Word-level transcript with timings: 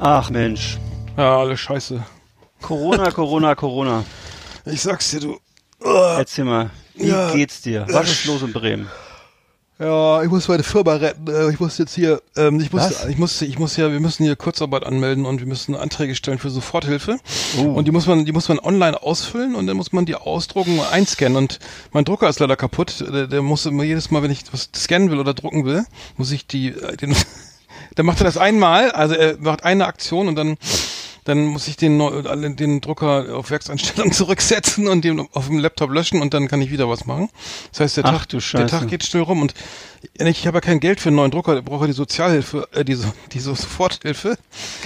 Ach 0.00 0.30
Mensch. 0.30 0.78
Ja, 1.16 1.38
alles 1.38 1.60
scheiße. 1.60 2.02
Corona, 2.62 3.10
Corona, 3.10 3.54
Corona. 3.54 4.04
Ich 4.64 4.80
sag's 4.82 5.10
dir, 5.10 5.20
du. 5.20 5.38
Erzähl 5.84 6.44
mal, 6.44 6.70
wie 6.94 7.08
Ja. 7.08 7.32
geht's 7.32 7.62
dir? 7.62 7.86
Was 7.90 8.10
ist 8.10 8.24
los 8.26 8.42
in 8.42 8.52
Bremen? 8.52 8.88
Ja, 9.80 10.24
ich 10.24 10.28
muss 10.30 10.48
meine 10.48 10.64
Firma 10.64 10.94
retten. 10.94 11.28
Äh, 11.28 11.50
Ich 11.52 11.60
muss 11.60 11.78
jetzt 11.78 11.94
hier, 11.94 12.20
ähm, 12.36 12.58
ich 12.58 12.72
muss, 12.72 13.04
ich 13.08 13.16
muss, 13.16 13.40
ich 13.42 13.58
muss 13.60 13.76
ja, 13.76 13.92
wir 13.92 14.00
müssen 14.00 14.24
hier 14.24 14.34
Kurzarbeit 14.34 14.84
anmelden 14.84 15.24
und 15.24 15.38
wir 15.38 15.46
müssen 15.46 15.76
Anträge 15.76 16.16
stellen 16.16 16.38
für 16.40 16.50
Soforthilfe. 16.50 17.18
Oh. 17.58 17.62
Und 17.62 17.84
die 17.86 17.92
muss 17.92 18.06
man, 18.08 18.24
die 18.24 18.32
muss 18.32 18.48
man 18.48 18.58
online 18.58 19.00
ausfüllen 19.00 19.54
und 19.54 19.68
dann 19.68 19.76
muss 19.76 19.92
man 19.92 20.04
die 20.04 20.16
ausdrucken 20.16 20.80
und 20.80 20.86
einscannen. 20.92 21.36
Und 21.36 21.60
mein 21.92 22.04
Drucker 22.04 22.28
ist 22.28 22.40
leider 22.40 22.56
kaputt. 22.56 23.04
Der, 23.08 23.28
der 23.28 23.40
muss 23.42 23.66
immer 23.66 23.84
jedes 23.84 24.10
Mal, 24.10 24.22
wenn 24.24 24.32
ich 24.32 24.42
was 24.52 24.68
scannen 24.74 25.12
will 25.12 25.20
oder 25.20 25.32
drucken 25.34 25.64
will, 25.64 25.84
muss 26.16 26.32
ich 26.32 26.48
die, 26.48 26.70
äh, 26.70 26.96
den, 26.96 27.14
dann 27.98 28.06
macht 28.06 28.20
er 28.20 28.24
das 28.24 28.36
einmal, 28.38 28.92
also 28.92 29.14
er 29.14 29.36
macht 29.38 29.64
eine 29.64 29.86
Aktion 29.86 30.28
und 30.28 30.36
dann 30.36 30.56
dann 31.24 31.44
muss 31.44 31.68
ich 31.68 31.76
den, 31.76 31.98
den 32.56 32.80
Drucker 32.80 33.36
auf 33.36 33.50
Werkseinstellung 33.50 34.12
zurücksetzen 34.12 34.88
und 34.88 35.04
den 35.04 35.28
auf 35.32 35.48
dem 35.48 35.58
Laptop 35.58 35.90
löschen 35.90 36.22
und 36.22 36.32
dann 36.32 36.48
kann 36.48 36.62
ich 36.62 36.70
wieder 36.70 36.88
was 36.88 37.04
machen. 37.04 37.28
Das 37.70 37.80
heißt, 37.80 37.96
der, 37.98 38.06
Ach 38.06 38.24
Tag, 38.24 38.28
du 38.30 38.38
der. 38.38 38.66
Tag 38.66 38.88
geht 38.88 39.04
schnell 39.04 39.24
rum 39.24 39.42
und 39.42 39.52
ich 40.14 40.46
habe 40.46 40.56
ja 40.56 40.60
kein 40.62 40.80
Geld 40.80 41.00
für 41.00 41.10
einen 41.10 41.16
neuen 41.16 41.30
Drucker, 41.30 41.58
ich 41.58 41.64
brauche 41.64 41.86
die 41.86 41.92
Sozialhilfe, 41.92 42.66
äh, 42.72 42.82
diese, 42.82 43.12
diese 43.32 43.54
Soforthilfe. 43.54 44.38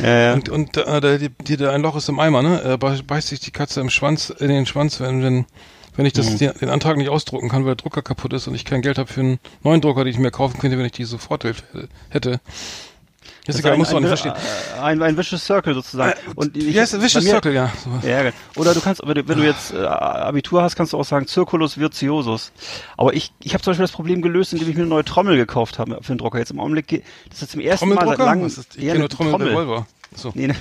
Ja, 0.02 0.18
ja. 0.18 0.32
Und, 0.32 0.48
und 0.48 0.76
äh, 0.76 1.18
die, 1.18 1.28
die, 1.28 1.56
der 1.56 1.70
ein 1.70 1.82
Loch 1.82 1.94
ist 1.94 2.08
im 2.08 2.18
Eimer, 2.18 2.42
ne? 2.42 2.60
Äh, 2.64 2.76
beißt 2.76 3.28
sich 3.28 3.38
die 3.38 3.52
Katze 3.52 3.80
im 3.80 3.90
Schwanz, 3.90 4.30
in 4.30 4.48
den 4.48 4.66
Schwanz, 4.66 4.98
wenn, 4.98 5.22
wenn, 5.22 5.46
wenn 5.94 6.06
ich 6.06 6.12
das, 6.12 6.28
Mhm. 6.28 6.38
den, 6.38 6.52
den 6.60 6.70
Antrag 6.70 6.96
nicht 6.96 7.10
ausdrucken 7.10 7.50
kann, 7.50 7.62
weil 7.64 7.76
der 7.76 7.84
Drucker 7.84 8.02
kaputt 8.02 8.32
ist 8.32 8.48
und 8.48 8.56
ich 8.56 8.64
kein 8.64 8.82
Geld 8.82 8.98
habe 8.98 9.12
für 9.12 9.20
einen 9.20 9.38
neuen 9.62 9.80
Drucker, 9.80 10.02
den 10.02 10.12
ich 10.12 10.18
mir 10.18 10.32
kaufen 10.32 10.58
könnte, 10.58 10.76
wenn 10.76 10.86
ich 10.86 10.92
die 10.92 11.04
Soforthilfe 11.04 11.88
hätte. 12.08 12.40
Ist 13.44 13.48
Das 13.48 13.60
egal, 13.60 13.72
ein, 13.72 13.78
musst 13.80 13.90
du 13.90 13.96
auch 13.96 14.00
ein, 14.00 14.06
verstehen. 14.06 14.32
Ein, 14.80 15.02
ein 15.02 15.16
Vicious 15.18 15.44
Circle 15.44 15.74
sozusagen. 15.74 16.12
Und 16.36 16.56
ich, 16.56 16.74
das? 16.76 16.92
Vicious 17.00 17.24
mir- 17.24 17.30
Circle, 17.30 17.52
ja. 17.52 17.72
So. 17.82 18.08
Ja, 18.08 18.30
oder 18.54 18.72
du 18.72 18.80
kannst, 18.80 19.02
wenn 19.04 19.14
du, 19.16 19.26
wenn 19.26 19.38
du 19.38 19.44
jetzt 19.44 19.72
äh, 19.74 19.78
Abitur 19.84 20.62
hast, 20.62 20.76
kannst 20.76 20.92
du 20.92 20.98
auch 20.98 21.04
sagen 21.04 21.26
Circulus 21.26 21.76
virtuosus. 21.76 22.52
Aber 22.96 23.14
ich, 23.14 23.32
ich 23.40 23.54
habe 23.54 23.62
zum 23.64 23.72
Beispiel 23.72 23.82
das 23.84 23.90
Problem 23.92 24.22
gelöst, 24.22 24.52
indem 24.52 24.68
ich 24.68 24.76
mir 24.76 24.82
eine 24.82 24.90
neue 24.90 25.04
Trommel 25.04 25.36
gekauft 25.36 25.80
habe 25.80 25.98
für 26.02 26.12
den 26.14 26.18
Drucker. 26.18 26.38
Jetzt 26.38 26.52
im 26.52 26.60
Augenblick, 26.60 26.86
geht- 26.86 27.04
das 27.30 27.42
ist 27.42 27.50
zum 27.50 27.60
ersten 27.60 27.88
Mal 27.88 28.06
seit 28.06 28.18
langem. 28.18 28.46
Ist, 28.46 28.76
ich 28.76 28.82
Ja, 28.84 28.92
kenne 28.92 29.00
nur 29.00 29.08
Trommel, 29.08 29.48
Revolver. 29.48 29.86
So. 30.14 30.32
Nee, 30.34 30.48
ne, 30.48 30.56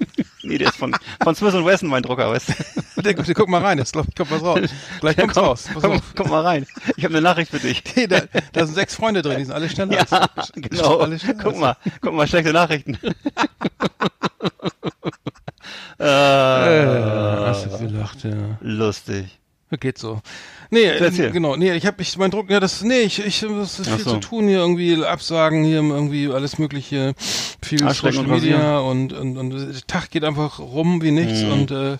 nee, 0.42 0.58
der 0.58 0.68
ist 0.68 0.76
von, 0.76 0.94
von 1.22 1.34
Smith 1.34 1.54
Wesson, 1.54 1.88
mein 1.88 2.02
Drucker, 2.02 2.30
weißt 2.30 2.48
du. 2.48 2.52
Der, 3.02 3.14
der, 3.14 3.34
guck 3.34 3.48
mal 3.48 3.60
rein, 3.60 3.78
jetzt 3.78 3.94
kommt 3.94 4.30
was 4.30 4.42
raus. 4.42 4.60
Gleich 5.00 5.16
kommt's 5.16 5.34
komm, 5.34 5.44
raus. 5.44 5.68
Komm, 5.80 6.00
komm 6.14 6.30
mal 6.30 6.42
rein. 6.42 6.66
Ich 6.96 7.02
habe 7.04 7.14
eine 7.14 7.22
Nachricht 7.22 7.50
für 7.50 7.58
dich. 7.58 7.82
Nee, 7.96 8.06
da, 8.06 8.20
da 8.52 8.64
sind 8.64 8.76
sechs 8.76 8.94
Freunde 8.94 9.22
drin, 9.22 9.38
die 9.38 9.44
sind 9.44 9.54
alle 9.54 9.68
schneller 9.68 9.94
Ja, 9.94 10.28
als 10.36 10.52
genau. 10.54 10.98
Alle 10.98 11.18
schneller 11.18 11.42
Guck 11.42 11.58
mal, 11.58 11.76
guck 12.00 12.14
mal, 12.14 12.28
schlechte 12.28 12.52
Nachrichten. 12.52 12.96
Äh, 15.98 16.04
äh, 16.04 17.46
hast 17.46 17.66
du 17.66 17.78
gelacht, 17.78 18.22
ja. 18.22 18.56
lustig. 18.60 19.38
Geht 19.80 19.98
so. 19.98 20.20
Nee, 20.72 20.86
äh, 20.86 21.30
genau, 21.30 21.54
nee, 21.56 21.74
ich 21.74 21.84
habe 21.84 22.00
ich 22.00 22.16
mein 22.16 22.30
Druck, 22.30 22.48
ja, 22.48 22.58
das 22.58 22.82
nee, 22.82 23.00
ich 23.02 23.18
ich 23.24 23.40
das 23.40 23.78
ist 23.78 23.88
Ach 23.90 23.96
viel 23.96 24.04
so. 24.06 24.10
zu 24.12 24.20
tun 24.20 24.48
hier 24.48 24.56
irgendwie 24.60 25.04
Absagen 25.04 25.64
hier 25.64 25.82
irgendwie 25.82 26.28
alles 26.28 26.56
mögliche 26.58 27.12
viel 27.62 27.80
Social. 27.92 28.26
Media 28.26 28.78
und, 28.78 29.12
und 29.12 29.36
und 29.36 29.50
der 29.50 29.86
Tag 29.86 30.10
geht 30.10 30.24
einfach 30.24 30.58
rum 30.60 31.02
wie 31.02 31.10
nichts 31.10 31.42
Mhm. 31.42 31.52
und 31.52 31.70
äh, 31.72 31.98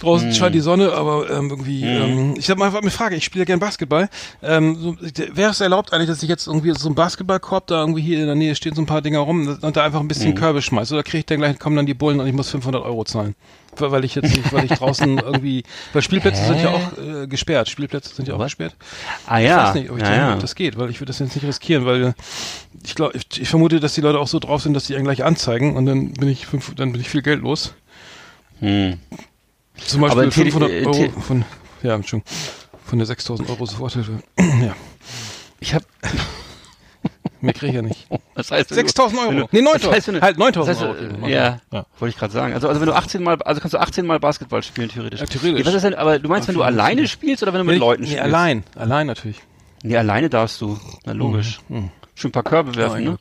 Draußen 0.00 0.32
scheint 0.34 0.54
die 0.54 0.60
Sonne, 0.60 0.92
aber 0.92 1.30
ähm, 1.30 1.50
irgendwie, 1.50 1.84
ähm, 1.84 2.34
ich 2.38 2.48
habe 2.48 2.58
mal 2.58 2.74
eine 2.74 2.90
Frage, 2.90 3.16
ich 3.16 3.24
spiele 3.24 3.42
ja 3.42 3.46
gern 3.46 3.60
Basketball. 3.60 4.08
Ähm, 4.42 4.76
so, 4.76 4.96
wäre 5.34 5.50
es 5.50 5.60
erlaubt 5.60 5.92
eigentlich, 5.92 6.08
dass 6.08 6.22
ich 6.22 6.28
jetzt 6.28 6.46
irgendwie 6.46 6.72
so 6.72 6.88
einen 6.88 6.94
Basketballkorb 6.94 7.66
da 7.66 7.80
irgendwie 7.80 8.00
hier 8.00 8.20
in 8.20 8.26
der 8.26 8.34
Nähe 8.34 8.54
stehen 8.54 8.74
so 8.74 8.80
ein 8.80 8.86
paar 8.86 9.02
Dinger 9.02 9.20
rum 9.20 9.58
und 9.60 9.76
da 9.76 9.84
einfach 9.84 10.00
ein 10.00 10.08
bisschen 10.08 10.34
Körbe 10.34 10.62
schmeiße? 10.62 10.94
Oder 10.94 11.02
kriege 11.02 11.18
ich 11.18 11.26
dann 11.26 11.38
gleich, 11.38 11.58
kommen 11.58 11.76
dann 11.76 11.86
die 11.86 11.94
Bullen 11.94 12.18
und 12.18 12.26
ich 12.26 12.32
muss 12.32 12.50
500 12.50 12.82
Euro 12.82 13.04
zahlen? 13.04 13.34
Weil 13.76 14.04
ich 14.04 14.14
jetzt 14.14 14.34
nicht, 14.34 14.52
weil 14.52 14.64
ich 14.64 14.72
draußen 14.72 15.18
irgendwie, 15.24 15.62
weil 15.92 16.02
Spielplätze 16.02 16.44
sind 16.44 16.60
ja 16.60 16.70
auch 16.70 16.98
äh, 16.98 17.26
gesperrt. 17.26 17.68
Spielplätze 17.68 18.14
sind 18.14 18.26
ja 18.26 18.34
auch 18.34 18.38
Was? 18.38 18.46
gesperrt. 18.46 18.74
Ah 19.26 19.38
Ich 19.38 19.46
ja, 19.46 19.68
weiß 19.68 19.74
nicht, 19.74 19.90
ob, 19.90 19.98
ich 19.98 20.02
ja, 20.02 20.14
ja. 20.14 20.34
ob 20.34 20.40
das 20.40 20.54
geht, 20.54 20.76
weil 20.76 20.90
ich 20.90 21.00
würde 21.00 21.10
das 21.10 21.18
jetzt 21.20 21.34
nicht 21.34 21.44
riskieren, 21.46 21.86
weil 21.86 22.14
ich 22.84 22.94
glaube, 22.94 23.16
ich, 23.16 23.40
ich 23.40 23.48
vermute, 23.48 23.80
dass 23.80 23.94
die 23.94 24.00
Leute 24.00 24.18
auch 24.18 24.28
so 24.28 24.38
drauf 24.38 24.62
sind, 24.62 24.74
dass 24.74 24.84
die 24.84 24.96
einen 24.96 25.04
gleich 25.04 25.24
anzeigen 25.24 25.76
und 25.76 25.86
dann 25.86 26.12
bin 26.14 26.28
ich 26.28 26.46
fünf, 26.46 26.74
dann 26.74 26.92
bin 26.92 27.00
ich 27.00 27.08
viel 27.08 27.22
Geld 27.22 27.42
los. 27.42 27.74
Hm. 28.60 28.98
Zum 29.86 30.04
Aber 30.04 30.14
Beispiel 30.24 30.50
Tele- 30.50 30.52
500 30.52 30.70
äh, 30.70 30.86
Euro 30.86 31.20
von, 31.20 31.44
ja, 31.82 31.94
Entschuldigung, 31.94 32.32
von 32.84 32.98
der 32.98 33.06
6000 33.06 33.48
Euro 33.50 33.66
Soforthilfe. 33.66 34.22
ja, 34.38 34.74
Ich 35.60 35.74
habe, 35.74 35.84
mehr 37.40 37.52
kriege 37.54 37.68
ich 37.68 37.74
ja 37.76 37.82
nicht. 37.82 38.06
das 38.34 38.50
heißt, 38.50 38.70
wenn 38.70 38.76
du- 38.76 38.82
6000 38.82 39.20
wenn 39.20 39.38
Euro. 39.38 39.48
du- 39.50 39.56
Nee, 39.56 39.62
das 39.64 39.72
9000. 39.82 39.94
heißt, 39.94 40.06
wenn 40.08 40.14
du- 40.16 40.20
halt 40.22 40.38
9000 40.38 40.76
das 40.80 40.88
heißt, 40.88 41.00
Euro. 41.14 41.26
Ja, 41.28 41.60
ja. 41.72 41.86
wollte 41.98 42.12
ich 42.12 42.18
gerade 42.18 42.32
sagen. 42.32 42.52
Also, 42.54 42.68
also 42.68 42.80
wenn 42.80 42.86
du 42.88 42.94
18 42.94 43.22
mal, 43.22 43.40
also 43.42 43.60
kannst 43.60 43.74
du 43.74 43.78
18 43.78 44.06
mal 44.06 44.20
Basketball 44.20 44.62
spielen 44.62 44.88
theoretisch. 44.90 45.20
Ja, 45.20 45.26
theoretisch. 45.26 45.60
Nee, 45.60 45.66
was 45.66 45.74
ist 45.74 45.82
denn, 45.82 45.94
aber 45.94 46.18
du 46.18 46.28
meinst, 46.28 46.48
wenn 46.48 46.54
du 46.54 46.62
alleine 46.62 47.08
spielst 47.08 47.42
oder 47.42 47.52
wenn 47.52 47.60
du 47.60 47.64
mit 47.64 47.74
ich- 47.76 47.80
Leuten 47.80 48.02
nee, 48.02 48.08
spielst? 48.08 48.24
allein. 48.24 48.64
Allein 48.76 49.06
natürlich. 49.06 49.40
Nee, 49.82 49.96
alleine 49.96 50.28
darfst 50.28 50.60
du. 50.60 50.78
Na 51.06 51.12
logisch. 51.12 51.60
Schön 52.14 52.28
ein 52.28 52.32
paar 52.32 52.42
Körbe 52.42 52.74
werfen, 52.76 52.96
ein 52.98 53.04
ne? 53.04 53.18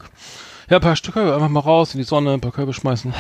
Ja, 0.70 0.78
ein 0.78 0.82
paar 0.82 0.98
Stücke, 0.98 1.34
einfach 1.34 1.48
mal 1.50 1.62
raus 1.62 1.94
in 1.94 2.00
die 2.00 2.04
Sonne, 2.04 2.34
ein 2.34 2.42
paar 2.42 2.52
Körbe 2.52 2.74
schmeißen. 2.74 3.14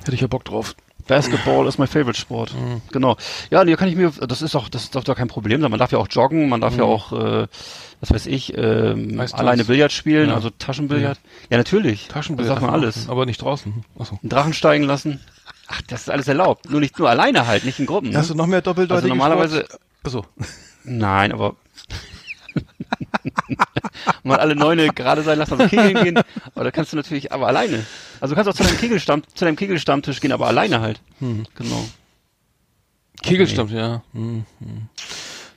Hätte 0.00 0.14
ich 0.14 0.20
ja 0.20 0.26
Bock 0.26 0.44
drauf. 0.44 0.76
Basketball 1.06 1.66
ist 1.66 1.78
mein 1.78 1.88
Favorite 1.88 2.18
Sport. 2.18 2.54
Genau. 2.92 3.16
Ja, 3.50 3.64
nee, 3.64 3.74
kann 3.76 3.88
ich 3.88 3.96
mir, 3.96 4.10
das 4.26 4.42
ist 4.42 4.54
doch, 4.54 4.68
das 4.68 4.84
ist 4.84 4.94
doch 4.94 5.04
kein 5.16 5.28
Problem 5.28 5.60
sein. 5.60 5.70
Man 5.70 5.78
darf 5.78 5.92
ja 5.92 5.98
auch 5.98 6.08
joggen, 6.10 6.48
man 6.48 6.60
darf 6.60 6.76
ja 6.76 6.84
auch, 6.84 7.12
äh, 7.12 7.46
was 8.00 8.10
weiß 8.12 8.26
ich, 8.26 8.56
ähm, 8.56 9.16
Weißt 9.18 9.34
alleine? 9.34 9.64
Billard 9.64 9.92
spielen, 9.92 10.30
Ja. 10.30 10.34
also 10.34 10.50
Taschenbillard. 10.50 11.18
Ja, 11.50 11.56
natürlich. 11.58 12.08
Taschenbild. 12.08 12.48
Das 12.48 12.54
darf 12.56 12.62
man 12.62 12.74
alles. 12.74 13.08
Aber 13.08 13.26
nicht 13.26 13.42
draußen. 13.42 13.84
Achso. 13.98 14.18
Einen 14.22 14.30
Drachen 14.30 14.52
steigen 14.54 14.84
lassen. 14.84 15.20
Ach, 15.68 15.80
das 15.82 16.02
ist 16.02 16.10
alles 16.10 16.28
erlaubt. 16.28 16.70
Nur 16.70 16.80
nicht 16.80 16.98
nur 16.98 17.08
alleine 17.08 17.46
halt, 17.46 17.64
nicht 17.64 17.78
in 17.78 17.86
Gruppen. 17.86 18.10
Ne? 18.10 18.18
Hast 18.18 18.30
du 18.30 18.34
noch 18.34 18.46
mehr 18.46 18.60
doppeldeutige 18.62 18.94
Also 18.96 19.08
normalerweise-? 19.08 19.66
Achso. 20.02 20.24
Nein, 20.84 21.32
aber 21.32 21.56
mal 24.22 24.38
alle 24.38 24.56
Neune 24.56 24.88
gerade 24.88 25.22
sein 25.22 25.38
lassen, 25.38 25.54
also 25.54 25.68
Kegeln 25.68 26.04
gehen. 26.04 26.18
Aber 26.54 26.64
da 26.64 26.70
kannst 26.70 26.92
du 26.92 26.96
natürlich, 26.96 27.32
aber 27.32 27.46
alleine. 27.48 27.84
Also 28.20 28.34
du 28.34 28.36
kannst 28.36 28.50
auch 28.50 28.54
zu 28.54 28.62
deinem 28.62 28.78
Kegelstamm, 28.78 29.22
zu 29.34 29.44
deinem 29.44 29.56
Kegelstammtisch 29.56 30.20
gehen, 30.20 30.32
aber 30.32 30.46
alleine 30.46 30.80
halt. 30.80 31.00
Genau. 31.54 31.84
Kegelstamm, 33.22 33.68
ja. 33.68 34.02
Hm, 34.12 34.44
hm. 34.58 34.88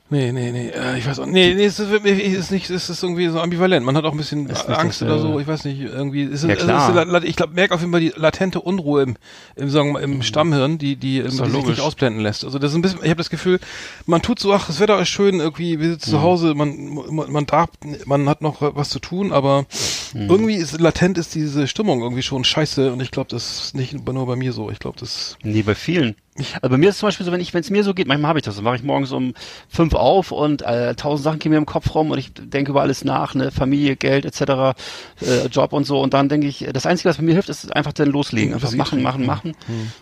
Nee, 0.09 0.31
nee, 0.31 0.51
nee, 0.53 0.69
äh, 0.69 0.97
ich 0.97 1.05
weiß 1.05 1.19
auch 1.19 1.25
Nee, 1.25 1.53
nee, 1.53 1.65
es 1.65 1.79
ist, 1.79 1.89
es 1.91 2.03
ist 2.05 2.51
nicht, 2.51 2.69
es 2.69 2.89
ist 2.89 3.03
irgendwie 3.03 3.27
so 3.27 3.41
ambivalent. 3.41 3.85
Man 3.85 3.97
hat 3.97 4.05
auch 4.05 4.13
ein 4.13 4.17
bisschen 4.17 4.47
Ist 4.49 4.65
nicht 4.69 4.77
Angst 4.79 5.01
oder 5.01 5.17
so, 5.17 5.23
dasselbe. 5.23 5.41
ich 5.41 5.47
weiß 5.49 5.65
nicht, 5.65 5.81
irgendwie, 5.81 6.23
es 6.23 6.43
ist, 6.43 6.49
Ja, 6.49 6.55
es 6.55 6.63
klar. 6.63 6.89
ist 6.89 6.95
la- 6.95 7.03
la- 7.03 7.23
ich 7.23 7.35
glaube, 7.35 7.53
merke 7.55 7.73
auf 7.75 7.81
jeden 7.81 7.91
Fall 7.91 7.99
die 7.99 8.13
latente 8.15 8.61
Unruhe 8.61 9.03
im, 9.03 9.17
im, 9.57 9.69
sagen 9.69 9.91
wir 9.91 9.99
im 9.99 10.21
Stammhirn, 10.21 10.77
die, 10.77 10.95
die, 10.95 11.17
ähm, 11.17 11.25
die 11.29 11.31
sich 11.51 11.65
nicht 11.65 11.81
ausblenden 11.81 12.23
lässt. 12.23 12.45
Also 12.45 12.57
das 12.57 12.71
ist 12.71 12.75
ein 12.77 12.81
bisschen, 12.81 12.99
ich 13.03 13.09
habe 13.09 13.17
das 13.17 13.29
Gefühl, 13.29 13.59
man 14.05 14.21
tut 14.21 14.39
so, 14.39 14.53
ach, 14.53 14.67
das 14.67 14.79
Wetter 14.79 14.97
ist 15.01 15.09
schön, 15.09 15.41
irgendwie, 15.41 15.77
wir 15.81 15.89
sitzen 15.89 16.11
zu 16.11 16.21
Hause, 16.21 16.53
man, 16.55 16.93
man, 17.11 17.29
man 17.29 17.45
darf, 17.45 17.69
man 18.05 18.29
hat 18.29 18.41
noch 18.41 18.57
was 18.61 18.87
zu 18.87 18.99
tun, 18.99 19.33
aber 19.33 19.65
irgendwie 20.13 20.55
ist 20.55 20.79
latent 20.79 21.17
ist 21.17 21.35
diese 21.35 21.67
Stimmung 21.67 22.01
irgendwie 22.01 22.23
schon 22.23 22.45
scheiße 22.45 22.93
und 22.93 23.01
ich 23.01 23.11
glaube, 23.11 23.29
das 23.29 23.59
ist 23.65 23.75
nicht 23.75 23.93
nur 24.07 24.25
bei 24.25 24.37
mir 24.37 24.53
so. 24.53 24.71
Ich 24.71 24.79
glaube, 24.79 24.97
das 24.97 25.37
Nee, 25.43 25.63
bei 25.63 25.75
vielen. 25.75 26.15
Also 26.61 26.69
bei 26.69 26.77
mir 26.77 26.89
ist 26.89 26.95
es 26.95 26.99
zum 26.99 27.07
Beispiel 27.07 27.25
so, 27.25 27.31
wenn 27.31 27.41
ich, 27.41 27.53
wenn 27.53 27.61
es 27.61 27.69
mir 27.69 27.83
so 27.83 27.93
geht, 27.93 28.07
manchmal 28.07 28.29
habe 28.29 28.39
ich 28.39 28.45
das, 28.45 28.55
dann 28.55 28.63
mache 28.63 28.75
ich 28.75 28.83
morgens 28.83 29.11
um 29.11 29.33
fünf 29.69 29.93
auf 29.93 30.31
und 30.31 30.61
äh, 30.61 30.95
tausend 30.95 31.23
Sachen 31.23 31.39
gehen 31.39 31.51
mir 31.51 31.57
im 31.57 31.65
Kopf 31.65 31.93
rum 31.95 32.11
und 32.11 32.17
ich 32.19 32.31
denke 32.33 32.71
über 32.71 32.81
alles 32.81 33.03
nach, 33.03 33.33
ne, 33.35 33.51
Familie, 33.51 33.95
Geld 33.95 34.25
etc., 34.25 34.75
äh, 35.21 35.47
Job 35.51 35.73
und 35.73 35.85
so 35.85 35.99
und 36.01 36.13
dann 36.13 36.29
denke 36.29 36.47
ich, 36.47 36.67
das 36.71 36.85
Einzige, 36.85 37.09
was 37.09 37.17
bei 37.17 37.23
mir 37.23 37.33
hilft, 37.33 37.49
ist 37.49 37.75
einfach 37.75 37.93
dann 37.93 38.09
loslegen, 38.09 38.53
einfach 38.53 38.67
Whisky 38.67 38.77
machen, 38.77 39.01
machen, 39.01 39.25
machen 39.25 39.55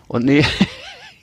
und 0.08 0.24
nee, 0.24 0.44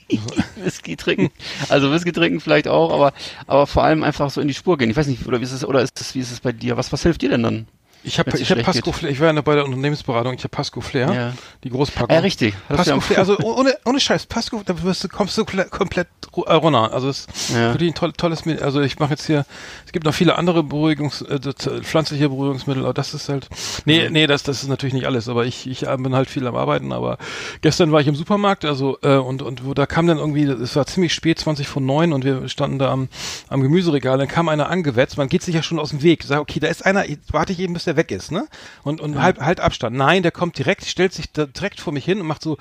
Whisky 0.56 0.95
trinken, 0.95 1.31
also 1.69 1.92
Whisky 1.92 2.12
trinken 2.12 2.39
vielleicht 2.39 2.68
auch, 2.68 2.92
aber 2.92 3.13
aber 3.48 3.68
vor 3.68 3.83
allem 3.83 4.04
einfach 4.04 4.30
so 4.30 4.42
in 4.42 4.48
die 4.48 4.54
Spur 4.54 4.77
gehen. 4.77 4.89
Ich 4.89 4.98
weiß 4.98 5.07
nicht, 5.07 5.25
oder 5.25 5.39
wie 5.39 5.44
ist 5.44 5.51
es, 5.51 5.66
oder 5.66 5.81
ist 5.81 6.00
es, 6.00 6.16
wie 6.16 6.19
ist 6.19 6.31
es 6.31 6.39
bei 6.39 6.51
dir? 6.51 6.77
Was 6.77 6.92
was 6.92 7.04
hilft 7.04 7.21
dir 7.21 7.30
denn 7.30 7.44
dann? 7.44 7.68
Ich 8.06 8.20
habe 8.20 8.38
ich 8.38 8.52
hab 8.52 8.62
Pasco 8.64 8.92
geht. 8.92 8.96
Flair, 8.96 9.12
ich 9.12 9.20
war 9.20 9.34
ja 9.34 9.42
bei 9.42 9.56
der 9.56 9.66
Unternehmensberatung, 9.66 10.34
ich 10.34 10.40
habe 10.42 10.50
Pasco 10.50 10.82
Flair, 10.82 11.14
Ja. 11.14 11.34
die 11.64 11.70
Großpackung. 11.70 12.14
Ja, 12.14 12.20
richtig. 12.22 12.54
Pasco 12.68 13.00
Flair, 13.00 13.20
also 13.20 13.38
ohne, 13.40 13.78
ohne 13.86 14.00
Scheiß, 14.00 14.26
Pasco, 14.26 14.62
da 14.66 14.82
wirst 14.84 15.04
du, 15.04 15.08
kommst 15.08 15.38
du 15.38 15.46
komplett, 15.46 16.08
äh, 16.36 16.54
runter. 16.54 16.94
Also 16.94 17.10
es 17.10 17.20
ist 17.28 17.50
Ja. 17.52 17.74
wirklich 17.74 17.92
ein 17.92 17.96
toll, 17.96 18.12
tolles 18.14 18.46
Mittel. 18.46 18.64
Also 18.64 18.82
ich 18.82 19.00
mache 19.00 19.12
jetzt 19.12 19.26
hier, 19.26 19.46
es 19.86 19.92
gibt 19.94 20.06
noch 20.06 20.14
viele 20.14 20.38
andere 20.38 20.64
Beruhigungs, 20.64 21.22
äh, 21.22 21.36
äh, 21.36 21.82
pflanzliche 21.82 22.28
Beruhigungsmittel, 22.30 22.84
aber 22.84 22.94
das 22.94 23.14
ist 23.14 23.30
halt, 23.30 23.48
nee, 23.86 24.10
nee, 24.10 24.28
das, 24.28 24.44
das 24.44 24.64
ist 24.64 24.70
natürlich 24.70 24.94
nicht 24.94 25.06
alles, 25.06 25.30
aber 25.30 25.46
ich, 25.46 25.66
ich 25.68 25.88
äh, 25.88 25.98
bin 25.98 26.14
halt 26.14 26.30
viel 26.30 26.46
am 26.46 26.56
Arbeiten, 26.56 26.92
aber 26.92 27.18
gestern 27.62 27.92
war 27.92 28.02
ich 28.02 28.08
im 28.08 28.16
Supermarkt, 28.16 28.66
also, 28.66 28.98
äh, 29.02 29.16
und, 29.16 29.42
und 29.42 29.66
wo 29.66 29.74
da 29.74 29.86
kam 29.86 30.08
dann 30.08 30.18
irgendwie, 30.18 30.44
es 30.44 30.76
war 30.76 30.86
ziemlich 30.86 31.14
spät, 31.14 31.40
20 31.40 31.68
von 31.68 31.86
9 31.86 32.12
und 32.12 32.26
wir 32.26 32.50
standen 32.50 32.80
da 32.80 32.92
am, 32.92 33.08
am 33.48 33.62
Gemüseregal, 33.62 34.18
dann 34.18 34.28
kam 34.28 34.50
einer 34.50 34.70
angewetzt, 34.70 35.18
man 35.18 35.30
geht 35.30 35.42
sich 35.44 35.56
ja 35.56 35.64
schon 35.64 35.80
aus 35.80 35.92
dem 35.92 36.02
Weg, 36.04 36.24
sag, 36.24 36.40
okay, 36.42 36.60
da 36.60 36.68
ist 36.68 36.86
einer, 36.86 37.06
warte 37.32 37.54
ich 37.54 37.60
eben, 37.60 37.74
bis 37.74 37.86
der 37.86 37.93
Meter 37.94 37.98
weg 37.98 38.12
ist, 38.12 38.31
ne? 38.31 38.48
Und, 38.84 39.01
und 39.01 39.22
halt, 39.22 39.40
halt 39.40 39.60
Abstand. 39.60 39.95
Nein, 39.95 40.24
der 40.24 40.31
kommt 40.31 40.57
direkt, 40.57 40.86
stellt 40.86 41.13
sich 41.13 41.31
direkt 41.31 41.80
vor 41.80 41.94
mich 41.94 42.06
hin 42.06 42.19
und 42.22 42.28
macht 42.28 42.42
so, 42.44 42.57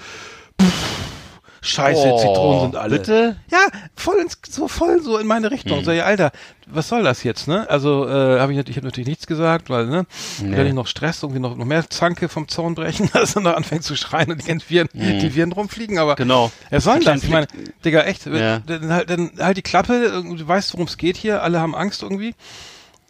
Scheiße, 1.64 2.08
Oh, 2.12 2.18
Zitronen 2.18 2.60
sind 2.62 2.76
alle. 2.76 2.98
bitte? 2.98 3.36
Ja, 3.48 3.58
voll 3.94 4.16
ins, 4.20 4.36
so 4.50 4.66
voll 4.66 5.00
so 5.00 5.16
in 5.18 5.28
meine 5.28 5.52
Richtung. 5.52 5.84
So, 5.84 5.92
ja, 5.92 6.02
Alter, 6.06 6.32
was 6.66 6.88
soll 6.88 7.04
das 7.04 7.22
jetzt, 7.22 7.46
ne? 7.46 7.70
Also, 7.70 8.04
äh, 8.08 8.40
habe 8.40 8.50
ich, 8.50 8.58
nat- 8.58 8.68
ich 8.68 8.74
habe 8.76 8.84
natürlich 8.86 9.06
nichts 9.06 9.28
gesagt, 9.28 9.70
weil, 9.70 9.86
ne, 9.86 10.04
Nee. 10.42 10.56
wenn 10.56 10.66
ich 10.66 10.72
noch 10.72 10.88
Stress, 10.88 11.22
irgendwie 11.22 11.38
noch, 11.40 11.56
noch 11.56 11.64
mehr 11.64 11.88
Zanke 11.88 12.28
vom 12.28 12.48
Zaun 12.48 12.74
brechen, 12.74 13.08
dass 13.14 13.36
er 13.36 13.42
noch 13.42 13.54
anfängt 13.54 13.84
zu 13.84 13.94
schreien 13.94 14.32
und 14.32 14.44
die 14.44 14.60
Viren, 14.68 14.88
die 14.92 15.34
Viren 15.36 15.52
rumfliegen, 15.52 15.98
aber 15.98 16.16
Genau. 16.16 16.50
er 16.68 16.80
soll 16.80 16.98
das. 16.98 17.22
Ich 17.22 17.30
meine, 17.30 17.46
Digga, 17.84 18.00
echt, 18.02 18.26
Ja. 18.26 18.58
dann, 18.58 18.92
halt, 18.92 19.08
dann 19.10 19.30
halt 19.38 19.56
die 19.56 19.62
Klappe, 19.62 20.20
du 20.36 20.48
weißt, 20.48 20.72
worum 20.72 20.88
es 20.88 20.96
geht 20.96 21.16
hier, 21.16 21.44
alle 21.44 21.60
haben 21.60 21.76
Angst 21.76 22.02
irgendwie. 22.02 22.34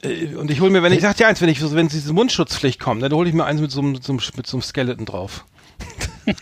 Äh, 0.02 0.34
Und 0.36 0.50
ich 0.50 0.60
hole 0.60 0.70
mir, 0.70 0.82
wenn 0.82 0.92
ich 0.92 1.00
sag 1.00 1.16
dir 1.16 1.28
eins, 1.28 1.40
wenn 1.40 1.48
ich 1.48 1.60
so, 1.60 1.74
wenn 1.74 1.88
diese 1.88 2.12
Mundschutzpflicht 2.12 2.80
kommt, 2.80 3.02
dann 3.02 3.12
hole 3.12 3.28
ich 3.28 3.34
mir 3.34 3.44
eins 3.44 3.60
mit 3.60 3.70
so 3.70 3.80
einem, 3.80 3.96
so 4.00 4.12
einem, 4.12 4.20
mit 4.36 4.46
so 4.46 4.56
einem 4.56 4.62
Skeleton 4.62 5.06
drauf. 5.06 5.44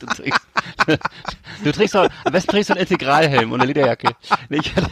Du 0.00 0.06
trägst, 0.06 0.40
du 1.64 1.72
trägst 1.72 1.96
auch, 1.96 2.08
am 2.24 2.32
besten 2.32 2.50
trägst 2.50 2.70
du 2.70 2.74
einen 2.74 2.80
Integralhelm 2.80 3.52
und 3.52 3.60
eine 3.60 3.68
Lederjacke. 3.68 4.16
Ich 4.50 4.74
hatte, 4.74 4.90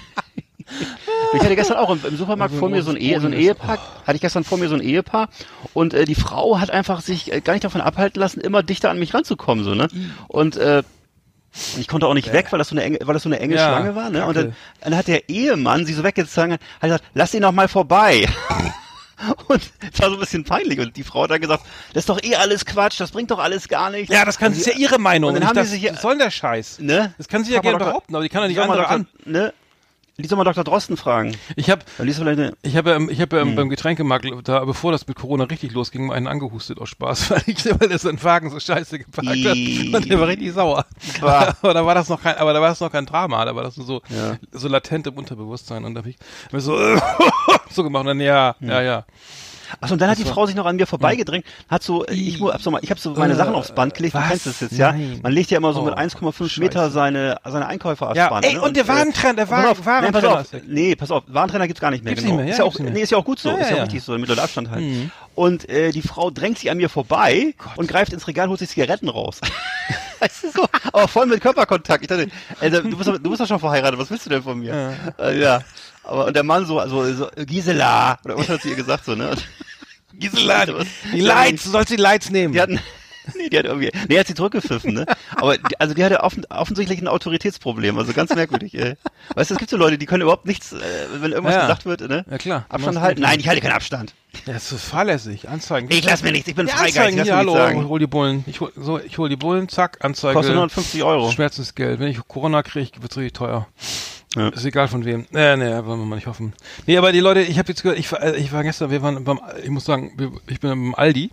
ich 1.35 1.41
hatte 1.41 1.57
gestern 1.57 1.79
auch 1.79 1.91
im, 1.91 2.01
im 2.07 2.17
Supermarkt 2.17 2.55
vor 2.55 2.69
mir 2.69 2.83
so 2.83 2.91
ein, 2.91 2.97
Ehe, 2.97 3.21
so 3.21 3.27
ein 3.27 3.33
Ehepaar, 3.33 3.79
hatte 4.07 4.15
ich 4.15 4.21
gestern 4.21 4.45
vor 4.45 4.57
mir 4.59 4.69
so 4.69 4.77
ein 4.77 4.81
Ehepaar 4.83 5.29
und 5.75 5.95
äh, 5.95 6.05
die 6.05 6.15
Frau 6.15 6.61
hat 6.61 6.71
einfach 6.71 7.01
sich 7.01 7.33
äh, 7.33 7.41
gar 7.41 7.55
nicht 7.55 7.65
davon 7.65 7.81
abhalten 7.81 8.21
lassen, 8.21 8.41
immer 8.41 8.63
dichter 8.63 8.91
an 8.91 9.01
mich 9.01 9.13
ranzukommen, 9.15 9.65
so, 9.65 9.75
ne? 9.75 9.89
Und 10.29 10.57
äh, 10.57 10.85
ich 11.79 11.89
konnte 11.89 12.07
auch 12.07 12.15
nicht 12.15 12.33
weg, 12.33 12.47
weil 12.51 12.59
das 12.59 12.69
so 12.69 12.75
eine 12.75 12.85
enge, 12.85 12.99
weil 13.03 13.15
das 13.15 13.23
so 13.25 13.29
eine 13.29 13.41
enge 13.41 13.57
Ja, 13.57 13.69
Schlange 13.69 13.95
war, 13.95 14.11
ne? 14.11 14.25
Und 14.27 14.37
dann, 14.37 14.57
dann 14.81 14.97
hat 14.97 15.09
der 15.09 15.29
Ehemann 15.29 15.85
sie 15.87 15.93
so 15.95 16.05
weggezogen, 16.05 16.53
hat 16.53 16.61
gesagt, 16.81 17.05
lass 17.15 17.35
ihn 17.35 17.43
doch 17.43 17.53
mal 17.53 17.69
vorbei. 17.69 18.29
Und 19.49 19.61
es 19.93 20.01
war 20.01 20.09
so 20.09 20.15
ein 20.17 20.21
bisschen 20.21 20.45
peinlich. 20.45 20.81
Und 20.81 20.97
die 20.97 21.03
Frau 21.03 21.25
hat 21.25 21.31
dann 21.31 21.41
gesagt, 21.43 21.63
das 21.93 22.03
ist 22.05 22.09
doch 22.09 22.23
eh 22.23 22.37
alles 22.37 22.65
Quatsch, 22.65 22.99
das 23.01 23.11
bringt 23.11 23.31
doch 23.31 23.39
alles 23.39 23.69
gar 23.69 23.91
nichts. 23.91 24.11
Ja, 24.13 24.25
das 24.25 24.39
kann, 24.39 24.53
das 24.53 24.63
sie- 24.65 24.71
ist 24.71 24.77
ja 24.79 24.81
ihre 24.81 24.99
Meinung. 24.99 25.29
Und 25.29 25.35
dann 25.35 25.47
haben 25.47 25.55
die 25.57 25.61
das, 25.61 25.71
sich 25.71 25.83
ja- 25.83 25.93
was 25.93 26.01
soll 26.01 26.13
denn 26.13 26.21
der 26.21 26.31
Scheiß? 26.31 26.79
Ne? 26.79 27.13
Das 27.19 27.29
kann 27.29 27.45
sie 27.45 27.53
ja 27.53 27.61
gerne 27.61 27.79
behaupten, 27.79 28.15
aber 28.15 28.23
die 28.23 28.31
kann 28.31 28.43
ja 28.43 28.49
nicht 28.49 28.61
andere 28.61 28.89
an. 28.89 29.07
Ne? 29.27 29.53
Die 30.23 30.29
soll 30.29 30.39
mal 30.39 30.45
Dr. 30.45 30.65
Drosten 30.65 30.97
fragen. 30.97 31.37
Ich 31.57 31.71
habe 31.71 31.83
Ich 32.65 32.77
habe 32.77 32.91
im- 32.93 33.09
ich 33.11 33.21
habe 33.21 33.41
Hm. 33.41 33.49
ja 33.51 33.55
beim 33.55 33.69
Getränkemarkt, 33.69 34.27
da, 34.45 34.65
bevor 34.65 34.93
das 34.93 35.07
mit 35.07 35.17
Corona 35.17 35.45
richtig 35.45 35.73
losging, 35.73 36.13
einen 36.13 36.27
angehustet 36.27 36.79
aus 36.79 36.89
Spaß, 36.91 37.31
weil 37.31 37.43
ich, 37.47 37.65
weil 37.81 37.89
das 37.89 38.07
ein 38.07 38.23
Wagen 38.23 38.51
so 38.51 38.61
scheiße 38.61 38.99
geparkt 38.99 39.29
hat. 39.29 39.57
Und 39.57 40.09
der 40.11 40.21
war 40.21 40.29
richtig 40.29 40.53
sauer. 40.53 40.85
Bah. 41.21 41.55
aber 41.63 41.75
da 41.75 41.85
war 41.87 41.95
das 41.95 42.09
noch 42.09 42.23
kein, 42.23 42.37
aber 42.37 42.53
da 42.53 42.61
war 42.61 42.69
das 42.69 42.81
noch 42.81 42.93
kein 42.93 43.07
Drama, 43.07 43.45
da 43.45 43.55
war 43.57 43.63
das 43.63 43.77
nur 43.77 43.87
so, 43.87 44.03
Ja. 44.09 44.37
so 44.53 44.69
latent 44.69 45.07
im 45.07 45.15
Unterbewusstsein. 45.15 45.85
Und 45.85 45.95
da 45.95 45.99
habe 46.01 46.11
ich 46.11 46.17
mir 46.53 46.61
so, 46.61 46.77
so 47.71 47.83
gemacht 47.83 48.01
und 48.03 48.07
dann, 48.09 48.21
ja, 48.21 48.55
Hm. 48.61 48.69
ja, 48.69 48.83
ja. 48.83 49.05
Achso, 49.81 49.95
und 49.95 50.01
dann 50.03 50.11
hat 50.11 50.19
die 50.19 50.25
Frau 50.25 50.47
sich 50.47 50.55
noch 50.57 50.67
an 50.67 50.77
mir 50.77 50.87
vorbeigedrängt, 50.87 51.45
hat 51.69 51.83
so, 51.83 52.07
ich, 52.09 52.41
hab 52.41 52.61
so 52.63 52.77
ich 52.81 52.91
habe 52.91 53.01
so 53.01 53.11
meine 53.15 53.35
Äh, 53.35 53.37
Sachen 53.37 53.55
aufs 53.55 53.73
Band 53.73 53.95
gelegt, 53.95 54.15
du 54.15 54.19
was? 54.19 54.29
kennst 54.29 54.47
das 54.47 54.61
jetzt, 54.61 54.73
ja? 54.77 54.93
Nein. 54.93 55.21
Man 55.23 55.33
legt 55.33 55.51
ja 55.51 55.59
immer 55.59 55.73
so 55.73 55.81
Oh, 55.83 55.85
mit 55.85 55.95
1,5 55.99 56.33
Scheiße. 56.49 56.61
Meter 56.61 56.91
seine, 56.91 57.37
seine 57.45 57.67
Einkäufe 57.67 58.07
aufs 58.07 58.17
Ja, 58.17 58.29
Band. 58.31 58.45
ey, 58.47 58.55
ne? 58.55 58.63
und 58.63 58.77
der 58.77 58.89
Warentrenner, 58.89 59.35
der 59.35 59.47
pass 59.47 59.65
Waren- 59.65 59.67
auf, 59.67 59.79
nee, 60.03 60.11
pass 60.13 60.25
auf, 60.25 60.47
nee, 60.67 60.97
pass 60.97 61.11
auf, 61.11 61.23
Warentrenner 61.29 61.67
gibt's 61.67 61.81
gar 61.81 61.91
nicht 61.91 62.03
mehr, 62.05 62.15
Gibt's 62.15 62.25
genau. 62.25 62.37
nicht 62.37 62.47
mehr, 62.47 62.47
ja, 62.47 62.53
ist, 62.53 62.59
ja 62.59 62.85
auch, 62.85 62.93
nee, 62.93 63.01
ist 63.03 63.11
ja 63.13 63.19
auch 63.19 63.25
gut 63.25 63.39
so, 63.39 63.51
Ja, 63.51 63.57
ist 63.59 63.71
ja, 63.71 63.77
ja. 63.77 63.83
richtig 63.85 64.03
so, 64.03 64.17
mit 64.19 64.39
Abstand 64.39 64.71
halt. 64.71 64.83
Mhm. 64.83 65.11
Und 65.35 65.69
äh, 65.69 65.91
die 65.93 66.03
Frau 66.03 66.31
drängt 66.31 66.59
sich 66.59 66.71
an 66.71 66.77
mir 66.77 66.89
vorbei 66.89 67.55
und 67.77 67.89
greift 67.89 68.13
ins 68.13 68.27
Regal, 68.27 68.49
holt 68.49 68.59
sich 68.59 68.69
Zigaretten 68.71 69.09
raus. 69.09 69.41
weißt 70.21 70.45
du 70.45 70.51
so? 70.51 70.67
Aber 70.93 71.09
voll 71.09 71.27
mit 71.27 71.41
Körperkontakt. 71.41 72.03
Ich 72.03 72.09
dachte, 72.09 72.29
also, 72.61 72.83
du 72.83 72.97
bist 72.97 73.09
doch, 73.09 73.17
du 73.19 73.31
bist 73.31 73.41
doch 73.41 73.47
schon 73.47 73.59
verheiratet, 73.59 73.99
was 73.99 74.11
willst 74.11 74.27
du 74.27 74.31
denn 74.31 74.43
von 74.43 74.59
mir? 74.59 74.93
Ja. 75.19 75.25
Äh, 75.27 75.41
ja. 75.41 75.61
Aber, 76.11 76.27
und 76.27 76.35
der 76.35 76.43
Mann 76.43 76.67
so, 76.67 76.81
also, 76.81 77.05
so 77.15 77.29
Gisela, 77.37 78.19
oder 78.25 78.37
was 78.37 78.49
hat 78.49 78.63
sie 78.63 78.71
ihr 78.71 78.75
gesagt 78.77 79.05
so, 79.05 79.15
ne? 79.15 79.33
Gisela, 80.13 80.67
die 81.13 81.21
Lights, 81.21 81.63
du 81.65 81.71
sollst 81.71 81.93
die 81.93 81.97
Lights 81.97 82.31
nehmen. 82.31 82.53
Die 82.53 82.61
hatten, 82.61 82.81
nee, 83.37 83.49
die 83.49 83.57
hat 83.57 83.65
irgendwie, 83.65 83.93
nee, 84.09 84.19
hat 84.19 84.27
sie 84.27 84.35
zurückgepfiffen, 84.35 84.93
ne? 84.93 85.07
Aber, 85.37 85.57
die, 85.57 85.79
also 85.79 85.95
die 85.95 86.03
hatte 86.05 86.21
offen, 86.25 86.45
offensichtlich 86.51 87.01
ein 87.01 87.07
Autoritätsproblem, 87.07 87.97
also 87.97 88.13
ganz 88.13 88.35
merkwürdig, 88.35 88.75
ey. 88.75 88.97
Weißt 89.37 89.51
du, 89.51 89.55
es 89.55 89.59
gibt 89.61 89.71
so 89.71 89.77
Leute, 89.77 89.99
die 89.99 90.07
können 90.07 90.23
überhaupt 90.23 90.47
nichts, 90.47 90.73
äh, 90.73 90.79
wenn 91.21 91.31
irgendwas 91.31 91.55
Ja. 91.55 91.61
gesagt 91.63 91.87
wird, 91.87 92.01
ne? 92.01 92.25
Ja, 92.29 92.39
klar. 92.39 92.67
Abstand 92.69 93.01
halten? 93.01 93.23
Nein, 93.23 93.39
ich 93.39 93.47
halte 93.47 93.61
keinen 93.63 93.73
Abstand. 93.75 94.13
Ja, 94.47 94.55
das 94.55 94.73
ist 94.73 94.85
fahrlässig. 94.85 95.49
Anzeigen. 95.49 95.89
Ich 95.93 96.05
lass 96.05 96.25
mir 96.25 96.33
nichts, 96.33 96.49
ich 96.49 96.57
bin 96.57 96.67
Ja, 96.67 96.75
Freigeist, 96.75 96.99
Anzeigen, 96.99 97.23
hier, 97.23 97.37
hallo, 97.37 97.53
sagen. 97.55 97.89
hol 97.89 97.99
die 98.01 98.09
Bullen. 98.09 98.43
Ich 98.49 98.61
hol, 98.61 98.73
so, 98.77 98.99
ich 98.99 99.17
hol 99.17 99.29
die 99.29 99.37
Bullen, 99.37 99.69
zack, 99.69 100.05
Anzeige. 100.05 100.35
Kostet 100.35 100.55
150 100.55 101.05
Euro. 101.05 101.31
Schmerzensgeld. 101.31 102.01
Wenn 102.01 102.09
ich 102.09 102.19
Corona 102.27 102.65
kriege, 102.65 103.01
wird's 103.01 103.17
richtig 103.17 103.35
teuer. 103.35 103.69
Ja. 104.37 104.49
Ist 104.51 104.65
egal 104.65 104.87
von 104.87 105.05
wem. 105.05 105.27
Nee, 105.31 105.57
nee, 105.57 105.71
wollen 105.85 105.99
wir 105.99 106.07
mal 106.07 106.15
nicht 106.17 106.29
hoffen. 106.29 106.53
Nee, 106.87 106.97
aber 106.97 107.11
die 107.11 107.19
Leute, 107.19 107.41
ich 107.41 107.59
habe 107.59 107.69
jetzt 107.69 107.83
gehört, 107.83 107.99
ich 107.99 108.11
war, 108.13 108.23
äh, 108.23 108.37
ich 108.37 108.53
war 108.53 108.63
gestern, 108.63 108.91
wir 108.91 109.03
waren 109.03 109.25
beim, 109.25 109.41
ich 109.63 109.71
muss 109.71 109.85
sagen, 109.85 110.13
ich 110.47 110.61
bin 110.61 110.71
beim 110.71 110.95
Aldi 110.95 111.31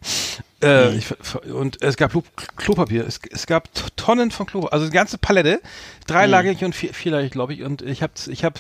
äh, 0.61 0.89
Mhm. 0.89 0.97
ich, 0.97 1.51
und 1.53 1.81
es 1.83 1.97
gab 1.97 2.11
Klo, 2.11 2.23
Klopapier. 2.55 3.05
Es, 3.05 3.19
es 3.29 3.45
gab 3.45 3.69
Tonnen 3.95 4.31
von 4.31 4.47
Klopapier, 4.47 4.73
also 4.73 4.85
eine 4.85 4.94
ganze 4.94 5.19
Palette, 5.19 5.61
dreilagig 6.07 6.63
und 6.63 6.73
vier, 6.73 6.94
vierlagig, 6.94 7.31
glaube 7.31 7.53
ich. 7.53 7.61
Und 7.61 7.83
ich 7.83 8.01
habe, 8.01 8.13
ich 8.27 8.44
habe 8.44 8.59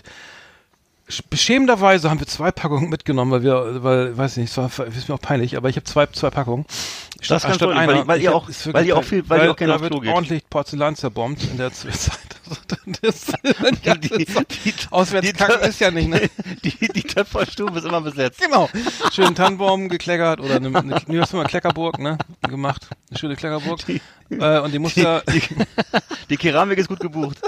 Beschämenderweise 1.29 2.09
haben 2.09 2.19
wir 2.19 2.27
zwei 2.27 2.51
Packungen 2.51 2.89
mitgenommen, 2.89 3.31
weil 3.31 3.43
wir, 3.43 3.81
weil, 3.83 4.17
weiß 4.17 4.33
ich 4.33 4.37
nicht, 4.41 4.51
es 4.51 4.57
war, 4.57 4.87
ist 4.87 5.07
mir 5.07 5.15
auch 5.15 5.21
peinlich, 5.21 5.55
aber 5.55 5.69
ich 5.69 5.77
habe 5.77 5.85
zwei, 5.85 6.05
zwei 6.07 6.29
Packungen. 6.29 6.65
Das 7.27 7.43
ist 7.43 7.47
ganz 7.47 7.57
toll, 7.57 7.73
weil- 7.75 8.07
weil 8.07 8.17
Ich 8.19 8.25
ihr 8.25 8.35
auch- 8.35 8.49
weil 8.65 8.85
ihr 8.85 8.97
auch 8.97 9.03
viel- 9.03 9.27
weil 9.29 9.45
ihr 9.45 9.51
auch 9.51 9.55
gerne 9.55 9.75
aufs 9.75 9.87
Klo 9.87 9.99
geht. 10.01 10.13
ordentlich 10.13 10.43
Porzellan 10.49 10.95
zerbombt 10.95 11.43
in 11.43 11.57
der 11.57 11.71
Zwischenzeit. 11.71 12.19
Das, 13.01 13.25
Die- 13.25 14.09
die- 14.09 14.73
Auswärts 14.91 15.27
die- 15.27 15.33
kacken 15.33 15.67
ist 15.67 15.79
ja 15.81 15.91
nicht, 15.91 16.07
ne? 16.07 16.29
Die, 16.63 16.71
die 16.93 17.03
Töpferstube 17.03 17.77
ist 17.79 17.85
immer 17.85 17.99
besetzt. 17.99 18.39
Genau. 18.41 18.69
Schönen 19.11 19.35
Tannenbaum 19.35 19.89
gekleckert 19.89 20.39
oder 20.39 20.55
eine, 20.55 20.67
eine, 20.77 21.01
nee, 21.07 21.19
was 21.19 21.33
wir, 21.33 21.43
Kleckerburg, 21.43 21.99
ne? 21.99 22.17
Gemacht. 22.47 22.87
Eine 23.09 23.19
schöne 23.19 23.35
Kleckerburg. 23.35 23.79
Äh, 24.29 24.59
und 24.59 24.71
die 24.73 24.79
muss 24.79 24.95
ja, 24.95 25.19
Die, 25.21 25.41
die 26.29 26.37
Keramik 26.37 26.77
ist 26.77 26.87
gut 26.87 27.01
gebucht. 27.01 27.39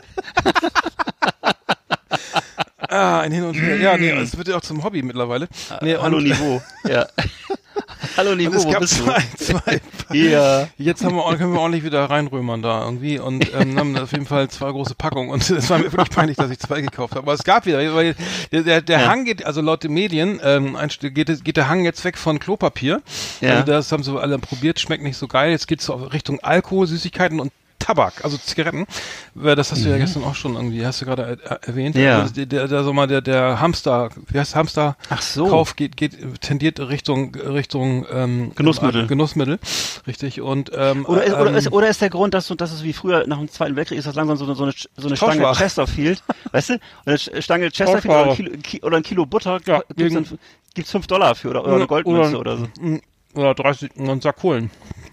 Ah, 2.90 3.20
ein 3.22 3.32
Hin 3.32 3.44
und 3.44 3.54
Her. 3.56 3.78
Ja, 3.78 3.98
nee, 3.98 4.10
es 4.12 4.38
wird 4.38 4.48
ja 4.48 4.58
auch 4.58 4.62
zum 4.62 4.84
Hobby 4.84 5.02
mittlerweile. 5.02 5.48
Nee, 5.82 5.96
Hallo 5.98 6.18
und, 6.18 6.24
Niveau. 6.24 6.62
Ja. 6.88 7.08
Hallo 8.18 8.36
Niveau, 8.36 8.56
es 8.56 8.68
gab 8.68 8.88
zwei, 8.88 9.24
zwei, 9.38 9.82
Ja. 10.14 10.68
Jetzt 10.78 11.04
haben 11.04 11.16
wir, 11.16 11.38
können 11.38 11.54
wir 11.54 11.60
ordentlich 11.60 11.84
wieder 11.84 12.10
reinrömern 12.10 12.62
da 12.62 12.84
irgendwie 12.84 13.20
und 13.20 13.54
ähm, 13.54 13.78
haben 13.78 13.98
auf 13.98 14.12
jeden 14.12 14.26
Fall 14.26 14.50
zwei 14.50 14.72
große 14.72 14.96
Packungen 14.96 15.30
und 15.30 15.50
es 15.50 15.70
war 15.70 15.78
mir 15.78 15.92
wirklich 15.92 16.10
peinlich, 16.10 16.38
dass 16.38 16.50
ich 16.50 16.60
zwei 16.60 16.82
gekauft 16.82 17.16
habe. 17.16 17.24
Aber 17.24 17.34
es 17.34 17.44
gab 17.44 17.66
wieder, 17.66 17.78
weil 17.94 18.16
der, 18.52 18.64
der, 18.64 18.82
der 18.82 19.00
Ja. 19.02 19.08
Hang 19.08 19.26
geht, 19.26 19.46
also 19.46 19.62
laut 19.62 19.84
den 19.84 19.94
Medien, 19.94 20.40
ähm, 20.44 20.78
geht, 21.02 21.44
geht 21.44 21.58
der 21.58 21.70
Hang 21.70 21.84
jetzt 21.84 22.04
weg 22.04 22.18
von 22.18 22.40
Klopapier. 22.40 23.02
Ja. 23.42 23.52
Also 23.52 23.64
das 23.66 23.92
haben 23.92 24.04
sie 24.04 24.20
alle 24.20 24.40
probiert, 24.40 24.80
schmeckt 24.80 25.04
nicht 25.04 25.18
so 25.18 25.28
geil. 25.28 25.52
Jetzt 25.52 25.68
geht's 25.68 25.86
so 25.86 25.94
Richtung 25.94 26.40
Alkohol, 26.42 26.88
Süßigkeiten 26.88 27.40
und 27.40 27.52
Tabak, 27.90 28.24
also 28.24 28.38
Zigaretten. 28.38 28.86
Weil 29.34 29.56
Das 29.56 29.72
hast 29.72 29.84
du 29.84 29.90
ja 29.90 29.98
gestern 29.98 30.24
auch 30.24 30.36
schon 30.36 30.54
irgendwie, 30.56 30.86
hast 30.86 31.02
du 31.02 31.06
gerade 31.06 31.40
er- 31.44 31.64
erwähnt. 31.68 31.96
Mhm. 31.96 32.02
Ja. 32.02 32.20
Also 32.20 32.34
der, 32.46 32.68
der, 32.68 32.84
sag 32.84 32.94
mal, 32.94 33.08
der, 33.08 33.22
der 33.22 33.60
Hamster, 33.60 34.10
wie 34.28 34.38
heißt 34.40 34.56
Hamster? 34.56 34.96
Ach 35.10 35.22
so. 35.24 35.48
Kauf 35.48 35.76
geht, 35.76 35.98
geht, 35.98 36.42
tendiert 36.42 36.80
Richtung, 36.80 37.34
Richtung, 37.36 38.06
ähm, 38.12 38.52
Genussmittel. 38.56 39.08
Genussmittel, 39.08 39.58
richtig. 40.06 40.40
Und, 40.42 40.72
ähm, 40.76 41.04
Oder 41.08 41.24
ist, 41.24 41.34
oder, 41.34 41.48
ähm, 41.50 41.56
ist, 41.56 41.72
oder 41.72 41.90
ist 41.90 42.02
der 42.02 42.12
Grund, 42.12 42.36
dass, 42.36 42.48
du, 42.48 42.54
dass 42.54 42.72
es 42.72 42.84
wie 42.84 42.94
früher 42.94 43.26
nach 43.26 43.40
dem 43.40 43.50
Zweiten 43.50 43.76
Weltkrieg 43.76 43.98
ist 43.98 44.06
das 44.06 44.14
langsam 44.16 44.38
so 44.38 44.46
eine, 44.46 44.54
so 44.54 44.64
eine, 44.66 44.74
so 44.96 45.08
eine 45.08 45.18
Stange. 45.18 45.52
Chesterfield, 45.56 46.22
weißt 46.52 46.70
du? 46.70 46.80
Eine 47.06 47.18
Stange 47.18 47.72
Chesterfield 47.72 48.06
oder 48.14 48.30
ein. 48.30 48.36
Kilo, 48.36 48.52
Ki- 48.62 48.82
oder 48.84 48.98
ein 48.98 49.04
Kilo 49.04 49.26
Butter 49.26 49.60
Ja, 49.66 49.80
gibt's, 49.80 49.96
gegen- 49.96 50.14
dann, 50.14 50.40
gibt's 50.76 50.92
fünf 50.92 51.08
Dollar 51.08 51.34
für 51.34 51.50
oder, 51.50 51.64
oder 51.66 51.76
eine 51.76 51.88
Goldmünze 51.88 52.38
oder, 52.38 52.58
so. 52.58 52.68
Mm, 52.80 53.00
Oder 53.34 53.54
30 53.56 53.92
und 53.96 54.10
einen 54.10 54.22
Sack 54.22 54.38
Kohlen. 54.38 54.70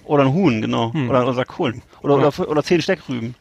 Oder 0.07 0.23
ein 0.25 0.33
Huhn, 0.33 0.61
genau. 0.63 0.93
Oder 1.09 1.27
unser 1.27 1.45
Kohlen. 1.45 1.83
Oder, 2.03 2.19
Ja. 2.21 2.27
oder, 2.29 2.49
oder 2.49 2.63
zehn 2.63 2.81
Steckrüben. 2.81 3.35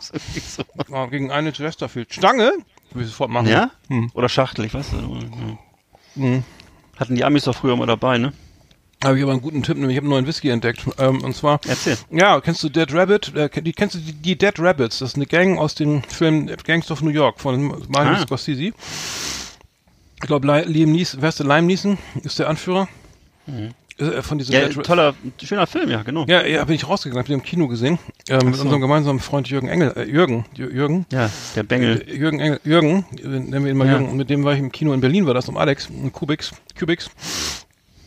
So. 0.00 0.62
Ja, 0.92 1.06
gegen 1.06 1.30
eine 1.30 1.52
Chesterfield. 1.52 2.12
Stange? 2.12 2.52
Will 2.92 3.02
ich 3.02 3.08
sofort 3.10 3.30
machen. 3.30 3.48
Ja? 3.48 3.70
Hm. 3.88 4.10
Oder 4.14 4.28
Schachtel, 4.28 4.64
ich 4.64 4.74
weiß 4.74 4.92
nicht. 4.92 5.08
Mhm. 6.14 6.44
Hatten 6.96 7.14
die 7.14 7.24
Amis 7.24 7.44
doch 7.44 7.54
früher 7.54 7.76
mal 7.76 7.86
dabei, 7.86 8.18
ne? 8.18 8.32
Habe 9.04 9.16
ich 9.16 9.22
aber 9.22 9.32
einen 9.32 9.42
guten 9.42 9.62
Tipp, 9.62 9.76
nämlich 9.76 9.92
ich 9.92 9.96
habe 9.98 10.06
einen 10.06 10.10
neuen 10.10 10.26
Whisky 10.26 10.48
entdeckt. 10.50 10.84
Ähm, 10.98 11.22
und 11.22 11.34
zwar, 11.36 11.60
Erzähl. 11.68 11.96
ja, 12.10 12.40
kennst 12.40 12.62
du 12.64 12.68
Dead 12.68 12.92
Rabbit? 12.92 13.34
Äh, 13.36 13.48
die, 13.62 13.72
kennst 13.72 13.94
du 13.94 13.98
die, 14.00 14.12
die 14.12 14.36
Dead 14.36 14.54
Rabbits? 14.58 14.98
Das 14.98 15.10
ist 15.10 15.16
eine 15.16 15.26
Gang 15.26 15.56
aus 15.58 15.74
dem 15.76 16.02
Film 16.02 16.50
Gangs 16.64 16.90
of 16.90 17.00
New 17.02 17.10
York 17.10 17.40
von 17.40 17.68
Martin 17.88 18.14
Ah. 18.14 18.18
Scorsese. 18.20 18.72
Ich 20.20 20.20
glaube, 20.26 20.64
Liam 20.66 20.90
Neeson, 20.92 21.22
wer 21.22 21.28
ist 21.28 21.38
der? 21.38 21.46
Liam 21.46 21.66
Neeson 21.66 21.96
ist 22.24 22.38
der 22.40 22.48
Anführer. 22.48 22.88
Äh, 23.98 24.22
Von 24.22 24.38
diesem 24.38 24.54
Mhm. 24.54 24.70
Ja, 24.76 24.82
toller, 24.82 25.14
schöner 25.42 25.66
Film, 25.66 25.90
ja, 25.90 26.02
genau. 26.02 26.24
Ja, 26.28 26.46
ja, 26.46 26.64
bin 26.64 26.76
ich 26.76 26.86
rausgegangen, 26.88 27.18
hab 27.20 27.26
den 27.26 27.34
im 27.40 27.42
Kino 27.42 27.66
gesehen. 27.66 27.98
Ähm, 28.28 28.38
mit 28.46 28.54
so. 28.54 28.62
unserem 28.62 28.80
gemeinsamen 28.80 29.18
Freund 29.18 29.48
Jürgen 29.48 29.68
Engel, 29.68 29.92
äh, 29.96 30.04
Jürgen, 30.04 30.44
Jür- 30.56 30.70
Jürgen. 30.72 31.04
Ja, 31.12 31.28
der 31.56 31.62
Bengel. 31.64 32.04
Äh, 32.08 32.14
Jürgen 32.16 32.38
Engel, 32.38 32.60
Jürgen, 32.64 33.04
äh, 33.22 33.26
nennen 33.26 33.64
wir 33.64 33.70
ihn 33.72 33.76
mal 33.76 33.86
Ja. 33.86 33.94
Jürgen, 33.94 34.08
und 34.10 34.16
mit 34.16 34.30
dem 34.30 34.44
war 34.44 34.52
ich 34.52 34.60
im 34.60 34.70
Kino 34.70 34.92
in 34.92 35.00
Berlin, 35.00 35.26
war 35.26 35.34
das 35.34 35.48
um 35.48 35.56
Alex, 35.56 35.88
um 35.88 36.12
Kubix, 36.12 36.52
Kubix. 36.78 37.10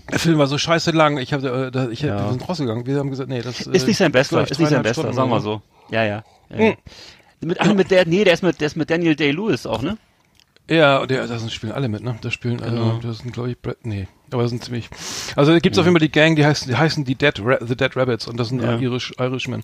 Der 0.10 0.20
Film 0.20 0.38
war 0.38 0.48
so 0.48 0.58
scheiße 0.58 0.92
lang, 0.92 1.18
ich 1.18 1.34
habe, 1.34 1.72
äh, 1.74 1.92
ich, 1.94 2.02
Ja. 2.02 2.26
wir 2.26 2.32
sind 2.32 2.48
rausgegangen, 2.48 2.86
wir 2.86 2.98
haben 2.98 3.10
gesagt, 3.10 3.30
nee, 3.30 3.42
das 3.42 3.62
Ist 3.62 3.88
nicht 3.88 3.98
sein 3.98 4.12
bester, 4.12 4.38
glaub 4.38 4.46
ich, 4.46 4.52
ist 4.52 4.60
nicht 4.60 4.70
sein 4.70 4.84
bester, 4.84 5.02
Stunden 5.04 5.16
sagen 5.16 5.30
wir 5.30 5.42
so. 5.42 5.62
Ja, 5.90 6.04
ja. 6.06 6.24
ja. 6.50 6.58
Hm. 6.58 6.74
Mit, 7.44 7.60
ach, 7.60 7.74
mit 7.74 7.92
der, 7.92 8.06
nee, 8.06 8.24
der 8.24 8.34
ist 8.34 8.44
mit, 8.44 8.60
der 8.62 8.68
ist 8.68 8.76
mit 8.78 8.90
Daniel 8.90 9.16
Day-Lewis 9.16 9.66
auch, 9.66 9.82
ne? 9.82 9.98
Ja, 10.70 11.06
der, 11.06 11.28
da 11.28 11.40
spielen 11.50 11.74
alle 11.74 11.90
mit, 11.90 12.04
ne? 12.04 12.18
Da 12.22 12.30
spielen, 12.32 12.62
also, 12.62 12.76
Genau. 12.76 13.00
das 13.02 13.18
sind, 13.20 13.34
glaube 13.34 13.52
ich, 13.52 13.60
Brad, 13.60 13.78
nee, 13.84 14.08
Aber 14.32 14.44
das 14.44 14.52
sind 14.52 14.64
ziemlich. 14.64 14.90
Also 15.36 15.52
da 15.52 15.60
gibt's 15.60 15.78
auf 15.78 15.86
jeden 15.86 15.96
Fall 15.96 16.08
die 16.08 16.12
Gang, 16.12 16.36
die 16.36 16.46
heißen, 16.46 16.68
die 16.68 16.76
heißen 16.76 17.04
die 17.04 17.16
Dead 17.16 17.34
Ra 17.44 17.58
The 17.60 17.76
Dead 17.76 17.96
Rabbits 17.96 18.28
und 18.28 18.38
das 18.38 18.50
sind 18.50 18.62
Ja. 18.62 18.78
Irish 18.78 19.14
Irishmen. 19.20 19.64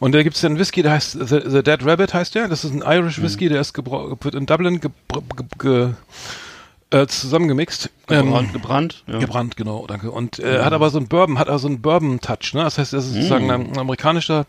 Und 0.00 0.12
da 0.12 0.22
gibt's 0.22 0.42
ja 0.42 0.48
einen 0.48 0.58
Whisky, 0.58 0.82
der 0.82 0.92
heißt 0.92 1.12
The, 1.12 1.40
The 1.46 1.62
Dead 1.62 1.84
Rabbit 1.84 2.12
heißt 2.12 2.34
der. 2.34 2.48
Das 2.48 2.64
ist 2.64 2.72
ein 2.72 2.82
Irish 2.84 3.22
Whisky, 3.22 3.48
der 3.48 3.60
ist 3.60 3.76
wird 3.76 4.34
in 4.34 4.46
Dublin 4.46 4.80
ge 4.80 4.90
ge 5.08 5.46
ge 5.58 5.90
äh, 6.92 7.06
zusammengemixt. 7.06 7.90
Ähm, 8.10 8.26
Gebrannt, 8.26 8.52
gebrannt. 8.52 9.04
Ja. 9.06 9.18
Gebrannt, 9.18 9.56
genau, 9.56 9.86
danke. 9.86 10.10
Und 10.10 10.38
äh, 10.38 10.62
hat 10.62 10.72
aber 10.72 10.90
so 10.90 10.98
einen 10.98 11.08
Bourbon, 11.08 11.38
hat 11.38 11.48
also 11.48 11.66
einen 11.66 11.80
Bourbon-Touch, 11.80 12.52
ne? 12.54 12.64
Das 12.64 12.76
heißt, 12.78 12.92
das 12.92 13.06
ist 13.06 13.14
sozusagen 13.14 13.50
ein, 13.50 13.72
ein 13.72 13.78
amerikanischer, 13.78 14.44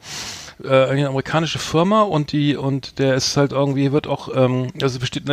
äh, 0.63 0.85
eine 0.85 1.07
amerikanische 1.07 1.59
Firma 1.59 2.03
und 2.03 2.31
die 2.31 2.55
und 2.55 2.99
der 2.99 3.15
ist 3.15 3.37
halt 3.37 3.51
irgendwie 3.51 3.91
wird 3.91 4.07
auch, 4.07 4.29
ähm, 4.35 4.67
also 4.81 4.99
besteht 4.99 5.27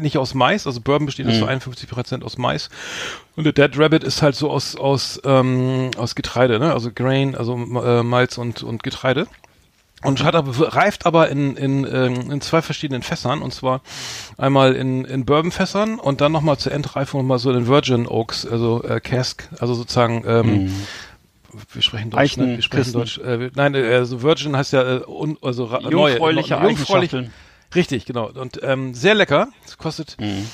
nicht 0.00 0.18
aus 0.18 0.34
Mais, 0.34 0.66
also 0.66 0.80
Bourbon 0.80 1.06
besteht 1.06 1.32
zu 1.34 1.46
51 1.46 1.88
Prozent 1.88 2.24
aus 2.24 2.38
Mais 2.38 2.70
und 3.36 3.44
der 3.44 3.52
Dead 3.52 3.78
Rabbit 3.78 4.04
ist 4.04 4.22
halt 4.22 4.34
so 4.34 4.50
aus 4.50 4.76
aus 4.76 5.20
ähm, 5.24 5.90
aus 5.96 6.14
Getreide, 6.14 6.58
ne? 6.58 6.72
Also 6.72 6.90
Grain, 6.94 7.34
also 7.34 7.54
äh, 7.54 8.02
Malz 8.02 8.38
und 8.38 8.62
und 8.62 8.82
Getreide. 8.82 9.26
Und 10.04 10.24
hat 10.24 10.34
aber, 10.34 10.74
reift 10.74 11.06
aber 11.06 11.28
in, 11.28 11.56
in, 11.56 11.84
ähm, 11.84 12.30
in 12.30 12.40
zwei 12.40 12.60
verschiedenen 12.60 13.02
Fässern. 13.02 13.40
Und 13.40 13.54
zwar 13.54 13.82
einmal 14.36 14.74
in, 14.74 15.04
in 15.04 15.24
Bourbon-Fässern 15.24 16.00
und 16.00 16.20
dann 16.20 16.32
nochmal 16.32 16.58
zur 16.58 16.72
Endreifung 16.72 17.20
nochmal 17.20 17.38
so 17.38 17.52
in 17.52 17.68
Virgin 17.68 18.08
Oaks, 18.08 18.44
also 18.44 18.82
äh, 18.82 19.00
Cask, 19.00 19.48
also 19.60 19.74
sozusagen, 19.74 20.24
ähm, 20.26 20.74
wir 21.72 21.82
sprechen 21.82 22.10
Deutsch, 22.10 22.36
ne? 22.36 22.56
wir 22.56 22.62
sprechen. 22.62 22.92
Deutsch. 22.92 23.18
Äh, 23.18 23.50
nein, 23.54 23.74
äh, 23.74 23.94
also 23.94 24.22
Virgin 24.22 24.56
heißt 24.56 24.72
ja 24.72 24.96
äh, 24.98 25.02
un, 25.06 25.36
also 25.42 25.66
neue, 25.66 25.90
Jungfräuliche 26.12 26.54
neu- 26.56 26.68
jungfräulich. 26.68 27.10
Richtig, 27.74 28.04
genau. 28.06 28.30
Und 28.30 28.60
ähm, 28.62 28.94
sehr 28.94 29.14
lecker. 29.14 29.48
Es 29.64 29.78
kostet, 29.78 30.16
Mhm. 30.20 30.46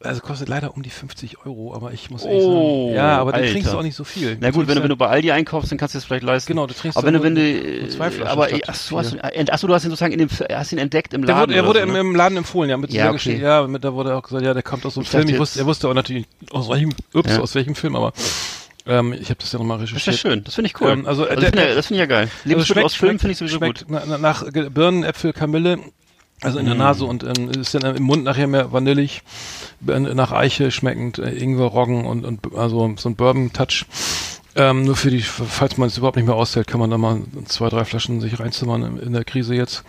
also 0.00 0.20
kostet 0.20 0.48
leider 0.48 0.74
um 0.76 0.82
die 0.82 0.90
50 0.90 1.46
Euro, 1.46 1.72
aber 1.72 1.92
ich 1.92 2.10
muss 2.10 2.24
ehrlich 2.24 2.42
Oh, 2.44 2.86
sagen, 2.88 2.96
ja, 2.96 3.18
aber 3.18 3.30
du 3.32 3.38
Alter. 3.38 3.52
trinkst 3.52 3.72
auch 3.74 3.82
nicht 3.82 3.94
so 3.94 4.02
viel. 4.02 4.36
Na 4.40 4.48
Du 4.50 4.54
gut, 4.58 4.66
wenn 4.68 4.74
du, 4.76 4.82
wenn 4.82 4.88
du 4.88 4.96
bei 4.96 5.06
Aldi 5.08 5.30
einkaufst, 5.30 5.70
dann 5.70 5.78
kannst 5.78 5.94
du 5.94 5.98
es 5.98 6.04
vielleicht 6.04 6.24
leisten. 6.24 6.48
Genau, 6.52 6.66
du 6.66 6.74
trinkst 6.74 6.96
Aber 6.98 7.06
wenn 7.06 7.14
du, 7.14 7.20
dann 7.20 7.36
wenn 7.36 7.80
du, 7.86 7.88
zwei 7.90 8.10
Flaschen 8.10 8.26
aber, 8.26 8.48
statt 8.48 8.62
ach 8.66 8.74
so, 8.74 8.98
hast 8.98 9.12
du, 9.12 9.18
vier. 9.18 9.34
ent- 9.36 9.52
ach 9.52 9.58
so, 9.58 9.66
du 9.68 9.74
hast 9.74 9.84
ihn 9.84 9.90
sozusagen 9.90 10.12
in 10.12 10.18
dem, 10.18 10.28
hast 10.52 10.72
ihn 10.72 10.78
entdeckt 10.78 11.14
im 11.14 11.22
Der 11.24 11.34
Laden. 11.36 11.50
wurde, 11.50 11.54
er 11.60 11.66
wurde 11.66 11.78
so, 11.80 11.86
im, 11.86 11.92
ne? 11.92 12.00
im 12.00 12.14
Laden 12.16 12.38
empfohlen, 12.38 12.70
ja, 12.70 12.76
mit 12.76 12.92
Ja, 12.92 13.04
okay. 13.04 13.12
Geschichte. 13.14 13.40
Ja, 13.42 13.66
mit, 13.68 13.84
da 13.84 13.92
wurde 13.94 14.16
auch 14.16 14.22
gesagt, 14.22 14.44
ja, 14.44 14.52
der 14.52 14.62
kommt 14.64 14.84
aus 14.84 14.94
so 14.94 15.00
einem 15.00 15.06
Film. 15.06 15.28
Ich 15.28 15.38
wusste, 15.38 15.60
er 15.60 15.66
wusste 15.66 15.86
aber 15.86 15.94
natürlich 15.94 16.26
aus 16.50 16.68
welchem, 16.68 16.90
ups, 17.14 17.30
Ja. 17.30 17.40
aus 17.40 17.54
welchem 17.54 17.76
Film, 17.76 17.94
aber 17.94 18.12
ähm, 18.86 19.12
ich 19.12 19.30
habe 19.30 19.36
das 19.40 19.52
ja 19.52 19.58
nochmal 19.58 19.78
Das 19.78 19.86
ist 19.86 19.92
ja 19.92 19.96
recherchiert. 20.12 20.20
schön, 20.32 20.44
das 20.44 20.54
finde 20.54 20.70
ich 20.70 20.80
cool. 20.80 20.90
Ähm, 20.90 21.06
also, 21.06 21.26
äh, 21.26 21.36
das 21.36 21.46
finde 21.46 21.80
ich- 21.80 21.90
ja 21.98 22.06
geil. 22.06 22.30
Lebensmittel 22.44 22.64
schmeckt- 22.82 22.84
aus 22.86 22.94
Filmen 22.94 23.18
finde 23.18 23.32
ich 23.32 23.38
sowieso 23.38 23.60
gut. 23.60 23.84
Na, 23.88 24.04
nach 24.18 24.44
Birnen, 24.50 25.04
Äpfel, 25.04 25.32
Kamille, 25.32 25.78
also 26.42 26.58
in 26.58 26.66
der 26.66 26.74
Mm. 26.74 26.78
Nase 26.78 27.04
und 27.06 27.22
ähm, 27.24 27.50
ist 27.50 27.74
dann 27.74 27.96
im 27.96 28.02
Mund 28.02 28.24
nachher 28.24 28.46
mehr 28.46 28.72
vanillig, 28.72 29.22
nach 29.80 30.32
Eiche 30.32 30.70
schmeckend, 30.70 31.18
äh, 31.18 31.30
Ingwer, 31.30 31.66
Roggen 31.66 32.04
und, 32.06 32.24
und 32.24 32.54
also 32.56 32.94
so 32.98 33.08
ein 33.08 33.16
Bourbon-Touch. 33.16 33.86
Ähm, 34.56 34.84
nur 34.84 34.94
für 34.96 35.10
die, 35.10 35.20
falls 35.20 35.78
man 35.78 35.88
es 35.88 35.98
überhaupt 35.98 36.16
nicht 36.16 36.26
mehr 36.26 36.36
aushält, 36.36 36.66
kann 36.68 36.78
man 36.80 36.88
da 36.90 36.96
mal 36.98 37.22
zwei, 37.46 37.68
drei 37.70 37.84
Flaschen 37.84 38.20
sich 38.20 38.38
reinzimmern 38.38 38.82
in, 38.84 38.98
in 38.98 39.12
der 39.12 39.24
Krise 39.24 39.54
jetzt. 39.54 39.82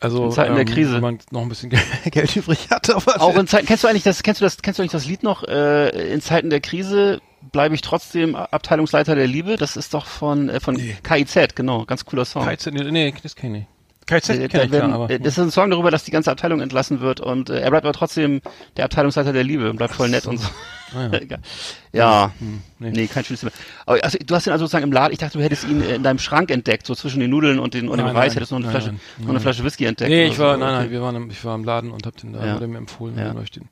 Also 0.00 0.26
In 0.26 0.32
Zeiten 0.32 0.54
der 0.54 0.64
Krise. 0.64 0.94
wenn 0.94 1.00
man 1.02 1.18
noch 1.30 1.42
ein 1.42 1.48
bisschen 1.48 1.70
Geld 2.10 2.34
übrig 2.36 2.68
hat. 2.70 2.88
Auch 3.20 3.36
in 3.36 3.46
Zeiten, 3.46 3.66
kennst 3.66 3.84
du 3.84 3.88
eigentlich 3.88 4.04
das, 4.04 4.22
kennst 4.22 4.40
du 4.40 4.44
das, 4.46 4.62
kennst 4.62 4.78
du 4.78 4.82
eigentlich 4.82 4.92
das 4.92 5.04
Lied 5.06 5.22
noch? 5.24 5.42
Äh, 5.44 6.12
in 6.12 6.20
Zeiten 6.22 6.48
der 6.50 6.60
Krise 6.60 7.20
bleibe 7.52 7.74
ich 7.74 7.80
trotzdem 7.82 8.34
Abteilungsleiter 8.36 9.14
der 9.14 9.26
Liebe. 9.26 9.56
Das 9.56 9.76
ist 9.76 9.94
doch 9.94 10.06
von, 10.06 10.48
äh, 10.48 10.60
von 10.60 10.74
Nee. 10.74 10.96
KIZ, 11.02 11.54
genau, 11.54 11.84
ganz 11.84 12.04
cooler 12.04 12.24
Song. 12.24 12.44
KZ, 12.44 12.72
nee, 12.72 12.82
nee, 12.90 13.14
das 13.22 13.36
kenne 13.36 13.58
ich 13.58 13.60
nicht. 13.62 13.68
KZ 14.06 14.30
Äh, 14.30 14.48
da 14.48 14.54
werden, 14.70 14.70
klar, 14.70 14.92
aber, 14.94 15.10
äh, 15.10 15.18
das 15.20 15.34
ist 15.36 15.38
ein 15.44 15.50
Song 15.50 15.68
darüber, 15.70 15.90
dass 15.90 16.02
die 16.04 16.10
ganze 16.10 16.30
Abteilung 16.30 16.60
entlassen 16.62 17.00
wird 17.00 17.20
und 17.20 17.50
äh, 17.50 17.60
er 17.60 17.68
bleibt 17.70 17.84
aber 17.84 17.92
trotzdem 17.92 18.40
der 18.78 18.86
Abteilungsleiter 18.86 19.34
der 19.34 19.44
Liebe 19.44 19.68
und 19.68 19.76
bleibt 19.76 19.92
voll 19.94 20.08
nett 20.08 20.26
und 20.26 20.38
so. 20.38 20.48
Ah, 20.96 21.10
ja. 21.12 21.36
Ja, 21.92 22.32
Hm, 22.38 22.62
nee. 22.78 22.90
nee, 22.90 23.06
kein 23.06 23.22
schönes 23.24 23.40
Thema. 23.40 23.52
Aber 23.84 24.02
also, 24.02 24.16
du 24.24 24.34
hast 24.34 24.46
ihn 24.46 24.52
also 24.52 24.64
sozusagen 24.64 24.84
im 24.84 24.92
Laden, 24.92 25.12
ich 25.12 25.18
dachte, 25.18 25.36
du 25.36 25.44
hättest 25.44 25.64
ihn 25.64 25.82
äh, 25.82 25.96
in 25.96 26.02
deinem 26.02 26.18
Schrank 26.18 26.50
entdeckt, 26.50 26.86
so 26.86 26.94
zwischen 26.94 27.20
den 27.20 27.28
Nudeln 27.28 27.58
und, 27.58 27.74
den, 27.74 27.88
und 27.90 27.98
dem 27.98 28.06
Nein, 28.06 28.16
Reis 28.16 28.28
nein, 28.28 28.34
hättest 28.36 28.52
du 28.52 28.58
noch 28.58 28.64
eine 28.68 28.72
nein, 28.72 28.82
Flasche, 28.82 28.96
noch 29.22 29.28
eine. 29.28 29.40
Flasche 29.40 29.64
Whisky 29.64 29.84
entdeckt. 29.84 30.08
Nee, 30.10 30.26
ich 30.26 30.38
war, 30.38 30.54
so. 30.54 30.60
nein, 30.60 30.72
nein, 30.74 30.90
wir 30.90 31.02
waren 31.02 31.16
im, 31.16 31.30
ich 31.30 31.44
war 31.44 31.54
im 31.54 31.64
Laden 31.64 31.90
und 31.90 32.06
hab 32.06 32.16
den 32.16 32.32
da, 32.32 32.46
Ja. 32.46 32.54
wurde 32.54 32.66
mir 32.68 32.78
empfohlen, 32.78 33.18
Ja. 33.18 33.34
den, 33.34 33.68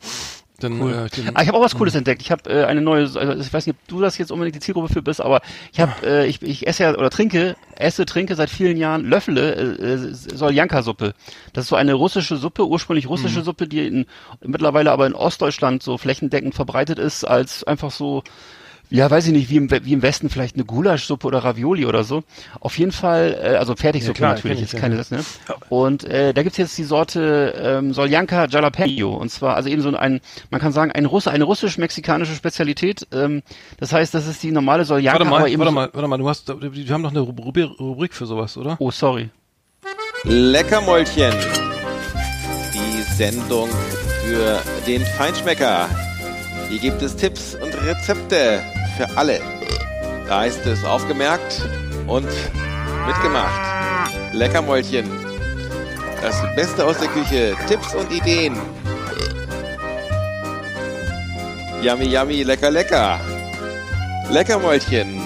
dann, 0.59 0.81
Cool. 0.81 0.93
äh, 0.93 1.09
den, 1.11 1.37
Ah, 1.37 1.43
ich 1.43 1.49
habe 1.49 1.59
auch 1.59 1.63
was 1.63 1.75
Cooles 1.75 1.95
entdeckt. 1.95 2.23
Ich 2.23 2.31
habe 2.31 2.49
äh, 2.51 2.65
eine 2.65 2.81
neue, 2.81 3.03
also 3.03 3.33
ich 3.35 3.53
weiß 3.53 3.67
nicht, 3.67 3.77
ob 3.77 3.89
du 3.89 4.01
das 4.01 4.19
jetzt 4.19 4.31
unbedingt 4.33 4.57
die 4.57 4.61
Zielgruppe 4.61 4.93
für 4.93 5.03
bist, 5.03 5.21
aber 5.21 5.41
ich 5.73 5.81
habe, 5.81 5.93
äh, 6.07 6.27
ich, 6.27 6.43
ich 6.43 6.67
esse 6.67 6.85
ja 6.85 6.95
oder 6.95 7.11
trinke, 7.11 7.57
esse, 7.77 8.07
trinke 8.07 8.35
seit 8.35 8.51
vielen 8.51 8.77
Jahren 8.77 9.05
Löffele 9.09 9.55
äh, 9.55 9.93
äh, 9.95 10.15
Soljanka-Suppe. 10.15 11.15
Das 11.53 11.65
ist 11.65 11.69
so 11.69 11.77
eine 11.77 11.95
russische 11.95 12.37
Suppe, 12.37 12.67
ursprünglich 12.67 13.09
russische 13.09 13.43
Suppe, 13.43 13.69
die 13.69 13.87
in, 13.87 14.07
mittlerweile 14.45 14.93
aber 14.93 15.07
in 15.07 15.15
Ostdeutschland 15.15 15.83
so 15.83 15.99
flächendeckend 15.99 16.55
verbreitet 16.55 16.99
ist, 16.99 17.25
als 17.25 17.65
einfach 17.65 17.91
so 17.91 18.23
ja, 18.89 19.11
weiß 19.11 19.27
ich 19.27 19.33
nicht, 19.33 19.51
wie 19.51 19.57
im, 19.57 19.71
wie 19.71 19.93
im 19.93 20.03
Westen 20.03 20.31
vielleicht 20.31 20.55
eine 20.55 20.65
Gulaschsuppe 20.65 21.27
oder 21.27 21.39
Ravioli 21.39 21.87
oder 21.87 22.05
so. 22.05 22.23
Auf 22.61 22.79
jeden 22.79 22.93
Fall, 22.93 23.39
äh, 23.43 23.57
also 23.57 23.75
Fertigsuppe 23.75 24.15
Ja, 24.15 24.19
klar, 24.19 24.35
natürlich, 24.35 24.61
jetzt 24.61 24.77
keine 24.77 24.97
das, 24.97 25.11
ne? 25.11 25.25
Und 25.69 26.05
äh, 26.05 26.33
da 26.33 26.43
gibt's 26.43 26.59
jetzt 26.59 26.79
die 26.79 26.85
Sorte 26.85 27.55
ähm, 27.61 27.93
Soljanka 27.93 28.47
Jalapeno. 28.47 29.17
Und 29.17 29.31
zwar, 29.31 29.57
also 29.57 29.69
eben 29.69 29.83
so 29.83 29.95
ein, 29.97 30.21
man 30.51 30.61
kann 30.61 30.73
sagen, 30.73 30.93
ein 30.93 31.05
Russe, 31.05 31.31
eine 31.31 31.45
russisch-mexikanische 31.45 32.35
Spezialität. 32.35 33.07
Ähm, 33.13 33.43
das 33.79 33.93
heißt, 33.93 34.15
das 34.15 34.29
ist 34.29 34.43
die 34.43 34.53
normale 34.53 34.85
Soljanka, 34.85 35.19
warte 35.19 35.31
mal, 35.31 35.39
aber 35.41 35.49
eben 35.49 35.59
warte 35.61 35.73
mal, 35.73 35.91
warte 35.93 36.09
mal, 36.09 36.19
du 36.19 36.29
hast, 36.29 36.49
wir 36.49 36.95
haben 36.95 37.03
doch 37.03 37.11
eine 37.11 37.21
Rubrik, 37.21 37.69
Rubrik 37.81 38.15
für 38.15 38.27
sowas, 38.27 38.57
oder? 38.57 38.77
Oh, 38.79 38.93
sorry. 38.93 39.31
Leckermäulchen. 40.23 41.33
Die 42.73 43.03
Sendung 43.15 43.69
für 44.25 44.61
den 44.87 45.03
Feinschmecker. 45.03 45.89
Hier 46.69 46.79
gibt 46.79 47.03
es 47.03 47.15
Tipps 47.17 47.55
und 47.55 47.73
Rezepte 47.85 48.61
für 48.97 49.09
alle. 49.17 49.41
Da 50.27 50.45
ist 50.45 50.65
es 50.67 50.85
aufgemerkt 50.85 51.63
und 52.07 52.29
mitgemacht. 53.07 53.61
Leckermäulchen. 54.33 55.09
Das 56.21 56.43
Beste 56.57 56.85
aus 56.85 56.99
der 56.99 57.09
Küche. 57.09 57.55
Tipps 57.69 57.95
und 57.95 58.11
Ideen. 58.11 58.57
Yummy, 61.83 62.07
yummy, 62.07 62.43
lecker, 62.43 62.71
lecker. 62.71 63.21
Leckermäulchen. 64.31 65.21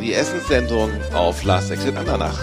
Die 0.00 0.14
Essenssendung 0.14 0.90
auf 1.12 1.42
Last 1.42 1.70
Exit 1.70 1.96
Andernach. 1.96 2.38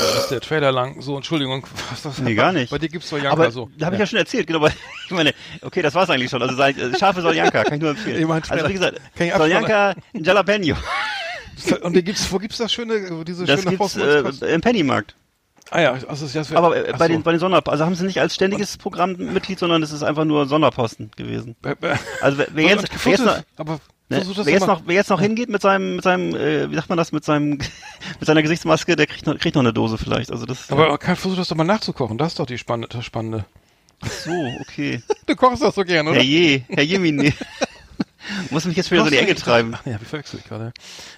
Da 0.00 0.18
ist 0.20 0.28
der 0.30 0.40
Trailer 0.40 0.72
lang. 0.72 1.00
So, 1.00 1.16
Entschuldigung. 1.16 1.66
Was? 2.02 2.18
Nee, 2.18 2.34
gar 2.34 2.52
nicht. 2.52 2.70
Bei 2.70 2.78
dir 2.78 2.88
gibt's 2.88 3.08
Soljanka 3.08 3.32
Aber 3.32 3.50
so. 3.50 3.70
da 3.78 3.86
habe 3.86 3.96
ich 3.96 4.00
ja 4.00 4.06
schon 4.06 4.18
erzählt, 4.18 4.46
genau. 4.46 4.66
Ich 5.06 5.12
meine, 5.12 5.34
okay, 5.62 5.82
das 5.82 5.94
war's 5.94 6.10
eigentlich 6.10 6.30
schon. 6.30 6.42
Also 6.42 6.56
scharfe 6.98 7.22
Soljanka, 7.22 7.62
kann 7.62 7.74
ich 7.74 7.80
nur 7.80 7.90
empfehlen. 7.90 8.20
Ich 8.20 8.26
mein, 8.26 8.42
also 8.48 8.68
wie 8.68 8.72
gesagt. 8.72 9.00
Soljanka 9.16 9.94
Jalapeno. 10.14 10.76
Und 11.82 11.92
gibt's, 12.04 12.30
wo 12.30 12.38
gibt's 12.38 12.58
das 12.58 12.72
schöne, 12.72 13.24
diese 13.24 13.44
Das 13.44 13.62
schöne 13.62 13.76
gibt's 13.76 13.96
äh, 13.96 14.52
im 14.54 14.60
Pennymarkt. 14.60 15.14
Ah 15.70 15.80
ja, 15.80 15.92
also 15.92 16.26
das 16.26 16.50
wär, 16.50 16.58
Aber 16.58 16.76
äh, 16.76 16.90
ach 16.92 16.98
bei 16.98 17.06
so. 17.06 17.12
den 17.12 17.22
bei 17.22 17.32
den 17.32 17.40
Sonder 17.40 17.62
also 17.66 17.84
haben 17.84 17.94
sie 17.94 18.06
nicht 18.06 18.20
als 18.20 18.34
ständiges 18.34 18.76
Programmmitglied, 18.76 19.58
sondern 19.58 19.82
es 19.82 19.90
ist 19.90 20.02
einfach 20.02 20.24
nur 20.24 20.46
Sonderposten 20.46 21.10
gewesen. 21.16 21.56
Also 22.20 22.38
wer, 22.38 22.46
wer 22.52 22.64
jetzt, 22.64 23.04
wer 23.04 23.12
jetzt 23.12 23.24
noch, 23.24 23.38
aber 23.56 23.72
ne, 24.08 24.22
wer 24.44 24.52
jetzt 24.52 24.62
doch 24.62 24.66
noch 24.68 24.82
wer 24.86 24.94
jetzt 24.94 25.10
noch 25.10 25.20
hingeht 25.20 25.48
mit 25.48 25.60
seinem 25.60 25.96
mit 25.96 26.04
seinem 26.04 26.36
äh, 26.36 26.70
wie 26.70 26.74
sagt 26.76 26.88
man 26.88 26.98
das 26.98 27.10
mit 27.10 27.24
seinem 27.24 27.50
mit 28.20 28.26
seiner 28.26 28.42
Gesichtsmaske, 28.42 28.94
der 28.94 29.06
kriegt 29.06 29.26
noch, 29.26 29.36
kriegt 29.38 29.56
noch 29.56 29.62
eine 29.62 29.72
Dose 29.72 29.98
vielleicht. 29.98 30.30
Also 30.30 30.46
das 30.46 30.70
aber 30.70 30.96
kann, 30.98 31.16
versuch 31.16 31.36
das 31.36 31.48
doch 31.48 31.56
mal 31.56 31.64
nachzukochen. 31.64 32.16
Das 32.16 32.28
ist 32.28 32.38
doch 32.38 32.46
die 32.46 32.58
spannende, 32.58 32.88
das 32.88 33.04
Spannende. 33.04 33.44
so 34.02 34.30
okay. 34.60 35.02
Du 35.26 35.34
kochst 35.34 35.62
das 35.62 35.74
so 35.74 35.82
gern, 35.82 36.06
oder? 36.06 36.16
Herr 36.16 36.24
Je, 36.24 36.62
Herr 36.68 36.84
Jemini. 36.84 37.34
Muss 38.50 38.64
mich 38.64 38.76
jetzt 38.76 38.90
wieder 38.90 39.02
so 39.02 39.06
in 39.08 39.12
die 39.12 39.18
Enge 39.18 39.34
treiben. 39.34 39.74
Ach, 39.76 39.86
ja, 39.86 40.00
wie 40.00 40.04
verwechsel 40.04 40.38
ich 40.42 40.48
gerade. 40.48 40.72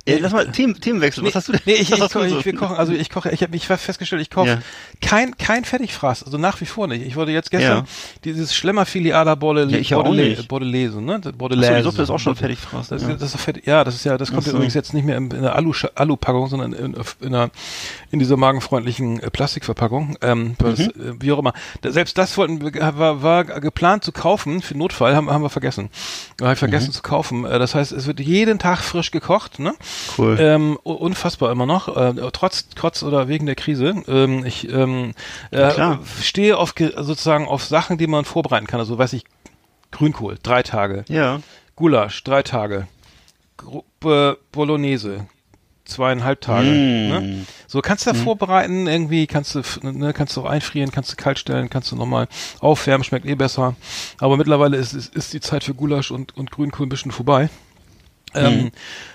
Äh, 0.06 0.18
lass 0.18 0.32
mal 0.32 0.50
Themen, 0.50 0.80
Themenwechsel. 0.80 1.24
Was 1.24 1.34
hast 1.34 1.48
du 1.48 1.52
denn? 1.52 1.60
Nee, 1.64 1.74
ich, 1.74 1.90
ich, 1.92 1.98
koche, 2.00 2.26
ich, 2.26 2.44
wir 2.44 2.54
kochen, 2.54 2.76
also 2.76 2.92
ich 2.92 3.10
koche, 3.10 3.30
ich 3.30 3.42
habe 3.42 3.52
mich 3.52 3.66
festgestellt, 3.66 4.22
ich 4.22 4.30
koche 4.30 4.48
Ja. 4.48 4.58
kein, 5.00 5.36
kein 5.36 5.64
Fertigfraß, 5.64 6.22
also 6.24 6.38
nach 6.38 6.60
wie 6.60 6.66
vor 6.66 6.86
nicht. 6.86 7.06
Ich 7.06 7.16
wollte 7.16 7.32
jetzt 7.32 7.50
gestern 7.50 7.78
Ja. 7.78 7.84
dieses 8.24 8.54
Schlemmerfilet 8.54 9.12
à 9.14 9.24
la 9.24 9.30
Ja, 9.30 9.34
Bordelaise, 9.34 9.76
nicht. 9.76 10.48
Bordelaise, 10.48 11.00
ne? 11.00 11.14
Achso, 11.16 11.30
die 11.30 11.82
Suppe 11.82 12.02
ist 12.02 12.10
auch 12.10 12.18
schon 12.18 12.36
fertig 12.36 12.60
gefraßt. 12.60 12.92
Das, 12.92 13.02
ja. 13.02 13.14
das 13.14 13.34
ist 13.34 13.40
fertig. 13.40 13.66
Ja, 13.66 13.84
das 13.84 13.94
ist 13.94 14.04
ja, 14.04 14.16
das 14.18 14.30
kommt 14.30 14.44
so. 14.44 14.50
übrigens 14.52 14.74
jetzt 14.74 14.94
nicht 14.94 15.04
mehr 15.04 15.16
in, 15.16 15.30
in 15.30 15.38
einer 15.38 15.54
Alu, 15.56 15.72
Alu-Packung, 15.94 16.48
sondern 16.48 16.72
in, 16.72 16.94
in, 17.20 17.34
einer, 17.34 17.50
in 18.10 18.18
dieser 18.18 18.36
magenfreundlichen 18.36 19.20
äh, 19.20 19.30
Plastikverpackung. 19.30 20.16
Ähm, 20.22 20.54
das, 20.58 20.78
Mhm. 20.78 20.84
äh, 20.84 20.90
wie 21.22 21.32
auch 21.32 21.38
immer. 21.38 21.52
Da, 21.80 21.90
selbst 21.90 22.18
das 22.18 22.36
wollten 22.36 22.62
war, 22.62 23.22
war 23.22 23.44
geplant 23.44 24.04
zu 24.04 24.12
kaufen 24.12 24.62
für 24.62 24.76
Notfall, 24.76 25.14
haben, 25.16 25.30
haben 25.30 25.42
wir 25.42 25.50
vergessen. 25.50 25.90
Habe 26.40 26.52
ich 26.54 26.62
Mhm. 26.62 26.97
Zu 26.98 27.02
kaufen. 27.02 27.44
Äh, 27.44 27.58
das 27.58 27.74
heißt, 27.74 27.92
es 27.92 28.06
wird 28.06 28.20
jeden 28.20 28.58
Tag 28.58 28.78
frisch 28.80 29.10
gekocht, 29.10 29.58
ne? 29.58 29.74
Cool. 30.16 30.36
Ähm, 30.40 30.76
unfassbar 30.82 31.50
immer 31.52 31.66
noch, 31.66 31.96
äh, 31.96 32.14
trotz, 32.32 32.68
trotz 32.74 33.02
oder 33.02 33.28
wegen 33.28 33.46
der 33.46 33.54
Krise. 33.54 33.94
Ähm, 34.08 34.44
ich 34.44 34.68
ähm, 34.70 35.14
äh, 35.50 35.70
stehe 36.22 36.56
auf 36.58 36.74
ge- 36.74 36.92
sozusagen 36.96 37.46
auf 37.46 37.64
Sachen, 37.64 37.98
die 37.98 38.06
man 38.06 38.24
vorbereiten 38.24 38.66
kann. 38.66 38.80
Also 38.80 38.98
weiß 38.98 39.12
ich, 39.14 39.24
Grünkohl, 39.90 40.38
drei 40.42 40.62
Tage. 40.62 41.04
ja. 41.08 41.40
Gulasch, 41.76 42.24
drei 42.24 42.42
Tage. 42.42 42.88
Gruppe 43.56 44.38
Bolognese, 44.52 45.26
zweieinhalb 45.88 46.40
Tage. 46.40 46.68
Mm. 46.68 47.08
Ne? 47.08 47.46
So 47.66 47.80
kannst 47.80 48.06
du 48.06 48.12
da 48.12 48.16
vorbereiten, 48.16 48.86
irgendwie 48.86 49.26
kannst 49.26 49.54
du, 49.54 49.62
ne, 49.82 50.12
kannst 50.12 50.36
du 50.36 50.42
auch 50.42 50.46
einfrieren, 50.46 50.90
kannst 50.90 51.12
du 51.12 51.16
kalt 51.16 51.38
stellen, 51.38 51.70
kannst 51.70 51.90
du 51.92 51.96
nochmal 51.96 52.28
aufwärmen, 52.60 53.04
schmeckt 53.04 53.26
eh 53.26 53.34
besser. 53.34 53.74
Aber 54.18 54.36
mittlerweile 54.36 54.76
ist, 54.76 54.92
ist, 54.92 55.14
ist 55.14 55.32
die 55.32 55.40
Zeit 55.40 55.64
für 55.64 55.74
Gulasch 55.74 56.10
und, 56.10 56.36
und 56.36 56.50
Grünkohl 56.50 56.86
ein 56.86 56.90
bisschen 56.90 57.12
vorbei. 57.12 57.50
Ähm, 58.34 58.70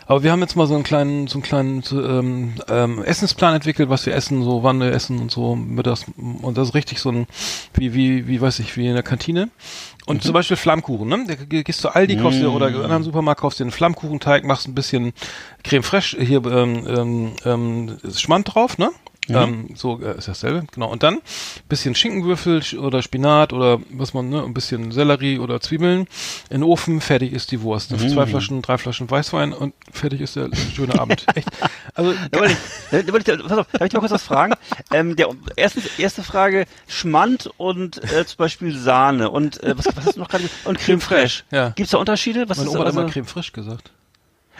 aber 0.07 0.23
wir 0.23 0.31
haben 0.31 0.41
jetzt 0.41 0.55
mal 0.55 0.67
so 0.67 0.73
einen 0.73 0.83
kleinen, 0.83 1.27
so 1.27 1.35
einen 1.35 1.43
kleinen 1.43 1.81
so, 1.83 2.03
ähm, 2.03 2.53
ähm, 2.67 3.03
Essensplan 3.03 3.55
entwickelt, 3.55 3.89
was 3.89 4.05
wir 4.05 4.15
essen, 4.15 4.43
so 4.43 4.63
wann 4.63 4.79
wir 4.79 4.91
essen 4.91 5.19
und 5.19 5.31
so 5.31 5.55
mittags. 5.55 6.05
Und 6.17 6.57
das 6.57 6.69
ist 6.69 6.73
richtig 6.73 6.99
so 6.99 7.09
ein, 7.11 7.27
wie, 7.73 7.93
wie, 7.93 8.27
wie 8.27 8.41
weiß 8.41 8.59
ich, 8.59 8.75
wie 8.75 8.87
in 8.87 8.93
der 8.93 9.03
Kantine. 9.03 9.49
Und 10.05 10.23
zum 10.23 10.33
Beispiel 10.33 10.57
Flammkuchen, 10.57 11.07
ne? 11.07 11.23
Da 11.27 11.35
ge- 11.35 11.63
gehst 11.63 11.81
du 11.83 11.87
Aldi, 11.87 12.17
kaufst 12.17 12.41
dir 12.41 12.51
oder 12.51 12.67
in 12.67 12.73
einem 12.73 12.83
anderen 12.83 13.03
Supermarkt, 13.03 13.39
kaufst 13.39 13.59
dir 13.59 13.63
einen 13.63 13.71
Flammkuchenteig, 13.71 14.43
machst 14.43 14.67
ein 14.67 14.75
bisschen 14.75 15.13
Creme 15.63 15.83
fraiche, 15.83 16.19
hier 16.21 16.43
ähm, 16.45 16.85
ähm, 16.87 17.31
ähm, 17.45 17.97
Schmand 18.13 18.53
drauf, 18.53 18.77
ne? 18.77 18.89
Ähm, 19.29 19.69
so 19.75 20.01
äh, 20.01 20.17
ist 20.17 20.27
dasselbe, 20.27 20.65
genau. 20.73 20.91
Und 20.91 21.01
dann 21.03 21.19
bisschen 21.69 21.95
Schinkenwürfel 21.95 22.59
sch- 22.59 22.77
oder 22.77 23.01
Spinat 23.01 23.53
oder 23.53 23.79
was 23.89 24.13
man, 24.13 24.29
ne, 24.29 24.43
ein 24.43 24.53
bisschen 24.53 24.91
Sellerie 24.91 25.39
oder 25.39 25.61
Zwiebeln 25.61 26.07
in 26.49 26.61
den 26.61 26.63
Ofen, 26.63 26.99
fertig 26.99 27.31
ist 27.31 27.51
die 27.51 27.61
Wurst. 27.61 27.91
Mhm. 27.91 28.09
Zwei 28.09 28.25
Flaschen, 28.25 28.61
drei 28.61 28.77
Flaschen 28.77 29.09
Weißwein 29.09 29.53
und 29.53 29.73
fertig 29.91 30.21
ist 30.21 30.35
der 30.35 30.49
schöne 30.75 30.99
Abend. 30.99 31.25
Echt. 31.35 31.47
Also 31.93 32.13
Da 32.31 32.39
wollte 32.39 32.53
ich, 32.91 33.05
da 33.05 33.13
wollte 33.13 33.33
ich, 33.33 33.41
pass 33.47 33.57
auf, 33.57 33.67
darf 33.71 33.87
ich 33.87 33.93
mal 33.93 33.99
kurz 33.99 34.11
was 34.11 34.23
fragen? 34.23 34.53
Ähm, 34.91 35.15
der, 35.15 35.29
erstens, 35.55 35.85
erste 35.97 36.23
Frage, 36.23 36.65
Schmand 36.87 37.49
und 37.57 38.03
äh, 38.11 38.25
zum 38.25 38.37
Beispiel 38.37 38.77
Sahne 38.77 39.29
und 39.29 39.61
äh, 39.63 39.77
was, 39.77 39.85
was 39.85 40.05
hast 40.05 40.15
du 40.15 40.19
noch 40.19 40.29
gerade? 40.29 40.49
Und 40.65 40.79
Creme 40.79 40.99
Fraiche. 41.01 41.43
Ja. 41.51 41.69
Gibt's 41.69 41.91
da 41.91 41.97
Unterschiede? 41.97 42.49
Was 42.49 42.57
meine 42.57 42.69
ist, 42.69 42.75
Oma 42.75 42.79
hat 42.81 42.87
also, 42.87 43.01
immer 43.01 43.09
Creme 43.09 43.25
frisch 43.25 43.53
gesagt. 43.53 43.91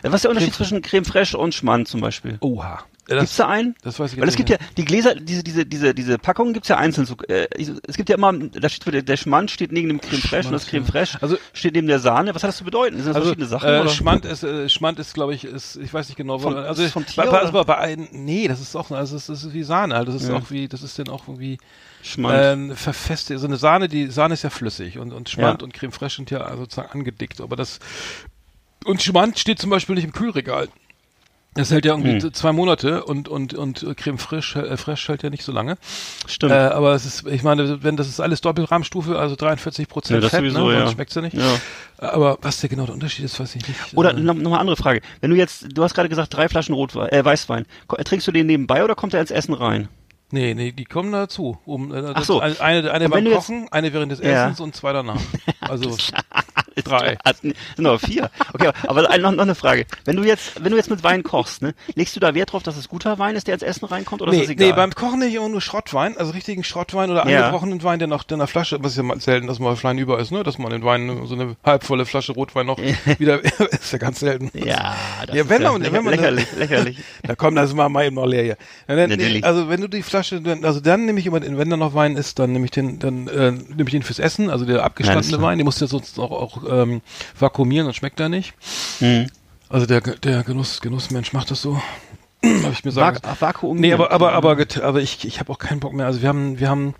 was 0.03 0.13
ist 0.15 0.23
der 0.23 0.31
Unterschied 0.31 0.53
zwischen 0.53 0.81
Creme 0.81 1.05
Fraiche 1.05 1.37
und 1.37 1.53
Schmand 1.53 1.87
zum 1.87 1.99
Beispiel? 2.01 2.37
Oha. 2.39 2.83
Ja, 3.09 3.19
Gibt's 3.19 3.35
da 3.35 3.49
einen? 3.49 3.75
das 3.81 3.99
weiß 3.99 4.13
ich 4.13 4.21
Weil 4.21 4.29
es 4.29 4.37
gibt 4.37 4.49
ja 4.49 4.55
die 4.77 4.85
Gläser, 4.85 5.13
diese 5.15 5.43
diese 5.43 5.65
diese 5.65 5.93
diese 5.93 6.17
Packungen 6.17 6.53
gibt's 6.53 6.69
ja 6.69 6.77
einzeln. 6.77 7.05
So, 7.05 7.17
äh, 7.27 7.47
es 7.85 7.97
gibt 7.97 8.07
ja 8.07 8.15
immer, 8.15 8.31
da 8.31 8.69
steht 8.69 8.93
der, 8.93 9.01
der 9.01 9.17
Schmand 9.17 9.51
steht 9.51 9.73
neben 9.73 9.89
dem 9.89 9.99
Creme 9.99 10.21
Fraiche 10.21 10.47
und 10.47 10.53
das 10.53 10.67
Creme 10.67 10.85
Fraiche 10.85 11.17
Also- 11.21 11.37
steht 11.51 11.75
neben 11.75 11.87
der 11.87 11.99
Sahne. 11.99 12.33
Was 12.33 12.43
hat 12.43 12.47
das 12.49 12.57
zu 12.57 12.63
bedeuten? 12.63 12.95
Sind 12.95 13.07
das 13.07 13.15
Also, 13.17 13.27
verschiedene 13.27 13.47
Sachen? 13.49 13.67
äh, 13.69 13.79
oder? 13.81 13.89
Schmand 13.89 14.23
ist, 14.23 14.43
äh, 14.43 14.69
Schmand 14.69 14.99
ist, 14.99 15.13
glaube 15.13 15.35
ich, 15.35 15.43
ist, 15.43 15.75
ich 15.75 15.93
weiß 15.93 16.07
nicht 16.07 16.15
genau, 16.15 16.39
Vom- 16.39 16.55
also 16.55 16.81
ist 16.81 16.93
vom 16.93 17.05
Tier, 17.05 17.25
bei, 17.25 17.29
bei, 17.29 17.41
oder? 17.41 17.51
bei, 17.51 17.63
bei 17.65 17.77
ein, 17.77 18.07
nee, 18.13 18.47
das 18.47 18.61
ist 18.61 18.73
auch, 18.77 18.89
also 18.91 19.15
das 19.15 19.27
ist 19.27 19.53
wie 19.53 19.63
Sahne, 19.63 19.95
halt. 19.95 20.07
das 20.07 20.15
ist 20.15 20.29
Ja. 20.29 20.35
auch 20.37 20.49
wie, 20.49 20.69
das 20.69 20.81
ist 20.81 20.97
dann 20.97 21.09
auch 21.09 21.27
irgendwie 21.27 21.57
Schmand. 22.03 22.39
ähm, 22.41 22.75
verfestigt, 22.77 23.37
so 23.41 23.47
eine 23.47 23.57
Sahne, 23.57 23.89
die 23.89 24.07
Sahne 24.07 24.35
ist 24.35 24.43
ja 24.43 24.49
flüssig 24.49 24.97
und, 24.97 25.11
und 25.11 25.27
Schmand 25.27 25.61
Ja. 25.61 25.65
und 25.65 25.73
Creme 25.73 25.91
Fraiche 25.91 26.15
sind 26.15 26.31
ja 26.31 26.55
sozusagen 26.55 26.89
angedickt, 26.93 27.41
aber 27.41 27.57
das, 27.57 27.79
und 28.85 29.01
Schmand 29.03 29.39
steht 29.39 29.59
zum 29.59 29.69
Beispiel 29.69 29.95
nicht 29.95 30.05
im 30.05 30.13
Kühlregal. 30.13 30.69
Das 31.55 31.69
hält 31.69 31.85
ja 31.85 31.93
irgendwie 31.93 32.19
Hm. 32.19 32.33
zwei 32.33 32.51
Monate 32.51 33.03
und, 33.03 33.27
und, 33.29 33.53
und 33.53 33.85
Creme 33.95 34.17
Fraiche, 34.17 34.67
äh, 34.67 34.75
Fraiche 34.77 35.09
hält 35.09 35.21
ja 35.23 35.29
nicht 35.29 35.43
so 35.43 35.51
lange. 35.51 35.77
Stimmt. 36.27 36.51
Äh, 36.51 36.55
aber 36.55 36.93
es 36.95 37.05
ist, 37.05 37.27
ich 37.27 37.43
meine, 37.43 37.83
wenn 37.83 37.95
das 37.95 38.07
ist 38.07 38.19
alles 38.19 38.41
Doppelrahmstufe, 38.41 39.19
also 39.19 39.35
43 39.35 39.85
Ja, 39.87 39.91
Prozent 39.93 40.23
das 40.23 40.31
Fett, 40.31 40.39
sowieso, 40.39 40.67
ne? 40.67 40.73
ja. 40.73 40.79
Sonst 40.79 40.93
schmeckt's 40.93 41.13
ja 41.15 41.21
nicht. 41.21 41.35
Ja. 41.37 41.55
Aber 41.99 42.37
was 42.41 42.59
der 42.59 42.69
genau 42.69 42.85
der 42.85 42.95
Unterschied 42.95 43.23
ist, 43.25 43.39
weiß 43.39 43.55
ich 43.55 43.67
nicht. 43.67 43.79
Oder 43.95 44.11
Äh, 44.11 44.19
noch, 44.19 44.33
noch 44.33 44.57
andere 44.57 44.75
Frage. 44.77 45.01
Wenn 45.21 45.29
du 45.29 45.35
jetzt, 45.37 45.67
du 45.77 45.83
hast 45.83 45.93
gerade 45.93 46.09
gesagt, 46.09 46.33
drei 46.33 46.49
Flaschen 46.49 46.73
Rotwein, 46.73 47.09
äh, 47.09 47.23
Weißwein. 47.23 47.65
Trinkst 48.03 48.27
du 48.27 48.31
den 48.31 48.47
nebenbei 48.47 48.83
oder 48.83 48.95
kommt 48.95 49.13
er 49.13 49.21
ins 49.21 49.31
Essen 49.31 49.53
rein? 49.53 49.89
Nee, 50.31 50.55
nee, 50.55 50.71
die 50.71 50.85
kommen 50.85 51.11
dazu. 51.11 51.59
Um, 51.65 51.93
äh, 51.93 52.11
Ach 52.15 52.23
so. 52.23 52.39
Eine, 52.39 52.59
eine 52.59 52.91
eine 52.91 53.09
beim 53.09 53.23
du 53.23 53.29
jetzt- 53.29 53.45
Kochen, 53.45 53.67
eine 53.71 53.93
während 53.93 54.11
des 54.11 54.19
Ja. 54.19 54.45
Essens 54.45 54.59
und 54.59 54.75
zwei 54.75 54.91
danach. 54.91 55.19
Also 55.61 55.95
drei. 56.83 57.17
Aber 57.77 57.99
vier. 57.99 58.29
Okay, 58.53 58.71
aber 58.87 59.01
noch, 59.17 59.31
noch 59.31 59.43
eine 59.43 59.55
Frage. 59.55 59.85
Wenn 60.05 60.15
du 60.15 60.23
jetzt, 60.23 60.63
wenn 60.63 60.71
du 60.71 60.77
jetzt 60.77 60.89
mit 60.89 61.03
Wein 61.03 61.23
kochst, 61.23 61.61
ne, 61.61 61.73
legst 61.95 62.15
du 62.15 62.19
da 62.19 62.33
Wert 62.33 62.53
drauf, 62.53 62.63
dass 62.63 62.77
es 62.77 62.89
guter 62.89 63.19
Wein 63.19 63.35
ist, 63.35 63.47
der 63.47 63.53
ins 63.55 63.63
Essen 63.63 63.85
reinkommt, 63.85 64.21
oder 64.21 64.31
ist 64.31 64.37
Nee, 64.37 64.43
das 64.43 64.51
egal? 64.51 64.67
nee, 64.67 64.73
beim 64.73 64.91
Kochen 64.95 65.19
nicht 65.19 65.33
immer 65.35 65.49
nur 65.49 65.61
Schrottwein, 65.61 66.17
also 66.17 66.31
richtigen 66.31 66.63
Schrottwein 66.63 67.09
oder 67.11 67.27
Ja. 67.29 67.39
angebrochenen 67.45 67.83
Wein, 67.83 67.99
der 67.99 68.07
noch 68.07 68.23
in 68.29 68.37
der 68.39 68.47
Flasche, 68.47 68.77
was 68.81 68.95
ja 68.95 69.03
mal 69.03 69.19
selten, 69.19 69.47
dass 69.47 69.59
mal 69.59 69.75
Flein 69.75 69.97
über 69.97 70.19
ist, 70.19 70.31
ne, 70.31 70.43
dass 70.43 70.57
man 70.57 70.71
den 70.71 70.83
Wein, 70.83 71.25
so 71.25 71.35
eine 71.35 71.55
halbvolle 71.63 72.05
Flasche 72.05 72.31
Rotwein 72.33 72.65
noch 72.65 72.77
wieder, 73.19 73.43
ist 73.71 73.91
ja 73.91 73.97
ganz 73.99 74.19
selten. 74.19 74.49
ja, 74.53 74.95
das 75.27 75.35
Ja, 75.35 75.49
wenn 75.49 75.61
ist 75.61 75.71
man- 75.71 75.81
lächer- 75.81 75.93
wenn 75.93 76.03
man- 76.03 76.13
lächerlich, 76.13 76.47
lächerlich. 76.57 76.97
Da 77.23 77.35
kommt 77.35 77.57
das 77.57 77.73
mal 77.73 77.89
mal 77.89 78.05
eben 78.05 78.15
noch 78.15 78.25
leer 78.25 78.43
hier. 78.43 78.57
Dann, 78.87 79.09
Natürlich. 79.09 79.43
also 79.45 79.69
wenn 79.69 79.81
du 79.81 79.87
die 79.87 80.03
Flasche, 80.03 80.41
also 80.63 80.79
dann 80.79 81.05
nehme 81.05 81.19
ich 81.19 81.25
immer, 81.25 81.39
den, 81.39 81.57
wenn 81.57 81.69
da 81.69 81.77
noch 81.77 81.93
Wein 81.93 82.17
ist, 82.17 82.39
dann 82.39 82.51
nehme 82.51 82.65
ich 82.65 82.71
den, 82.71 82.99
dann 82.99 83.27
äh, 83.27 83.51
nehme 83.51 83.83
ich 83.85 83.91
den 83.91 84.03
fürs 84.03 84.19
Essen, 84.19 84.49
also 84.49 84.65
der 84.65 84.83
abgestandene 84.83 85.37
klar. 85.37 85.41
Wein, 85.49 85.57
den 85.57 85.65
musst 85.65 85.79
du 85.81 85.85
ja 85.85 85.89
sonst 85.89 86.19
auch, 86.19 86.31
auch 86.31 86.62
ähm, 86.69 87.01
vakuumieren, 87.37 87.87
dann 87.87 87.93
schmeckt 87.93 88.19
er 88.19 88.29
nicht. 88.29 88.53
Hm. 88.99 89.27
Also 89.69 89.85
der, 89.85 90.01
der 90.01 90.43
Genuss, 90.43 90.81
Genussmensch 90.81 91.33
macht 91.33 91.51
das 91.51 91.61
so. 91.61 91.81
Hab 92.63 92.73
ich 92.73 92.83
mir 92.83 92.91
sagen. 92.91 93.17
Vak 93.23 93.41
Vakuum. 93.41 93.77
Nee, 93.77 93.93
aber 93.93 94.11
aber 94.11 94.33
aber 94.33 94.57
aber 94.81 95.01
ich 95.01 95.25
ich 95.25 95.39
habe 95.39 95.51
auch 95.51 95.57
keinen 95.57 95.79
Bock 95.79 95.93
mehr. 95.93 96.05
Also 96.05 96.21
wir 96.21 96.29
haben 96.29 96.59
wir 96.59 96.69
haben 96.69 96.93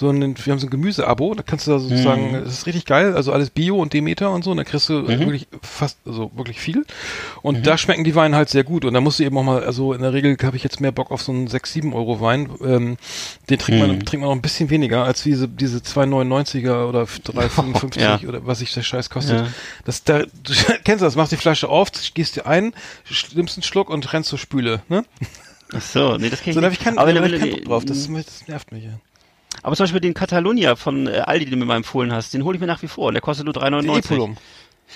so 0.00 0.10
ein 0.10 0.34
wir 0.44 0.52
haben 0.52 0.58
so 0.58 0.66
ein 0.66 0.70
Gemüseabo, 0.70 1.34
da 1.34 1.42
kannst 1.44 1.66
du 1.66 1.70
da 1.70 1.78
sozusagen, 1.78 2.32
Mhm. 2.32 2.44
das 2.44 2.52
ist 2.54 2.66
richtig 2.66 2.84
geil, 2.86 3.14
also 3.14 3.32
alles 3.32 3.50
Bio 3.50 3.76
und 3.78 3.92
Demeter 3.92 4.30
und 4.32 4.42
so, 4.42 4.50
und 4.50 4.56
da 4.56 4.64
kriegst 4.64 4.88
du 4.88 4.94
Mhm. 5.02 5.08
wirklich 5.20 5.46
fast 5.62 5.98
also 6.04 6.30
wirklich 6.34 6.58
viel 6.58 6.84
und 7.42 7.66
da 7.66 7.78
schmecken 7.78 8.02
die 8.02 8.14
Weine 8.16 8.34
halt 8.36 8.48
sehr 8.48 8.64
gut 8.64 8.84
und 8.84 8.94
da 8.94 9.00
musst 9.00 9.18
du 9.20 9.22
eben 9.24 9.38
auch 9.38 9.42
mal 9.44 9.62
also 9.62 9.92
in 9.92 10.02
der 10.02 10.12
Regel 10.12 10.36
habe 10.42 10.56
ich 10.56 10.64
jetzt 10.64 10.80
mehr 10.80 10.90
Bock 10.90 11.10
auf 11.12 11.22
so 11.22 11.30
einen 11.30 11.46
6 11.46 11.72
7 11.72 11.92
Euro 11.94 12.20
Wein, 12.20 12.50
ähm, 12.64 12.96
den 13.48 13.58
trinkt 13.58 13.80
man 13.80 13.90
Mhm. 13.96 14.04
trinkt 14.04 14.20
man 14.22 14.30
noch 14.30 14.36
ein 14.36 14.42
bisschen 14.42 14.70
weniger 14.70 15.04
als 15.04 15.22
diese 15.22 15.46
diese 15.46 15.78
2,99er 15.82 16.88
oder 16.88 17.02
3,55 17.04 18.00
Ja. 18.00 18.18
oder 18.28 18.46
was 18.46 18.58
sich 18.60 18.72
der 18.74 18.82
Scheiß 18.82 19.10
kostet. 19.10 19.40
Ja. 19.40 19.48
Das 19.84 20.02
da 20.02 20.20
du 20.20 20.26
kennst 20.84 21.02
das, 21.02 21.14
machst 21.16 21.32
die 21.32 21.36
Flasche 21.36 21.68
auf, 21.68 21.90
gießt 22.14 22.36
dir 22.36 22.46
ein, 22.46 22.72
nimmst 23.34 23.56
einen 23.58 23.62
Schluck 23.62 23.90
und 23.90 24.12
rennst 24.12 24.30
zur 24.30 24.38
Spüle, 24.38 24.82
ne? 24.88 25.04
Ach 25.72 25.80
so, 25.80 26.16
nee, 26.16 26.30
das 26.30 26.40
kann 26.40 26.48
ich 26.50 26.54
So, 26.54 26.60
habe 26.62 26.70
nicht. 26.70 26.80
ich 26.80 26.84
keinen, 26.84 26.98
aber, 26.98 27.12
da 27.12 27.22
wenn, 27.22 27.30
hab 27.30 27.32
ich 27.32 27.40
keinen 27.40 27.52
Bock 27.52 27.64
drauf. 27.64 27.84
Das, 27.84 28.08
das 28.12 28.48
nervt 28.48 28.72
mich. 28.72 28.84
Ja. 28.84 28.90
Aber 29.62 29.76
zum 29.76 29.84
Beispiel 29.84 30.00
den 30.00 30.14
Catalonia 30.14 30.76
von 30.76 31.06
äh, 31.06 31.18
Aldi, 31.26 31.44
den 31.46 31.52
du 31.52 31.56
mir 31.58 31.64
mal 31.66 31.76
empfohlen 31.76 32.12
hast, 32.12 32.32
den 32.34 32.44
hole 32.44 32.56
ich 32.56 32.60
mir 32.60 32.66
nach 32.66 32.82
wie 32.82 32.88
vor. 32.88 33.12
Der 33.12 33.20
kostet 33.20 33.44
nur 33.46 33.54
3,99. 33.54 33.98
Epulum. 33.98 34.36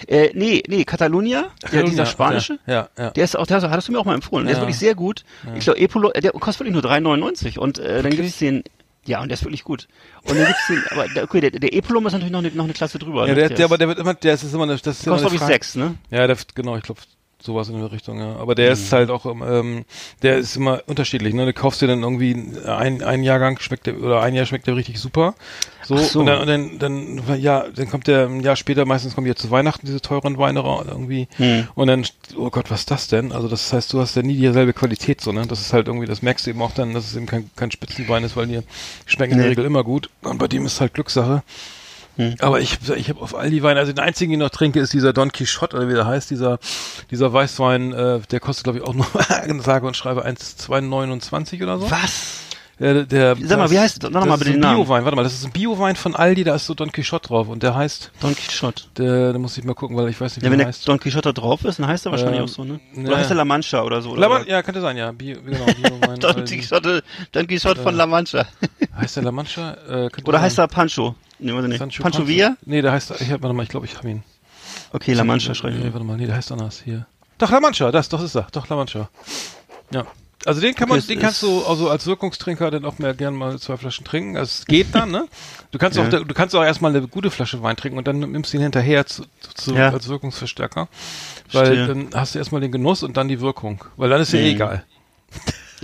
Äh, 0.08 0.30
nee, 0.34 0.60
nee, 0.66 0.84
Catalonia, 0.84 1.50
der, 1.72 1.84
dieser 1.84 2.06
spanische. 2.06 2.58
Ja, 2.66 2.88
ja. 2.98 3.10
Der 3.10 3.22
ist 3.24 3.36
auch, 3.38 3.46
der 3.46 3.60
hattest 3.62 3.86
du 3.88 3.92
mir 3.92 3.98
auch 4.00 4.04
mal 4.04 4.14
empfohlen. 4.14 4.46
Der 4.46 4.52
ist 4.52 4.58
Ja. 4.58 4.62
wirklich 4.62 4.78
sehr 4.78 4.94
gut. 4.96 5.24
Ich 5.54 5.64
glaube, 5.64 5.78
Epolo, 5.78 6.10
äh, 6.10 6.20
der 6.20 6.32
kostet 6.32 6.66
wirklich 6.66 6.72
nur 6.82 6.82
3,99 6.90 7.58
und 7.58 7.78
äh, 7.78 7.82
dann 7.96 8.04
Wirklich? 8.04 8.20
gibt's 8.22 8.38
den, 8.38 8.64
ja, 9.06 9.20
und 9.22 9.28
der 9.28 9.34
ist 9.34 9.44
wirklich 9.44 9.62
gut. 9.62 9.86
Und 10.24 10.36
dann 10.36 10.46
gibt's 10.46 10.66
den, 10.66 10.82
aber 10.90 11.06
der, 11.08 11.22
okay, 11.22 11.40
der, 11.40 11.50
der 11.52 11.72
Epolum 11.72 12.06
ist 12.08 12.12
natürlich 12.12 12.32
noch 12.32 12.40
eine, 12.40 12.50
noch 12.50 12.64
eine 12.64 12.72
Klasse 12.72 12.98
drüber. 12.98 13.28
ja 13.28 13.34
ne? 13.34 13.48
der, 13.48 13.48
der, 13.50 13.64
aber 13.66 13.74
ist, 13.76 13.80
der 13.80 13.88
wird 13.88 13.98
immer, 14.00 14.14
der 14.14 14.34
ist 14.34 14.42
immer, 14.52 14.62
eine- 14.64 14.76
das 14.78 14.98
ist 14.98 15.06
immer 15.06 15.14
kostet 15.14 15.14
eine 15.14 15.20
glaube 15.20 15.34
ich 15.36 15.40
Frage. 15.42 15.52
sechs, 15.52 15.74
ne? 15.76 15.94
Ja, 16.10 16.26
der, 16.26 16.36
genau, 16.56 16.76
ich 16.76 16.82
glaube, 16.82 17.00
sowas 17.44 17.68
in 17.68 17.78
der 17.78 17.92
Richtung, 17.92 18.18
ja. 18.18 18.36
Aber 18.36 18.54
der 18.54 18.66
Mhm. 18.68 18.72
ist 18.72 18.92
halt 18.92 19.10
auch, 19.10 19.26
ähm, 19.26 19.84
der 20.22 20.38
ist 20.38 20.56
immer 20.56 20.82
unterschiedlich, 20.86 21.34
ne? 21.34 21.44
Du 21.46 21.52
kaufst 21.52 21.82
dir 21.82 21.86
dann 21.86 22.02
irgendwie 22.02 22.34
ein, 22.66 23.02
ein 23.02 23.22
Jahrgang 23.22 23.58
schmeckt 23.58 23.86
der, 23.86 24.00
oder 24.00 24.22
ein 24.22 24.34
Jahr 24.34 24.46
schmeckt 24.46 24.66
der 24.66 24.76
richtig 24.76 24.98
super. 24.98 25.34
So, 25.86 25.98
so. 25.98 26.20
und 26.20 26.26
dann, 26.26 26.40
und 26.40 26.46
dann, 26.48 26.78
dann, 26.78 27.40
ja, 27.40 27.66
dann 27.74 27.90
kommt 27.90 28.06
der 28.06 28.26
ein 28.26 28.40
Jahr 28.40 28.56
später, 28.56 28.86
meistens 28.86 29.14
kommen 29.14 29.26
ja 29.26 29.34
zu 29.34 29.50
Weihnachten, 29.50 29.84
diese 29.86 30.00
teuren 30.00 30.38
Weine 30.38 30.60
irgendwie. 30.60 31.28
Hm. 31.36 31.68
Und 31.74 31.88
dann, 31.88 32.06
oh 32.36 32.48
Gott, 32.48 32.70
was 32.70 32.80
ist 32.80 32.90
das 32.90 33.08
denn? 33.08 33.32
Also 33.32 33.48
das 33.48 33.70
heißt, 33.72 33.92
du 33.92 34.00
hast 34.00 34.16
ja 34.16 34.22
nie 34.22 34.34
dieselbe 34.36 34.72
Qualität, 34.72 35.20
so, 35.20 35.30
ne? 35.32 35.46
Das 35.46 35.60
ist 35.60 35.74
halt 35.74 35.86
irgendwie, 35.88 36.06
das 36.06 36.22
merkst 36.22 36.46
du 36.46 36.50
eben 36.50 36.62
auch 36.62 36.72
dann, 36.72 36.94
dass 36.94 37.04
es 37.04 37.16
eben 37.16 37.26
kein, 37.26 37.50
kein 37.54 37.70
Spitzenwein 37.70 38.24
ist, 38.24 38.34
weil 38.36 38.46
die 38.46 38.60
schmecken 39.04 39.32
in 39.32 39.38
der 39.38 39.46
Nee. 39.48 39.50
Regel 39.50 39.66
immer 39.66 39.84
gut. 39.84 40.08
Und 40.22 40.38
bei 40.38 40.48
dem 40.48 40.64
ist 40.64 40.80
halt 40.80 40.94
Glückssache. 40.94 41.42
Hm. 42.16 42.34
Aber 42.40 42.60
ich, 42.60 42.78
ich 42.96 43.08
habe 43.08 43.20
auf 43.20 43.34
all 43.34 43.50
die 43.50 43.62
Weine, 43.62 43.80
also 43.80 43.92
den 43.92 43.98
einzigen, 44.04 44.30
den 44.32 44.40
ich 44.40 44.44
noch 44.44 44.50
trinke, 44.50 44.78
ist 44.80 44.92
dieser 44.92 45.12
Don 45.12 45.32
Quixote, 45.32 45.76
oder 45.76 45.88
wie 45.88 45.94
der 45.94 46.06
heißt, 46.06 46.30
dieser, 46.30 46.58
dieser 47.10 47.32
Weißwein, 47.32 47.92
äh, 47.92 48.20
der 48.30 48.40
kostet, 48.40 48.64
glaube 48.64 48.78
ich, 48.78 48.84
auch 48.84 48.94
nur, 48.94 49.06
sage 49.62 49.86
und 49.86 49.96
schreibe, 49.96 50.24
1,229 50.24 51.62
oder 51.62 51.78
so. 51.78 51.90
Was? 51.90 52.40
Der, 52.80 53.04
der, 53.04 53.36
Sag 53.36 53.50
mal, 53.58 53.64
das- 53.64 53.70
wie 53.70 53.78
heißt- 53.78 54.02
noch 54.10 54.20
das 54.20 54.26
mal 54.28 54.34
ist 54.34 54.38
bitte 54.40 54.50
den 54.52 54.60
Namen. 54.60 54.78
Biowein, 54.82 55.04
warte 55.04 55.14
mal, 55.14 55.22
das 55.22 55.32
ist 55.34 55.44
ein 55.44 55.52
Biowein 55.52 55.94
von 55.94 56.16
Aldi, 56.16 56.42
da 56.42 56.56
ist 56.56 56.66
so 56.66 56.74
Don 56.74 56.90
Quixote 56.90 57.28
drauf 57.28 57.46
und 57.48 57.62
der 57.62 57.76
heißt, 57.76 58.10
Don 58.20 58.34
Quixote. 58.34 58.82
der, 58.98 59.32
da 59.32 59.38
muss 59.38 59.56
ich 59.56 59.62
mal 59.62 59.74
gucken, 59.74 59.96
weil 59.96 60.08
ich 60.08 60.20
weiß 60.20 60.34
nicht, 60.36 60.42
Ja, 60.42 60.48
wie 60.48 60.52
wenn 60.52 60.58
der 60.58 60.66
der 60.66 60.74
heißt. 60.74 60.88
Don 60.88 60.98
Quixote 60.98 61.32
da 61.32 61.40
drauf 61.40 61.64
ist, 61.64 61.78
dann 61.78 61.86
heißt 61.86 62.04
er 62.06 62.10
wahrscheinlich 62.12 62.38
Ähm, 62.40 62.44
auch 62.46 62.48
so, 62.48 62.64
ne? 62.64 62.80
ja. 62.96 63.02
Oder 63.04 63.18
heißt 63.18 63.30
er 63.30 63.36
La 63.36 63.44
Mancha 63.44 63.80
oder 63.82 64.02
so? 64.02 64.10
Oder 64.10 64.20
La 64.22 64.28
Man- 64.28 64.46
ja, 64.48 64.60
könnte 64.64 64.80
sein, 64.80 64.96
ja. 64.96 65.12
Bio, 65.12 65.36
genau, 65.46 65.66
Biowein. 65.66 66.18
Don 66.20 66.34
Aldi. 66.34 66.56
Quixote, 66.58 67.04
Don 67.30 67.46
Quixote 67.46 67.80
von 67.80 67.94
La 67.94 68.06
Mancha. 68.08 68.44
Heißt 68.96 69.16
der 69.16 69.22
La 69.22 69.30
Mancha? 69.30 69.74
Äh, 69.88 70.06
Oder 70.24 70.38
sein. 70.38 70.42
heißt 70.42 70.58
er 70.58 70.66
Pancho? 70.66 71.14
Nee, 71.44 71.52
ich 71.58 71.66
nicht. 71.68 71.78
Sancho 71.78 72.02
Pancho 72.02 72.26
Villa? 72.26 72.56
Nee, 72.64 72.82
der 72.82 72.92
heißt, 72.92 73.12
ich 73.20 73.30
warte 73.30 73.52
mal, 73.52 73.62
ich 73.62 73.68
glaube, 73.68 73.86
ich 73.86 73.96
habe 73.96 74.10
ihn. 74.10 74.22
Okay, 74.92 75.12
La 75.12 75.24
Mancha 75.24 75.54
schreibe 75.54 75.76
ich. 75.76 75.84
Nee, 75.84 75.92
warte 75.92 76.04
mal, 76.06 76.16
nee, 76.16 76.26
der 76.26 76.36
heißt 76.36 76.50
anders 76.52 76.80
hier. 76.84 77.06
Doch, 77.38 77.50
La 77.50 77.60
Mancha, 77.60 77.90
das, 77.92 78.08
doch 78.08 78.22
ist 78.22 78.34
er. 78.34 78.46
Doch, 78.52 78.68
La 78.68 78.76
Mancha. 78.76 79.08
Ja. 79.90 80.06
Also 80.46 80.60
den 80.60 80.74
kann 80.74 80.88
man, 80.90 80.98
Okay, 80.98 81.08
den 81.08 81.20
kannst 81.20 81.42
du 81.42 81.64
also 81.64 81.88
als 81.88 82.06
Wirkungstrinker 82.06 82.70
dann 82.70 82.84
auch 82.84 82.98
mehr 82.98 83.14
gern 83.14 83.34
mal 83.34 83.58
zwei 83.58 83.76
Flaschen 83.78 84.04
trinken. 84.04 84.36
Also 84.36 84.50
es 84.60 84.66
geht 84.66 84.94
dann, 84.94 85.10
ne? 85.10 85.26
Du 85.70 85.78
kannst 85.78 85.96
Ja. 85.98 86.04
auch, 86.04 86.10
du 86.10 86.34
kannst 86.34 86.54
auch 86.54 86.62
erstmal 86.62 86.94
eine 86.94 87.06
gute 87.08 87.30
Flasche 87.30 87.62
Wein 87.62 87.76
trinken 87.76 87.96
und 87.98 88.06
dann 88.06 88.18
nimmst 88.20 88.52
du 88.52 88.58
ihn 88.58 88.62
hinterher 88.62 89.06
zu, 89.06 89.24
zu, 89.54 89.74
Ja. 89.74 89.90
als 89.90 90.08
Wirkungsverstärker. 90.08 90.88
Weil 91.52 91.64
Verstehe. 91.66 91.86
dann 91.86 92.08
hast 92.14 92.34
du 92.34 92.38
erstmal 92.38 92.60
den 92.60 92.72
Genuss 92.72 93.02
und 93.02 93.16
dann 93.16 93.28
die 93.28 93.40
Wirkung. 93.40 93.84
Weil 93.96 94.10
dann 94.10 94.20
ist 94.20 94.32
ja 94.32 94.38
eh 94.40 94.50
Mhm. 94.50 94.54
egal. 94.56 94.84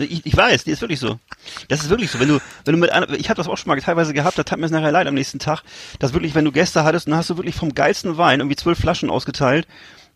Ich, 0.04 0.26
ich 0.26 0.36
weiß, 0.36 0.64
die 0.64 0.70
ist 0.70 0.80
wirklich 0.80 1.00
so. 1.00 1.18
Das 1.68 1.82
ist 1.82 1.90
wirklich 1.90 2.10
so. 2.10 2.20
Wenn 2.20 2.28
du, 2.28 2.38
wenn 2.64 2.74
du 2.74 2.80
mit 2.80 2.90
einer, 2.90 3.10
ich 3.10 3.28
habe 3.28 3.36
das 3.36 3.48
auch 3.48 3.56
schon 3.56 3.68
mal 3.68 3.80
teilweise 3.80 4.12
gehabt, 4.12 4.38
da 4.38 4.42
tat 4.42 4.58
mir 4.58 4.66
es 4.66 4.72
nachher 4.72 4.92
leid 4.92 5.06
am 5.06 5.14
nächsten 5.14 5.38
Tag, 5.38 5.62
dass 5.98 6.12
wirklich, 6.12 6.34
wenn 6.34 6.44
du 6.44 6.52
Gäste 6.52 6.84
hattest, 6.84 7.06
dann 7.06 7.16
hast 7.16 7.30
du 7.30 7.36
wirklich 7.36 7.54
vom 7.54 7.74
geilsten 7.74 8.16
Wein 8.18 8.40
irgendwie 8.40 8.56
zwölf 8.56 8.78
Flaschen 8.78 9.10
ausgeteilt 9.10 9.66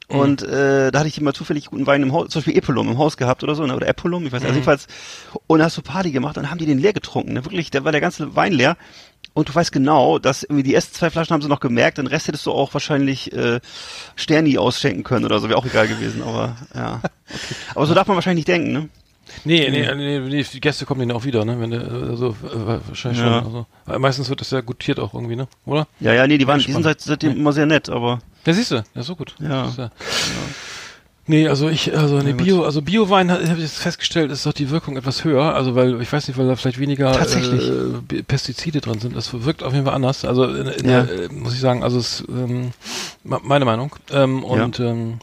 Und 0.08 0.42
äh, 0.42 0.90
da 0.90 0.98
hatte 0.98 1.08
ich 1.08 1.18
immer 1.18 1.32
zufällig 1.32 1.66
guten 1.66 1.86
Wein 1.86 2.02
im 2.02 2.12
Haus, 2.12 2.28
zum 2.28 2.40
Beispiel 2.40 2.58
Epolum 2.58 2.90
im 2.90 2.98
Haus 2.98 3.16
gehabt 3.16 3.42
oder 3.42 3.54
so, 3.54 3.66
ne? 3.66 3.74
oder 3.74 3.88
Epolum, 3.88 4.26
ich 4.26 4.32
weiß, 4.32 4.42
also 4.42 4.52
jedenfalls. 4.52 4.86
Und 5.46 5.60
da 5.60 5.64
hast 5.64 5.78
du 5.78 5.82
Party 5.82 6.10
gemacht 6.10 6.36
und 6.36 6.50
haben 6.50 6.58
die 6.58 6.66
den 6.66 6.78
leer 6.78 6.92
getrunken. 6.92 7.32
Ne? 7.32 7.44
Wirklich, 7.44 7.70
da 7.70 7.84
war 7.84 7.92
der 7.92 8.02
ganze 8.02 8.36
Wein 8.36 8.52
leer. 8.52 8.76
Und 9.32 9.48
du 9.48 9.54
weißt 9.54 9.72
genau, 9.72 10.18
dass 10.18 10.42
irgendwie 10.44 10.62
die 10.62 10.74
ersten 10.74 10.94
zwei 10.94 11.10
Flaschen 11.10 11.32
haben 11.32 11.42
sie 11.42 11.48
noch 11.48 11.58
gemerkt, 11.58 11.98
den 11.98 12.06
Rest 12.06 12.28
hättest 12.28 12.46
du 12.46 12.52
auch 12.52 12.72
wahrscheinlich 12.74 13.32
äh, 13.32 13.60
Sterni 14.14 14.58
ausschenken 14.58 15.02
können 15.02 15.24
oder 15.24 15.40
so, 15.40 15.48
wäre 15.48 15.58
auch 15.58 15.66
egal 15.66 15.88
gewesen, 15.88 16.22
aber 16.22 16.56
ja. 16.74 17.00
Okay. 17.02 17.54
Aber 17.74 17.86
so 17.86 17.94
darf 17.94 18.06
man 18.06 18.16
wahrscheinlich 18.16 18.46
nicht 18.46 18.48
denken, 18.48 18.72
ne? 18.72 18.88
Nee, 19.44 19.68
nee, 19.70 19.94
nee, 19.94 20.18
nee, 20.20 20.42
die 20.52 20.60
Gäste 20.60 20.86
kommen 20.86 21.06
dann 21.06 21.16
auch 21.16 21.24
wieder, 21.24 21.44
ne? 21.44 21.58
Wenn 21.60 21.70
der, 21.70 21.80
also 21.90 22.30
äh, 22.44 22.80
wahrscheinlich 22.88 23.20
Ja. 23.20 23.40
schon. 23.42 23.46
Also, 23.46 23.66
äh, 23.88 23.98
meistens 23.98 24.28
wird 24.28 24.40
das 24.40 24.50
ja 24.50 24.60
gutiert 24.60 24.98
auch 25.00 25.14
irgendwie, 25.14 25.36
ne? 25.36 25.48
Oder? 25.66 25.86
Ja, 26.00 26.12
ja, 26.12 26.26
nee, 26.26 26.38
die 26.38 26.46
waren, 26.46 26.60
die 26.60 26.72
sind 26.72 26.82
seit, 26.82 27.00
seitdem 27.00 27.36
immer 27.36 27.52
sehr 27.52 27.66
nett, 27.66 27.88
aber 27.88 28.20
Ja, 28.46 28.52
siehst 28.52 28.70
du, 28.70 28.84
ja, 28.94 29.02
so 29.02 29.16
gut. 29.16 29.34
Ja. 29.40 29.72
Ja. 29.76 29.90
Nee, 31.26 31.48
also 31.48 31.70
ich, 31.70 31.96
also 31.96 32.18
gut. 32.18 32.36
Bio, 32.36 32.64
also 32.64 32.82
Biowein 32.82 33.30
habe 33.30 33.42
ich 33.42 33.58
jetzt 33.60 33.78
festgestellt, 33.78 34.30
ist 34.30 34.44
doch 34.44 34.52
die 34.52 34.68
Wirkung 34.68 34.98
etwas 34.98 35.24
höher. 35.24 35.54
Also 35.54 35.74
weil, 35.74 35.98
ich 36.02 36.12
weiß 36.12 36.28
nicht, 36.28 36.36
weil 36.36 36.46
da 36.46 36.54
vielleicht 36.54 36.78
weniger 36.78 37.18
äh, 37.18 38.22
Pestizide 38.22 38.82
drin 38.82 38.98
sind. 38.98 39.16
Das 39.16 39.32
wirkt 39.32 39.62
auf 39.62 39.72
jeden 39.72 39.86
Fall 39.86 39.94
anders. 39.94 40.26
Also 40.26 40.44
in, 40.44 40.66
in 40.66 40.86
Ja. 40.88 41.02
der, 41.04 41.24
äh, 41.24 41.28
muss 41.32 41.54
ich 41.54 41.60
sagen, 41.60 41.82
also 41.82 41.98
es 41.98 42.24
ähm, 42.28 42.72
meine 43.22 43.64
Meinung. 43.64 43.96
Ähm, 44.12 44.44
und 44.44 44.80
ähm, 44.80 45.18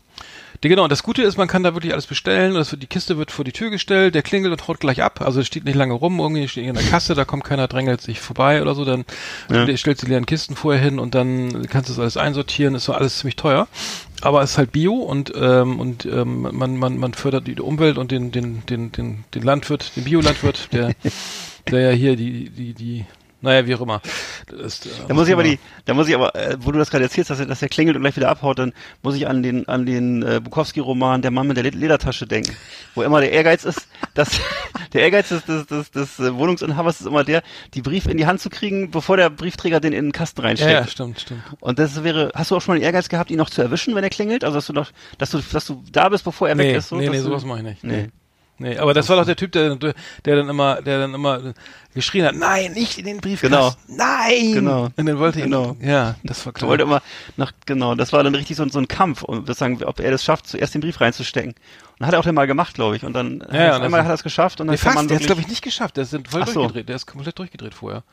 genau, 0.70 0.84
und 0.84 0.92
das 0.92 1.04
Gute 1.04 1.24
ist, 1.24 1.38
man 1.38 1.48
kann 1.48 1.64
da 1.64 1.74
wirklich 1.74 1.94
alles 1.94 2.08
bestellen. 2.08 2.54
Das 2.54 2.72
wird, 2.72 2.84
die 2.84 2.88
Kiste 2.88 3.18
wird 3.18 3.32
vor 3.32 3.44
die 3.46 3.52
Tür 3.52 3.70
gestellt, 3.70 4.14
der 4.16 4.22
klingelt 4.22 4.52
und 4.52 4.68
haut 4.68 4.80
gleich 4.80 5.02
ab. 5.02 5.22
Also 5.22 5.42
es 5.42 5.48
steht 5.48 5.66
nicht 5.66 5.76
lange 5.76 5.94
rum, 5.94 6.20
irgendwie 6.20 6.48
steht 6.48 6.66
in 6.68 6.76
der 6.76 6.84
Kasse, 6.84 7.16
da 7.16 7.26
kommt 7.26 7.44
keiner, 7.44 7.68
drängelt 7.68 8.02
sich 8.02 8.20
vorbei 8.20 8.62
oder 8.62 8.76
so. 8.76 8.86
Dann 8.86 9.06
Ja. 9.50 9.66
der 9.66 9.78
stellt 9.78 10.02
die 10.02 10.06
leeren 10.06 10.26
Kisten 10.26 10.56
vorher 10.56 10.82
hin 10.82 11.00
und 11.00 11.16
dann 11.16 11.68
kannst 11.68 11.90
du 11.90 11.94
das 11.94 12.00
alles 12.00 12.18
einsortieren. 12.18 12.76
Ist 12.76 12.86
so 12.86 12.94
alles 12.94 13.18
ziemlich 13.20 13.36
teuer. 13.36 13.68
Aber 14.22 14.44
es 14.44 14.52
ist 14.52 14.58
halt 14.60 14.72
Bio 14.72 14.94
und 14.94 15.34
ähm, 15.36 15.80
und 15.80 16.06
ähm, 16.06 16.48
man, 16.52 16.78
man, 16.78 16.98
man 16.98 17.14
fördert 17.16 17.48
die 17.48 17.60
Umwelt 17.60 17.98
und 17.98 18.12
den, 18.12 18.32
den, 18.32 18.64
den, 18.68 18.92
den, 18.92 19.24
den 19.34 19.42
Landwirt, 19.44 19.96
den 19.96 20.04
Biolandwirt, 20.04 20.70
der, 20.72 20.92
der 21.72 21.82
ja 21.82 21.92
hier 21.92 22.16
die, 22.16 22.50
die, 22.50 22.74
die, 22.76 23.06
naja, 23.42 23.66
wie 23.68 23.76
auch 23.76 23.82
immer. 23.82 24.02
Das, 24.48 24.86
äh, 24.86 24.90
Da 25.08 25.14
muss 25.14 25.28
ich 25.28 25.34
aber 25.34 25.44
die, 25.44 25.60
da 25.86 25.94
muss 25.94 26.08
ich 26.08 26.16
aber, 26.16 26.36
äh, 26.36 26.58
wo 26.60 26.72
du 26.72 26.80
das 26.80 26.90
gerade 26.90 27.04
erzählst, 27.04 27.30
dass 27.30 27.40
er, 27.40 27.46
dass 27.46 27.62
er 27.62 27.70
klingelt 27.70 27.96
und 27.96 28.02
gleich 28.04 28.16
wieder 28.16 28.30
abhaut, 28.30 28.60
dann 28.60 28.74
muss 29.02 29.16
ich 29.16 29.28
an 29.28 29.44
den, 29.44 29.68
an 29.68 29.86
den 29.86 30.24
äh, 30.24 30.40
Bukowski-Roman 30.44 31.22
Der 31.22 31.32
Mann 31.32 31.48
mit 31.48 31.58
der 31.58 31.64
Led- 31.64 31.76
Ledertasche 31.76 32.28
denken, 32.28 32.56
wo 32.96 33.04
immer 33.04 33.20
der 33.22 33.32
Ehrgeiz 33.32 33.64
ist, 33.66 33.88
dass 34.14 34.40
der 34.94 35.02
Ehrgeiz 35.02 35.30
des, 35.30 35.46
des, 35.46 35.66
des, 35.68 35.92
des 35.92 36.20
äh, 36.20 36.34
Wohnungsinhabers 36.36 37.02
ist 37.02 37.08
immer 37.08 37.24
der, 37.24 37.44
die 37.74 37.82
Briefe 37.82 38.12
in 38.12 38.18
die 38.18 38.26
Hand 38.26 38.42
zu 38.42 38.50
kriegen, 38.50 38.92
bevor 38.92 39.18
der 39.18 39.30
Briefträger 39.30 39.80
den 39.80 39.94
in 39.94 40.06
den 40.06 40.12
Kasten 40.12 40.42
ja, 40.42 40.48
reinsteckt. 40.48 40.72
ja, 40.72 40.88
stimmt, 40.88 41.20
stimmt. 41.20 41.42
Und 41.60 41.80
das 41.80 42.04
wäre, 42.04 42.32
hast 42.36 42.52
du 42.52 42.56
auch 42.58 42.62
schon 42.62 42.76
mal 42.76 42.80
den 42.80 42.86
Ehrgeiz 42.86 43.10
gehabt, 43.10 43.32
ihn 43.32 43.38
noch 43.38 43.50
zu 43.50 43.62
erwischen, 43.62 43.96
wenn 43.96 44.04
er 44.04 44.10
klingelt? 44.10 44.44
Also 44.44 44.56
dass 44.58 44.68
du 44.68 44.74
noch, 44.74 44.92
dass 45.18 45.32
du, 45.32 45.40
dass 45.52 45.66
du 45.66 45.84
da 45.92 46.10
bist, 46.10 46.24
bevor 46.24 46.50
er 46.50 46.56
Nee, 46.56 46.70
weg 46.70 46.78
ist? 46.78 46.90
So, 46.90 46.98
nee, 46.98 47.10
nee, 47.10 47.20
sowas 47.20 47.46
mache 47.46 47.60
ich 47.60 47.64
nicht. 47.66 47.84
Nee. 47.84 47.94
Nee, 48.04 48.10
aber 48.80 48.94
das 48.94 49.10
war 49.10 49.16
doch 49.18 49.26
der 49.26 49.36
Typ, 49.36 49.52
der, 49.52 49.76
der 49.76 50.36
dann 50.36 50.50
immer, 50.50 50.82
der 50.82 51.00
dann 51.00 51.14
immer 51.14 51.54
geschrien 51.94 52.26
hat, 52.26 52.36
nein, 52.36 52.72
nicht 52.74 52.98
in 52.98 53.06
den 53.06 53.18
Briefkasten, 53.20 53.84
nein! 53.96 54.54
Genau. 54.54 54.84
Und 54.96 55.06
dann 55.06 55.20
wollte 55.20 55.40
ihn, 55.40 55.46
Genau. 55.46 55.76
ja, 55.82 56.16
das 56.24 56.46
war 56.46 56.54
klar. 56.54 56.70
wollte 56.70 56.84
immer 56.84 57.02
nach, 57.38 57.52
genau, 57.66 57.96
das 57.96 58.14
war 58.14 58.24
dann 58.24 58.34
richtig 58.36 58.56
so, 58.58 58.64
ein- 58.64 58.70
so 58.70 58.80
ein 58.80 58.88
Kampf, 58.88 59.24
um 59.24 59.46
sagen, 59.54 59.84
ob 59.84 60.00
er 60.00 60.12
das 60.12 60.24
schafft, 60.24 60.48
zuerst 60.48 60.74
den 60.74 60.82
Brief 60.82 61.02
reinzustecken. 61.02 61.54
Und 62.00 62.06
hat 62.08 62.14
er 62.14 62.20
auch 62.20 62.24
dann 62.24 62.34
mal 62.36 62.48
gemacht, 62.48 62.74
glaube 62.74 62.96
ich. 62.96 63.04
Und 63.04 63.14
dann 63.14 63.44
Ja, 63.52 63.64
ja, 63.66 63.78
einmal 63.80 64.02
hat 64.02 64.10
er 64.10 64.14
es 64.16 64.24
geschafft 64.24 64.60
und 64.62 64.68
dann 64.68 64.76
nee, 64.76 64.82
der 64.82 64.92
fast, 64.92 65.10
der 65.10 65.18
hat 65.20 65.26
glaube 65.26 65.42
ich, 65.42 65.48
nicht 65.48 65.62
geschafft, 65.62 65.98
der 65.98 66.04
ist 66.04 66.18
voll 66.30 66.42
Ach 66.44 66.48
so. 66.48 66.54
durchgedreht, 66.62 66.90
der 66.90 66.96
ist 66.96 67.06
komplett 67.06 67.38
durchgedreht 67.38 67.74
vorher. 67.76 68.04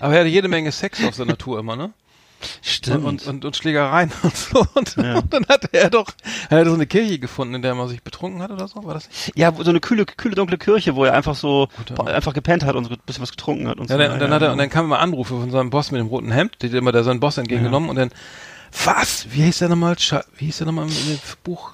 Aber 0.00 0.12
er 0.14 0.20
hatte 0.20 0.28
jede 0.28 0.48
Menge 0.48 0.70
Sex 0.72 1.02
auf 1.04 1.14
seiner 1.14 1.38
Tour 1.38 1.58
immer, 1.60 1.76
ne? 1.76 1.92
Stimmt. 2.62 3.04
Und, 3.04 3.26
und, 3.26 3.44
und 3.44 3.56
Schlägereien 3.56 4.12
und 4.22 4.36
so. 4.36 4.66
Und, 4.74 4.96
Ja. 4.96 5.18
und 5.18 5.32
dann 5.34 5.46
hatte 5.48 5.68
er 5.72 5.90
doch, 5.90 6.06
er 6.50 6.58
hatte 6.60 6.68
so 6.70 6.74
eine 6.74 6.86
Kirche 6.86 7.18
gefunden, 7.18 7.54
in 7.54 7.62
der 7.62 7.74
man 7.74 7.88
sich 7.88 8.02
betrunken 8.02 8.42
hat 8.42 8.50
oder 8.50 8.68
so, 8.68 8.84
war 8.84 8.94
das 8.94 9.08
nicht? 9.08 9.32
ja, 9.36 9.52
so 9.56 9.70
eine 9.70 9.80
kühle, 9.80 10.04
kühle, 10.06 10.34
dunkle 10.34 10.58
Kirche, 10.58 10.94
wo 10.94 11.04
er 11.04 11.14
einfach 11.14 11.34
so, 11.34 11.68
Mann. 11.96 12.08
einfach 12.08 12.34
gepennt 12.34 12.64
hat 12.64 12.74
und 12.76 12.84
so 12.84 12.90
ein 12.90 12.96
bisschen 13.06 13.22
was 13.22 13.30
getrunken 13.30 13.68
hat 13.68 13.78
und 13.78 13.88
Ja, 13.90 13.96
so. 13.96 14.02
dann, 14.02 14.12
und 14.12 14.18
dann 14.20 14.32
hat 14.32 14.42
er, 14.42 14.52
und 14.52 14.58
dann 14.58 14.70
kamen 14.70 14.86
immer 14.88 14.98
Anrufe 15.00 15.34
von 15.38 15.50
seinem 15.50 15.70
Boss 15.70 15.90
mit 15.90 16.00
dem 16.00 16.06
roten 16.08 16.30
Hemd, 16.30 16.56
der 16.62 16.70
hat 16.70 16.76
immer 16.76 16.92
da 16.92 17.02
seinen 17.02 17.20
Boss 17.20 17.38
entgegengenommen 17.38 17.88
und 17.90 17.96
dann, 17.96 18.10
was? 18.84 19.26
Wie 19.30 19.42
hieß 19.42 19.58
der 19.58 19.68
nochmal? 19.68 19.96
Wie 20.36 20.46
hieß 20.46 20.58
der 20.58 20.66
nochmal 20.66 20.86
dem 20.86 21.18
Buch? 21.44 21.72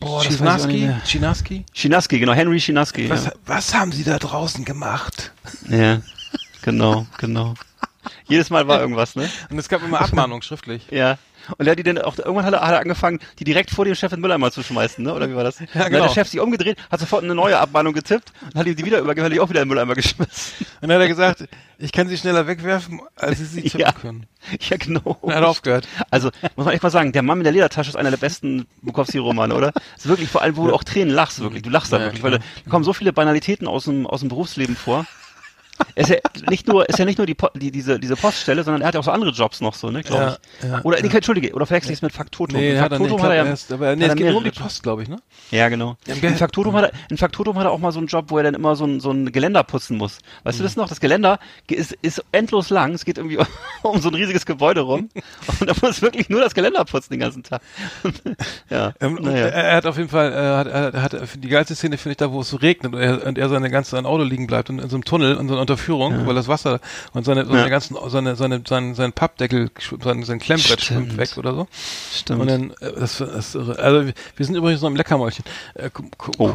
Boah, 0.00 0.22
das 0.24 0.38
weiß 0.38 0.38
ich 0.38 0.62
auch 0.62 0.66
nicht 0.68 0.76
Chinaski? 0.76 0.78
mehr. 0.86 1.00
Chinaski? 1.04 1.64
Chinaski, 1.74 2.18
genau, 2.20 2.32
Henry 2.32 2.60
Chinaski. 2.60 3.10
Was, 3.10 3.24
Ja. 3.26 3.32
was 3.46 3.74
haben 3.74 3.90
sie 3.92 4.04
da 4.04 4.18
draußen 4.18 4.64
gemacht? 4.64 5.32
ja, 5.68 6.00
genau, 6.62 7.06
genau. 7.18 7.54
Jedes 8.26 8.50
Mal 8.50 8.66
war 8.68 8.80
irgendwas, 8.80 9.16
ne? 9.16 9.28
Und 9.50 9.58
es 9.58 9.68
gab 9.68 9.82
immer 9.82 10.00
Abmahnungen 10.00 10.42
schriftlich. 10.42 10.86
Ja. 10.90 11.18
Und 11.56 11.66
er 11.66 11.70
hat 11.70 11.78
die 11.78 11.82
dann 11.82 11.96
auch, 11.98 12.18
irgendwann 12.18 12.44
hat 12.44 12.52
er, 12.52 12.60
hat 12.60 12.72
er 12.72 12.80
angefangen, 12.80 13.20
die 13.38 13.44
direkt 13.44 13.70
vor 13.70 13.86
dem 13.86 13.94
Chef 13.94 14.12
in 14.12 14.16
den 14.18 14.20
Mülleimer 14.20 14.50
zu 14.50 14.62
schmeißen, 14.62 15.02
ne? 15.02 15.14
Oder 15.14 15.30
wie 15.30 15.34
war 15.34 15.44
das? 15.44 15.60
Ja, 15.60 15.66
Dann 15.72 15.82
hat 15.84 15.90
genau. 15.92 16.02
der 16.06 16.12
Chef 16.12 16.28
sich 16.28 16.40
umgedreht, 16.40 16.76
hat 16.90 17.00
sofort 17.00 17.24
eine 17.24 17.34
neue 17.34 17.58
Abmahnung 17.58 17.94
getippt 17.94 18.32
und 18.44 18.54
hat 18.56 18.66
ihm 18.66 18.76
die 18.76 18.84
wieder 18.84 18.98
übergeben, 18.98 19.24
hat 19.24 19.32
die 19.32 19.40
auch 19.40 19.48
wieder 19.48 19.62
in 19.62 19.66
den 19.66 19.70
Mülleimer 19.70 19.94
geschmissen. 19.94 20.66
Und 20.82 20.88
dann 20.88 20.96
hat 20.96 21.00
er 21.00 21.08
gesagt, 21.08 21.44
ich 21.78 21.92
kann 21.92 22.06
sie 22.06 22.18
schneller 22.18 22.46
wegwerfen, 22.46 23.00
als 23.16 23.38
sie 23.38 23.46
sie 23.46 23.62
tippen 23.62 23.80
Ja. 23.80 23.92
können. 23.92 24.26
Ja, 24.60 24.76
genau. 24.76 25.16
Und 25.22 25.30
er 25.32 25.38
hat 25.38 25.44
aufgehört. 25.44 25.88
Also, 26.10 26.30
muss 26.56 26.66
man 26.66 26.74
echt 26.74 26.82
mal 26.82 26.90
sagen, 26.90 27.12
der 27.12 27.22
Mann 27.22 27.38
mit 27.38 27.46
der 27.46 27.52
Ledertasche 27.54 27.88
ist 27.90 27.96
einer 27.96 28.10
der 28.10 28.18
besten 28.18 28.66
Bukowski-Romane, 28.82 29.54
oder? 29.54 29.72
Ist 29.96 30.06
wirklich 30.06 30.28
vor 30.28 30.42
allem, 30.42 30.56
wo 30.58 30.66
du 30.66 30.74
auch 30.74 30.84
Tränen 30.84 31.14
lachst, 31.14 31.40
wirklich. 31.40 31.62
Du 31.62 31.70
lachst 31.70 31.92
da 31.94 31.98
Ja, 31.98 32.04
wirklich, 32.04 32.22
weil 32.22 32.32
da 32.32 32.38
da 32.38 32.70
kommen 32.70 32.84
so 32.84 32.92
viele 32.92 33.12
Banalitäten 33.14 33.66
aus 33.68 33.84
dem, 33.84 34.06
aus 34.06 34.20
dem 34.20 34.28
Berufsleben 34.28 34.76
vor. 34.76 35.06
Er 35.94 36.02
ist 36.02 36.10
ja 36.10 36.16
nicht 36.48 36.66
nur, 36.68 36.88
ist 36.88 36.98
ja 36.98 37.04
nicht 37.04 37.18
nur 37.18 37.26
die, 37.26 37.36
die 37.56 37.70
diese, 37.70 37.98
diese 37.98 38.16
Poststelle, 38.16 38.62
sondern 38.64 38.82
er 38.82 38.88
hat 38.88 38.94
ja 38.94 39.00
auch 39.00 39.04
so 39.04 39.10
andere 39.10 39.30
Jobs 39.30 39.60
noch 39.60 39.74
so, 39.74 39.90
ne, 39.90 40.02
glaube 40.02 40.38
ich. 40.60 40.64
Ja, 40.64 40.76
ja, 40.76 40.84
oder, 40.84 41.00
nee, 41.02 41.08
entschuldige, 41.08 41.52
oder 41.54 41.66
verwechsel 41.66 41.92
ich 41.92 41.98
es 41.98 42.02
mit 42.02 42.12
Faktotum. 42.12 42.58
Nee, 42.58 42.72
Mit 42.72 42.80
hat 42.80 42.92
er 42.92 42.98
nicht. 42.98 43.08
Faktotum 43.10 43.18
Ich 43.18 43.22
hat 43.24 43.30
er 43.30 43.36
ja, 43.36 43.56
aber 43.74 43.96
nee, 43.96 44.04
es 44.04 44.10
er 44.10 44.16
geht 44.16 44.26
nur 44.28 44.36
um 44.38 44.44
die 44.44 44.50
Post, 44.50 44.82
glaube 44.82 45.02
ich, 45.02 45.08
ne? 45.08 45.16
Ja, 45.50 45.68
genau. 45.68 45.96
Ja, 46.06 46.14
In 46.14 46.36
Faktotum, 46.36 46.74
hat 46.74 46.84
er, 46.84 46.92
in 47.10 47.16
Faktotum 47.16 47.56
hat 47.58 47.64
er 47.64 47.72
auch 47.72 47.78
mal 47.78 47.92
so 47.92 47.98
einen 47.98 48.06
Job, 48.06 48.26
wo 48.28 48.38
er 48.38 48.44
dann 48.44 48.54
immer 48.54 48.76
so 48.76 48.84
ein, 48.84 49.00
so 49.00 49.10
ein 49.10 49.32
Geländer 49.32 49.62
putzen 49.64 49.96
muss. 49.96 50.18
Weißt 50.44 50.58
du 50.58 50.62
das 50.62 50.76
noch? 50.76 50.88
Das 50.88 51.00
Geländer 51.00 51.38
ge- 51.66 51.78
ist, 51.78 51.92
ist 52.02 52.24
endlos 52.32 52.70
lang. 52.70 52.94
Es 52.94 53.04
geht 53.04 53.18
irgendwie 53.18 53.38
um 53.82 54.00
so 54.00 54.08
ein 54.08 54.14
riesiges 54.14 54.46
Gebäude 54.46 54.80
rum. 54.82 55.08
Und 55.60 55.68
er 55.68 55.74
muss 55.80 56.02
wirklich 56.02 56.28
nur 56.28 56.40
das 56.40 56.54
Geländer 56.54 56.84
putzen 56.84 57.12
den 57.12 57.20
ganzen 57.20 57.42
Tag. 57.42 57.60
ja. 58.70 58.92
Ähm, 59.00 59.16
und 59.16 59.24
naja. 59.24 59.46
er, 59.46 59.52
er 59.64 59.76
hat 59.76 59.86
auf 59.86 59.96
jeden 59.96 60.08
Fall, 60.08 60.32
äh, 60.32 60.36
hat, 60.36 60.94
er 60.94 61.02
hat 61.02 61.16
die 61.36 61.48
geilste 61.48 61.74
Szene 61.74 61.96
finde 61.98 62.12
ich 62.12 62.16
da, 62.18 62.32
wo 62.32 62.40
es 62.40 62.50
so 62.50 62.56
regnet 62.56 62.94
und 62.94 63.00
er, 63.00 63.26
und 63.26 63.38
er 63.38 63.48
seine 63.48 63.70
ganze 63.70 63.90
sein 63.92 64.06
Auto 64.06 64.22
liegen 64.22 64.46
bleibt 64.46 64.70
und 64.70 64.78
in 64.78 64.88
so 64.88 64.96
einem 64.96 65.04
Tunnel 65.04 65.36
in 65.36 65.48
so 65.48 65.56
Unterführung, 65.68 66.26
weil 66.26 66.34
das 66.34 66.48
Wasser 66.48 66.80
und 67.12 67.24
seine, 67.24 67.44
seine 67.44 67.58
Ja. 67.60 67.68
ganzen, 67.68 67.96
seine, 68.08 68.36
seine, 68.36 68.62
sein, 68.66 68.94
sein 68.94 69.12
Pappdeckel, 69.12 69.70
sein, 70.02 70.22
sein 70.22 70.38
Klemmbrett 70.38 70.80
schwimmt 70.80 71.16
weg 71.16 71.36
oder 71.36 71.54
so. 71.54 71.66
Stimmt. 72.14 72.40
Und 72.40 72.48
dann, 72.48 72.70
äh, 72.80 72.92
das, 72.98 73.18
das. 73.18 73.54
Also 73.56 74.06
wir 74.36 74.46
sind 74.46 74.54
übrigens 74.56 74.80
noch 74.80 74.88
im 74.88 74.96
Leckermäulchen 74.96 75.44
äh, 75.74 75.90
Oh. 76.38 76.54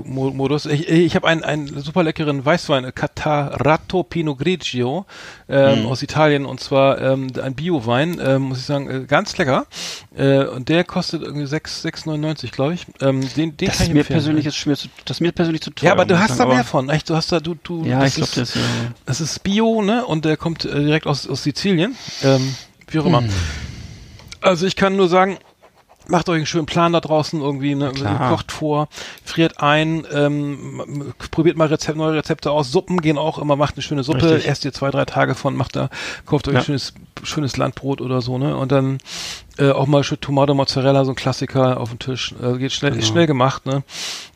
Ich, 0.70 0.88
ich 0.90 1.16
habe 1.16 1.28
einen, 1.28 1.44
einen 1.44 1.82
super 1.82 2.04
leckeren 2.04 2.44
Weißwein, 2.46 2.86
äh, 2.86 2.92
Catarato 2.92 4.04
Pinot 4.04 4.40
Grigio 4.40 5.06
ähm, 5.54 5.82
Mhm. 5.82 5.86
aus 5.88 6.02
Italien 6.02 6.46
und 6.46 6.60
zwar 6.60 7.00
ähm, 7.00 7.28
ein 7.42 7.54
Biowein, 7.54 8.20
ähm, 8.24 8.44
muss 8.44 8.60
ich 8.60 8.66
sagen, 8.66 8.90
äh, 8.90 9.06
ganz 9.06 9.38
lecker. 9.38 9.68
Äh, 10.16 10.46
und 10.46 10.70
der 10.70 10.84
kostet 10.84 11.22
irgendwie 11.22 11.46
6 11.46 11.86
6,99, 11.86 12.52
glaube 12.52 12.74
ich. 12.74 12.86
Ähm, 13.02 13.22
den, 13.36 13.56
den 13.56 13.68
das 13.68 13.78
kann 13.78 13.84
ist 13.86 13.90
ich 13.90 13.94
mir 13.94 14.04
persönlich 14.04 14.46
ist 14.46 14.66
mir 14.66 14.76
zu, 14.76 14.88
das 15.06 15.18
ist 15.18 15.22
mir 15.22 15.32
persönlich 15.32 15.62
zu 15.62 15.72
teuer. 15.72 15.88
ja, 15.88 15.92
aber 15.94 16.06
du 16.06 16.18
hast 16.20 16.32
da 16.32 16.36
sagen, 16.36 16.52
mehr 16.52 16.64
von, 16.64 16.90
echt? 16.90 17.10
Du 17.10 17.16
hast 17.16 17.32
da, 17.32 17.40
du, 17.40 17.56
du. 17.56 17.86
Ja, 17.86 18.00
das 18.00 18.10
ich 18.10 18.16
glaube, 18.16 18.32
das, 18.36 18.56
ja. 18.56 19.26
ist 19.26 19.44
Bio, 19.44 19.82
ne? 19.82 20.06
Und 20.06 20.26
der 20.26 20.38
kommt 20.38 20.66
äh, 20.66 20.84
direkt 20.84 21.06
aus, 21.08 21.28
aus 21.28 21.44
Sizilien. 21.44 21.96
Ähm, 22.24 22.56
wie 22.88 23.00
auch 23.00 23.06
immer. 23.06 23.22
Hm. 23.22 23.30
Also 24.42 24.66
ich 24.66 24.76
kann 24.76 24.96
nur 24.96 25.08
sagen, 25.08 25.38
macht 26.08 26.28
euch 26.30 26.38
einen 26.38 26.46
schönen 26.46 26.66
Plan 26.66 26.94
da 26.94 27.00
draußen 27.00 27.40
irgendwie, 27.42 27.76
ne? 27.76 27.92
Kocht 28.30 28.52
vor, 28.52 28.88
friert 29.24 29.60
ein, 29.62 30.06
ähm, 30.14 31.14
probiert 31.32 31.58
mal 31.58 31.68
Rezept, 31.68 31.98
neue 31.98 32.16
Rezepte 32.16 32.52
aus. 32.52 32.72
Suppen 32.72 33.02
gehen 33.02 33.18
auch 33.18 33.38
immer, 33.40 33.56
macht 33.56 33.76
eine 33.76 33.82
schöne 33.84 34.04
Suppe, 34.04 34.24
Richtig. 34.32 34.48
esst 34.50 34.66
ihr 34.66 34.74
zwei, 34.74 34.92
drei 34.92 35.06
Tage 35.06 35.36
von, 35.36 35.56
macht 35.56 35.76
da, 35.76 35.90
kauft 36.26 36.48
euch 36.48 36.54
Ja. 36.56 36.60
ein 36.60 36.66
schönes, 36.66 36.94
schönes 37.24 37.58
Landbrot 37.58 38.02
oder 38.02 38.22
so, 38.22 38.38
ne? 38.38 38.56
Und 38.58 38.72
dann 38.72 38.98
äh, 39.58 39.70
auch 39.70 39.86
mal 39.88 40.04
schön 40.04 40.20
Tomate 40.20 40.54
Mozzarella, 40.54 41.06
so 41.06 41.12
ein 41.12 41.16
Klassiker 41.16 41.80
auf 41.80 41.90
den 41.90 42.00
Tisch. 42.00 42.34
Äh, 42.42 42.58
geht 42.58 42.72
schnell, 42.72 42.92
ist 42.94 43.00
Genau. 43.02 43.12
schnell 43.12 43.28
gemacht, 43.28 43.66
ne? 43.66 43.84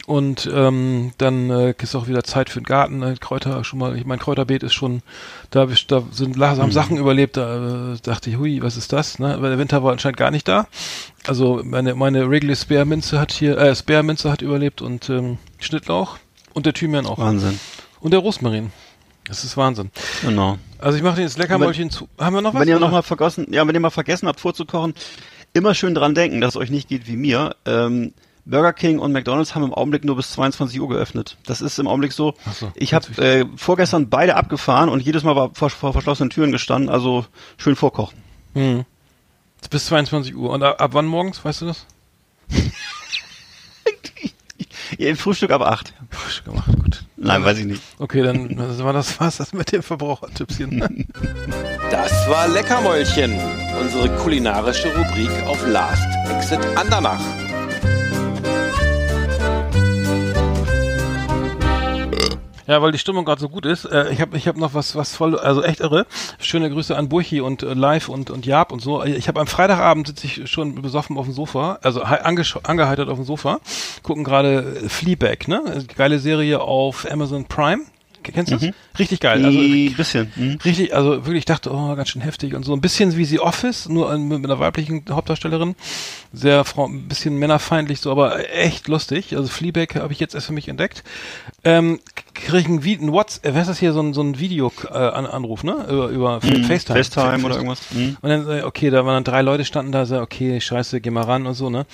Und 0.08 0.50
ähm, 0.54 1.12
dann 1.18 1.50
äh, 1.50 1.74
ist 1.82 1.94
auch 1.94 2.08
wieder 2.08 2.24
Zeit 2.24 2.50
für 2.50 2.62
den 2.62 2.66
Garten. 2.66 3.00
Ne? 3.00 3.16
Kräuter 3.20 3.62
schon 3.66 3.78
mal, 3.78 3.98
ich 3.98 4.06
mein 4.06 4.20
Kräuterbeet 4.20 4.64
ist 4.64 4.74
schon, 4.74 5.02
da, 5.52 5.68
da 5.90 6.04
sind 6.12 6.38
la- 6.38 6.56
Mhm. 6.56 6.60
haben 6.62 6.72
Sachen 6.72 6.96
überlebt, 6.96 7.36
da 7.36 7.94
äh, 7.94 7.98
dachte 8.02 8.30
ich, 8.30 8.38
hui, 8.38 8.62
was 8.62 8.78
ist 8.78 8.94
das? 8.94 9.20
Ne? 9.20 9.36
Weil 9.42 9.50
der 9.50 9.60
Winter 9.60 9.84
war 9.84 9.92
anscheinend 9.92 10.16
gar 10.18 10.32
nicht 10.32 10.48
da. 10.48 10.68
Also 11.28 11.60
meine, 11.62 11.94
meine 11.94 12.30
Wrigley 12.30 12.56
Spearminze 12.56 13.20
hat 13.20 13.34
hier, 13.34 13.58
äh, 13.58 13.76
Spearminze 13.76 14.32
hat 14.32 14.42
überlebt 14.42 14.82
und 14.82 15.10
ähm, 15.10 15.40
Schnittlauch 15.60 16.18
und 16.54 16.66
der 16.66 16.74
Thymian 16.74 17.06
auch. 17.06 17.18
Wahnsinn. 17.18 17.60
Und 18.00 18.12
der 18.12 18.22
Rosmarin. 18.22 18.72
Das 19.28 19.44
ist 19.44 19.58
Wahnsinn. 19.58 19.92
Genau. 20.22 20.58
Also 20.80 20.98
ich 20.98 21.04
mache 21.04 21.18
den 21.18 21.26
jetzt 21.26 21.38
Leckermäulchen 21.38 21.90
zu. 21.90 22.08
Haben 22.18 22.34
wir 22.34 22.42
noch 22.42 22.54
was? 22.54 22.62
Wenn 22.62 22.70
ihr 22.70 22.80
noch 22.80 22.92
mal 22.92 23.02
vergessen, 23.02 23.48
ja, 23.52 23.68
wenn 23.68 23.76
ihr 23.76 23.82
mal 23.82 23.90
vergessen 23.90 24.30
habt 24.30 24.40
vorzukochen, 24.40 24.94
immer 25.52 25.74
schön 25.76 25.94
dran 25.94 26.16
denken, 26.16 26.40
dass 26.40 26.52
es 26.52 26.56
euch 26.56 26.70
nicht 26.70 26.88
geht 26.88 27.08
wie 27.08 27.18
mir. 27.18 27.58
Ähm, 27.66 28.14
Burger 28.50 28.74
King 28.74 29.00
und 29.00 29.12
McDonald's 29.12 29.56
haben 29.56 29.64
im 29.64 29.74
Augenblick 29.74 30.06
nur 30.06 30.16
bis 30.16 30.32
22 30.32 30.80
Uhr 30.80 30.88
geöffnet. 30.88 31.38
Das 31.46 31.62
ist 31.62 31.78
im 31.80 31.88
Augenblick 31.88 32.14
so. 32.14 32.34
So, 32.54 32.72
ich 32.76 32.94
habe 32.94 33.22
äh, 33.22 33.46
vorgestern 33.58 34.10
beide 34.10 34.36
abgefahren 34.36 34.90
und 34.90 35.02
jedes 35.02 35.24
Mal 35.24 35.36
war 35.36 35.54
vor, 35.54 35.70
vor 35.70 35.92
verschlossenen 35.92 36.30
Türen 36.30 36.52
gestanden. 36.52 36.90
Also 36.90 37.26
schön 37.58 37.76
vorkochen. 37.76 38.18
Hm. 38.54 38.86
Bis 39.70 39.88
22 39.88 40.36
Uhr. 40.36 40.52
Und 40.52 40.64
ab, 40.64 40.82
ab 40.82 40.92
wann 40.94 41.06
morgens, 41.06 41.44
weißt 41.44 41.62
du 41.62 41.66
das? 41.68 41.86
Ja, 44.98 45.14
Frühstück 45.16 45.52
ab 45.52 45.62
acht. 45.62 45.94
Frühstück 46.10 46.46
gemacht, 46.46 46.72
gut. 46.82 47.04
Nein, 47.18 47.44
weiß 47.44 47.60
ich 47.60 47.66
nicht. 47.66 47.84
Okay, 48.00 48.24
dann 48.24 48.56
das 48.56 48.82
war 48.84 48.94
das 48.94 49.20
was 49.20 49.38
das 49.38 49.54
mit 49.54 49.72
dem 49.72 49.84
Verbrauchertippschen. 49.84 51.08
Das 51.92 52.12
war 52.28 52.48
Leckermäulchen, 52.50 53.40
unsere 53.80 54.10
kulinarische 54.18 54.94
Rubrik 54.94 55.32
auf 55.46 55.66
Last 55.68 56.08
Exit 56.30 56.60
Andernach. 56.76 57.22
Ja, 62.68 62.82
weil 62.82 62.92
die 62.92 62.98
Stimmung 62.98 63.24
gerade 63.24 63.40
so 63.40 63.48
gut 63.48 63.66
ist. 63.66 63.86
Äh, 63.86 64.12
ich 64.12 64.20
habe 64.20 64.36
ich 64.38 64.48
hab 64.48 64.58
noch 64.58 64.74
was, 64.74 64.96
was 64.96 65.16
voll, 65.16 65.40
also 65.40 65.64
echt 65.64 65.80
irre. 65.80 66.06
Schöne 66.40 66.70
Grüße 66.70 66.96
an 66.96 67.08
Burchi 67.08 67.40
und 67.40 67.64
äh, 67.64 67.74
Live 67.74 68.10
und, 68.10 68.30
und 68.30 68.46
Jab 68.46 68.74
und 68.74 68.82
so. 68.82 69.04
Ich 69.04 69.28
habe 69.30 69.40
am 69.40 69.48
Freitagabend 69.48 70.08
sitze 70.08 70.28
ich 70.28 70.52
schon 70.52 70.82
besoffen 70.82 71.18
auf 71.18 71.26
dem 71.26 71.34
Sofa, 71.34 71.80
also 71.82 72.02
angeheitert 72.02 73.10
auf 73.10 73.18
dem 73.18 73.26
Sofa, 73.26 73.60
gucken 74.04 74.26
gerade 74.26 74.64
Fleabag, 74.88 75.48
ne? 75.48 75.86
Geile 75.96 76.20
Serie 76.20 76.60
auf 76.60 77.10
Amazon 77.10 77.46
Prime. 77.46 77.84
Kennst 78.34 78.52
du 78.52 78.56
das? 78.56 78.64
Mhm. 78.64 78.74
Richtig 79.00 79.20
geil. 79.20 79.44
Also 79.44 79.60
ein 79.60 79.94
bisschen. 79.96 80.32
Mhm. 80.36 80.58
Richtig, 80.64 80.96
also 80.96 81.26
wirklich, 81.26 81.40
ich 81.40 81.46
dachte, 81.46 81.72
oh, 81.72 81.96
ganz 81.96 82.10
schön 82.10 82.22
heftig 82.22 82.54
und 82.54 82.64
so. 82.64 82.74
Ein 82.74 82.82
bisschen 82.82 83.16
wie 83.18 83.26
The 83.26 83.40
Office, 83.40 83.90
nur 83.90 84.18
mit 84.18 84.44
einer 84.44 84.60
weiblichen 84.60 85.04
Hauptdarstellerin. 85.10 85.76
Sehr, 86.34 86.64
ein 86.78 87.08
bisschen 87.08 87.38
männerfeindlich 87.38 88.02
so, 88.02 88.12
aber 88.12 88.50
echt 88.54 88.88
lustig. 88.88 89.36
Also 89.36 89.48
Fleabag 89.48 89.96
habe 89.96 90.14
ich 90.14 90.20
jetzt 90.20 90.36
erst 90.36 90.48
für 90.48 90.54
mich 90.54 90.68
entdeckt. 90.68 91.04
Ähm, 91.64 92.00
kriege 92.34 92.72
ein, 92.72 93.08
ein 93.08 93.12
WhatsApp, 93.12 93.46
äh, 93.46 93.54
wer 93.54 93.62
ist 93.62 93.68
das 93.68 93.80
hier, 93.80 93.94
so 93.94 94.02
ein, 94.02 94.14
so 94.14 94.22
ein 94.22 94.40
Video-Anruf, 94.40 95.64
äh, 95.64 95.68
ne? 95.68 95.86
Über, 95.90 96.08
über 96.10 96.40
mhm. 96.44 96.64
FaceTime. 96.64 97.04
FaceTime 97.04 97.46
oder 97.46 97.56
irgendwas. 97.56 97.82
Mhm. 97.92 98.18
Und 98.22 98.30
dann, 98.30 98.64
okay, 98.64 98.90
da 98.90 99.06
waren 99.06 99.24
dann 99.24 99.24
drei 99.24 99.42
Leute 99.42 99.66
standen 99.66 99.92
da, 99.92 100.06
so, 100.06 100.20
okay, 100.20 100.60
scheiße, 100.62 101.02
geh 101.02 101.10
mal 101.10 101.24
ran 101.24 101.46
und 101.46 101.54
so, 101.54 101.70
ne? 101.70 101.86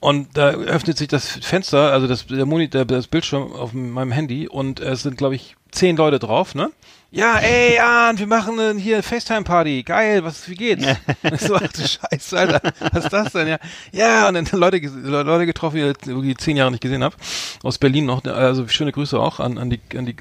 Und 0.00 0.36
da 0.36 0.50
öffnet 0.50 0.98
sich 0.98 1.06
das 1.06 1.28
Fenster, 1.28 1.92
also 1.92 2.08
das, 2.08 2.26
der 2.26 2.44
Monitor, 2.44 2.84
das 2.84 3.06
Bildschirm 3.06 3.52
auf 3.52 3.72
meinem 3.72 4.10
Handy 4.10 4.48
und 4.48 4.80
es 4.80 5.02
sind, 5.02 5.16
glaube 5.16 5.36
ich, 5.36 5.54
zehn 5.72 5.96
Leute 5.96 6.18
drauf, 6.18 6.54
ne? 6.54 6.70
Ja, 7.14 7.36
ey, 7.40 7.74
Jan, 7.74 8.18
wir 8.18 8.26
machen 8.26 8.78
hier 8.78 9.02
FaceTime-Party. 9.02 9.82
Geil, 9.82 10.24
was, 10.24 10.48
wie 10.48 10.54
geht's? 10.54 10.82
so, 11.46 11.56
ach 11.56 11.70
du 11.70 11.86
Scheiße, 11.86 12.38
Alter, 12.38 12.62
was 12.90 13.04
ist 13.04 13.12
das 13.12 13.32
denn? 13.34 13.48
Ja, 13.48 13.58
ja 13.92 14.28
und 14.28 14.32
dann 14.32 14.46
Leute, 14.58 14.78
Leute 14.78 15.44
getroffen, 15.44 15.76
die 15.76 15.82
ich 15.82 16.08
irgendwie 16.08 16.34
zehn 16.34 16.56
Jahre 16.56 16.70
nicht 16.70 16.80
gesehen 16.80 17.04
habe. 17.04 17.14
Aus 17.62 17.76
Berlin 17.76 18.06
noch, 18.06 18.24
also 18.24 18.66
schöne 18.66 18.92
Grüße 18.92 19.20
auch 19.20 19.40
an, 19.40 19.58
an 19.58 19.68
die, 19.68 19.80
an 19.94 20.06
die, 20.06 20.16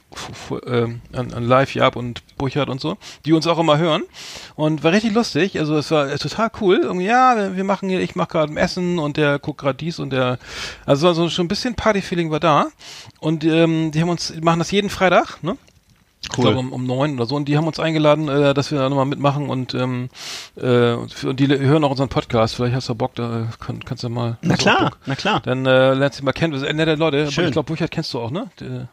äh, 0.66 0.90
an, 1.14 1.34
an 1.34 1.48
Live, 1.48 1.74
Jab 1.76 1.96
und 1.96 2.24
Burchard 2.36 2.68
und 2.68 2.82
so, 2.82 2.98
die 3.24 3.32
uns 3.32 3.48
auch 3.48 3.58
immer 3.58 3.78
hören. 3.78 4.04
Und 4.56 4.84
war 4.84 4.92
richtig 4.92 5.14
lustig, 5.14 5.58
also 5.60 5.78
es 5.78 5.92
war 5.92 6.14
total 6.18 6.52
cool. 6.60 6.82
Irgendwie, 6.84 7.06
ja, 7.06 7.56
wir 7.56 7.64
machen 7.64 7.88
hier, 7.88 8.02
ich 8.02 8.16
mache 8.16 8.32
gerade 8.32 8.60
Essen 8.60 9.00
und 9.00 9.16
der 9.16 9.40
guckt 9.40 9.62
gerade 9.62 9.78
dies 9.78 9.98
und 10.00 10.10
der, 10.10 10.40
also, 10.86 11.08
also 11.08 11.30
schon 11.30 11.46
ein 11.46 11.48
bisschen 11.48 11.76
Party-Feeling 11.76 12.32
war 12.32 12.42
da. 12.42 12.68
Und 13.22 13.46
ähm, 13.46 13.92
die 13.92 14.02
haben 14.02 14.10
uns, 14.10 14.34
die 14.36 14.42
machen 14.42 14.60
das 14.60 14.72
jeden 14.72 14.90
Freitag, 14.90 15.41
ne? 15.44 15.58
Cool. 16.30 16.46
Ich 16.46 16.52
glaube 16.52 16.60
um, 16.60 16.72
um 16.72 16.86
neun 16.86 17.16
oder 17.16 17.26
so. 17.26 17.36
Und 17.36 17.48
die 17.48 17.58
haben 17.58 17.66
uns 17.66 17.80
eingeladen, 17.80 18.30
äh, 18.30 18.54
dass 18.54 18.70
wir 18.70 18.78
da 18.78 18.90
nochmal 18.90 19.06
mitmachen 19.06 19.50
und, 19.50 19.74
ähm, 19.74 20.10
äh, 20.56 20.94
und 20.94 21.40
die 21.40 21.48
hören 21.48 21.84
auch 21.84 21.90
unseren 21.90 22.10
Podcast. 22.10 22.56
Vielleicht 22.56 22.76
hast 22.76 22.90
du 22.90 22.96
Bock, 22.96 23.16
da 23.16 23.48
kann, 23.60 23.84
kannst 23.84 24.04
du 24.04 24.10
mal. 24.10 24.38
Na 24.44 24.56
klar, 24.56 24.92
na 25.08 25.16
klar. 25.16 25.42
Dann 25.44 25.66
äh, 25.66 25.96
lernst 25.96 26.20
du 26.20 26.24
mal 26.24 26.32
kennen. 26.32 26.54
Wir 26.54 26.60
sind 26.60 26.76
nette 26.76 26.94
Leute. 26.94 27.32
Schön. 27.32 27.46
Ich 27.46 27.52
glaube, 27.54 27.66
Burchard 27.66 27.90
kennst 27.90 28.14
du 28.14 28.20
auch, 28.20 28.30
ne? 28.30 28.52
Die, 28.60 28.86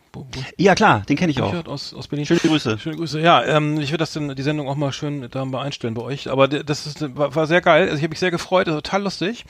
ja 0.56 0.74
klar, 0.74 1.02
den 1.06 1.16
kenne 1.16 1.30
ich 1.30 1.38
Burchard 1.38 1.68
auch. 1.68 1.72
Aus, 1.72 1.92
aus 1.92 2.08
Berlin. 2.08 2.24
Schöne 2.24 2.40
Grüße. 2.40 2.78
Schöne 2.78 2.96
Grüße. 2.96 3.20
Ja, 3.20 3.44
ähm, 3.44 3.78
ich 3.78 3.90
würde 3.90 3.98
das 3.98 4.14
denn 4.14 4.34
die 4.34 4.42
Sendung 4.42 4.66
auch 4.66 4.76
mal 4.76 4.90
schön 4.92 5.28
da 5.30 5.44
mal 5.44 5.62
einstellen 5.62 5.92
bei 5.92 6.02
euch. 6.02 6.30
Aber 6.30 6.48
das 6.48 6.86
ist, 6.86 7.14
war, 7.14 7.34
war 7.34 7.46
sehr 7.46 7.60
geil. 7.60 7.84
Also 7.84 7.96
ich 7.96 8.02
habe 8.02 8.10
mich 8.10 8.20
sehr 8.20 8.30
gefreut, 8.30 8.68
also 8.68 8.80
total 8.80 9.02
lustig, 9.02 9.44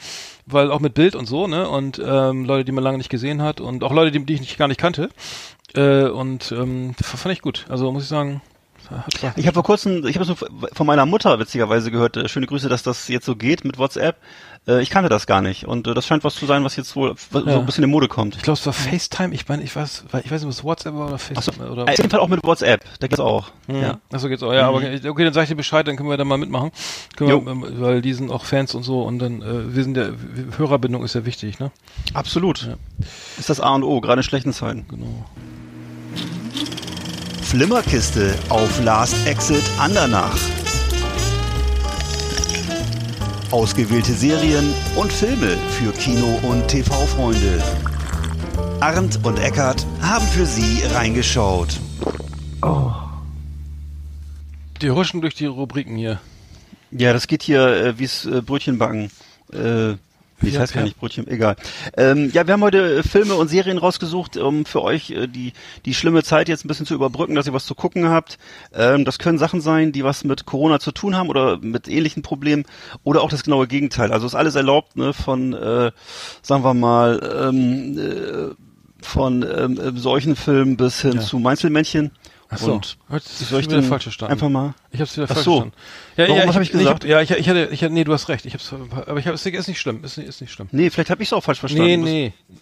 weil 0.46 0.72
auch 0.72 0.80
mit 0.80 0.94
Bild 0.94 1.14
und 1.14 1.26
so, 1.26 1.46
ne? 1.46 1.68
Und 1.68 2.02
ähm, 2.04 2.44
Leute, 2.44 2.64
die 2.64 2.72
man 2.72 2.82
lange 2.82 2.98
nicht 2.98 3.08
gesehen 3.08 3.40
hat 3.40 3.60
und 3.60 3.84
auch 3.84 3.92
Leute, 3.92 4.10
die, 4.10 4.24
die 4.24 4.34
ich 4.34 4.40
nicht, 4.40 4.58
gar 4.58 4.66
nicht 4.66 4.80
kannte. 4.80 5.10
Äh, 5.74 6.08
und 6.08 6.52
ähm, 6.52 6.94
fand 7.00 7.32
ich 7.32 7.42
gut. 7.42 7.66
Also 7.68 7.90
muss 7.92 8.04
ich 8.04 8.08
sagen, 8.08 8.40
ich 9.36 9.46
habe 9.46 9.54
vor 9.54 9.62
kurzem, 9.62 10.06
ich 10.06 10.18
habe 10.18 10.30
es 10.30 10.44
von 10.72 10.86
meiner 10.86 11.04
Mutter 11.04 11.38
witzigerweise 11.38 11.90
gehört, 11.90 12.16
äh, 12.16 12.28
schöne 12.28 12.46
Grüße, 12.46 12.68
dass 12.68 12.82
das 12.82 13.08
jetzt 13.08 13.26
so 13.26 13.36
geht 13.36 13.64
mit 13.64 13.78
WhatsApp. 13.78 14.16
Äh, 14.66 14.80
ich 14.82 14.88
kannte 14.88 15.10
das 15.10 15.26
gar 15.26 15.42
nicht 15.42 15.66
und 15.66 15.86
äh, 15.86 15.94
das 15.94 16.06
scheint 16.06 16.24
was 16.24 16.34
zu 16.34 16.46
sein, 16.46 16.64
was 16.64 16.76
jetzt 16.76 16.96
wohl 16.96 17.14
so 17.30 17.44
ein 17.44 17.66
bisschen 17.66 17.84
in 17.84 17.90
Mode 17.90 18.08
kommt. 18.08 18.36
Ich 18.36 18.42
glaube, 18.42 18.58
es 18.58 18.64
war 18.64 18.72
FaceTime, 18.72 19.34
ich 19.34 19.46
meine, 19.48 19.62
ich 19.62 19.76
weiß, 19.76 20.04
ich 20.24 20.30
weiß 20.30 20.42
nicht, 20.42 20.48
was 20.48 20.64
WhatsApp 20.64 20.94
war 20.94 21.08
oder 21.08 21.18
FaceTime 21.18 21.66
so, 21.66 21.72
oder. 21.72 21.82
Auf 21.84 21.96
jeden 21.96 22.10
Fall 22.10 22.20
auch 22.20 22.28
mit 22.28 22.42
WhatsApp, 22.44 22.84
da 23.00 23.06
geht's 23.08 23.20
auch. 23.20 23.50
Mhm. 23.66 23.82
Ja. 23.82 23.98
Achso 24.10 24.28
geht's 24.28 24.42
auch, 24.42 24.54
ja, 24.54 24.70
mhm. 24.70 24.76
aber 24.76 25.10
okay, 25.10 25.24
dann 25.24 25.34
sag 25.34 25.42
ich 25.42 25.48
dir 25.50 25.56
Bescheid, 25.56 25.86
dann 25.86 25.96
können 25.96 26.08
wir 26.08 26.16
da 26.16 26.24
mal 26.24 26.38
mitmachen. 26.38 26.70
Wir, 27.18 27.42
weil 27.44 28.00
die 28.00 28.14
sind 28.14 28.30
auch 28.30 28.44
Fans 28.44 28.74
und 28.74 28.84
so 28.84 29.02
und 29.02 29.18
dann, 29.18 29.42
äh, 29.42 29.74
wir 29.74 29.82
sind 29.82 29.96
ja, 29.96 30.10
Hörerbindung 30.56 31.04
ist 31.04 31.14
ja 31.14 31.26
wichtig, 31.26 31.58
ne? 31.58 31.70
Absolut. 32.14 32.62
Ja. 32.62 32.74
Ist 33.38 33.50
das 33.50 33.60
A 33.60 33.74
und 33.74 33.82
O, 33.82 34.00
gerade 34.00 34.20
in 34.20 34.24
schlechten 34.24 34.52
Zeiten. 34.52 34.86
Genau. 34.88 35.26
Flimmerkiste 37.42 38.34
auf 38.50 38.82
Last 38.84 39.26
Exit 39.26 39.62
Andernach. 39.78 40.38
Ausgewählte 43.50 44.12
Serien 44.12 44.74
und 44.96 45.10
Filme 45.10 45.56
für 45.78 45.92
Kino- 45.92 46.38
und 46.42 46.68
TV-Freunde. 46.68 47.62
Arndt 48.80 49.24
und 49.24 49.38
Eckart 49.38 49.86
haben 50.02 50.26
für 50.26 50.44
Sie 50.44 50.82
reingeschaut. 50.94 51.80
Oh. 52.62 52.92
Die 54.82 54.90
huschen 54.90 55.20
durch 55.20 55.34
die 55.34 55.46
Rubriken 55.46 55.96
hier. 55.96 56.20
Ja, 56.90 57.12
das 57.12 57.26
geht 57.26 57.42
hier 57.42 57.66
äh, 57.66 57.98
wie 57.98 58.04
es 58.04 58.24
äh, 58.26 58.42
Brötchen 58.42 58.78
backen. 58.78 59.10
Äh, 59.52 59.94
wie 60.40 60.50
ja, 60.50 60.60
heißt 60.60 60.72
gar 60.72 60.82
nicht 60.82 60.98
Brötchen, 60.98 61.26
egal. 61.26 61.56
Ähm, 61.96 62.30
ja, 62.32 62.46
wir 62.46 62.54
haben 62.54 62.62
heute 62.62 62.98
äh, 62.98 63.02
Filme 63.02 63.34
und 63.34 63.48
Serien 63.48 63.78
rausgesucht, 63.78 64.36
um 64.36 64.64
für 64.64 64.82
euch 64.82 65.10
äh, 65.10 65.26
die 65.26 65.52
die 65.84 65.94
schlimme 65.94 66.22
Zeit 66.22 66.48
jetzt 66.48 66.64
ein 66.64 66.68
bisschen 66.68 66.86
zu 66.86 66.94
überbrücken, 66.94 67.34
dass 67.34 67.46
ihr 67.46 67.52
was 67.52 67.66
zu 67.66 67.74
gucken 67.74 68.08
habt. 68.08 68.38
Ähm, 68.72 69.04
das 69.04 69.18
können 69.18 69.38
Sachen 69.38 69.60
sein, 69.60 69.92
die 69.92 70.04
was 70.04 70.24
mit 70.24 70.46
Corona 70.46 70.78
zu 70.78 70.92
tun 70.92 71.16
haben 71.16 71.28
oder 71.28 71.58
mit 71.58 71.88
ähnlichen 71.88 72.22
Problemen 72.22 72.64
oder 73.02 73.22
auch 73.22 73.30
das 73.30 73.42
genaue 73.42 73.66
Gegenteil. 73.66 74.12
Also 74.12 74.26
ist 74.26 74.34
alles 74.34 74.54
erlaubt, 74.54 74.96
ne, 74.96 75.12
von 75.12 75.52
äh, 75.54 75.90
sagen 76.42 76.62
wir 76.62 76.74
mal 76.74 77.48
ähm, 77.48 77.98
äh, 77.98 78.54
von 79.04 79.42
ähm, 79.42 79.78
äh, 79.78 79.98
solchen 79.98 80.36
Filmen 80.36 80.76
bis 80.76 81.00
hin 81.02 81.14
ja. 81.14 81.20
zu 81.20 81.38
Meinzelmännchen. 81.38 82.10
Ach 82.50 82.58
so. 82.58 82.72
Und 82.74 82.96
das 83.10 83.38
soll 83.38 83.60
ich 83.60 83.66
wieder 83.68 83.82
falsch 83.82 84.04
verstanden. 84.04 84.32
Einfach 84.32 84.48
mal. 84.48 84.74
Ich 84.90 85.00
habe 85.00 85.04
es 85.04 85.16
wieder 85.16 85.28
falsch 85.28 85.40
so. 85.40 85.56
verstanden. 85.56 85.76
Ja, 86.16 86.24
Warum, 86.24 86.38
ja, 86.38 86.48
was 86.48 86.54
habe 86.54 86.64
ich 86.64 86.70
gesagt? 86.70 87.04
Ich, 87.04 87.10
ja, 87.10 87.20
ich, 87.20 87.30
ich 87.30 87.48
hatte, 87.48 87.68
ich 87.70 87.82
hatte, 87.82 87.92
nee, 87.92 88.04
du 88.04 88.12
hast 88.12 88.28
recht. 88.28 88.46
Ich 88.46 88.54
hab's, 88.54 88.72
aber 88.72 89.18
ich 89.18 89.26
habe 89.26 89.34
es 89.34 89.44
ist 89.44 89.68
nicht 89.68 89.80
schlimm, 89.80 90.02
ist, 90.02 90.16
ist 90.16 90.40
nicht 90.40 90.52
schlimm. 90.52 90.68
Nee, 90.72 90.88
vielleicht 90.88 91.10
habe 91.10 91.22
ich 91.22 91.28
es 91.28 91.32
auch 91.34 91.42
falsch 91.44 91.60
verstanden. 91.60 92.02
Nee, 92.02 92.32
nee. 92.48 92.56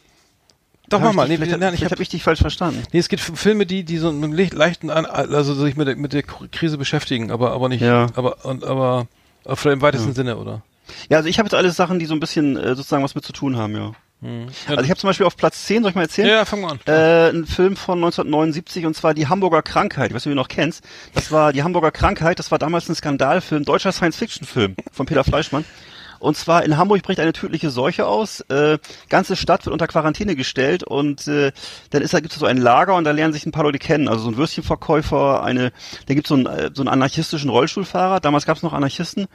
Doch 0.89 1.01
mach 1.01 1.13
mal, 1.13 1.27
nee, 1.27 1.37
vielleicht, 1.37 1.59
nein, 1.59 1.75
ich 1.75 1.83
habe 1.83 1.93
hab 1.93 2.01
ich 2.01 2.09
dich 2.09 2.23
falsch 2.23 2.41
verstanden. 2.41 2.83
Nee, 2.93 3.01
es 3.01 3.09
gibt 3.09 3.21
Filme, 3.21 3.67
die 3.67 3.85
die 3.85 3.99
so 3.99 4.09
einen 4.09 4.33
leichten 4.33 4.91
also 4.91 5.55
sich 5.55 5.77
mit 5.77 5.89
der, 5.89 5.97
mit 5.97 6.13
der 6.13 6.23
Krise 6.23 6.79
beschäftigen, 6.79 7.31
aber 7.31 7.53
aber 7.53 7.69
nicht 7.69 7.81
ja. 7.81 8.07
aber 8.15 8.45
und 8.45 8.65
aber, 8.65 9.09
aber 9.45 9.57
vielleicht 9.57 9.75
im 9.75 9.83
weitesten 9.83 10.09
ja. 10.09 10.15
Sinne, 10.15 10.37
oder? 10.37 10.63
Ja, 11.09 11.17
also 11.17 11.29
ich 11.29 11.39
habe 11.39 11.47
jetzt 11.47 11.55
alles 11.55 11.75
Sachen, 11.75 11.99
die 11.99 12.07
so 12.07 12.15
ein 12.15 12.21
bisschen 12.21 12.57
äh, 12.57 12.77
sozusagen 12.77 13.03
was 13.03 13.17
mit 13.17 13.25
zu 13.25 13.33
tun 13.33 13.57
haben, 13.57 13.75
ja. 13.75 13.93
Hm. 14.23 14.47
Also 14.67 14.83
ich 14.83 14.91
habe 14.91 14.99
zum 14.99 15.09
Beispiel 15.09 15.27
auf 15.27 15.37
Platz 15.37 15.67
10, 15.67 15.83
soll 15.83 15.91
ich 15.91 15.95
mal 15.95 16.03
erzählen? 16.03 16.29
Ja, 16.29 16.45
fang 16.45 16.63
mal 16.63 16.73
an. 16.73 16.81
Äh, 16.87 17.31
ein 17.31 17.47
Film 17.47 17.77
von 17.77 17.99
1979 17.99 18.87
und 18.87 18.95
zwar 18.95 19.15
die 19.15 19.29
Hamburger 19.29 19.63
Krankheit. 19.63 20.11
Ich 20.11 20.15
weiß 20.15 20.25
nicht, 20.25 20.33
ob 20.33 20.37
du 20.37 20.43
noch 20.43 20.49
kennst. 20.49 20.85
Das 21.15 21.31
war 21.31 21.53
die 21.53 21.63
Hamburger 21.63 21.91
Krankheit, 21.91 22.39
das 22.39 22.51
war 22.51 22.59
damals 22.59 22.89
ein 22.89 22.95
Skandalfilm, 22.95 23.65
deutscher 23.65 23.93
Science-Fiction-Film 23.93 24.77
von 24.91 25.07
Peter 25.07 25.25
Fleischmann. 25.25 25.65
Und 26.19 26.37
zwar 26.37 26.65
in 26.65 26.77
Hamburg 26.77 27.03
bricht 27.03 27.21
eine 27.21 27.33
tödliche 27.33 27.71
Seuche 27.71 28.07
aus. 28.07 28.41
Äh, 28.43 28.79
ganze 29.09 29.37
Stadt 29.37 29.65
wird 29.65 29.73
unter 29.73 29.87
Quarantäne 29.87 30.37
gestellt 30.37 30.83
und 30.83 31.27
äh, 31.29 31.53
dann 31.91 32.03
ist 32.03 32.15
da 32.15 32.21
gibt's 32.21 32.39
so 32.39 32.47
ein 32.47 32.57
Lager 32.57 32.95
und 32.95 33.05
da 33.05 33.11
lernen 33.11 33.33
sich 33.33 33.47
ein 33.47 33.53
paar 33.53 33.65
Leute 33.65 33.79
kennen. 33.79 34.09
Also 34.09 34.25
so 34.25 34.31
ein 34.31 34.37
Würstchenverkäufer, 34.37 35.43
eine, 35.43 35.73
da 36.07 36.15
gibt's 36.15 36.29
so 36.29 36.35
einen, 36.35 36.47
äh, 36.47 36.71
so 36.73 36.83
einen 36.83 36.89
anarchistischen 36.89 37.51
Rollstuhlfahrer. 37.51 38.21
Damals 38.21 38.47
gab's 38.47 38.63
noch 38.63 38.73
Anarchisten 38.73 39.27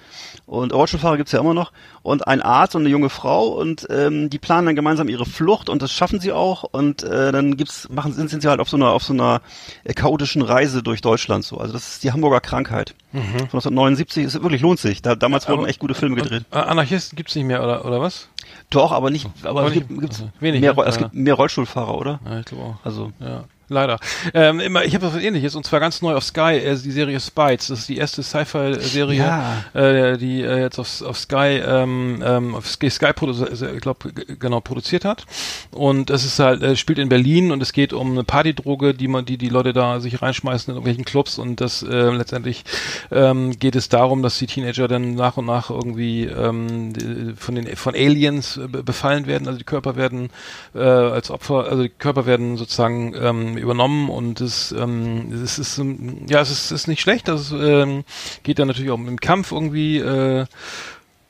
und 0.45 0.73
Rollstuhlfahrer 0.73 1.17
gibt's 1.17 1.31
ja 1.31 1.39
immer 1.39 1.53
noch 1.53 1.71
und 2.03 2.27
ein 2.27 2.41
Arzt 2.41 2.75
und 2.75 2.83
eine 2.83 2.89
junge 2.89 3.09
Frau 3.09 3.47
und 3.49 3.87
ähm, 3.89 4.29
die 4.29 4.39
planen 4.39 4.67
dann 4.67 4.75
gemeinsam 4.75 5.09
ihre 5.09 5.25
Flucht 5.25 5.69
und 5.69 5.81
das 5.81 5.91
schaffen 5.91 6.19
sie 6.19 6.31
auch 6.31 6.63
und 6.63 7.03
äh, 7.03 7.31
dann 7.31 7.57
gibt's 7.57 7.87
machen 7.89 8.13
sind, 8.13 8.29
sind 8.29 8.41
sie 8.41 8.49
halt 8.49 8.59
auf 8.59 8.69
so 8.69 8.77
einer 8.77 8.91
auf 8.91 9.03
so 9.03 9.13
einer 9.13 9.41
äh, 9.83 9.93
chaotischen 9.93 10.41
Reise 10.41 10.83
durch 10.83 11.01
Deutschland 11.01 11.43
so. 11.43 11.57
Also 11.57 11.73
das 11.73 11.93
ist 11.93 12.03
die 12.03 12.11
Hamburger 12.11 12.41
Krankheit. 12.41 12.95
Mhm. 13.13 13.49
Von 13.49 13.59
1979, 13.59 14.25
es 14.25 14.41
wirklich 14.41 14.61
lohnt 14.61 14.79
sich. 14.79 15.01
Da, 15.01 15.15
damals 15.15 15.47
wurden 15.49 15.65
echt 15.65 15.79
gute 15.79 15.93
Filme 15.93 16.15
gedreht. 16.15 16.45
Und, 16.49 16.57
Anarchisten 16.57 17.15
gibt's 17.15 17.35
nicht 17.35 17.45
mehr 17.45 17.63
oder 17.63 17.85
oder 17.85 17.99
was? 17.99 18.29
Doch, 18.69 18.91
aber 18.91 19.09
nicht, 19.09 19.29
aber, 19.43 19.61
aber 19.61 19.67
es, 19.67 19.73
gibt, 19.73 19.89
gibt's 19.89 20.21
also 20.21 20.31
wenig, 20.39 20.61
mehr, 20.61 20.73
ja. 20.75 20.83
es 20.83 20.97
gibt 20.97 21.13
mehr 21.13 21.33
Rollstuhlfahrer, 21.33 21.97
oder? 21.97 22.19
Ja, 22.25 22.39
ich 22.39 22.45
glaube 22.45 22.63
auch. 22.63 22.75
Also 22.85 23.11
ja. 23.19 23.43
Leider. 23.71 23.99
Ähm, 24.33 24.59
immer, 24.59 24.83
ich 24.85 24.93
habe 24.95 25.07
was 25.07 25.15
ähnliches 25.15 25.55
und 25.55 25.65
zwar 25.65 25.79
ganz 25.79 26.01
neu 26.01 26.15
auf 26.15 26.23
Sky, 26.23 26.57
äh, 26.57 26.75
die 26.77 26.91
Serie 26.91 27.19
Spites. 27.19 27.67
Das 27.67 27.79
ist 27.79 27.89
die 27.89 27.97
erste 27.97 28.23
Sci-Fi-Serie, 28.23 29.17
Ja. 29.17 29.63
äh, 29.73 30.17
die 30.17 30.41
äh, 30.41 30.59
jetzt 30.61 30.79
auf, 30.79 31.01
auf 31.01 31.17
Sky, 31.17 31.61
ähm, 31.65 32.23
ähm, 32.25 32.55
auf 32.55 32.67
Sky, 32.67 32.89
Sky 32.89 33.13
produ 33.13 33.45
äh, 33.45 33.75
ich 33.75 33.81
glaube, 33.81 34.11
genau 34.39 34.59
produziert 34.59 35.05
hat. 35.05 35.25
Und 35.71 36.09
es 36.09 36.25
ist 36.25 36.39
halt, 36.39 36.61
äh, 36.61 36.75
spielt 36.75 36.99
in 36.99 37.09
Berlin 37.09 37.51
und 37.51 37.61
es 37.61 37.73
geht 37.73 37.93
um 37.93 38.11
eine 38.11 38.23
Partydroge, 38.23 38.93
die 38.93 39.07
man, 39.07 39.25
die 39.25 39.37
die 39.37 39.49
Leute 39.49 39.73
da 39.73 39.99
sich 39.99 40.21
reinschmeißen 40.21 40.71
in 40.71 40.75
irgendwelchen 40.75 41.05
Clubs 41.05 41.37
und 41.39 41.61
das 41.61 41.81
äh, 41.83 42.09
letztendlich 42.09 42.63
ähm, 43.11 43.57
geht 43.57 43.75
es 43.75 43.89
darum, 43.89 44.21
dass 44.21 44.37
die 44.37 44.47
Teenager 44.47 44.87
dann 44.87 45.15
nach 45.15 45.37
und 45.37 45.45
nach 45.45 45.69
irgendwie 45.69 46.25
ähm, 46.25 47.35
von 47.37 47.55
den 47.55 47.75
von 47.75 47.95
Aliens 47.95 48.57
äh, 48.57 48.67
be- 48.67 48.83
befallen 48.83 49.27
werden, 49.27 49.47
also 49.47 49.57
die 49.57 49.63
Körper 49.65 49.95
werden 49.95 50.29
äh, 50.75 50.79
als 50.79 51.31
Opfer, 51.31 51.65
also 51.69 51.83
die 51.83 51.89
Körper 51.89 52.25
werden 52.25 52.57
sozusagen 52.57 53.13
ähm, 53.19 53.57
übernommen 53.61 54.09
und 54.09 54.41
es, 54.41 54.71
ähm, 54.71 55.31
es 55.43 55.59
ist 55.59 55.77
ähm, 55.77 56.25
ja 56.27 56.41
es 56.41 56.51
ist, 56.51 56.71
ist 56.71 56.87
nicht 56.87 57.01
schlecht, 57.01 57.27
das 57.27 57.51
ähm, 57.51 58.03
geht 58.43 58.59
dann 58.59 58.67
natürlich 58.67 58.91
auch 58.91 58.97
im 58.97 59.19
Kampf 59.19 59.51
irgendwie 59.51 59.97
äh, 59.97 60.45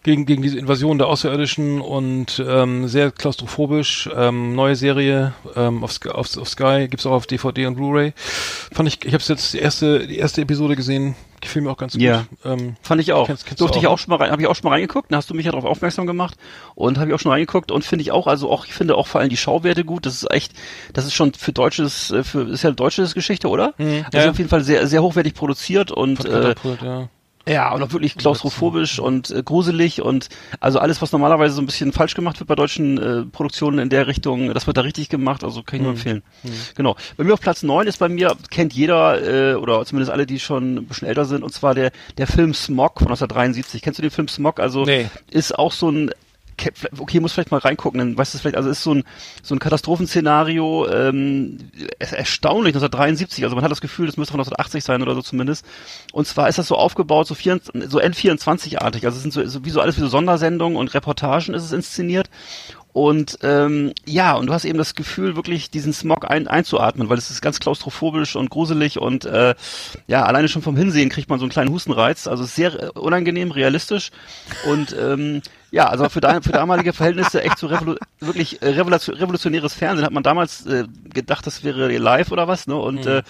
gegen, 0.03 0.25
gegen 0.25 0.41
diese 0.41 0.57
Invasion 0.57 0.97
der 0.97 1.07
Außerirdischen 1.07 1.81
und 1.81 2.43
ähm, 2.45 2.87
sehr 2.87 3.11
klaustrophobisch. 3.11 4.09
Ähm, 4.15 4.55
neue 4.55 4.75
Serie 4.75 5.33
ähm, 5.55 5.83
auf, 5.83 5.99
auf, 6.07 6.37
auf 6.37 6.49
Sky, 6.49 6.87
gibt's 6.89 7.05
auch 7.05 7.11
auf 7.11 7.27
DVD 7.27 7.67
und 7.67 7.75
Blu-ray. 7.75 8.13
Fand 8.15 8.87
ich, 8.87 9.05
ich 9.05 9.13
habe 9.13 9.23
jetzt 9.23 9.53
die 9.53 9.59
erste, 9.59 10.07
die 10.07 10.17
erste 10.17 10.41
Episode 10.41 10.75
gesehen, 10.75 11.15
gefiel 11.41 11.61
mir 11.61 11.71
auch 11.71 11.77
ganz 11.77 11.93
gut. 11.93 12.01
Ja. 12.01 12.25
Ähm, 12.45 12.75
Fand 12.81 13.01
ich 13.01 13.11
auch. 13.13 13.27
Kennst- 13.27 13.45
kennst 13.45 13.59
du 13.59 13.65
Durfte 13.65 13.79
ich 13.79 13.87
auch, 13.87 13.93
auch 13.93 13.97
schon 13.99 14.11
mal 14.11 14.17
rein, 14.17 14.31
habe 14.31 14.41
ich 14.41 14.47
auch 14.47 14.55
schon 14.55 14.69
mal 14.69 14.75
reingeguckt, 14.75 15.11
dann 15.11 15.17
hast 15.17 15.29
du 15.29 15.33
mich 15.33 15.45
ja 15.45 15.51
darauf 15.51 15.65
aufmerksam 15.65 16.05
gemacht 16.07 16.35
und 16.75 16.97
habe 16.97 17.09
ich 17.09 17.15
auch 17.15 17.19
schon 17.19 17.31
reingeguckt 17.31 17.71
und 17.71 17.83
finde 17.83 18.03
ich 18.03 18.11
auch, 18.11 18.27
also 18.27 18.49
auch, 18.49 18.65
ich 18.65 18.73
finde 18.73 18.95
auch 18.95 19.07
vor 19.07 19.19
allem 19.21 19.29
die 19.29 19.37
Schauwerte 19.37 19.83
gut. 19.83 20.05
Das 20.05 20.13
ist 20.13 20.31
echt, 20.31 20.53
das 20.93 21.05
ist 21.05 21.13
schon 21.13 21.33
für 21.33 21.51
deutsches, 21.51 22.11
äh, 22.11 22.23
für 22.23 22.41
ist 22.49 22.63
ja 22.63 22.71
deutsche 22.71 23.03
Geschichte, 23.07 23.49
oder? 23.49 23.73
Mhm, 23.77 24.05
Also 24.05 24.17
ja, 24.17 24.29
auf 24.31 24.37
jeden 24.37 24.49
Fall 24.49 24.63
sehr, 24.63 24.87
sehr 24.87 25.01
hochwertig 25.03 25.33
produziert 25.33 25.91
und 25.91 26.23
äh, 26.25 26.55
ja. 26.83 27.09
Ja, 27.47 27.73
und 27.73 27.81
auch 27.83 27.91
wirklich 27.91 28.15
klaustrophobisch 28.17 28.99
und 28.99 29.31
äh, 29.31 29.41
gruselig 29.43 30.01
und 30.01 30.29
also 30.59 30.79
alles, 30.79 31.01
was 31.01 31.11
normalerweise 31.11 31.55
so 31.55 31.61
ein 31.61 31.65
bisschen 31.65 31.91
falsch 31.91 32.13
gemacht 32.15 32.39
wird 32.39 32.47
bei 32.47 32.55
deutschen 32.55 32.97
äh, 32.97 33.25
Produktionen 33.25 33.79
in 33.79 33.89
der 33.89 34.07
Richtung, 34.07 34.53
das 34.53 34.67
wird 34.67 34.77
da 34.77 34.81
richtig 34.81 35.09
gemacht, 35.09 35.43
also 35.43 35.63
kann 35.63 35.77
ich 35.77 35.81
nur 35.83 35.91
empfehlen. 35.91 36.23
Genau. 36.75 36.95
Bei 37.17 37.23
mir 37.23 37.33
auf 37.33 37.41
Platz 37.41 37.63
neun 37.63 37.87
ist 37.87 37.97
bei 37.97 38.09
mir, 38.09 38.35
kennt 38.49 38.73
jeder, 38.73 39.51
äh, 39.51 39.55
oder 39.55 39.85
zumindest 39.85 40.11
alle, 40.11 40.25
die 40.25 40.39
schon 40.39 40.75
ein 40.75 40.85
bisschen 40.85 41.07
älter 41.07 41.25
sind, 41.25 41.43
und 41.43 41.53
zwar 41.53 41.73
der, 41.75 41.91
der 42.17 42.27
Film 42.27 42.53
Smog 42.53 42.99
von 42.99 43.07
1973. 43.07 43.81
Kennst 43.81 43.97
du 43.99 44.01
den 44.01 44.11
Film 44.11 44.27
Smog? 44.27 44.59
Also 44.59 44.83
Nee. 44.85 45.09
ist 45.29 45.57
auch 45.57 45.71
so 45.71 45.89
ein 45.89 46.11
Okay, 46.97 47.19
muss 47.19 47.33
vielleicht 47.33 47.51
mal 47.51 47.57
reingucken, 47.57 47.99
dann 47.99 48.17
weißt 48.17 48.33
du 48.33 48.37
vielleicht, 48.37 48.57
also 48.57 48.69
ist 48.69 48.83
so 48.83 48.93
ein, 48.93 49.03
so 49.41 49.55
ein 49.55 49.59
Katastrophenszenario, 49.59 50.87
ähm, 50.89 51.57
erstaunlich, 51.99 52.75
1973, 52.75 53.43
also 53.43 53.55
man 53.55 53.63
hat 53.63 53.71
das 53.71 53.81
Gefühl, 53.81 54.05
das 54.05 54.17
müsste 54.17 54.31
von 54.31 54.39
1980 54.39 54.83
sein 54.83 55.01
oder 55.01 55.15
so 55.15 55.21
zumindest. 55.21 55.65
Und 56.11 56.27
zwar 56.27 56.49
ist 56.49 56.57
das 56.57 56.67
so 56.67 56.75
aufgebaut, 56.75 57.27
so, 57.27 57.35
24, 57.35 57.89
so 57.89 57.99
N24-artig, 57.99 59.05
also 59.05 59.17
es 59.17 59.21
sind 59.21 59.33
so, 59.33 59.45
so, 59.45 59.65
wie 59.65 59.69
so 59.69 59.81
alles 59.81 59.97
wie 59.97 60.01
so 60.01 60.07
Sondersendungen 60.07 60.77
und 60.77 60.93
Reportagen 60.93 61.53
ist 61.53 61.63
es 61.63 61.71
inszeniert. 61.71 62.29
Und 62.93 63.39
ähm, 63.41 63.93
ja, 64.05 64.33
und 64.33 64.47
du 64.47 64.53
hast 64.53 64.65
eben 64.65 64.77
das 64.77 64.95
Gefühl, 64.95 65.35
wirklich 65.35 65.69
diesen 65.71 65.93
Smog 65.93 66.29
ein, 66.29 66.47
einzuatmen, 66.47 67.09
weil 67.09 67.17
es 67.17 67.29
ist 67.29 67.41
ganz 67.41 67.59
klaustrophobisch 67.59 68.35
und 68.35 68.49
gruselig 68.49 68.99
und 68.99 69.25
äh, 69.25 69.55
ja, 70.07 70.23
alleine 70.23 70.49
schon 70.49 70.61
vom 70.61 70.75
Hinsehen 70.75 71.09
kriegt 71.09 71.29
man 71.29 71.39
so 71.39 71.45
einen 71.45 71.51
kleinen 71.51 71.71
Hustenreiz. 71.71 72.27
Also 72.27 72.43
sehr 72.43 72.83
äh, 72.83 72.87
unangenehm, 72.99 73.51
realistisch 73.51 74.11
und 74.69 74.95
ähm, 74.99 75.41
ja, 75.71 75.87
also 75.87 76.09
für, 76.09 76.19
da, 76.19 76.41
für 76.41 76.51
damalige 76.51 76.91
Verhältnisse 76.91 77.41
echt 77.43 77.57
so 77.57 77.67
revolu 77.67 77.95
wirklich 78.19 78.61
äh, 78.61 78.69
revolution 78.69 79.15
revolutionäres 79.15 79.73
Fernsehen. 79.73 80.05
Hat 80.05 80.11
man 80.11 80.23
damals 80.23 80.65
äh, 80.65 80.83
gedacht, 81.05 81.47
das 81.47 81.63
wäre 81.63 81.97
live 81.97 82.31
oder 82.31 82.49
was, 82.49 82.67
ne? 82.67 82.75
Und 82.75 83.05
äh, 83.05 83.23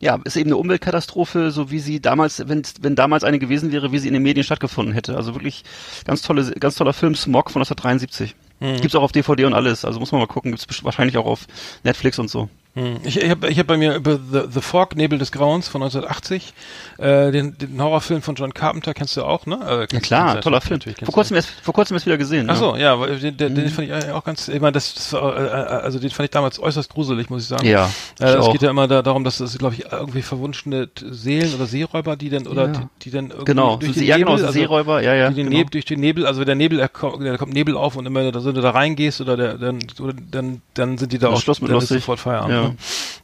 ja, 0.00 0.18
ist 0.24 0.36
eben 0.36 0.50
eine 0.50 0.56
Umweltkatastrophe, 0.56 1.52
so 1.52 1.70
wie 1.70 1.78
sie 1.78 2.00
damals, 2.00 2.48
wenn, 2.48 2.62
wenn 2.80 2.96
damals 2.96 3.22
eine 3.22 3.38
gewesen 3.38 3.70
wäre, 3.70 3.92
wie 3.92 3.98
sie 3.98 4.08
in 4.08 4.14
den 4.14 4.24
Medien 4.24 4.44
stattgefunden 4.44 4.92
hätte. 4.92 5.16
Also 5.16 5.34
wirklich 5.34 5.62
ganz 6.04 6.22
tolle, 6.22 6.50
ganz 6.58 6.74
toller 6.74 6.92
Film, 6.92 7.14
Smog 7.14 7.50
von 7.50 7.62
1973. 7.62 8.34
Gibt's 8.80 8.94
auch 8.94 9.02
auf 9.02 9.12
DVD 9.12 9.44
und 9.44 9.54
alles, 9.54 9.84
also 9.84 10.00
muss 10.00 10.12
man 10.12 10.20
mal 10.20 10.26
gucken, 10.26 10.52
gibt's 10.52 10.84
wahrscheinlich 10.84 11.16
auch 11.18 11.26
auf 11.26 11.46
Netflix 11.82 12.18
und 12.18 12.28
so. 12.28 12.48
Hm. 12.74 12.96
Ich, 13.04 13.16
ich 13.20 13.30
habe 13.30 13.48
ich 13.48 13.58
hab 13.58 13.66
bei 13.68 13.76
mir 13.76 13.94
über 13.94 14.16
The, 14.18 14.42
The 14.52 14.60
Fog, 14.60 14.96
Nebel 14.96 15.18
des 15.18 15.30
Grauens 15.30 15.68
von 15.68 15.82
1980, 15.82 16.52
äh, 16.98 17.30
den, 17.30 17.56
den 17.56 17.80
Horrorfilm 17.80 18.20
von 18.20 18.34
John 18.34 18.52
Carpenter 18.52 18.94
kennst 18.94 19.16
du 19.16 19.22
auch, 19.22 19.46
ne? 19.46 19.58
Äh, 19.64 19.94
Ja 19.94 20.00
klar, 20.00 20.40
toller 20.40 20.60
Film. 20.60 20.80
Vor 20.80 21.14
kurzem 21.14 21.36
erst, 21.36 21.50
vor 21.62 21.72
kurzem 21.72 21.94
erst 21.94 22.06
wieder 22.06 22.18
gesehen. 22.18 22.50
Ach 22.50 22.54
ja. 22.54 22.58
so, 22.60 22.76
ja, 22.76 22.98
weil 22.98 23.18
den, 23.20 23.36
den, 23.36 23.54
den 23.54 23.64
Mhm. 23.66 23.68
fand 23.70 23.88
ich 23.88 24.08
äh, 24.08 24.10
auch 24.10 24.24
ganz, 24.24 24.48
ich 24.48 24.60
meine, 24.60 24.72
das, 24.72 24.92
das 24.94 25.12
war, 25.12 25.36
äh, 25.36 25.44
äh, 25.46 25.50
also 25.84 25.98
den 26.00 26.10
fand 26.10 26.24
ich 26.26 26.30
damals 26.32 26.58
äußerst 26.58 26.90
gruselig, 26.90 27.30
muss 27.30 27.42
ich 27.42 27.48
sagen. 27.48 27.66
Ja, 27.66 27.88
Äh, 28.20 28.24
es 28.26 28.50
geht 28.50 28.62
ja 28.62 28.70
immer 28.70 28.88
da, 28.88 29.02
darum, 29.02 29.22
dass 29.22 29.38
es, 29.38 29.56
glaube 29.56 29.74
ich, 29.76 29.84
irgendwie 29.92 30.22
verwunschene 30.22 30.88
Seelen 30.98 31.54
oder 31.54 31.66
Seeräuber, 31.66 32.16
die 32.16 32.30
dann, 32.30 32.46
oder 32.48 32.66
Ja. 32.66 32.72
die, 32.72 32.80
die 33.04 33.10
dann 33.12 33.26
irgendwie 33.26 33.44
Genau, 33.44 33.76
durch 33.76 33.92
den 33.92 34.02
ja 34.04 34.16
Nebel, 34.18 34.24
genau, 34.32 34.38
so 34.38 34.46
also 34.46 34.58
Seeräuber, 34.58 35.00
ja, 35.00 35.14
ja. 35.14 35.28
die 35.28 35.36
den 35.36 35.46
genau. 35.46 35.58
Nebel, 35.58 35.70
durch 35.70 35.84
den 35.84 36.00
Nebel, 36.00 36.26
also 36.26 36.40
wenn 36.40 36.46
der 36.46 36.54
Nebel, 36.56 36.88
kommt, 36.88 37.24
da 37.24 37.36
kommt 37.36 37.52
Nebel 37.54 37.76
auf 37.76 37.94
und 37.94 38.04
immer, 38.06 38.32
da, 38.32 38.44
wenn 38.44 38.54
du 38.54 38.60
da 38.60 38.70
reingehst 38.70 39.20
oder 39.20 39.36
der, 39.36 39.54
dann, 39.58 39.78
oder, 40.00 40.12
dann, 40.30 40.60
dann 40.74 40.98
sind 40.98 41.12
die 41.12 41.18
da 41.18 41.26
Dann 41.26 41.34
auch, 41.34 41.38
ist 41.38 41.44
Schluss 41.44 41.60
mit 41.60 41.70
dann 41.70 41.78
ist 41.78 41.82
lustig. 41.84 42.00
sofort 42.02 42.18
Feierabend. 42.20 42.50
Ja. 42.54 42.63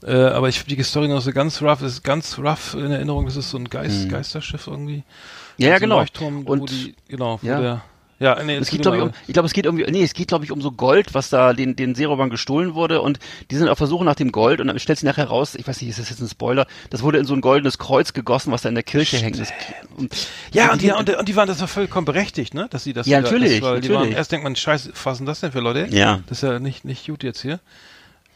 Äh, 0.07 0.13
aber 0.15 0.49
ich 0.49 0.65
die 0.65 0.83
Story 0.83 1.09
noch 1.09 1.21
so 1.21 1.33
ganz 1.33 1.61
rough, 1.63 1.83
ist 1.83 2.03
ganz 2.03 2.39
rough 2.39 2.75
in 2.75 2.91
Erinnerung, 2.91 3.27
das 3.27 3.37
ist 3.37 3.51
so 3.51 3.59
ein 3.59 3.69
Geist, 3.69 4.09
Geisterschiff 4.09 4.67
irgendwie. 4.67 5.03
Ja, 5.59 5.71
ja, 5.71 5.79
genau. 5.79 5.99
Leuchtturm, 5.99 6.43
Und- 6.47 6.71
die, 6.71 6.95
genau, 7.09 7.39
ja. 7.43 7.61
der, 7.61 7.83
ja, 8.23 8.43
nee, 8.43 8.57
Es 8.57 8.69
geht, 8.69 8.83
glaube 8.83 8.99
ich, 8.99 9.03
um, 9.03 9.13
ich 9.27 9.33
glaube, 9.33 9.47
es 9.47 9.55
geht 9.55 9.65
irgendwie, 9.65 9.91
nee, 9.91 10.03
es 10.03 10.13
geht, 10.13 10.29
glaube 10.29 10.45
ich, 10.45 10.53
um 10.53 10.61
so 10.61 10.73
Gold, 10.73 11.15
was 11.15 11.31
da 11.31 11.55
den, 11.55 11.75
den 11.75 11.95
Seeräubern 11.95 12.29
gestohlen 12.29 12.75
wurde 12.75 13.01
und 13.01 13.19
die 13.51 13.57
sind 13.57 13.71
auf 13.71 13.79
der 13.79 13.87
Suche 13.87 14.05
nach 14.05 14.15
dem 14.15 14.31
Gold 14.31 14.61
und 14.61 14.67
dann 14.67 14.79
stellt 14.79 14.99
sich 14.99 15.07
nachher 15.07 15.25
raus, 15.29 15.55
ich 15.55 15.67
weiß 15.67 15.81
nicht, 15.81 15.89
ist 15.89 15.99
das 15.99 16.11
jetzt 16.11 16.21
ein 16.21 16.29
Spoiler, 16.29 16.67
das 16.91 17.03
wurde 17.03 17.17
in 17.17 17.25
so 17.25 17.33
ein 17.33 17.41
goldenes 17.41 17.79
Kreuz 17.79 18.13
gegossen, 18.13 18.53
was 18.53 18.61
da 18.61 18.69
in 18.69 18.75
der 18.75 18.85
Kirche 18.85 19.17
hängt. 19.17 19.39
Das, 19.41 19.49
und, 19.97 20.15
Ja, 20.53 20.71
und 20.71 20.83
die, 20.83 20.91
und, 20.93 21.09
und 21.09 21.29
die 21.29 21.35
waren 21.37 21.49
das 21.49 21.61
war 21.63 21.69
vollkommen 21.69 22.05
berechtigt, 22.05 22.53
ne? 22.53 22.67
Dass 22.71 22.85
sie 22.85 22.93
das 22.93 23.07
Ja, 23.07 23.21
wieder- 23.21 23.31
natürlich, 23.33 23.61
das, 23.61 23.71
weil 23.71 23.81
Die 23.81 23.89
waren, 23.89 23.95
natürlich. 24.01 24.17
erst 24.19 24.33
denkt 24.33 24.45
man, 24.45 24.55
scheiße, 24.55 24.93
was 25.03 25.17
sind 25.17 25.25
das 25.27 25.41
denn 25.41 25.53
für 25.53 25.61
Leute? 25.61 25.87
Ja. 25.91 26.21
Das 26.27 26.43
ist 26.43 26.49
ja 26.49 26.59
nicht, 26.59 26.85
nicht 26.85 27.07
gut 27.07 27.23
jetzt 27.23 27.41
hier. 27.41 27.59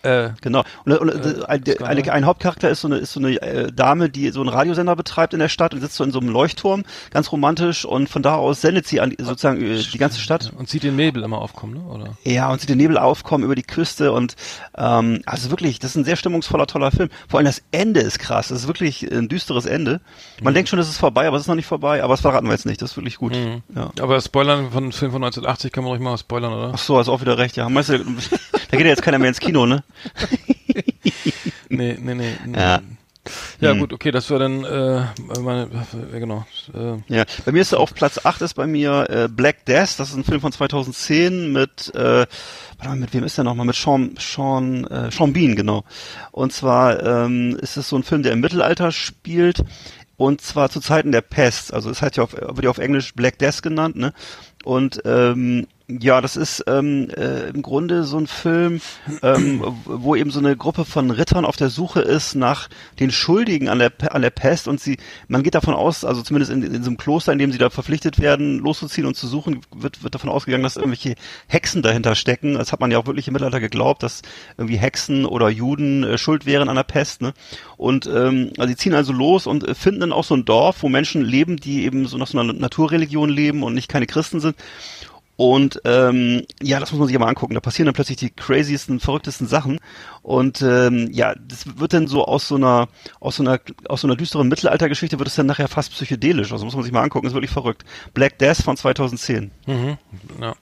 Äh, 0.05 0.31
Genau. 0.41 0.63
Und, 0.85 0.93
und 0.99 1.09
Äh, 1.11 1.45
ein, 1.47 1.65
der- 1.65 1.75
Skandal. 1.77 1.97
eine, 1.99 2.13
ein 2.13 2.27
Hauptcharakter 2.27 2.71
ist 2.71 2.81
so 2.83 2.89
eine, 2.89 2.97
ist 2.99 3.13
so 3.13 3.21
eine 3.21 3.41
äh, 3.43 3.73
Dame, 3.73 4.09
die 4.11 4.31
so 4.31 4.41
einen 4.41 4.49
Radiosender 4.51 4.95
betreibt 4.97 5.33
in 5.35 5.41
der 5.41 5.49
Stadt 5.49 5.75
und 5.75 5.81
sitzt 5.81 5.97
so 5.97 6.05
in 6.05 6.11
so 6.13 6.21
einem 6.21 6.29
Leuchtturm, 6.29 6.85
ganz 7.11 7.33
romantisch 7.33 7.85
und 7.85 8.09
von 8.09 8.23
da 8.23 8.35
aus 8.37 8.61
sendet 8.61 8.87
sie 8.87 9.01
an 9.01 9.15
sozusagen 9.19 9.61
äh, 9.63 9.79
die 9.79 9.99
ganze 9.99 10.21
Stadt. 10.21 10.53
und 10.57 10.69
sieht 10.69 10.83
den 10.83 10.97
Nebel 10.97 11.23
immer 11.23 11.39
aufkommen, 11.39 11.75
ne? 11.75 11.81
Oder? 11.81 12.17
Ja, 12.25 12.51
und 12.51 12.61
sieht 12.61 12.71
den 12.71 12.79
Nebel 12.79 12.99
aufkommen 12.99 13.45
über 13.45 13.55
die 13.55 13.63
Küste 13.63 14.13
und 14.13 14.37
ähm, 14.77 15.23
also 15.27 15.51
wirklich, 15.51 15.79
das 15.79 15.91
ist 15.93 15.97
ein 15.97 16.05
sehr 16.05 16.17
stimmungsvoller, 16.17 16.67
toller 16.67 16.91
Film. 16.91 17.09
Vor 17.29 17.39
allem 17.39 17.47
das 17.47 17.63
Ende 17.73 18.01
ist 18.01 18.19
krass. 18.19 18.49
Das 18.49 18.59
ist 18.61 18.67
wirklich 18.67 19.03
ein 19.11 19.29
düsteres 19.29 19.67
Ende. 19.67 20.01
Man 20.43 20.53
Mhm. 20.53 20.55
denkt 20.57 20.69
schon, 20.71 20.79
es 20.79 20.89
ist 20.89 20.99
vorbei, 20.99 21.27
aber 21.27 21.37
es 21.37 21.43
ist 21.45 21.49
noch 21.49 21.55
nicht 21.55 21.67
vorbei. 21.67 22.03
Aber 22.03 22.13
das 22.15 22.21
verraten 22.21 22.47
wir 22.47 22.53
jetzt 22.53 22.67
nicht. 22.67 22.81
Das 22.83 22.93
ist 22.93 22.97
wirklich 22.97 23.17
gut. 23.17 23.33
Mhm. 23.35 23.63
Ja. 23.75 23.91
Aber 24.01 24.21
Spoilern 24.21 24.71
von 24.71 24.85
einem 24.85 24.93
Film 24.93 25.13
von 25.13 25.23
1980 25.23 25.73
kann 25.73 25.85
man 25.85 25.93
ruhig 25.93 26.01
mal 26.03 26.17
spoilern, 26.19 26.53
oder? 26.53 26.73
Ach 26.75 26.79
so, 26.79 26.99
hast 26.99 27.09
auch 27.09 27.21
wieder 27.21 27.39
recht. 27.39 27.57
Ja, 27.57 27.69
meinst 27.69 27.91
du, 27.91 27.99
da 28.71 28.77
geht 28.77 28.81
ja 28.81 28.87
jetzt 28.87 29.03
keiner 29.03 29.19
mehr 29.19 29.29
ins 29.29 29.41
Kino, 29.41 29.67
ne? 29.67 29.83
Nee, 31.69 31.97
nee, 32.01 32.15
nee. 32.15 32.33
nee. 32.47 32.59
Ja. 32.59 32.81
Ja, 33.59 33.71
Hm. 33.73 33.79
gut, 33.79 33.93
okay, 33.95 34.11
das 34.11 34.29
war 34.31 34.39
dann, 34.39 34.65
äh, 34.65 35.07
meine, 35.41 35.71
ja, 35.73 36.19
genau. 36.19 36.45
Äh, 36.75 36.97
Ja, 37.09 37.25
bei 37.47 37.53
mir 37.53 37.63
ist 37.63 37.73
auf 37.75 37.95
Platz 37.95 38.21
8 38.23 38.43
ist 38.43 38.53
bei 38.53 38.67
mir 38.67 39.07
äh, 39.09 39.29
Black 39.29 39.65
Death, 39.65 39.99
das 39.99 40.11
ist 40.11 40.17
ein 40.17 40.25
Film 40.25 40.43
von 40.43 40.53
2010 40.53 41.51
mit, 41.51 41.91
äh, 41.95 41.99
warte 41.99 42.29
mal, 42.85 42.97
mit 42.97 43.15
wem 43.15 43.25
ist 43.25 43.39
der 43.39 43.45
nochmal? 43.45 43.65
Mit 43.65 43.77
Sean, 43.77 44.15
Sean, 44.21 44.85
äh, 44.89 45.11
Sean 45.11 45.33
Bean, 45.33 45.57
genau. 45.57 45.85
Und 46.33 46.53
zwar 46.53 47.03
ähm, 47.03 47.57
ist 47.63 47.79
es 47.79 47.89
so 47.89 47.97
ein 47.97 48.03
Film, 48.03 48.23
der 48.23 48.33
im 48.33 48.41
Mittelalter 48.41 48.93
spielt 48.93 49.65
und 50.19 50.43
zwar 50.43 50.69
zu 50.69 50.81
Zeiten 50.81 51.11
der 51.11 51.23
Pest. 51.23 51.73
Also 51.73 51.89
es 51.89 52.03
hat 52.03 52.17
ja 52.19 52.25
auf, 52.25 52.35
wird 52.35 52.65
ja 52.65 52.71
auf 52.71 52.79
Englisch 52.79 53.15
Black 53.15 53.39
Death 53.39 53.63
genannt, 53.63 53.97
ne? 53.97 54.13
Und 54.65 55.03
ähm, 55.05 55.67
ja, 55.87 56.23
das 56.23 56.37
ist 56.37 56.65
ähm, 56.67 57.11
äh, 57.15 57.51
im 57.51 57.61
Grunde 57.61 58.05
so 58.05 58.17
ein 58.17 58.27
Film, 58.27 58.81
ähm, 59.23 59.63
wo 59.85 60.17
eben 60.17 60.31
so 60.31 60.39
eine 60.39 60.57
Gruppe 60.57 60.87
von 60.87 61.11
Rittern 61.11 61.45
auf 61.45 61.57
der 61.57 61.69
Suche 61.69 62.01
ist 62.01 62.35
nach 62.35 62.71
den 63.01 63.11
Schuldigen 63.11 63.69
an 63.69 63.81
der, 63.81 63.93
an 64.09 64.23
der 64.23 64.31
Pest 64.31 64.67
und 64.67 64.81
sie, 64.81 64.97
man 65.29 65.43
geht 65.43 65.55
davon 65.55 65.75
aus, 65.75 66.07
also 66.07 66.23
zumindest 66.23 66.53
in, 66.53 66.63
in 66.63 66.83
so 66.83 66.89
einem 66.89 66.97
Kloster, 66.97 67.33
in 67.33 67.39
dem 67.39 67.53
sie 67.53 67.59
da 67.59 67.69
verpflichtet 67.69 68.19
werden, 68.19 68.61
loszuziehen 68.61 69.07
und 69.07 69.15
zu 69.15 69.27
suchen, 69.27 69.61
wird, 69.75 70.03
wird 70.03 70.15
davon 70.15 70.31
ausgegangen, 70.31 70.65
dass 70.65 70.77
irgendwelche 70.77 71.17
Hexen 71.49 71.83
dahinter 71.83 72.15
stecken. 72.15 72.55
Das 72.55 72.73
hat 72.73 72.81
man 72.81 72.91
ja 72.91 72.97
auch 72.97 73.07
wirklich 73.07 73.29
im 73.29 73.35
Mittelalter 73.35 73.61
geglaubt, 73.61 74.03
dass 74.03 74.23
irgendwie 74.57 74.79
Hexen 74.79 75.27
oder 75.27 75.51
Juden 75.51 76.03
äh, 76.03 76.17
schuld 76.17 76.47
wären 76.47 76.71
an 76.71 76.77
der 76.77 76.85
Pest. 76.85 77.21
Ne? 77.21 77.35
Und 77.77 78.07
ähm, 78.07 78.53
also 78.57 78.71
sie 78.71 78.77
ziehen 78.77 78.95
also 78.95 79.13
los 79.13 79.47
und 79.47 79.69
äh, 79.69 79.75
finden 79.75 80.01
dann 80.01 80.13
auch 80.13 80.25
so 80.25 80.35
ein 80.35 80.47
Dorf, 80.47 80.83
wo 80.83 80.89
Menschen 80.89 81.23
leben, 81.23 81.59
die 81.59 81.85
eben 81.85 82.07
so 82.07 82.17
nach 82.17 82.29
so 82.29 82.39
einer 82.39 82.55
Naturreligion 82.55 83.29
leben 83.29 83.63
und 83.63 83.75
nicht 83.75 83.89
keine 83.89 84.07
Christen 84.07 84.41
sind. 84.41 84.54
Und 85.37 85.81
ähm, 85.85 86.45
ja, 86.63 86.79
das 86.79 86.93
muss 86.93 87.01
man 87.01 87.09
sich 87.09 87.19
mal 87.19 87.29
angucken. 87.29 87.55
Da 87.55 87.61
passieren 87.61 87.87
dann 87.87 87.95
plötzlich 87.95 88.19
die 88.19 88.31
craziesten, 88.31 89.01
verrücktesten 89.01 89.49
Sachen. 89.49 89.81
Und 90.25 90.63
ähm, 90.63 91.11
ja, 91.13 91.35
das 91.47 91.79
wird 91.79 91.93
dann 91.93 92.07
so 92.07 92.25
aus 92.25 92.49
so 92.49 92.55
einer, 92.55 92.89
aus 93.21 93.37
so 93.37 93.43
einer, 93.43 93.61
aus 93.91 94.01
so 94.01 94.09
einer 94.09 94.17
düsteren 94.17 94.49
Mittelaltergeschichte 94.49 95.19
wird 95.19 95.29
es 95.29 95.35
dann 95.35 95.45
nachher 95.45 95.69
fast 95.69 95.93
psychedelisch. 95.93 96.51
Also 96.51 96.65
muss 96.65 96.75
man 96.75 96.83
sich 96.83 96.93
mal 96.93 97.03
angucken, 97.03 97.27
ist 97.27 97.35
wirklich 97.35 97.51
verrückt. 97.51 97.85
Black 98.15 98.39
Death 98.39 98.57
von 98.63 98.75
2010. 98.75 99.51
Mhm. 99.67 99.99
Ja. 100.41 100.55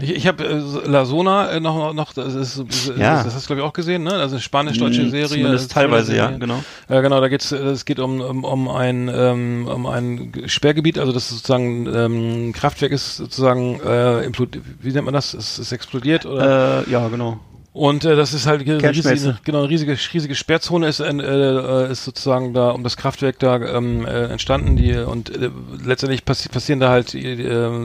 Ich, 0.00 0.10
ich 0.14 0.26
habe 0.28 0.44
äh, 0.44 0.88
La 0.88 1.04
Zona 1.04 1.50
äh, 1.50 1.58
noch, 1.58 1.92
noch 1.94 2.12
das, 2.12 2.32
ist, 2.36 2.62
das, 2.68 2.92
Ja. 2.96 3.24
das 3.24 3.34
hast 3.34 3.42
du 3.42 3.46
glaube 3.48 3.62
ich 3.62 3.66
auch 3.66 3.72
gesehen, 3.72 4.04
ne? 4.04 4.12
Also 4.12 4.36
eine 4.36 4.40
spanisch-deutsche 4.40 5.02
Mhm, 5.02 5.10
Serie. 5.10 5.26
zumindest 5.28 5.72
äh, 5.72 5.74
teilweise, 5.74 6.14
ja, 6.16 6.26
Serie. 6.26 6.38
genau. 6.38 6.62
Ja, 6.88 7.00
genau, 7.00 7.20
da 7.20 7.26
geht's, 7.26 7.50
äh, 7.50 7.56
es 7.56 7.84
geht 7.84 7.98
um, 7.98 8.20
um, 8.20 8.44
um 8.44 8.68
ein, 8.68 9.10
ähm, 9.12 9.66
um 9.66 9.86
ein 9.86 10.32
Sperrgebiet, 10.46 10.96
also 10.96 11.10
das 11.12 11.24
ist 11.24 11.38
sozusagen 11.38 11.86
ähm, 11.92 12.52
Kraftwerk 12.52 12.92
ist 12.92 13.16
sozusagen 13.16 13.80
äh, 13.84 14.22
implod 14.22 14.60
wie 14.80 14.92
nennt 14.92 15.06
man 15.06 15.14
das? 15.14 15.34
Es 15.34 15.58
ist 15.58 15.72
explodiert 15.72 16.24
oder? 16.24 16.86
Äh, 16.86 16.90
ja, 16.92 17.08
genau. 17.08 17.40
Und 17.74 18.04
äh, 18.04 18.16
das 18.16 18.32
ist 18.34 18.46
halt 18.46 18.62
eine 18.62 18.82
riesige, 18.82 19.38
genau, 19.44 19.58
eine 19.60 19.68
riesige, 19.68 19.92
riesige 20.12 20.34
Sperrzone 20.34 20.88
ist, 20.88 20.98
äh, 21.00 21.10
äh, 21.10 21.92
ist 21.92 22.04
sozusagen 22.04 22.52
da 22.54 22.70
um 22.70 22.82
das 22.82 22.96
Kraftwerk 22.96 23.38
da 23.38 23.56
ähm, 23.60 24.04
äh, 24.04 24.24
entstanden. 24.26 24.74
Die 24.76 24.94
und 24.96 25.30
äh, 25.30 25.50
letztendlich 25.84 26.24
passi 26.24 26.48
passieren 26.48 26.80
da 26.80 26.88
halt 26.88 27.14
äh, 27.14 27.36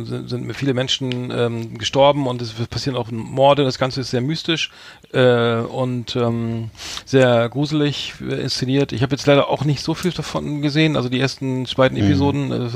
sind, 0.05 0.29
sind 0.29 0.53
viele 0.55 0.73
Menschen 0.73 1.31
ähm, 1.31 1.77
gestorben 1.77 2.25
und 2.27 2.41
es 2.41 2.53
passieren 2.53 2.95
auch 2.97 3.11
Morde. 3.11 3.65
Das 3.65 3.77
Ganze 3.77 4.01
ist 4.01 4.09
sehr 4.09 4.21
mystisch 4.21 4.71
äh, 5.11 5.57
und 5.57 6.15
ähm, 6.15 6.71
sehr 7.05 7.47
gruselig 7.49 8.13
äh, 8.27 8.36
inszeniert. 8.41 8.93
Ich 8.93 9.03
habe 9.03 9.13
jetzt 9.13 9.27
leider 9.27 9.49
auch 9.49 9.63
nicht 9.65 9.81
so 9.84 9.93
viel 9.93 10.11
davon 10.11 10.61
gesehen. 10.61 10.95
Also 10.95 11.09
die 11.09 11.19
ersten 11.19 11.65
beiden 11.75 11.97
Mhm. 11.99 12.05
Episoden 12.05 12.51
äh, 12.51 12.69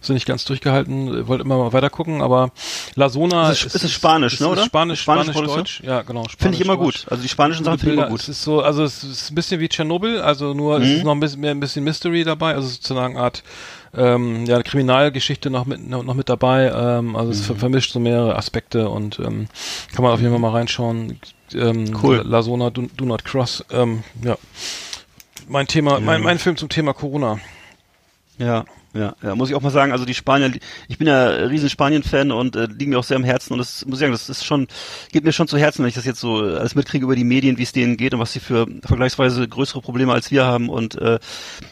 sind 0.00 0.14
nicht 0.14 0.26
ganz 0.26 0.44
durchgehalten. 0.46 1.28
Wollte 1.28 1.44
immer 1.44 1.58
mal 1.58 1.72
weiter 1.74 1.90
gucken, 1.90 2.22
aber 2.22 2.50
La 2.96 3.08
Zona 3.10 3.50
Ist 3.50 3.66
es- 3.66 3.74
ist 3.76 3.84
es 3.84 3.92
Spanisch, 3.92 4.34
ist, 4.34 4.40
ne, 4.40 4.48
oder? 4.48 4.62
Ist 4.62 4.66
Spanisch, 4.66 5.00
Spanisch, 5.02 5.26
Produktion? 5.30 5.58
Deutsch. 5.58 5.82
Ja, 5.84 6.02
genau. 6.02 6.24
Finde 6.46 6.56
ich 6.56 6.64
immer 6.64 6.76
gut. 6.76 7.06
Also 7.10 7.22
die 7.22 7.28
spanischen 7.28 7.64
Sachen 7.64 7.78
finde 7.78 7.94
ich 7.94 8.00
immer 8.00 8.08
gut. 8.08 8.20
Es 8.20 8.28
ist 8.28 8.42
so, 8.42 8.60
also 8.62 8.82
es 8.84 9.02
ist 9.04 9.30
ein 9.30 9.34
bisschen 9.34 9.60
wie 9.60 9.68
Tschernobyl, 9.68 10.20
also 10.20 10.54
nur 10.54 10.78
es 10.78 10.88
Mhm. 10.88 10.96
ist 10.96 11.04
noch 11.04 11.12
ein 11.12 11.20
bisschen 11.20 11.40
mehr 11.40 11.50
ein 11.50 11.60
bisschen 11.60 11.84
Mystery 11.84 12.24
dabei, 12.24 12.54
also 12.54 12.68
sozusagen 12.68 13.16
eine 13.16 13.24
Art 13.24 13.42
ähm, 13.94 14.44
ja, 14.46 14.62
Kriminalgeschichte 14.62 15.48
noch 15.50 15.64
mit 15.66 15.86
noch 15.88 16.14
mit 16.14 16.28
dabei. 16.28 16.70
Ähm, 16.74 17.16
also 17.16 17.30
es 17.32 17.40
Mhm. 17.40 17.44
ver 17.44 17.56
vermischt 17.56 17.92
so 17.92 18.00
mehrere 18.00 18.36
Aspekte 18.36 18.88
und 18.88 19.18
ähm, 19.18 19.46
kann 19.94 20.02
man 20.02 20.12
auf 20.12 20.20
jeden 20.20 20.32
Fall 20.32 20.40
mal 20.40 20.50
reinschauen. 20.52 21.18
Ähm, 21.54 21.96
Cool. 22.02 22.22
La 22.26 22.42
Zona, 22.42 22.70
Do, 22.70 22.82
Do 22.96 23.04
Not 23.04 23.24
Cross. 23.24 23.64
Ähm, 23.70 24.02
ja. 24.22 24.36
Mein 25.48 25.66
Thema, 25.68 26.00
mein, 26.00 26.20
mein 26.22 26.38
Film 26.38 26.56
zum 26.56 26.68
Thema 26.68 26.92
Corona. 26.92 27.38
Ja, 28.38 28.64
ja, 28.96 29.14
ja, 29.22 29.34
muss 29.34 29.48
ich 29.50 29.54
auch 29.54 29.60
mal 29.62 29.70
sagen, 29.70 29.92
also 29.92 30.04
die 30.04 30.14
Spanier, 30.14 30.52
ich 30.88 30.98
bin 30.98 31.06
ja 31.06 31.26
riesen 31.28 31.68
Spanien-Fan 31.70 32.32
und 32.32 32.56
äh, 32.56 32.66
liegen 32.66 32.90
mir 32.92 32.98
auch 32.98 33.04
sehr 33.04 33.16
am 33.16 33.24
Herzen 33.24 33.52
und 33.52 33.58
das 33.58 33.84
muss 33.86 33.96
ich 33.98 34.00
sagen, 34.00 34.12
das 34.12 34.28
ist 34.28 34.44
schon, 34.44 34.66
geht 35.12 35.24
mir 35.24 35.32
schon 35.32 35.48
zu 35.48 35.58
Herzen, 35.58 35.82
wenn 35.82 35.88
ich 35.88 35.94
das 35.94 36.04
jetzt 36.04 36.20
so 36.20 36.36
alles 36.36 36.74
mitkriege 36.74 37.04
über 37.04 37.16
die 37.16 37.24
Medien, 37.24 37.58
wie 37.58 37.62
es 37.62 37.72
denen 37.72 37.96
geht 37.96 38.14
und 38.14 38.20
was 38.20 38.32
sie 38.32 38.40
für 38.40 38.66
vergleichsweise 38.84 39.46
größere 39.48 39.80
Probleme 39.82 40.12
als 40.12 40.30
wir 40.30 40.44
haben 40.44 40.68
und 40.68 40.96
äh, 41.00 41.18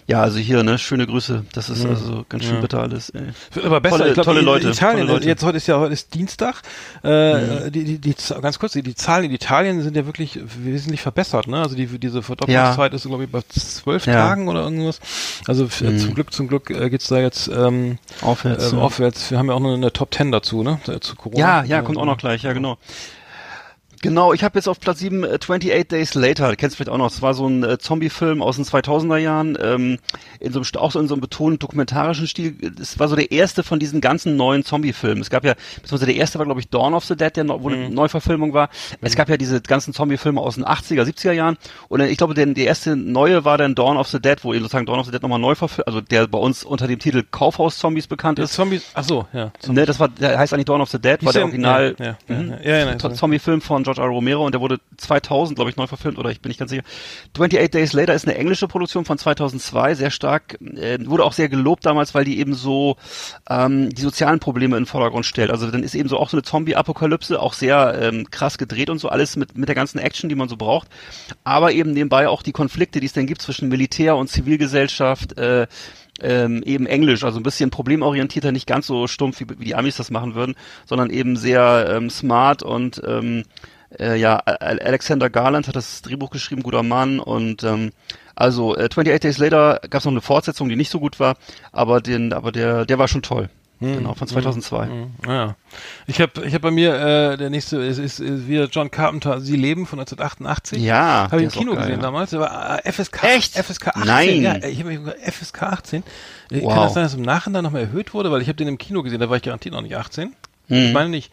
ja, 0.06 0.22
also 0.22 0.38
hier, 0.38 0.62
ne, 0.62 0.78
schöne 0.78 1.06
Grüße, 1.06 1.44
das 1.52 1.70
ist 1.70 1.84
Mhm. 1.84 1.90
also 1.90 2.24
ganz 2.28 2.44
schön 2.44 2.54
Ja. 2.56 2.60
bitter 2.60 2.80
alles. 2.80 3.10
Ey. 3.10 3.22
Aber 3.64 3.80
besser. 3.80 3.96
Tolle- 3.98 4.08
ich 4.08 4.14
glaub, 4.14 4.24
tolle 4.26 4.40
in 4.40 4.46
Leute, 4.46 4.68
Italien, 4.70 5.00
tolle 5.00 5.12
Leute. 5.14 5.24
Mhm. 5.24 5.28
jetzt 5.28 5.44
heute 5.44 5.56
ist 5.56 5.66
ja 5.66 5.78
heute 5.78 5.92
ist 5.92 6.14
Dienstag. 6.14 6.62
Äh, 7.02 7.70
die, 7.70 7.84
die, 7.84 7.98
die, 7.98 8.14
ganz 8.40 8.58
kurz, 8.58 8.72
die, 8.72 8.82
die 8.82 8.94
Zahlen 8.94 9.24
in 9.24 9.30
Italien 9.32 9.82
sind 9.82 9.96
ja 9.96 10.06
wirklich 10.06 10.38
wesentlich 10.62 11.00
verbessert. 11.00 11.46
Ne? 11.48 11.58
Also 11.58 11.74
die 11.76 11.86
diese 11.98 12.22
Verdopplungszeit 12.22 12.94
ist 12.94 13.06
glaube 13.06 13.24
ich 13.24 13.30
bei 13.30 13.40
zwölf 13.48 14.06
Ja. 14.06 14.14
Tagen 14.14 14.48
oder 14.48 14.62
irgendwas. 14.62 15.00
Also 15.46 15.68
Mhm. 15.80 15.98
zum 15.98 16.14
Glück, 16.14 16.32
zum 16.32 16.48
Glück 16.48 16.70
äh, 16.70 16.88
geht's 16.90 17.08
da 17.08 17.13
jetzt 17.20 17.48
ähm, 17.48 17.98
Aufwärts. 18.22 18.72
ja. 18.72 18.78
aufwärts. 18.78 19.30
Wir 19.30 19.38
haben 19.38 19.48
ja 19.48 19.54
auch 19.54 19.60
noch 19.60 19.72
eine 19.74 19.92
Top 19.92 20.10
Ten 20.10 20.32
dazu, 20.32 20.62
ne? 20.62 20.80
Da- 20.86 21.00
Zu 21.00 21.16
Corona. 21.16 21.38
Ja, 21.40 21.64
ja, 21.64 21.82
kommt 21.82 21.98
auch 21.98 22.04
noch 22.04 22.18
gleich, 22.18 22.42
ja, 22.42 22.52
genau. 22.52 22.78
Genau, 24.04 24.34
ich 24.34 24.44
habe 24.44 24.58
jetzt 24.58 24.68
auf 24.68 24.80
Platz 24.80 24.98
7 24.98 25.24
äh, 25.24 25.38
28 25.40 25.88
Days 25.88 26.12
Later, 26.12 26.54
kennst 26.56 26.74
du 26.74 26.76
vielleicht 26.76 26.90
auch 26.90 26.98
noch, 26.98 27.10
es 27.10 27.22
war 27.22 27.32
so 27.32 27.46
ein 27.46 27.64
äh, 27.64 27.78
Zombie-Film 27.78 28.42
aus 28.42 28.56
den 28.56 28.66
2000er 28.66 29.16
Jahren, 29.16 29.56
ähm, 29.58 29.98
in 30.40 30.52
so 30.52 30.60
einem, 30.60 30.66
auch 30.76 30.90
so 30.90 31.00
in 31.00 31.08
so 31.08 31.14
einem 31.14 31.22
betonten 31.22 31.58
dokumentarischen 31.58 32.26
Stil. 32.26 32.54
Es 32.78 32.98
war 32.98 33.08
so 33.08 33.16
der 33.16 33.32
erste 33.32 33.62
von 33.62 33.78
diesen 33.78 34.02
ganzen 34.02 34.36
neuen 34.36 34.62
Zombie-Filmen. 34.62 35.22
Es 35.22 35.30
gab 35.30 35.42
ja, 35.42 35.54
beziehungsweise 35.76 36.04
der 36.04 36.16
erste 36.16 36.38
war, 36.38 36.44
glaube 36.44 36.60
ich, 36.60 36.68
Dawn 36.68 36.92
of 36.92 37.06
the 37.06 37.16
Dead, 37.16 37.34
der 37.34 37.44
no, 37.44 37.62
wo 37.62 37.70
eine 37.70 37.88
Neuverfilmung 37.88 38.52
war. 38.52 38.68
Es 39.00 39.16
gab 39.16 39.30
ja 39.30 39.38
diese 39.38 39.62
ganzen 39.62 39.94
Zombie-Filme 39.94 40.38
aus 40.38 40.56
den 40.56 40.66
80er, 40.66 41.02
70er 41.02 41.32
Jahren. 41.32 41.56
Und 41.88 42.00
äh, 42.00 42.08
ich 42.08 42.18
glaube, 42.18 42.34
der, 42.34 42.44
der 42.44 42.66
erste 42.66 42.96
neue 42.96 43.46
war 43.46 43.56
dann 43.56 43.74
Dawn 43.74 43.96
of 43.96 44.08
the 44.08 44.20
Dead, 44.20 44.36
wo 44.44 44.52
eben 44.52 44.64
sozusagen 44.64 44.84
Dawn 44.84 44.98
of 44.98 45.06
the 45.06 45.12
Dead 45.12 45.22
nochmal 45.22 45.38
neu 45.38 45.54
verfilmt, 45.54 45.88
also 45.88 46.02
der 46.02 46.26
bei 46.26 46.38
uns 46.38 46.62
unter 46.62 46.88
dem 46.88 46.98
Titel 46.98 47.22
Kaufhaus-Zombies 47.30 48.06
bekannt 48.06 48.38
ist. 48.38 48.52
Zombies. 48.52 48.84
Ach 48.92 49.04
so, 49.04 49.26
ja. 49.32 49.50
Ne, 49.66 49.86
das 49.86 49.98
war, 49.98 50.10
der 50.10 50.38
heißt 50.38 50.52
eigentlich 50.52 50.66
Dawn 50.66 50.82
of 50.82 50.90
the 50.90 50.98
Dead, 50.98 51.24
war 51.24 51.32
der 51.32 51.44
Original 51.44 51.96
Ja, 51.98 52.04
ja, 52.04 52.16
mhm. 52.28 52.50
ja, 52.50 52.70
ja, 52.70 52.78
ja, 52.84 52.92
ja. 52.92 53.14
Zombie-Film 53.14 53.62
von 53.62 53.82
George 53.94 54.10
R. 54.10 54.14
Romero 54.14 54.44
und 54.44 54.52
der 54.52 54.60
wurde 54.60 54.80
2000, 54.96 55.56
glaube 55.56 55.70
ich, 55.70 55.76
neu 55.76 55.86
verfilmt 55.86 56.18
oder 56.18 56.30
ich 56.30 56.40
bin 56.40 56.50
nicht 56.50 56.58
ganz 56.58 56.70
sicher. 56.70 56.82
28 57.34 57.70
Days 57.70 57.92
Later 57.92 58.14
ist 58.14 58.26
eine 58.26 58.36
englische 58.36 58.68
Produktion 58.68 59.04
von 59.04 59.18
2002, 59.18 59.94
sehr 59.94 60.10
stark, 60.10 60.58
äh, 60.60 60.98
wurde 61.04 61.24
auch 61.24 61.32
sehr 61.32 61.48
gelobt 61.48 61.86
damals, 61.86 62.14
weil 62.14 62.24
die 62.24 62.38
eben 62.38 62.54
so 62.54 62.96
ähm, 63.48 63.90
die 63.90 64.02
sozialen 64.02 64.40
Probleme 64.40 64.76
in 64.76 64.82
den 64.82 64.86
Vordergrund 64.88 65.26
stellt. 65.26 65.50
Also 65.50 65.70
dann 65.70 65.82
ist 65.82 65.94
eben 65.94 66.08
so 66.08 66.18
auch 66.18 66.28
so 66.28 66.36
eine 66.36 66.42
Zombie-Apokalypse, 66.42 67.40
auch 67.40 67.52
sehr 67.52 67.98
ähm, 68.00 68.30
krass 68.30 68.58
gedreht 68.58 68.90
und 68.90 68.98
so 68.98 69.08
alles 69.08 69.36
mit 69.36 69.56
mit 69.56 69.68
der 69.68 69.74
ganzen 69.74 69.98
Action, 69.98 70.28
die 70.28 70.34
man 70.34 70.48
so 70.48 70.56
braucht, 70.56 70.88
aber 71.44 71.72
eben 71.72 71.92
nebenbei 71.92 72.28
auch 72.28 72.42
die 72.42 72.52
Konflikte, 72.52 73.00
die 73.00 73.06
es 73.06 73.12
dann 73.12 73.26
gibt 73.26 73.42
zwischen 73.42 73.68
Militär 73.68 74.16
und 74.16 74.28
Zivilgesellschaft. 74.28 75.38
Äh, 75.38 75.66
ähm, 76.20 76.62
eben 76.64 76.86
Englisch, 76.86 77.24
also 77.24 77.38
ein 77.40 77.42
bisschen 77.42 77.70
problemorientierter, 77.70 78.52
nicht 78.52 78.66
ganz 78.66 78.86
so 78.86 79.06
stumpf, 79.06 79.40
wie, 79.40 79.46
wie 79.58 79.64
die 79.64 79.74
Amis 79.74 79.96
das 79.96 80.10
machen 80.10 80.34
würden, 80.34 80.54
sondern 80.86 81.10
eben 81.10 81.36
sehr 81.36 81.92
ähm, 81.96 82.10
smart 82.10 82.62
und 82.62 83.02
ähm, 83.06 83.44
äh, 83.98 84.16
ja, 84.16 84.36
Alexander 84.36 85.30
Garland 85.30 85.68
hat 85.68 85.76
das 85.76 86.02
Drehbuch 86.02 86.30
geschrieben, 86.30 86.62
guter 86.62 86.82
Mann 86.82 87.20
und 87.20 87.62
ähm, 87.64 87.92
also 88.34 88.76
äh, 88.76 88.86
28 88.86 89.20
Days 89.20 89.38
Later 89.38 89.80
gab 89.88 90.00
es 90.00 90.04
noch 90.04 90.12
eine 90.12 90.20
Fortsetzung, 90.20 90.68
die 90.68 90.76
nicht 90.76 90.90
so 90.90 91.00
gut 91.00 91.20
war, 91.20 91.36
aber 91.72 92.00
den, 92.00 92.32
aber 92.32 92.52
der, 92.52 92.84
der 92.86 92.98
war 92.98 93.08
schon 93.08 93.22
toll. 93.22 93.48
Genau, 93.80 94.14
von 94.14 94.26
2002. 94.26 94.86
Mhm. 94.86 95.10
Ja. 95.26 95.56
Ich 96.06 96.20
habe 96.20 96.46
ich 96.46 96.54
hab 96.54 96.62
bei 96.62 96.70
mir, 96.70 96.94
äh, 96.94 97.36
der 97.36 97.50
nächste 97.50 97.78
ist, 97.78 97.98
ist, 97.98 98.20
ist 98.20 98.48
wieder 98.48 98.66
John 98.66 98.90
Carpenter, 98.90 99.40
Sie 99.40 99.56
leben 99.56 99.86
von 99.86 99.98
1988. 99.98 100.82
Ja, 100.82 101.28
Habe 101.30 101.42
ich 101.42 101.44
im 101.44 101.50
Kino 101.50 101.72
geil, 101.72 101.82
gesehen 101.82 101.96
ja. 101.96 102.02
damals. 102.02 102.30
Der 102.30 102.40
war 102.40 102.84
äh, 102.84 102.90
FSK. 102.92 103.24
Echt? 103.24 103.58
FSK 103.58 103.88
18. 103.88 104.04
Nein. 104.06 104.42
Ja, 104.42 104.56
ich 104.68 104.80
habe 104.80 105.16
FSK 105.20 105.62
18. 105.64 106.02
Äh, 106.50 106.62
Wow. 106.62 106.72
Kann 106.72 106.82
das 106.84 106.94
sein, 106.94 107.02
dass 107.02 107.14
im 107.14 107.22
Nachhinein 107.22 107.64
nochmal 107.64 107.82
erhöht 107.82 108.14
wurde? 108.14 108.30
Weil 108.30 108.40
ich 108.40 108.48
habe 108.48 108.56
den 108.56 108.68
im 108.68 108.78
Kino 108.78 109.02
gesehen, 109.02 109.18
da 109.18 109.28
war 109.28 109.36
ich 109.36 109.42
garantiert 109.42 109.74
noch 109.74 109.82
nicht 109.82 109.96
18. 109.96 110.34
Mhm. 110.68 110.76
Ich 110.76 110.92
meine 110.92 111.08
nicht. 111.10 111.32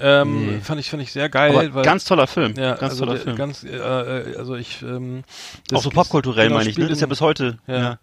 Ähm, 0.00 0.62
Fand 0.62 0.80
ich 0.80 0.90
fand 0.90 1.02
ich 1.02 1.12
sehr 1.12 1.28
geil. 1.28 1.50
Aber 1.50 1.74
weil, 1.74 1.84
ganz 1.84 2.04
toller 2.04 2.26
Film, 2.26 2.54
ja, 2.56 2.70
ganz 2.74 2.92
also 2.92 3.04
toller 3.04 3.14
der, 3.16 3.22
Film. 3.22 3.36
ganz, 3.36 3.64
äh, 3.64 3.76
äh, 3.76 4.36
also 4.36 4.54
ich 4.54 4.80
ähm, 4.82 5.24
auch 5.72 5.82
so 5.82 5.90
popkulturell 5.90 6.48
genau, 6.48 6.58
meine 6.58 6.70
ich, 6.70 6.78
ne? 6.78 6.84
Das 6.84 6.92
ist 6.94 7.00
ja 7.00 7.06
bis 7.06 7.20
heute. 7.20 7.58
Ja. 7.66 7.78
Ja. 7.78 7.98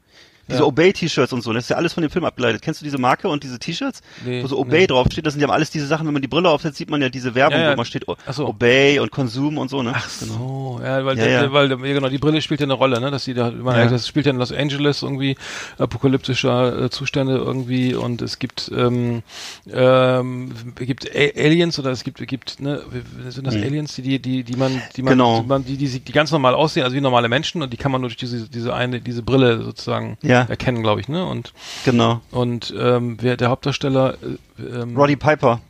Diese 0.49 0.59
Ja. 0.59 0.65
Obey-T-Shirts 0.65 1.33
und 1.33 1.41
so, 1.43 1.51
das 1.53 1.65
ist 1.65 1.69
ja 1.69 1.75
alles 1.77 1.93
von 1.93 2.01
dem 2.01 2.09
Film 2.09 2.23
abgeleitet. 2.25 2.61
Kennst 2.61 2.81
du 2.81 2.85
diese 2.85 2.97
Marke 2.97 3.27
und 3.29 3.43
diese 3.43 3.59
T-Shirts? 3.59 4.01
Nee, 4.25 4.43
wo 4.43 4.47
so 4.47 4.57
Obey 4.57 4.79
nee. 4.81 4.87
draufsteht, 4.87 5.25
das 5.25 5.33
sind 5.33 5.41
ja 5.41 5.49
alles 5.49 5.69
diese 5.71 5.87
Sachen, 5.87 6.05
wenn 6.07 6.13
man 6.13 6.21
die 6.21 6.27
Brille 6.27 6.49
aufsetzt, 6.49 6.77
sieht 6.77 6.89
man 6.89 7.01
ja 7.01 7.09
diese 7.09 7.35
Werbung, 7.35 7.59
Ja, 7.59 7.65
ja. 7.65 7.71
wo 7.73 7.77
man 7.77 7.85
steht 7.85 8.07
O- 8.07 8.15
Ach 8.25 8.33
so. 8.33 8.47
Obey 8.47 8.99
und 8.99 9.11
Consume 9.11 9.59
und 9.59 9.69
so, 9.69 9.83
ne? 9.83 9.91
Ach 9.95 10.09
so, 10.09 10.79
ja, 10.83 11.03
weil, 11.05 11.17
Ja, 11.17 11.25
der, 11.25 11.53
weil 11.53 11.69
der, 11.69 11.77
ja, 11.79 11.93
genau, 11.93 12.09
die 12.09 12.17
Brille 12.17 12.41
spielt 12.41 12.59
ja 12.61 12.65
eine 12.65 12.73
Rolle, 12.73 12.99
ne, 13.01 13.11
dass 13.11 13.25
die 13.25 13.33
da, 13.33 13.51
man, 13.51 13.89
das 13.89 14.07
spielt 14.07 14.25
ja 14.25 14.31
in 14.31 14.37
Los 14.37 14.51
Angeles 14.51 15.01
irgendwie 15.01 15.35
apokalyptischer 15.77 16.83
äh, 16.85 16.89
Zustände 16.89 17.35
irgendwie 17.37 17.95
und 17.95 18.21
es 18.21 18.39
gibt 18.39 18.71
ähm, 18.75 19.23
ähm, 19.73 20.51
gibt 20.75 21.09
A 21.15 21.19
Aliens 21.39 21.77
oder 21.79 21.91
es 21.91 22.03
gibt 22.03 22.25
gibt 22.27 22.59
ne, 22.59 22.81
sind 23.29 23.45
das 23.47 23.55
Aliens, 23.55 23.95
die 23.95 24.01
die 24.01 24.19
die 24.19 24.43
die 24.43 24.55
man 24.55 24.81
die 24.95 25.01
man. 25.03 25.13
Genau. 25.13 25.41
die, 25.41 25.47
man 25.47 25.65
die, 25.65 25.77
die, 25.77 25.99
die 25.99 26.11
ganz 26.11 26.31
normal 26.31 26.53
aussehen, 26.53 26.83
also 26.83 26.95
wie 26.95 27.01
normale 27.01 27.29
Menschen 27.29 27.61
und 27.61 27.71
die 27.71 27.77
kann 27.77 27.91
man 27.91 28.01
nur 28.01 28.09
durch 28.09 28.17
diese 28.17 28.47
diese 28.49 28.73
eine 28.73 28.99
diese 29.01 29.21
Brille 29.23 29.61
sozusagen 29.63 30.17
Ja. 30.21 30.36
Erkennen, 30.41 30.81
glaube 30.83 31.01
ich, 31.01 31.07
ne 31.07 31.25
und 31.25 31.53
Genau. 31.85 32.21
und 32.31 32.73
ähm, 32.77 33.17
wer 33.21 33.38
der 33.38 33.49
Hauptdarsteller 33.49 34.15
äh, 34.59 34.61
ähm, 34.81 34.95
Roddy 34.97 35.15
Piper, 35.15 35.61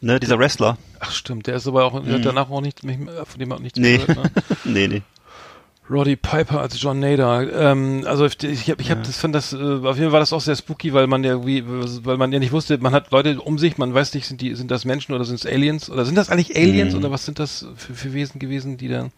ne, 0.00 0.18
dieser 0.20 0.38
Wrestler. 0.38 0.78
ach 1.00 1.12
stimmt, 1.12 1.46
der 1.46 1.56
ist 1.56 1.66
aber 1.66 1.84
auch 1.84 1.94
hat 1.94 2.24
danach 2.24 2.50
auch 2.50 2.60
nicht 2.60 2.84
nicht 2.84 3.00
mehr- 3.00 3.24
von 3.26 3.38
dem 3.38 3.48
nichts 3.62 3.78
Mhm. 3.78 3.84
Nee. 3.84 3.98
gehört, 3.98 4.16
ne? 4.16 4.30
nee, 4.64 4.88
nee. 4.88 5.02
Roddy 5.90 6.16
Piper 6.16 6.60
als 6.60 6.78
John 6.82 7.00
Nader. 7.00 7.50
Ähm, 7.50 8.04
also 8.06 8.26
ich, 8.26 8.36
ich 8.44 8.68
habe, 8.70 8.82
ich 8.82 8.90
hab, 8.90 9.02
das 9.04 9.16
fand 9.16 9.34
das, 9.34 9.54
äh, 9.54 9.56
auf 9.56 9.96
jeden 9.96 10.08
Fall 10.08 10.12
war 10.12 10.20
das 10.20 10.34
auch 10.34 10.40
sehr 10.42 10.54
spooky, 10.54 10.92
weil 10.92 11.06
man 11.06 11.24
ja 11.24 11.30
irgendwie, 11.30 11.64
weil 11.66 12.18
man 12.18 12.30
ja 12.30 12.38
nicht 12.38 12.52
wusste, 12.52 12.76
man 12.76 12.92
hat 12.92 13.10
Leute 13.10 13.40
um 13.40 13.58
sich, 13.58 13.78
man 13.78 13.94
weiß 13.94 14.12
nicht, 14.12 14.26
sind 14.26 14.42
die, 14.42 14.54
sind 14.54 14.70
das 14.70 14.84
Menschen 14.84 15.14
oder 15.14 15.24
sind 15.24 15.36
es 15.36 15.46
Aliens 15.46 15.88
oder 15.88 16.04
sind 16.04 16.16
das 16.16 16.28
eigentlich 16.28 16.54
Aliens 16.54 16.92
Mhm. 16.92 16.98
oder 16.98 17.10
was 17.10 17.24
sind 17.24 17.38
das 17.38 17.64
für, 17.76 17.94
für 17.94 18.12
Wesen 18.12 18.38
gewesen, 18.38 18.76
die 18.76 18.88
dann? 18.88 19.12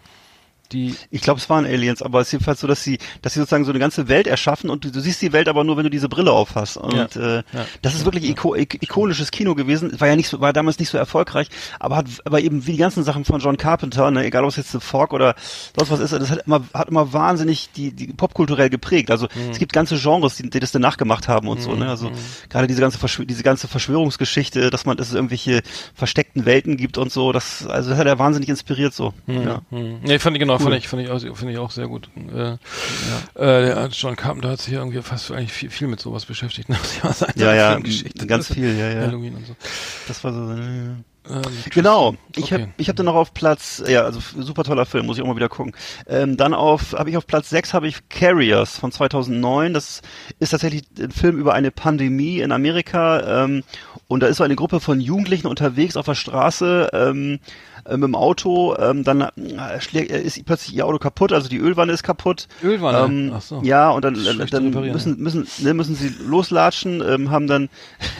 Die 0.73 0.95
Ich 1.11 1.21
glaube, 1.23 1.41
es 1.41 1.49
waren 1.51 1.65
Aliens, 1.65 2.03
aber 2.03 2.21
es 2.21 2.29
ist 2.29 2.33
jedenfalls 2.33 2.61
so, 2.61 2.67
dass 2.67 2.83
sie, 2.83 2.99
dass 3.23 3.35
sie 3.35 3.41
sozusagen 3.41 3.65
so 3.65 3.71
eine 3.71 3.79
ganze 3.79 4.09
Welt 4.09 4.27
erschaffen 4.27 4.71
und 4.71 4.85
du, 4.85 4.91
du 4.91 5.01
siehst 5.01 5.21
die 5.23 5.33
Welt 5.33 5.49
aber 5.49 5.65
nur, 5.65 5.77
wenn 5.77 5.85
du 5.85 5.91
diese 5.91 6.09
Brille 6.09 6.33
auf 6.33 6.55
hast. 6.55 6.77
Und 6.77 6.95
Ja. 6.95 7.05
äh, 7.39 7.43
Ja. 7.53 7.67
das 7.83 7.95
ist 7.95 8.05
wirklich 8.05 8.25
iko 8.29 8.55
ik 8.55 8.83
ikonisches 8.83 9.31
Kino 9.31 9.55
gewesen. 9.55 9.99
War 10.01 10.09
ja 10.09 10.17
nicht 10.17 10.29
so, 10.29 10.41
war 10.41 10.53
damals 10.53 10.79
nicht 10.79 10.89
so 10.91 10.99
erfolgreich, 10.99 11.49
aber 11.79 11.97
hat 11.97 12.07
aber 12.25 12.41
eben 12.41 12.67
wie 12.67 12.73
die 12.73 12.79
ganzen 12.79 13.05
Sachen 13.05 13.25
von 13.25 13.41
John 13.41 13.57
Carpenter, 13.57 14.11
ne, 14.11 14.25
egal 14.25 14.45
ob 14.45 14.51
es 14.51 14.57
jetzt 14.57 14.73
The 14.73 14.81
Fog 14.81 15.13
oder 15.13 15.35
sonst 15.77 15.91
was 15.91 16.01
ist, 16.01 16.13
das 16.13 16.31
hat 16.31 16.43
immer 16.47 16.63
hat 16.75 16.89
immer 16.89 17.13
wahnsinnig 17.13 17.71
die 17.77 17.93
die 17.93 18.09
popkulturell 18.09 18.71
geprägt. 18.71 19.11
Also 19.11 19.27
Mhm. 19.35 19.51
es 19.51 19.59
gibt 19.59 19.73
ganze 19.73 19.97
Genres, 19.99 20.37
die, 20.37 20.49
die 20.51 20.61
das 20.61 20.73
dann 20.73 20.83
nachgemacht 20.83 21.29
haben 21.29 21.49
und 21.49 21.61
so. 21.63 21.75
Ne? 21.75 21.89
Also 21.89 22.11
gerade 22.49 22.67
diese 22.67 22.81
ganze 22.81 22.99
Verschw 22.99 23.25
diese 23.25 23.43
ganze 23.43 23.69
Verschwörungsgeschichte, 23.69 24.71
dass 24.71 24.87
man 24.87 24.97
dass 24.97 25.09
es 25.09 25.15
irgendwelche 25.15 25.63
versteckten 25.95 26.45
Welten 26.47 26.77
gibt 26.77 26.99
und 26.99 27.13
so. 27.13 27.33
Das 27.33 27.67
also 27.67 27.91
das 27.91 27.99
hat 27.99 28.07
er 28.07 28.19
wahnsinnig 28.19 28.49
inspiriert 28.49 28.95
so. 28.95 29.13
Ja. 29.27 29.63
Hm. 29.71 30.01
Nee, 30.03 30.19
fand 30.19 30.37
ich 30.37 30.41
genau, 30.41 30.59
Cool. 30.61 30.71
fand 30.73 30.77
ich, 30.77 30.89
fand 30.89 31.03
ich 31.03 31.11
auch, 31.11 31.37
fand 31.37 31.51
ich 31.51 31.59
auch 31.59 31.71
sehr 31.71 31.89
gut. 31.89 32.09
Äh, 32.35 32.53
äh, 32.53 32.57
der 33.35 33.89
John 33.93 34.17
Carpenter 34.17 34.51
hat 34.51 34.61
sich 34.61 34.73
ja 34.75 34.81
irgendwie 34.81 35.01
fast 35.03 35.31
eigentlich 35.33 35.53
viel, 35.53 35.71
viel 35.71 35.89
mit 35.89 36.01
sowas 36.01 36.27
beschäftigt. 36.27 36.69
Ne? 36.69 36.77
Seine 37.15 37.33
Ja, 37.37 37.55
ja, 37.55 37.71
Filmgeschichte. 37.73 38.27
ganz 38.27 38.53
viel, 38.53 38.77
ja, 38.79 38.89
ja. 38.91 39.01
Halloween 39.07 39.35
und 39.37 39.47
so. 39.47 39.57
Das 40.09 40.23
war 40.25 40.33
so. 40.33 40.53
äh, 40.53 40.57
Ähm, 41.29 41.43
Genau. 41.71 42.17
Ich 42.35 42.45
Okay. 42.45 42.55
habe 42.55 42.69
ich 42.79 42.89
hab 42.89 42.97
dann 42.97 43.07
noch 43.07 43.15
auf 43.15 43.35
Platz, 43.35 43.83
ja, 43.87 44.03
also 44.03 44.21
super 44.39 44.65
toller 44.65 44.87
Film, 44.87 45.05
muss 45.07 45.19
ich 45.19 45.23
auch 45.23 45.27
mal 45.29 45.37
wieder 45.37 45.51
gucken. 45.51 45.75
Ähm, 46.09 46.37
dann 46.39 46.55
auf 46.55 46.95
habe 46.95 47.11
ich 47.11 47.17
auf 47.19 47.27
Platz 47.27 47.51
6 47.51 47.75
habe 47.75 47.87
ich 47.89 48.09
Carriers 48.09 48.79
von 48.79 48.91
2009. 48.91 49.75
Das 49.75 50.01
ist 50.39 50.51
tatsächlich 50.51 50.85
ein 50.99 51.11
Film 51.11 51.39
über 51.39 51.53
eine 51.53 51.71
Pandemie 51.71 52.41
in 52.41 52.53
Amerika 52.53 53.45
ähm, 53.45 53.63
und 54.09 54.21
da 54.23 54.29
ist 54.29 54.39
so 54.39 54.45
eine 54.45 54.57
Gruppe 54.57 54.81
von 54.81 54.99
Jugendlichen 55.01 55.47
unterwegs 55.47 55.97
auf 55.97 56.07
der 56.07 56.15
Straße 56.15 56.89
ähm, 56.95 57.39
äh, 57.85 57.97
mit 57.97 58.05
dem 58.09 58.15
Auto, 58.15 58.77
ähm, 58.79 59.05
dann 59.05 59.21
äh, 59.23 59.79
äh, 59.95 60.23
ist 60.23 60.45
plötzlich 60.45 60.75
ihr 60.77 60.87
Auto 60.87 60.99
kaputt, 60.99 61.33
also 61.33 61.49
die 61.49 61.59
Ölwanne 61.59 61.93
ist 61.93 62.03
kaputt. 62.03 62.49
Ölwanne? 62.63 62.99
Ähm, 62.99 63.33
Ach 63.35 63.43
so. 63.43 63.61
Ja, 63.63 63.91
und 63.91 64.05
dann, 64.05 64.17
Schlecht 64.17 64.53
dann 64.53 64.71
müssen, 64.71 65.19
müssen, 65.19 65.47
ne, 65.59 65.75
müssen 65.75 65.95
sie 65.95 66.15
loslatschen, 66.25 67.03
ähm, 67.07 67.31
haben 67.31 67.47
dann 67.47 67.69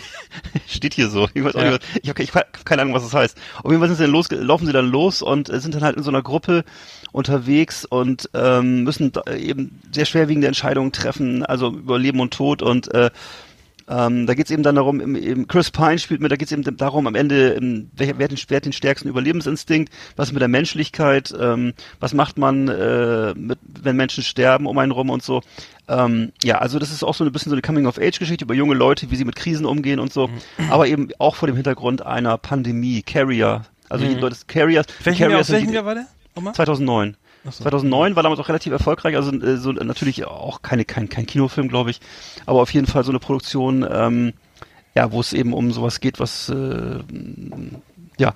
steht 0.69 0.95
hier 0.95 1.09
so. 1.09 1.29
Ich 1.35 1.43
weiß 1.45 1.55
auch 1.57 1.63
Ja. 1.63 1.71
nicht, 1.73 1.83
ich 2.03 2.09
habe 2.09 2.25
hab 2.25 2.65
keine 2.65 2.83
Ahnung, 2.83 2.95
was 2.95 3.03
das 3.03 3.15
heißt. 3.15 3.37
Auf 3.63 3.71
jeden 3.71 3.81
Fall 3.81 3.89
sind 3.89 3.97
sie 3.97 4.05
dann 4.05 4.13
los, 4.13 4.31
laufen 4.31 4.67
sie 4.67 4.73
dann 4.73 4.91
los 4.91 5.23
und 5.23 5.51
äh, 5.51 5.61
sind 5.61 5.75
dann 5.75 5.83
halt 5.83 5.97
in 5.97 6.03
so 6.03 6.11
einer 6.11 6.23
Gruppe 6.23 6.65
unterwegs 7.13 7.85
und 7.85 8.31
ähm, 8.35 8.85
müssen 8.85 9.13
eben 9.37 9.81
sehr 9.93 10.05
schwerwiegende 10.05 10.47
Entscheidungen 10.47 10.93
treffen, 10.93 11.45
also 11.45 11.69
über 11.71 11.99
Leben 11.99 12.21
und 12.21 12.33
Tod 12.33 12.63
und 12.63 12.93
äh, 12.95 13.11
ähm, 13.91 14.27
da 14.27 14.35
geht 14.35 14.47
es 14.47 14.51
eben 14.53 14.63
dann 14.63 14.77
darum, 14.77 15.01
im, 15.01 15.17
im 15.17 15.49
Chris 15.49 15.71
Pine 15.73 15.99
spielt 15.99 16.21
mit, 16.21 16.31
da 16.31 16.37
geht 16.37 16.47
es 16.47 16.53
eben 16.53 16.77
darum, 16.77 17.07
am 17.09 17.15
Ende, 17.17 17.55
ähm, 17.55 17.91
wer, 17.97 18.17
wer, 18.19 18.25
hat 18.25 18.31
den, 18.31 18.39
wer 18.49 18.57
hat 18.57 18.65
den 18.65 18.73
stärksten 18.73 19.09
Überlebensinstinkt, 19.09 19.93
was 20.17 20.31
mit 20.33 20.41
der 20.41 20.49
Menschlichkeit, 20.49 21.35
ähm, 21.39 21.73
was 21.99 22.15
macht 22.15 22.39
man, 22.39 22.69
äh, 22.69 23.35
mit, 23.35 23.59
wenn 23.83 23.97
Menschen 23.97 24.23
sterben 24.23 24.67
um 24.67 24.79
einen 24.79 24.93
rum 24.93 25.11
und 25.11 25.23
so. 25.23 25.43
Ähm, 25.89 26.33
ja, 26.45 26.59
also 26.59 26.79
das 26.79 26.93
ist 26.93 27.03
auch 27.03 27.15
so 27.15 27.25
ein 27.25 27.33
bisschen 27.33 27.51
so 27.51 27.55
eine 27.57 27.63
Coming-of-Age-Geschichte 27.63 28.45
über 28.45 28.55
junge 28.55 28.75
Leute, 28.75 29.11
wie 29.11 29.17
sie 29.17 29.25
mit 29.25 29.35
Krisen 29.37 29.67
umgehen 29.67 29.99
und 29.99 30.13
so, 30.13 30.29
Mhm. 30.29 30.71
aber 30.71 30.87
eben 30.87 31.09
auch 31.19 31.35
vor 31.35 31.49
dem 31.49 31.57
Hintergrund 31.57 32.07
einer 32.07 32.39
Pandemie, 32.39 33.03
Carrier. 33.03 33.63
Also 33.89 34.05
Mhm. 34.05 34.11
die 34.11 34.15
Leute, 34.21 34.37
Carriers, 34.47 34.87
Welchen 35.03 35.21
Jahr, 35.23 35.31
Carriers 35.31 35.51
welchem 35.51 35.69
die- 35.69 35.75
Jahr 35.75 35.85
war 35.85 35.95
der? 35.97 36.07
Nochmal? 36.37 36.55
2009. 36.55 37.17
So. 37.45 37.63
2009 37.65 38.17
war 38.17 38.23
damals 38.23 38.41
auch 38.41 38.49
relativ 38.49 38.73
erfolgreich, 38.73 39.17
also 39.17 39.33
äh, 39.33 39.57
so 39.57 39.73
natürlich 39.73 40.27
auch 40.27 40.61
keine 40.63 40.85
kein 40.85 41.09
kein 41.09 41.27
Kinofilm, 41.27 41.69
glaube 41.69 41.91
ich, 41.91 42.01
aber 42.47 42.61
auf 42.61 42.73
jeden 42.75 42.87
Fall 42.87 43.03
so 43.03 43.13
eine 43.13 43.19
Produktion, 43.19 43.87
ähm, 43.91 44.35
ja, 44.95 45.11
wo 45.13 45.21
es 45.21 45.33
eben 45.33 45.53
um 45.55 45.73
sowas 45.73 46.01
geht, 46.01 46.21
was 46.21 46.49
äh, 46.51 46.99
ja, 48.19 48.35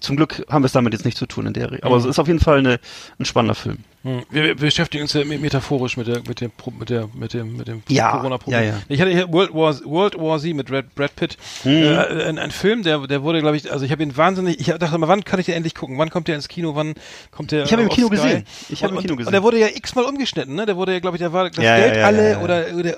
zum 0.00 0.16
Glück 0.16 0.44
haben 0.48 0.62
wir 0.62 0.66
es 0.66 0.72
damit 0.72 0.92
jetzt 0.92 1.04
nicht 1.04 1.16
zu 1.16 1.26
tun 1.26 1.46
in 1.46 1.52
der 1.52 1.70
Re 1.70 1.78
Aber 1.82 1.94
Mhm. 1.94 2.00
es 2.00 2.06
ist 2.06 2.18
auf 2.18 2.26
jeden 2.26 2.40
Fall 2.40 2.58
eine, 2.58 2.80
ein 3.18 3.24
spannender 3.24 3.54
Film. 3.54 3.78
Wir, 4.02 4.54
beschäftigen 4.54 5.02
uns 5.02 5.12
ja 5.12 5.24
me- 5.26 5.36
metaphorisch 5.38 5.98
mit 5.98 6.06
der 6.06 6.22
mit 6.26 6.40
dem 6.40 6.50
mit 6.78 6.88
der 6.88 7.06
mit 7.12 7.34
dem 7.34 7.54
mit 7.58 7.68
dem 7.68 7.82
Ja, 7.88 8.12
Corona-Problem. 8.12 8.58
ja, 8.62 8.66
ja. 8.70 8.74
Ich 8.88 8.98
hatte 8.98 9.10
hier 9.10 9.30
World 9.30 9.52
War 9.52 9.74
World 9.84 10.16
War 10.18 10.38
Z 10.38 10.54
mit 10.56 10.68
Brad, 10.68 10.94
Brad 10.94 11.14
Pitt, 11.16 11.36
Mhm. 11.64 11.70
äh, 11.70 12.24
ein, 12.24 12.38
ein 12.38 12.50
Film, 12.50 12.82
der 12.82 13.06
der 13.06 13.22
wurde, 13.22 13.40
glaube 13.42 13.58
ich, 13.58 13.70
also 13.70 13.84
ich 13.84 13.92
habe 13.92 14.02
ihn 14.02 14.16
wahnsinnig. 14.16 14.58
Ich 14.58 14.68
dachte 14.68 14.96
mal, 14.96 15.06
wann 15.08 15.22
kann 15.24 15.38
ich 15.38 15.44
den 15.46 15.54
endlich 15.54 15.74
gucken? 15.74 15.98
Wann 15.98 16.08
kommt 16.08 16.28
der 16.28 16.36
ins 16.36 16.48
Kino? 16.48 16.74
Wann 16.74 16.94
kommt 17.30 17.52
der? 17.52 17.64
Ich 17.64 17.72
habe 17.72 17.82
ihn 17.82 17.88
im 17.88 17.94
Kino 17.94 18.06
Sky? 18.06 18.16
gesehen. 18.16 18.44
Ich 18.70 18.82
habe 18.82 18.92
im 18.92 18.96
Und- 18.96 19.02
Kino 19.02 19.12
Und 19.12 19.18
gesehen. 19.18 19.32
der 19.32 19.42
wurde 19.42 19.58
ja 19.58 19.66
x-mal 19.66 20.04
umgeschnitten, 20.06 20.54
ne? 20.54 20.64
Der 20.64 20.76
wurde 20.78 20.94
ja, 20.94 21.00
glaube 21.00 21.18
ich, 21.18 21.20
der 21.20 21.34
war 21.34 21.50
das 21.50 21.62
Ja, 21.62 21.76
Geld 21.76 21.98
alle 21.98 22.38
oder 22.38 22.64
oder 22.74 22.96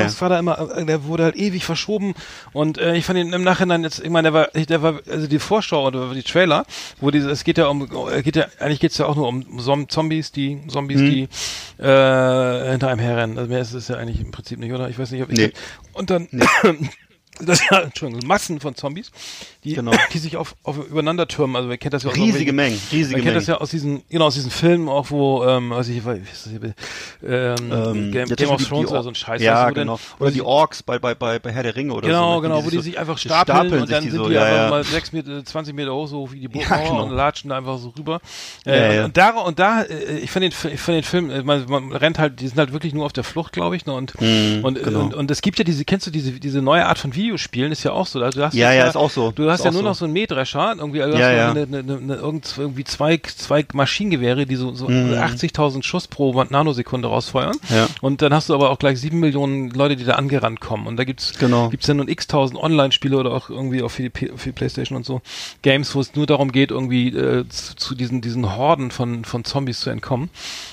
ja. 0.00 0.04
was 0.04 0.20
war 0.20 0.28
da 0.28 0.38
immer? 0.38 0.76
äh, 0.76 0.84
Der 0.84 1.04
wurde 1.04 1.24
halt 1.24 1.36
ewig 1.36 1.64
verschoben 1.64 2.12
und 2.52 2.76
äh, 2.76 2.94
ich 2.94 3.06
fand 3.06 3.18
ihn 3.18 3.32
im 3.32 3.42
Nachhinein 3.42 3.84
jetzt, 3.84 4.00
ich 4.00 4.10
meine, 4.10 4.30
der 4.30 4.34
war, 4.34 4.48
der 4.54 4.82
war 4.82 5.00
also 5.10 5.26
die 5.26 5.38
Vorschau 5.38 5.86
oder 5.86 6.12
die 6.12 6.22
Trailer, 6.22 6.66
wo 7.00 7.10
diese, 7.10 7.30
es 7.30 7.42
geht 7.44 7.56
ja 7.56 7.68
um, 7.68 7.88
äh, 8.12 8.22
geht 8.22 8.36
ja 8.36 8.44
eigentlich 8.60 8.80
geht's 8.80 8.98
ja 8.98 9.06
auch 9.06 9.16
nur 9.16 9.28
um 9.28 9.58
Zom 9.58 9.88
Zombies, 9.88 10.30
die 10.30 10.41
Zombies, 10.68 11.00
Mhm. 11.00 11.10
die 11.10 11.22
äh, 11.82 12.70
hinter 12.70 12.88
einem 12.88 13.00
herrennen. 13.00 13.38
Also 13.38 13.48
mehr 13.50 13.60
ist 13.60 13.72
es 13.72 13.88
ja 13.88 13.96
eigentlich 13.96 14.20
im 14.20 14.30
Prinzip 14.30 14.58
nicht, 14.58 14.72
oder? 14.72 14.88
Ich 14.88 14.98
weiß 14.98 15.10
nicht, 15.10 15.22
ob 15.22 15.30
ich 15.30 15.38
Nee. 15.38 15.52
und 15.94 16.10
dann 16.10 16.28
das 17.40 17.60
ja, 17.70 17.80
Entschuldigung, 17.80 18.26
Massen 18.26 18.60
von 18.60 18.74
Zombies, 18.74 19.10
die, 19.64 19.74
Genau. 19.74 19.92
die 20.12 20.18
sich 20.18 20.36
auf, 20.36 20.56
auf 20.64 20.76
übereinander 20.88 21.28
türmen. 21.28 21.54
Also 21.56 21.68
wer 21.68 21.78
kennt 21.78 21.94
das 21.94 22.02
ja 22.02 22.10
aus 22.10 22.16
Riesige 22.16 22.52
Mengen, 22.52 22.80
riesige 22.90 23.16
man 23.18 23.22
kennt 23.22 23.24
Mengen. 23.26 23.34
das 23.34 23.46
ja 23.46 23.58
aus 23.58 23.70
diesen, 23.70 24.02
genau, 24.08 24.26
aus 24.26 24.34
diesen 24.34 24.50
Filmen 24.50 24.88
auch, 24.88 25.10
wo, 25.10 25.44
ähm, 25.44 25.70
weiß 25.70 25.88
ich, 25.88 26.02
das 26.02 26.48
hier, 26.50 26.74
ähm, 27.24 27.56
Ähm, 27.72 28.12
Game, 28.12 28.28
ja, 28.28 28.34
Game 28.34 28.48
of 28.50 28.66
Thrones 28.66 28.90
oder 28.90 29.02
so 29.02 29.08
ein 29.10 29.14
Scheiß. 29.14 29.40
Ja, 29.40 29.54
weißt 29.54 29.62
du, 29.62 29.68
wo 29.70 29.74
genau. 29.74 29.96
dann- 29.96 30.20
Oder 30.20 30.30
die 30.32 30.42
Orks 30.42 30.82
bei, 30.82 30.98
bei, 30.98 31.14
bei, 31.14 31.38
bei 31.38 31.52
Herr 31.52 31.62
der 31.62 31.76
Ringe 31.76 31.92
oder 31.94 32.08
Genau, 32.08 32.34
so. 32.36 32.40
ne? 32.40 32.48
genau, 32.48 32.64
wo 32.64 32.70
die 32.70 32.80
sich 32.80 32.98
einfach 32.98 33.14
die 33.18 33.28
stapeln, 33.28 33.82
und 33.82 33.90
dann 33.90 34.02
sind 34.02 34.12
so, 34.12 34.28
die 34.28 34.34
ja, 34.34 34.42
einfach 34.44 34.62
ja. 34.64 34.70
mal 34.70 34.84
sechs 34.84 35.12
Meter, 35.12 35.44
20 35.44 35.74
Meter 35.74 35.94
hoch, 35.94 36.08
so 36.08 36.32
wie 36.32 36.40
die 36.40 36.42
Ja, 36.58 36.68
Burgmauer 36.68 36.88
genau. 36.90 37.02
und 37.04 37.10
latschen 37.12 37.50
da 37.50 37.56
einfach 37.58 37.78
so 37.78 37.92
rüber. 37.96 38.20
Ja, 38.66 38.72
Äh, 38.72 38.96
ja. 38.96 39.04
Und 39.04 39.16
da, 39.16 39.30
und 39.30 39.58
da, 39.58 39.82
äh, 39.82 40.18
ich 40.18 40.30
fand 40.30 40.42
den, 40.44 40.50
ich 40.72 40.80
fand 40.80 40.96
den 40.96 41.02
Film, 41.04 41.30
äh, 41.30 41.42
man, 41.42 41.64
man 41.68 41.92
rennt 41.92 42.18
halt, 42.18 42.40
die 42.40 42.48
sind 42.48 42.58
halt 42.58 42.72
wirklich 42.72 42.94
nur 42.94 43.06
auf 43.06 43.12
der 43.12 43.24
Flucht, 43.24 43.52
glaube 43.52 43.76
ich, 43.76 43.86
ne, 43.86 43.92
und, 43.94 44.20
Mhm, 44.20 44.64
und, 44.64 44.82
genau. 44.82 45.00
und, 45.00 45.14
und 45.14 45.30
es 45.30 45.40
gibt 45.40 45.58
ja 45.58 45.64
diese, 45.64 45.84
kennst 45.84 46.06
du 46.06 46.10
diese, 46.10 46.32
diese 46.32 46.60
neue 46.62 46.84
Art 46.86 46.98
von 46.98 47.14
Videospielen, 47.14 47.70
ist 47.72 47.84
ja 47.84 47.92
auch 47.92 48.06
so, 48.06 48.20
also 48.20 48.40
du 48.40 48.46
hast 48.46 48.54
Ja, 48.54 48.72
ja, 48.72 48.86
ist 48.86 48.96
auch 48.96 49.10
so. 49.10 49.30
Du 49.30 49.50
hast 49.52 49.64
ja 49.64 49.70
nur 49.70 49.82
so. 49.82 49.88
noch 49.88 49.94
so 49.94 50.04
einen 50.04 50.14
Mähdrescher, 50.14 50.74
irgendwie, 50.78 51.02
also 51.02 51.16
du 51.16 51.20
Ja, 51.22 51.32
ja. 51.32 51.50
Eine, 51.50 51.62
eine, 51.62 51.78
eine, 51.78 51.96
eine, 51.98 52.14
irgend- 52.16 52.54
irgendwie 52.56 52.84
zwei, 52.84 53.18
zwei 53.18 53.64
Maschinengewehre, 53.72 54.46
die 54.46 54.56
so, 54.56 54.74
so 54.74 54.88
Mhm. 54.88 55.12
80.000 55.14 55.82
Schuss 55.82 56.08
pro 56.08 56.42
Nanosekunde 56.48 57.08
rausfeuern. 57.08 57.56
Ja. 57.68 57.86
Und 58.00 58.22
dann 58.22 58.32
hast 58.34 58.48
du 58.48 58.54
aber 58.54 58.70
auch 58.70 58.78
gleich 58.78 59.00
sieben 59.00 59.20
Millionen 59.20 59.70
Leute, 59.70 59.96
die 59.96 60.04
da 60.04 60.12
angerannt 60.14 60.60
kommen. 60.60 60.86
Und 60.86 60.96
da 60.96 61.04
gibt's 61.04 61.38
Genau. 61.38 61.68
gibt's 61.68 61.86
dann 61.86 61.98
nun 61.98 62.08
x-tausend 62.08 62.58
Online-Spiele 62.60 63.16
oder 63.16 63.32
auch 63.32 63.50
irgendwie 63.50 63.82
auf 63.82 63.92
für 63.92 64.08
die, 64.08 64.10
für 64.36 64.48
die 64.48 64.52
Playstation 64.52 64.96
und 64.96 65.04
so 65.06 65.20
Games, 65.62 65.94
wo 65.94 66.00
es 66.00 66.14
nur 66.14 66.26
darum 66.26 66.50
geht, 66.52 66.70
irgendwie 66.70 67.08
äh, 67.08 67.46
zu, 67.48 67.76
zu 67.76 67.94
diesen, 67.94 68.20
diesen 68.22 68.56
Horden 68.56 68.90
von, 68.90 69.24
von 69.24 69.44
Zombies 69.44 69.80
zu 69.80 69.90
entkommen. 69.90 70.30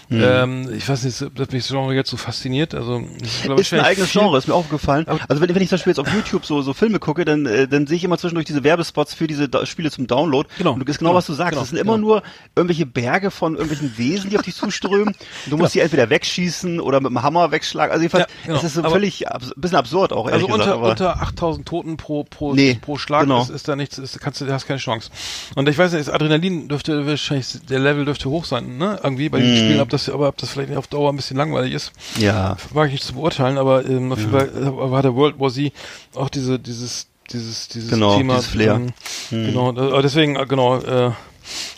Mhm. 0.09 0.21
Ähm, 0.23 0.69
ich 0.75 0.87
weiß 0.87 1.03
nicht, 1.03 1.21
das 1.35 1.51
mich 1.51 1.63
das 1.63 1.67
Genre 1.69 1.93
jetzt 1.93 2.09
so 2.09 2.17
fasziniert. 2.17 2.73
Also, 2.73 3.03
ich 3.21 3.43
glaube, 3.43 3.61
ist 3.61 3.73
ein 3.73 3.81
eigenes 3.81 4.11
Genre, 4.11 4.37
ist 4.37 4.47
mir 4.47 4.53
aufgefallen. 4.55 5.05
Also 5.27 5.41
wenn, 5.41 5.53
wenn 5.53 5.61
ich 5.61 5.69
zum 5.69 5.75
Beispiel 5.77 5.91
jetzt 5.91 5.99
auf 5.99 6.11
YouTube 6.13 6.45
so, 6.45 6.61
so 6.61 6.73
Filme 6.73 6.99
gucke, 6.99 7.25
dann, 7.25 7.45
äh, 7.45 7.67
dann 7.67 7.85
sehe 7.87 7.97
ich 7.97 8.03
immer 8.03 8.17
zwischendurch 8.17 8.45
diese 8.45 8.63
Werbespots 8.69 9.13
für 9.15 9.25
diese 9.27 9.49
da 9.49 9.65
Spiele 9.65 9.89
zum 9.89 10.05
Download. 10.05 10.47
Genau. 10.59 10.73
Und 10.73 10.79
das 10.87 10.95
ist 10.95 10.99
genau, 10.99 11.09
Genau. 11.09 11.17
was 11.17 11.25
du 11.25 11.33
sagst. 11.33 11.51
Genau. 11.51 11.61
Das 11.61 11.69
sind 11.69 11.79
immer 11.79 11.95
Genau. 11.95 12.07
nur 12.07 12.23
irgendwelche 12.55 12.85
Berge 12.85 13.31
von 13.31 13.53
irgendwelchen 13.55 13.97
Wesen, 13.97 14.29
die 14.29 14.37
auf 14.37 14.43
dich 14.45 14.55
zuströmen. 14.55 15.07
Und 15.45 15.51
du 15.51 15.57
musst 15.57 15.73
die 15.73 15.79
entweder 15.79 16.09
wegschießen 16.09 16.79
oder 16.79 16.99
mit 17.01 17.09
dem 17.09 17.21
Hammer 17.23 17.51
wegschlagen. 17.51 17.91
Also 17.91 18.03
jedenfalls, 18.03 18.27
Ja, 18.29 18.45
genau. 18.45 18.57
es 18.59 18.63
ist 18.63 18.73
so 18.75 18.81
Aber- 18.81 18.91
völlig 18.91 19.27
abs 19.27 19.51
bisschen 19.55 19.77
absurd 19.77 20.13
auch, 20.13 20.27
Also 20.27 20.45
unter, 20.45 20.57
gesagt. 20.57 20.77
Unter 20.83 21.21
8000 21.21 21.67
Toten 21.67 21.97
pro, 21.97 22.23
pro, 22.23 22.53
Nee, 22.53 22.77
pro 22.79 22.97
Schlag 22.97 23.21
genau. 23.23 23.41
ist, 23.41 23.49
ist 23.49 23.67
da 23.67 23.75
nichts, 23.75 23.97
ist, 23.97 24.19
kannst 24.21 24.39
du, 24.41 24.51
hast 24.53 24.67
keine 24.67 24.79
Chance. 24.79 25.09
Und 25.55 25.67
ich 25.67 25.77
weiß 25.77 25.91
nicht, 25.93 26.07
das 26.07 26.13
Adrenalin 26.13 26.67
dürfte 26.67 27.05
wahrscheinlich, 27.07 27.47
der 27.69 27.79
Level 27.79 28.05
dürfte 28.05 28.29
hoch 28.29 28.45
sein, 28.45 28.77
ne? 28.77 28.99
Irgendwie 29.03 29.29
bei 29.29 29.39
den 29.39 29.51
Mhm. 29.51 29.55
Spielen, 29.57 29.79
ob 29.81 29.89
das, 29.89 30.09
aber 30.09 30.27
ob 30.27 30.37
das 30.37 30.51
vielleicht 30.51 30.75
auf 30.77 30.87
Dauer 30.87 31.11
ein 31.11 31.15
bisschen 31.15 31.37
langweilig 31.37 31.73
ist, 31.73 31.91
ja. 32.17 32.55
mag 32.73 32.87
ich 32.87 32.93
nicht 32.93 33.03
zu 33.03 33.13
beurteilen, 33.15 33.57
aber 33.57 33.85
ähm, 33.85 34.11
auf 34.11 34.19
jeden 34.19 34.31
Fall 34.31 34.49
äh, 34.49 34.91
war 34.91 35.01
der 35.01 35.15
World 35.15 35.39
War 35.39 35.49
Z 35.51 35.71
auch 36.15 36.29
diese, 36.29 36.59
dieses, 36.59 37.07
dieses, 37.31 37.67
dieses 37.67 37.89
Genau, 37.89 38.17
Thema. 38.17 38.35
dieses 38.35 38.49
Flair. 38.49 38.75
Ähm, 38.75 38.93
Genau, 39.29 39.71
äh, 39.97 40.01
deswegen, 40.01 40.35
äh, 40.35 40.45
genau, 40.47 40.77
äh, 40.77 41.11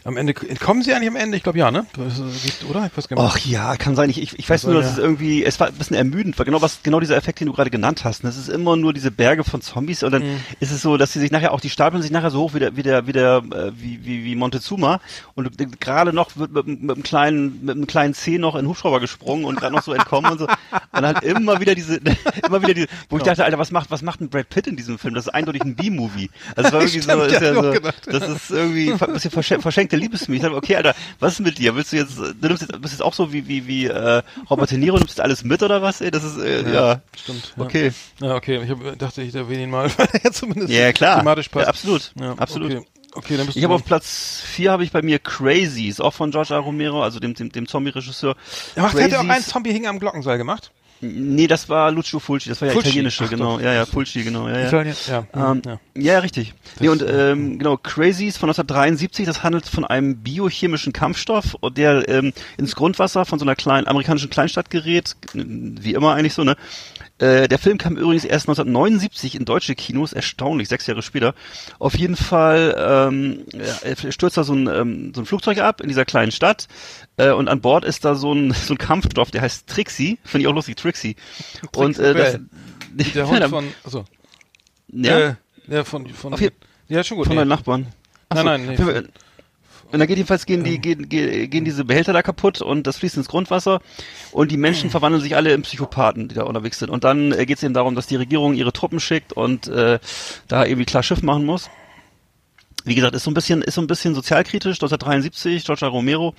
am 0.04 0.18
Ende, 0.18 0.34
kommen 0.34 0.82
sie 0.84 0.94
eigentlich 0.94 1.10
am 1.10 1.16
Ende? 1.16 1.38
Ich 1.38 1.44
glaube 1.44 1.60
ja, 1.60 1.72
ne? 1.72 1.86
Das 1.96 2.22
Oder? 2.70 2.86
Ich 2.88 2.98
weiß 2.98 3.08
gar 3.08 3.22
nicht. 3.22 3.32
Ach 3.34 3.38
ja, 3.46 3.76
kann 3.78 3.96
sein. 3.96 4.10
Ich, 4.10 4.22
ich, 4.22 4.38
ich 4.40 4.50
weiß 4.50 4.64
soll 4.64 4.74
nur, 4.74 4.82
dass 4.82 4.92
ja- 4.92 4.98
es 4.98 5.04
irgendwie, 5.04 5.44
es 5.44 5.60
war 5.60 5.68
ein 5.68 5.74
bisschen 5.74 5.96
ermüdend, 5.96 6.38
war 6.38 6.46
genau 6.46 6.62
was, 6.62 6.82
genau 6.84 7.00
dieser 7.00 7.16
Effekt, 7.18 7.40
den 7.40 7.48
du 7.48 7.54
gerade 7.54 7.70
genannt 7.70 8.04
hast. 8.04 8.24
Das 8.24 8.38
ist 8.38 8.50
immer 8.50 8.76
nur 8.76 8.94
diese 8.94 9.12
Berge 9.12 9.44
von 9.44 9.62
Zombies 9.62 10.04
und 10.04 10.12
dann 10.12 10.22
Mhm. 10.24 10.40
ist 10.60 10.72
es 10.72 10.82
so, 10.82 10.98
dass 10.98 11.14
sie 11.14 11.20
sich 11.20 11.32
nachher 11.32 11.52
auch, 11.54 11.62
die 11.62 11.70
stapeln 11.70 12.02
sich 12.02 12.12
nachher 12.12 12.32
so 12.32 12.42
hoch 12.42 12.54
wie 12.54 12.60
der, 12.60 12.76
wie 12.76 12.84
der, 12.84 13.08
wie 13.08 13.12
der, 13.14 13.38
äh, 13.52 13.72
wie, 13.76 14.04
wie, 14.06 14.24
wie 14.26 14.36
Montezuma 14.36 15.00
und 15.36 15.50
gerade 15.80 16.14
noch 16.14 16.36
wird 16.38 16.54
mit, 16.54 16.68
mit 16.82 16.92
einem 16.92 17.04
kleinen, 17.04 17.60
mit 17.66 17.76
einem 17.76 17.88
kleinen 17.88 18.14
Zeh 18.14 18.38
noch 18.38 18.56
in 18.56 18.62
den 18.64 18.68
Hubschrauber 18.70 19.00
gesprungen 19.00 19.46
und 19.46 19.60
gerade 19.60 19.74
noch 19.76 19.84
so 19.84 19.94
entkommen 19.94 20.32
und 20.32 20.40
so. 20.40 20.48
Und 20.48 21.06
halt 21.06 21.24
immer 21.24 21.60
wieder 21.60 21.76
diese, 21.76 22.00
immer 22.48 22.62
wieder 22.62 22.74
diese, 22.74 22.88
wo 23.10 23.18
ich 23.18 23.24
dachte, 23.24 23.44
Alter, 23.46 23.58
was 23.60 23.72
macht, 23.72 23.92
was 23.92 24.02
macht 24.02 24.22
ein 24.22 24.30
Brad 24.30 24.50
Pitt 24.50 24.68
in 24.68 24.76
diesem 24.76 24.98
Film? 25.00 25.14
Das 25.14 25.26
ist 25.28 25.34
eindeutig 25.34 25.62
ein 25.64 25.76
B-Movie. 25.76 26.30
Also 26.56 26.68
es 26.68 26.74
war 26.74 26.82
irgendwie 26.82 27.00
so, 27.00 27.12
Stimmt, 27.12 27.32
ist 27.32 27.42
ja, 27.42 27.54
so, 27.54 27.74
das 28.20 28.30
ist 28.30 28.52
irgendwie 28.52 28.92
ein 28.92 28.98
bisschen 29.14 29.32
verschenkte 29.62 29.96
Liebesmühe. 29.96 30.38
Ich 30.38 30.44
dachte, 30.44 30.56
okay, 30.56 30.76
Alter, 30.76 30.96
was 31.20 31.34
ist 31.34 31.40
mit 31.40 31.58
dir? 31.58 31.76
Willst 31.76 31.92
du 31.92 31.98
jetzt, 31.98 32.18
du 32.18 32.34
nimmst 32.48 32.62
jetzt, 32.62 32.82
bist 32.82 32.94
jetzt 32.94 33.02
auch 33.02 33.14
so 33.14 33.32
wie, 33.34 33.48
wie, 33.48 33.68
wie, 33.68 33.86
äh, 33.86 34.22
Robert 34.50 34.72
De 34.72 34.78
Niro, 34.78 34.98
nimmst 34.98 35.12
jetzt 35.18 35.22
alles 35.22 35.44
mit 35.44 35.62
oder 35.64 35.82
was? 35.82 36.02
Ey, 36.02 36.12
das 36.12 36.24
ist, 36.24 36.38
äh, 36.38 36.72
ja, 36.74 37.02
Stimmt. 37.18 37.54
Ja. 37.58 37.64
okay. 37.64 37.92
Ja, 38.20 38.36
okay. 38.36 38.62
Ich 38.64 38.70
hab, 38.70 39.00
dachte, 39.00 39.22
ich 39.22 39.34
erwähne 39.36 39.64
ihn 39.64 39.70
mal, 39.70 39.90
weil 39.98 40.08
er 40.14 40.24
ja 40.24 40.32
zumindest 40.32 40.70
Ja, 40.72 40.92
klar. 40.92 41.20
thematisch 41.20 41.50
passt. 41.50 41.66
Ja, 41.66 41.70
absolut. 41.70 42.12
Ja, 42.20 42.34
absolut. 42.34 42.72
Okay. 42.76 42.86
Okay, 43.14 43.36
dann 43.36 43.46
bist 43.46 43.58
Ich 43.58 43.64
habe 43.66 43.74
auf. 43.74 43.84
Platz 43.84 44.42
4 44.46 44.72
habe 44.72 44.86
ich 44.86 44.92
bei 44.94 45.02
mir 45.02 45.20
Crazy, 45.20 45.88
ist 45.90 46.00
auch 46.02 46.14
von 46.14 46.32
George 46.32 46.56
A. 46.56 46.60
Romero, 46.60 47.04
also 47.04 47.20
dem, 47.20 47.34
dem, 47.34 47.52
dem 47.52 47.68
Zombie-Regisseur. 47.68 48.38
Ja, 48.78 48.84
macht, 48.84 48.94
hat 48.94 49.02
er 49.12 49.20
auch 49.20 49.24
Crazies- 49.26 49.30
einen 49.36 49.44
Zombie 49.44 49.74
hing 49.74 49.86
am 49.86 50.00
Glockenseil 50.00 50.38
gemacht? 50.38 50.72
Nee, 51.02 51.48
das 51.48 51.68
war 51.68 51.92
Lucio 51.92 52.20
Fulci, 52.20 52.50
das 52.50 52.62
war 52.62 52.68
ja 52.68 52.74
Fulci, 52.74 52.90
italienische, 52.90 53.24
ach 53.24 53.30
genau. 53.30 53.58
doch. 53.58 53.64
Ja, 53.64 53.74
ja, 53.74 53.86
Fulci, 53.88 54.24
genau. 54.24 54.48
Ja, 54.48 54.60
ja. 54.60 54.68
Italien, 54.68 54.96
ja. 55.08 55.24
Ähm, 55.34 55.62
ja. 55.66 55.72
ja. 55.72 55.80
ja, 55.96 56.20
richtig. 56.20 56.54
Nee, 56.80 56.90
und 56.90 57.04
ähm, 57.08 57.58
genau, 57.58 57.78
Crazies 57.78 58.38
von 58.38 58.50
1973, 58.50 59.26
das 59.26 59.42
handelt 59.42 59.66
von 59.66 59.84
einem 59.84 60.18
biochemischen 60.18 60.94
Kampfstoff, 60.94 61.58
der 61.76 62.08
ähm, 62.08 62.34
ins 62.58 62.76
Grundwasser 62.76 63.26
von 63.26 63.40
so 63.40 63.46
einer 63.46 63.56
kleinen 63.56 63.88
amerikanischen 63.88 64.30
Kleinstadt 64.30 64.70
gerät, 64.70 65.16
wie 65.34 65.94
immer 65.94 66.14
eigentlich 66.14 66.34
so, 66.34 66.44
ne? 66.44 66.56
Äh, 67.22 67.48
der 67.48 67.60
Film 67.60 67.78
kam 67.78 67.98
übrigens 67.98 68.26
erst 68.26 68.50
1979 68.50 69.36
in 69.36 69.46
deutsche 69.46 69.76
Kinos, 69.76 70.12
erstaunlich, 70.12 70.68
sechs 70.68 70.88
Jahre 70.88 71.04
später. 71.04 71.36
Auf 71.78 71.96
jeden 71.96 72.16
Fall 72.16 72.76
ähm, 72.78 73.46
ja, 73.54 74.12
stürzt 74.12 74.38
da 74.38 74.44
so 74.44 74.54
ein, 74.54 74.68
ähm, 74.68 75.14
so 75.14 75.22
ein 75.22 75.26
Flugzeug 75.26 75.60
ab 75.60 75.82
in 75.82 75.88
dieser 75.88 76.06
kleinen 76.06 76.32
Stadt 76.32 76.68
äh, 77.18 77.30
und 77.30 77.48
an 77.48 77.62
Bord 77.62 77.86
ist 77.86 78.06
da 78.06 78.16
so 78.16 78.34
ein, 78.34 78.52
so 78.54 78.74
ein 78.74 78.78
Kampfstoff, 78.78 79.30
der 79.30 79.42
heißt 79.42 79.68
Trixie, 79.68 80.18
finde 80.24 80.42
ich 80.42 80.48
auch 80.48 80.56
lustig, 80.56 80.78
Trixie. 80.78 81.16
Und 81.76 82.00
äh, 82.00 82.14
das, 82.14 82.40
Der 83.16 83.28
Hund 83.28 83.44
von, 83.46 83.68
also, 83.84 84.06
ja, 84.92 85.38
äh, 85.70 85.84
von, 85.86 86.08
von, 86.10 86.34
Auf 86.34 86.42
ja, 86.90 87.04
schon 87.04 87.18
gut. 87.18 87.28
von 87.28 87.36
nee. 87.36 87.42
deinen 87.42 87.48
Nachbarn. 87.48 87.88
Ach 88.30 88.44
Nein, 88.44 88.66
nein, 88.66 88.76
nee, 88.78 89.04
Und 89.92 90.00
dann 90.00 90.08
geht 90.08 90.18
jedenfalls 90.18 90.46
gehen 90.46 90.64
die 90.64 90.80
gehen, 90.80 91.10
gehen, 91.10 91.50
gehen 91.50 91.66
diese 91.66 91.84
Behälter 91.84 92.14
da 92.14 92.22
kaputt 92.22 92.62
und 92.62 92.88
das 92.88 92.98
fließt 92.98 93.18
ins 93.18 93.28
Grundwasser 93.28 93.82
und 94.32 94.52
die 94.52 94.58
Menschen 94.58 94.90
verwandeln 94.90 95.22
sich 95.22 95.36
alle 95.36 95.54
in 95.54 95.64
Psychopathen, 95.64 96.30
die 96.30 96.36
da 96.36 96.44
unterwegs 96.44 96.80
sind. 96.80 96.90
Und 96.90 97.04
dann 97.04 97.32
äh, 97.34 97.46
geht 97.46 97.58
es 97.58 97.64
eben 97.64 97.74
darum, 97.74 97.96
dass 97.96 98.08
die 98.08 98.16
Regierung 98.16 98.54
ihre 98.54 98.72
Truppen 98.72 99.00
schickt 99.00 99.34
und 99.34 99.68
äh, 99.68 100.00
da 100.48 100.66
irgendwie 100.66 100.86
klar 100.86 101.04
Schiff 101.04 101.22
machen 101.22 101.46
muss. 101.46 101.70
Wie 102.84 102.96
gesagt, 102.96 103.16
ist 103.16 103.24
so 103.24 103.32
ein 103.32 103.36
bisschen, 103.36 103.62
ist 103.62 103.76
so 103.76 103.82
ein 103.82 103.88
bisschen 103.88 104.16
sozialkritisch. 104.16 104.78
1973, 104.78 105.66
George. 105.66 105.86
Romero. 105.86 106.34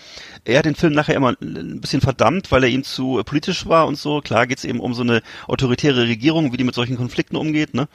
Er 0.45 0.59
hat 0.59 0.65
den 0.65 0.75
Film 0.75 0.93
nachher 0.93 1.15
immer 1.15 1.37
ein 1.41 1.81
bisschen 1.81 2.01
verdammt, 2.01 2.51
weil 2.51 2.65
er 2.65 2.71
ihm 2.71 2.83
zu 2.83 3.19
äh, 3.21 3.25
politisch 3.25 3.67
war 3.67 3.87
und 3.87 3.97
so. 3.97 4.21
Klar 4.21 4.47
geht's 4.47 4.65
eben 4.65 4.81
um 4.81 4.95
so 4.95 5.03
eine 5.03 5.23
autoritäre 5.47 6.09
Regierung, 6.09 6.53
wie 6.53 6.57
die 6.57 6.65
mit 6.65 6.75
solchen 6.75 6.97
Konflikten 6.97 7.37
umgeht, 7.37 7.75
ne? 7.75 7.87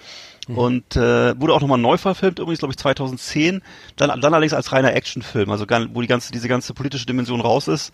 Und 0.55 0.95
äh, 0.95 1.39
wurde 1.39 1.53
auch 1.53 1.61
nochmal 1.61 1.77
neu 1.77 1.97
verfilmt, 1.97 2.39
übrigens, 2.39 2.59
glaube 2.59 2.73
ich, 2.73 2.77
2010. 2.77 3.61
Dann, 3.95 4.21
dann 4.21 4.33
allerdings 4.33 4.53
als 4.53 4.71
reiner 4.71 4.93
Actionfilm, 4.93 5.49
also 5.51 5.65
gar, 5.65 5.85
wo 5.93 6.01
die 6.01 6.07
ganze, 6.07 6.31
diese 6.31 6.47
ganze 6.47 6.73
politische 6.73 7.05
Dimension 7.05 7.41
raus 7.41 7.67
ist. 7.67 7.91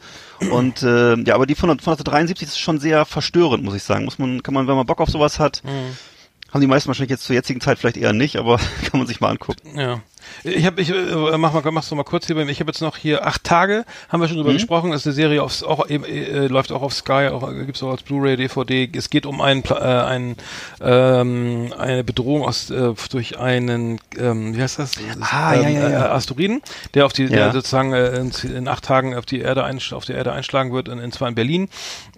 Und 0.52 0.84
äh, 0.84 1.16
ja, 1.16 1.36
aber 1.36 1.46
die 1.46 1.56
von, 1.56 1.70
von 1.70 1.94
1973 1.94 2.48
ist 2.48 2.60
schon 2.60 2.80
sehr 2.80 3.06
verstörend, 3.06 3.64
muss 3.64 3.76
ich 3.76 3.84
sagen. 3.84 4.06
Muss 4.06 4.20
man, 4.20 4.44
kann 4.44 4.54
man, 4.54 4.68
wenn 4.68 4.76
man 4.76 4.86
Bock 4.86 5.02
auf 5.02 5.10
sowas 5.10 5.40
hat, 5.40 5.64
haben 6.54 6.62
die 6.62 6.68
meisten 6.68 6.88
wahrscheinlich 6.88 7.10
jetzt 7.10 7.26
zur 7.26 7.36
jetzigen 7.36 7.62
Zeit 7.62 7.80
vielleicht 7.80 7.98
eher 7.98 8.14
nicht, 8.14 8.36
aber 8.38 8.58
kann 8.90 9.00
man 9.00 9.08
sich 9.08 9.20
mal 9.20 9.30
angucken. 9.30 9.80
Ja. 9.80 10.02
Ich 10.44 10.66
habe 10.66 10.82
ich 10.82 10.90
äh, 10.90 11.38
mach 11.38 11.54
mal 11.54 11.72
machst 11.72 11.92
du 11.92 11.96
mal 11.96 12.04
kurz 12.04 12.28
hier 12.28 12.36
bei 12.36 12.46
mir. 12.46 12.52
Ich 12.52 12.60
habe 12.60 12.70
jetzt 12.70 12.82
noch 12.82 12.98
hier 12.98 13.26
acht 13.26 13.44
Tage, 13.44 13.86
haben 14.10 14.22
wir 14.22 14.28
schon 14.28 14.38
drüber 14.38 14.54
gesprochen, 14.54 14.92
das 14.92 15.02
ist 15.02 15.08
eine 15.08 15.14
Serie 15.14 15.44
aufs 15.44 15.64
auch 15.64 15.88
äh, 15.90 16.48
läuft 16.48 16.72
auch 16.72 16.82
auf 16.82 16.94
Sky, 16.94 17.30
auch 17.32 17.50
äh, 17.50 17.66
gibt's 17.66 17.82
auch 17.84 17.92
als 17.92 18.04
Blu-ray, 18.04 18.38
DVD. 18.38 18.90
Es 18.96 19.10
geht 19.10 19.26
um 19.26 19.42
einen 19.42 19.64
äh, 19.66 19.74
einen 19.74 20.36
ähm, 20.82 21.74
eine 21.78 22.04
Bedrohung 22.04 22.44
aus 22.44 22.70
äh, 22.70 22.94
durch 23.12 23.40
einen 23.40 24.00
ähm, 24.18 24.56
wie 24.56 24.62
heißt 24.62 24.80
das? 24.80 24.94
Ah, 25.22 25.56
ja, 25.56 25.70
ja, 25.70 25.90
ja. 25.90 26.06
Äh, 26.06 26.10
Asteroiden, 26.10 26.62
der 26.94 27.06
auf 27.06 27.14
die 27.14 27.28
der 27.28 27.40
Ja. 27.40 27.52
sozusagen 27.52 27.94
äh, 27.94 28.18
in, 28.18 28.32
in 28.56 28.68
acht 28.68 28.84
Tagen 28.84 29.16
auf 29.16 29.26
die 29.26 29.40
Erde 29.40 29.64
einsch 29.64 29.94
auf 29.94 30.06
die 30.06 30.14
Erde 30.14 30.32
einschlagen 30.32 30.74
wird, 30.74 30.88
in, 30.88 31.00
in 31.00 31.12
zwar 31.12 31.28
in 31.28 31.36
Berlin. 31.36 31.70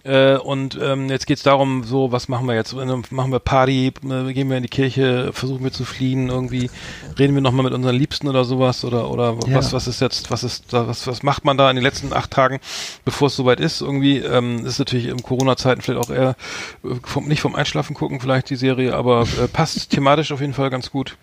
Äh, 0.05 0.37
und 0.37 0.77
ähm, 0.79 1.09
jetzt 1.09 1.25
geht's 1.25 1.41
darum, 1.41 1.83
so 1.83 2.11
was 2.11 2.27
machen 2.27 2.45
wir 2.45 2.53
jetzt? 2.53 2.73
Äh, 2.73 2.85
Machen 3.09 3.31
wir 3.31 3.39
Party, 3.39 3.87
äh, 3.87 4.33
gehen 4.33 4.49
wir 4.51 4.57
in 4.57 4.63
die 4.63 4.69
Kirche, 4.69 5.31
versuchen 5.33 5.63
wir 5.63 5.71
zu 5.71 5.83
fliehen, 5.83 6.29
irgendwie 6.29 6.69
reden 7.17 7.33
wir 7.33 7.41
noch 7.41 7.51
mal 7.51 7.63
mit 7.63 7.73
unseren 7.73 7.95
Liebsten 7.95 8.27
oder 8.27 8.45
sowas 8.45 8.85
oder 8.85 9.09
oder 9.09 9.35
Ja. 9.47 9.55
was 9.57 9.73
was 9.73 9.87
ist 9.87 10.01
jetzt 10.01 10.29
was 10.29 10.43
ist 10.43 10.71
da 10.71 10.87
was 10.87 11.07
was 11.07 11.23
macht 11.23 11.43
man 11.43 11.57
da 11.57 11.71
in 11.71 11.75
den 11.75 11.83
letzten 11.83 12.13
acht 12.13 12.29
Tagen, 12.29 12.59
bevor 13.03 13.29
es 13.29 13.35
soweit 13.35 13.59
ist? 13.59 13.81
Irgendwie 13.81 14.19
ähm, 14.19 14.63
ist 14.63 14.77
natürlich 14.77 15.07
in 15.07 15.23
Corona-Zeiten 15.23 15.81
vielleicht 15.81 16.07
auch 16.07 16.13
eher 16.13 16.35
äh, 16.83 16.89
vom, 17.03 17.27
nicht 17.27 17.41
vom 17.41 17.55
Einschlafen 17.55 17.95
gucken 17.95 18.19
vielleicht 18.19 18.51
die 18.51 18.55
Serie, 18.57 18.93
aber 18.95 19.23
äh, 19.23 19.47
passt 19.47 19.89
thematisch 19.89 20.31
auf 20.31 20.39
jeden 20.39 20.53
Fall 20.53 20.69
ganz 20.69 20.91
gut. 20.91 21.17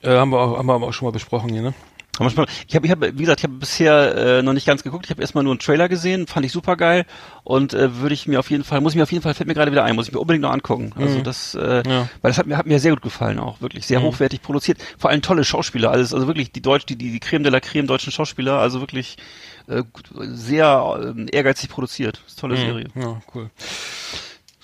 Äh, 0.00 0.16
haben 0.16 0.30
wir 0.30 0.40
auch 0.40 0.56
haben 0.56 0.66
wir 0.66 0.72
aber 0.74 0.86
auch 0.86 0.92
schon 0.94 1.06
mal 1.06 1.12
besprochen 1.12 1.50
hier, 1.52 1.62
ne? 1.62 1.74
Aber 2.26 2.34
manchmal- 2.36 2.46
Ich 2.68 2.74
habe, 2.74 2.86
ich 2.86 2.92
hab, 2.92 3.00
wie 3.02 3.12
gesagt, 3.22 3.40
ich 3.40 3.44
habe 3.44 3.54
bisher 3.54 4.16
äh, 4.38 4.42
noch 4.42 4.52
nicht 4.52 4.66
ganz 4.66 4.82
geguckt. 4.82 5.04
Ich 5.06 5.10
habe 5.10 5.20
erstmal 5.20 5.44
nur 5.44 5.52
einen 5.52 5.60
Trailer 5.60 5.88
gesehen, 5.88 6.26
fand 6.26 6.46
ich 6.46 6.52
super 6.52 6.76
geil 6.76 7.04
und 7.44 7.74
äh, 7.74 7.96
würde 7.98 8.14
ich 8.14 8.26
mir 8.26 8.38
auf 8.38 8.50
jeden 8.50 8.64
Fall, 8.64 8.80
muss 8.80 8.92
ich 8.92 8.96
mir 8.96 9.02
auf 9.02 9.12
jeden 9.12 9.22
Fall, 9.22 9.34
fällt 9.34 9.46
mir 9.48 9.54
gerade 9.54 9.70
wieder 9.72 9.84
ein, 9.84 9.94
muss 9.96 10.06
ich 10.08 10.12
mir 10.14 10.20
unbedingt 10.20 10.42
noch 10.42 10.52
angucken. 10.52 10.92
Also 10.96 11.20
das, 11.20 11.54
äh, 11.54 11.82
Ja. 11.88 12.08
weil 12.22 12.30
das 12.30 12.38
hat 12.38 12.46
mir, 12.46 12.56
hat 12.56 12.66
mir 12.66 12.78
sehr 12.78 12.92
gut 12.92 13.02
gefallen 13.02 13.38
auch, 13.38 13.60
wirklich 13.60 13.86
sehr 13.86 14.00
hochwertig 14.02 14.42
produziert. 14.42 14.78
Vor 14.98 15.10
allem 15.10 15.22
tolle 15.22 15.44
Schauspieler, 15.44 15.90
alles, 15.90 16.14
also 16.14 16.26
wirklich 16.26 16.52
die 16.52 16.62
Deutsch, 16.62 16.86
die 16.86 16.96
die, 16.96 17.10
die 17.10 17.20
Creme 17.20 17.42
de 17.42 17.52
la 17.52 17.60
Creme 17.60 17.86
deutschen 17.86 18.12
Schauspieler, 18.12 18.58
also 18.58 18.80
wirklich 18.80 19.16
äh, 19.68 19.82
sehr 20.32 21.14
äh, 21.16 21.26
ehrgeizig 21.34 21.68
produziert. 21.70 22.20
Das 22.24 22.32
ist 22.34 22.44
eine 22.44 22.54
tolle 22.54 22.66
Serie. 22.66 22.86
Ja, 22.94 23.20
cool. 23.34 23.50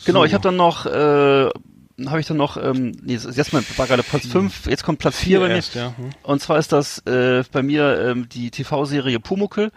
Genau, 0.04 0.24
ich 0.24 0.32
habe 0.32 0.42
dann 0.42 0.56
noch, 0.56 0.86
äh, 0.86 1.48
habe 2.06 2.20
ich 2.20 2.26
dann 2.26 2.36
noch, 2.36 2.56
ähm, 2.56 2.92
nee, 3.02 3.14
jetzt 3.14 3.52
mal 3.52 3.62
war 3.76 3.86
gerade 3.86 4.02
Platz 4.02 4.26
5, 4.26 4.66
jetzt 4.66 4.84
kommt 4.84 4.98
Platz 4.98 5.18
4 5.18 5.40
bei 5.40 5.48
mir. 5.48 5.56
erst, 5.56 5.74
ja. 5.74 5.94
Hm. 5.96 6.10
Und 6.22 6.40
zwar 6.40 6.58
ist 6.58 6.72
das 6.72 6.98
äh, 7.06 7.42
bei 7.50 7.62
mir 7.62 8.00
ähm, 8.10 8.28
die 8.28 8.50
TV-Serie 8.50 9.18
Pumuckel. 9.20 9.72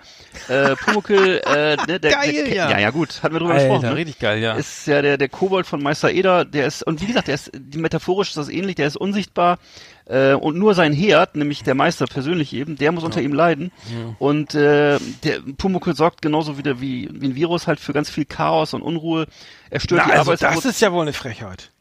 Äh, 0.48 0.76
Pumuckel, 0.76 1.42
äh, 1.46 1.78
ne, 1.88 2.00
der, 2.00 2.12
Geil, 2.12 2.34
der, 2.34 2.54
ja. 2.54 2.70
ja. 2.72 2.80
Ja, 2.80 2.90
gut, 2.92 3.24
hatten 3.24 3.34
wir 3.34 3.40
drüber 3.40 3.56
gesprochen. 3.56 3.90
Ne? 3.90 3.96
richtig 3.96 4.20
geil, 4.20 4.40
ja. 4.42 4.54
Ist 4.54 4.88
ja 4.88 5.02
der, 5.02 5.18
der 5.18 5.30
Kobold 5.30 5.66
von 5.66 5.82
Meister 5.82 6.12
Eder, 6.12 6.46
der 6.46 6.68
ist, 6.68 6.84
und 6.84 7.02
wie 7.02 7.08
gesagt, 7.08 7.28
der 7.28 7.36
ist, 7.36 7.52
die 7.54 7.78
metaphorisch 7.80 8.30
ist 8.30 8.38
das 8.38 8.50
ähnlich, 8.50 8.76
der 8.76 8.88
ist 8.88 8.98
unsichtbar, 8.98 9.58
äh, 10.06 10.34
und 10.34 10.58
nur 10.58 10.74
sein 10.76 10.94
Herd, 10.94 11.36
nämlich 11.36 11.64
der 11.64 11.76
Meister 11.76 12.06
persönlich 12.06 12.54
eben, 12.54 12.76
der 12.76 12.92
muss 12.92 13.04
unter 13.04 13.22
ihm 13.22 13.34
leiden. 13.34 13.72
Und 14.20 14.56
äh, 14.56 15.00
der 15.24 15.40
Pumuckel 15.58 15.96
sorgt 15.96 16.22
genauso 16.22 16.58
wieder 16.58 16.82
wie, 16.82 17.10
wie 17.12 17.28
ein 17.28 17.36
Virus 17.36 17.68
halt 17.68 17.80
für 17.80 17.94
ganz 17.94 18.10
viel 18.10 18.26
Chaos 18.26 18.74
und 18.74 18.82
Unruhe. 18.82 19.28
Er 19.70 19.80
stört 19.80 20.02
Na, 20.06 20.12
die 20.14 20.20
also 20.20 20.32
das 20.32 20.44
Arbeitsproz- 20.44 20.70
ist 20.70 20.82
ja 20.82 20.92
wohl 20.92 21.04
eine 21.04 21.14
Frechheit. 21.14 21.72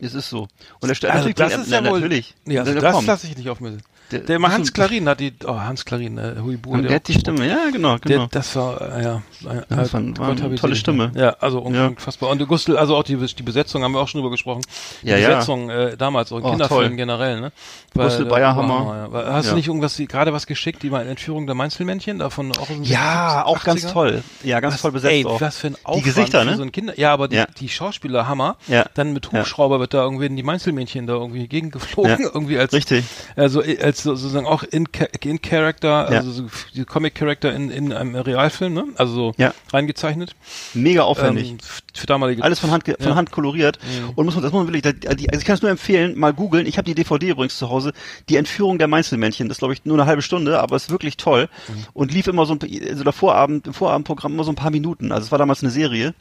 Es 0.00 0.14
ist 0.14 0.30
so. 0.30 0.48
Und 0.80 0.88
er 0.88 0.94
stört 0.94 1.14
Also 1.14 1.30
das 1.32 1.56
ist 1.56 1.70
ja 1.70 1.84
wohl, 1.84 2.00
natürlich. 2.00 2.34
Ja, 2.46 2.62
also 2.62 2.78
das 2.78 3.06
lasse 3.06 3.26
ich 3.26 3.36
nicht 3.36 3.48
auf 3.48 3.60
mir. 3.60 3.78
Der- 4.10 4.20
Der, 4.20 4.40
Hans 4.42 4.68
du- 4.68 4.72
Klarin 4.72 5.08
hat 5.08 5.20
die, 5.20 5.32
oh, 5.46 5.54
Hans 5.60 5.84
Klarin, 5.84 6.18
äh, 6.18 6.34
Huibu. 6.42 6.70
Und 6.72 6.82
der 6.84 6.96
hat 6.96 7.08
die 7.08 7.14
Stimme, 7.14 7.46
ja, 7.46 7.70
genau, 7.72 7.98
Der, 7.98 8.16
genau. 8.16 8.28
das 8.30 8.56
war, 8.56 8.80
äh, 8.98 9.02
ja, 9.04 9.16
äh, 9.16 9.62
Das 9.68 9.92
war- 9.94 10.02
war 10.18 10.28
eine 10.30 10.54
tolle 10.56 10.74
Stimme. 10.76 11.12
Ja, 11.14 11.36
also 11.40 11.58
Ja. 11.72 11.86
unfassbar. 11.86 12.30
Und 12.30 12.46
Gustl, 12.48 12.76
also 12.76 12.96
auch 12.96 13.02
die, 13.04 13.16
die 13.16 13.42
Besetzung 13.42 13.82
haben 13.84 13.92
wir 13.92 14.00
auch 14.00 14.08
schon 14.08 14.20
drüber 14.20 14.30
gesprochen. 14.32 14.62
Die 15.02 15.08
Ja, 15.08 15.16
ja. 15.16 15.28
Besetzung 15.28 15.70
äh, 15.70 15.96
damals, 15.96 16.32
auch 16.32 16.38
in 16.38 16.44
Oh, 16.44 16.50
Kinderfilmen 16.50 16.96
generell, 16.96 17.40
ne? 17.40 17.52
Gustl 17.94 18.22
äh, 18.22 18.24
Bayerhammer. 18.26 19.10
war- 19.12 19.24
ja. 19.26 19.32
Hast 19.32 19.46
Ja. 19.46 19.50
du 19.52 19.56
nicht 19.56 19.68
irgendwas, 19.68 19.96
gerade 19.96 20.32
was 20.32 20.46
geschickt, 20.46 20.82
die 20.82 20.90
mal 20.90 21.06
Entführung 21.06 21.46
der 21.46 21.54
Mainzelmännchen, 21.54 22.18
davon 22.18 22.50
auch 22.52 22.68
Ja, 22.82 23.44
70er, 23.44 23.46
auch 23.46 23.64
ganz 23.64 23.84
80er? 23.84 23.92
toll. 23.92 24.22
Ja, 24.42 24.60
ganz 24.60 24.74
Was- 24.74 24.82
toll 24.82 24.92
besetzt 24.92 25.12
ey, 25.12 25.24
auch. 25.26 25.40
was 25.40 25.56
für 25.58 25.68
ein 25.68 25.76
Aufwand 25.84 26.04
Gesichter, 26.04 26.44
ne? 26.44 26.56
so 26.56 26.62
ein 26.62 26.72
Kinder. 26.72 26.98
Ja, 26.98 27.12
aber 27.12 27.28
die, 27.28 27.36
Ja. 27.36 27.46
die 27.58 27.68
Schauspieler 27.68 28.26
Hammer. 28.26 28.56
Ja. 28.66 28.84
Dann 28.94 29.12
mit 29.12 29.26
Ja. 29.32 29.40
Hubschrauber 29.40 29.78
wird 29.80 29.94
da 29.94 30.02
irgendwie 30.02 30.26
in 30.26 30.36
die 30.36 30.42
Mainzelmännchen 30.42 31.06
da 31.06 31.12
irgendwie 31.14 31.46
gegengeflogen, 31.46 32.10
Ja. 32.22 32.30
irgendwie 32.34 32.58
als 32.58 32.72
Richtig. 32.72 33.04
also 33.36 33.62
äh, 33.62 33.78
als 33.80 33.99
so- 33.99 33.99
sozusagen 34.02 34.46
auch 34.46 34.62
in, 34.62 34.86
in 35.24 35.40
Character, 35.42 36.08
also 36.08 36.30
so 36.30 36.44
die 36.74 36.84
Comic 36.84 37.14
Character 37.14 37.52
in, 37.54 37.70
in 37.70 37.92
einem 37.92 38.14
Realfilm, 38.14 38.74
ne? 38.74 38.84
Also 38.96 39.14
so 39.14 39.32
Ja. 39.36 39.54
reingezeichnet. 39.72 40.34
Mega 40.74 41.02
aufwendig. 41.02 41.50
Ähm, 41.50 41.58
für 41.94 42.06
damalige 42.06 42.42
Alles 42.42 42.58
von 42.58 42.70
Hand, 42.70 42.84
von 42.86 42.94
Ja. 43.00 43.14
Hand 43.14 43.30
koloriert. 43.32 43.78
Und 44.16 44.24
muss 44.24 44.34
man, 44.34 44.42
das 44.42 44.52
muss 44.52 44.64
man 44.64 44.72
wirklich, 44.72 45.08
also 45.08 45.24
ich 45.38 45.44
kann 45.44 45.54
es 45.54 45.62
nur 45.62 45.70
empfehlen, 45.70 46.18
mal 46.18 46.32
googeln. 46.32 46.66
Ich 46.66 46.76
habe 46.78 46.86
die 46.86 46.94
DVD 46.94 47.30
übrigens 47.30 47.58
zu 47.58 47.68
Hause. 47.68 47.92
Die 48.28 48.36
Entführung 48.36 48.78
der 48.78 48.88
Mainzelmännchen. 48.88 49.48
Das 49.48 49.58
glaube 49.58 49.74
ich 49.74 49.84
nur 49.84 49.96
eine 49.98 50.06
halbe 50.06 50.22
Stunde, 50.22 50.60
aber 50.60 50.76
ist 50.76 50.90
wirklich 50.90 51.16
toll. 51.16 51.48
Und 51.92 52.12
lief 52.12 52.26
immer 52.26 52.46
so 52.46 52.54
ein, 52.54 52.58
also 52.88 53.04
der 53.04 53.12
Vorabend, 53.12 53.66
im 53.66 53.74
Vorabendprogramm 53.74 54.32
immer 54.34 54.44
so 54.44 54.52
ein 54.52 54.56
paar 54.56 54.70
Minuten. 54.70 55.12
Also 55.12 55.26
es 55.26 55.32
war 55.32 55.38
damals 55.38 55.62
eine 55.62 55.70
Serie. 55.70 56.14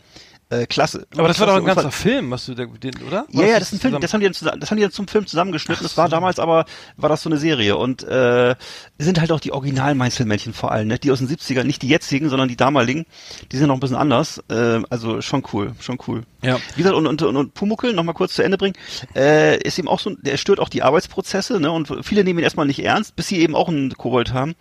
Äh, 0.51 0.65
klasse. 0.65 1.05
Aber 1.15 1.27
das 1.27 1.39
war 1.39 1.45
doch 1.45 1.57
ein 1.57 1.63
Klasse. 1.63 1.83
ganzer 1.83 1.91
Film, 1.91 2.31
was 2.31 2.47
du 2.47 2.55
da, 2.55 2.65
den, 2.65 2.95
oder? 3.07 3.27
Ja, 3.29 3.39
War 3.39 3.45
ja, 3.47 3.59
das 3.59 3.67
ist 3.71 3.73
ein 3.75 3.79
Film, 3.81 3.91
zusammen- 3.93 4.01
das 4.01 4.13
haben 4.13 4.19
die 4.21 4.25
dann, 4.25 4.33
zusammen, 4.33 4.59
das 4.59 4.71
haben 4.71 4.77
die 4.77 4.81
dann 4.81 4.91
zum 4.91 5.07
Film 5.07 5.27
zusammengeschnitten. 5.27 5.83
Das 5.83 5.95
war 5.95 6.09
damals 6.09 6.39
aber, 6.39 6.65
war 6.97 7.07
das 7.09 7.21
so 7.21 7.29
eine 7.29 7.37
Serie. 7.37 7.77
Und 7.77 8.01
äh, 8.01 8.55
sind 8.97 9.19
halt 9.19 9.31
auch 9.31 9.39
die 9.39 9.51
originalen 9.51 9.95
Mainzelmännchen 9.97 10.53
vor 10.53 10.71
allem, 10.71 10.87
ne? 10.87 10.97
Die 10.97 11.11
aus 11.11 11.19
den 11.19 11.27
70ern, 11.29 11.65
nicht 11.65 11.83
die 11.83 11.87
jetzigen, 11.87 12.29
sondern 12.29 12.47
die 12.47 12.57
damaligen. 12.57 13.05
Die 13.51 13.57
sind 13.57 13.67
noch 13.67 13.75
ein 13.75 13.79
bisschen 13.79 13.95
anders. 13.95 14.43
Äh, 14.49 14.81
also 14.89 15.21
schon 15.21 15.43
cool, 15.53 15.73
schon 15.79 15.99
cool. 16.07 16.23
Ja. 16.41 16.57
Wie 16.75 16.81
gesagt, 16.81 16.95
und, 16.95 17.05
und, 17.05 17.21
und, 17.21 17.35
und 17.35 17.53
Pumuckel, 17.53 17.93
noch 17.93 18.03
mal 18.03 18.13
kurz 18.13 18.33
zu 18.33 18.41
Ende 18.41 18.57
bringen, 18.57 18.75
äh, 19.15 19.61
ist 19.61 19.77
eben 19.77 19.87
auch 19.87 19.99
so, 19.99 20.15
der 20.15 20.37
stört 20.37 20.59
auch 20.59 20.69
die 20.69 20.81
Arbeitsprozesse, 20.81 21.59
ne? 21.59 21.71
Und 21.71 22.03
viele 22.03 22.23
nehmen 22.23 22.39
ihn 22.39 22.43
erstmal 22.43 22.65
nicht 22.65 22.83
ernst, 22.83 23.15
bis 23.15 23.27
sie 23.27 23.37
eben 23.39 23.53
auch 23.55 23.69
einen 23.69 23.95
Kobold 23.95 24.33
haben. 24.33 24.55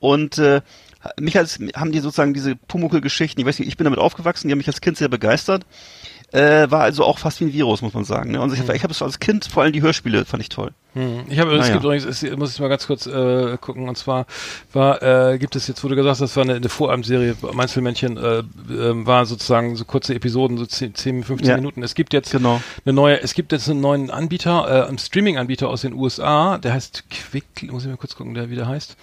Und 0.00 0.36
äh, 0.38 0.60
mich 1.18 1.38
als 1.38 1.58
haben 1.74 1.92
die 1.92 2.00
sozusagen 2.00 2.34
diese 2.34 2.56
Pumuckel-Geschichten, 2.56 3.40
ich 3.40 3.46
weiß 3.46 3.58
nicht, 3.58 3.68
ich 3.68 3.76
bin 3.76 3.84
damit 3.84 3.98
aufgewachsen, 3.98 4.48
die 4.48 4.52
haben 4.52 4.58
mich 4.58 4.68
als 4.68 4.80
Kind 4.80 4.96
sehr 4.96 5.08
begeistert. 5.08 5.64
Äh, 6.32 6.70
war 6.70 6.82
also 6.82 7.04
auch 7.04 7.18
fast 7.18 7.40
wie 7.40 7.46
ein 7.46 7.52
Virus, 7.52 7.82
muss 7.82 7.94
man 7.94 8.04
sagen. 8.04 8.32
Ne? 8.32 8.40
Und 8.40 8.52
ich, 8.52 8.60
ich 8.60 8.82
habe 8.82 8.92
es 8.92 9.02
als 9.02 9.18
Kind, 9.18 9.46
vor 9.46 9.62
allem 9.62 9.72
die 9.72 9.82
Hörspiele, 9.82 10.24
fand 10.24 10.42
ich 10.42 10.48
toll. 10.48 10.72
Hm. 10.94 11.20
Ich 11.28 11.38
habe, 11.38 11.52
es 11.52 11.60
Naja. 11.60 11.72
gibt 11.74 11.84
übrigens, 11.84 12.04
es, 12.04 12.36
muss 12.36 12.52
ich 12.54 12.60
mal 12.60 12.68
ganz 12.68 12.86
kurz 12.86 13.06
äh, 13.06 13.56
gucken, 13.60 13.88
und 13.88 13.96
zwar 13.96 14.26
war, 14.72 15.02
äh, 15.32 15.38
gibt 15.38 15.54
es 15.54 15.68
jetzt, 15.68 15.84
wurde 15.84 15.94
gesagt, 15.94 16.20
das 16.20 16.34
war 16.36 16.42
eine, 16.44 16.54
eine 16.54 16.68
Vorabendserie, 16.68 17.36
Mainzelmännchen, 17.52 18.16
äh, 18.16 18.38
äh, 18.38 18.44
war 19.06 19.24
sozusagen 19.26 19.76
so 19.76 19.84
kurze 19.84 20.14
Episoden, 20.14 20.58
so 20.58 20.66
10, 20.66 20.94
10 20.94 21.24
15 21.24 21.48
Ja. 21.48 21.56
Minuten. 21.56 21.82
Es 21.82 21.94
gibt 21.94 22.12
jetzt 22.12 22.32
Genau. 22.32 22.60
eine 22.84 22.92
neue, 22.92 23.20
es 23.22 23.34
gibt 23.34 23.52
jetzt 23.52 23.68
einen 23.70 23.80
neuen 23.80 24.10
Anbieter, 24.10 24.84
äh, 24.84 24.88
einen 24.88 24.98
Streaming-Anbieter 24.98 25.68
aus 25.68 25.82
den 25.82 25.92
USA, 25.94 26.58
der 26.58 26.72
heißt 26.72 27.04
Quick, 27.10 27.70
muss 27.70 27.84
ich 27.84 27.88
mal 27.90 27.96
kurz 27.96 28.16
gucken, 28.16 28.34
der 28.34 28.50
wie 28.50 28.56
der 28.56 28.66
heißt. 28.66 28.96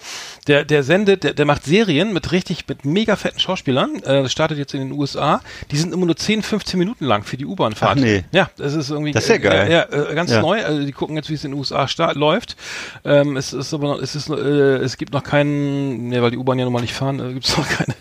Der, 0.46 0.64
der 0.64 0.82
sendet, 0.82 1.24
der, 1.24 1.32
der 1.34 1.46
macht 1.46 1.64
Serien 1.64 2.12
mit 2.12 2.32
richtig, 2.32 2.68
mit 2.68 2.84
mega 2.84 3.16
fetten 3.16 3.38
Schauspielern, 3.40 3.96
äh, 4.02 4.22
das 4.22 4.32
startet 4.32 4.58
jetzt 4.58 4.74
in 4.74 4.80
den 4.80 4.92
USA, 4.92 5.40
die 5.70 5.76
sind 5.78 5.94
immer 5.94 6.04
nur 6.06 6.16
10, 6.16 6.42
15 6.42 6.78
Minuten 6.78 7.04
lang 7.06 7.22
für 7.22 7.36
die 7.36 7.46
U-Bahn-Fahrt. 7.46 7.98
Nee. 7.98 8.24
Ja, 8.32 8.50
das 8.56 8.74
ist 8.74 8.90
irgendwie. 8.90 9.12
Das 9.12 9.24
ist 9.24 9.30
ja 9.30 9.36
äh, 9.36 9.38
geil. 9.38 9.70
Ja, 9.70 9.82
äh, 10.10 10.14
ganz 10.14 10.30
Ja. 10.32 10.42
neu. 10.42 10.62
Also 10.64 10.84
die 10.84 10.92
gucken 10.92 11.16
jetzt, 11.16 11.30
wie 11.30 11.34
es 11.34 11.44
in 11.44 11.52
den 11.52 11.58
USA 11.58 11.77
start, 11.86 12.16
läuft. 12.16 12.56
Ähm, 13.04 13.36
es 13.36 13.52
ist 13.52 13.72
aber 13.72 13.88
noch, 13.88 14.02
es 14.02 14.16
ist, 14.16 14.28
äh, 14.30 14.78
es 14.78 14.96
gibt 14.96 15.12
noch 15.12 15.22
keinen, 15.22 16.08
ne, 16.08 16.22
weil 16.22 16.30
die 16.30 16.38
U-Bahn 16.38 16.58
ja 16.58 16.64
nun 16.64 16.72
mal 16.72 16.80
nicht 16.80 16.94
fahren, 16.94 17.20
äh, 17.20 17.32
gibt 17.34 17.46
es 17.46 17.56
noch 17.56 17.68
keine 17.68 17.94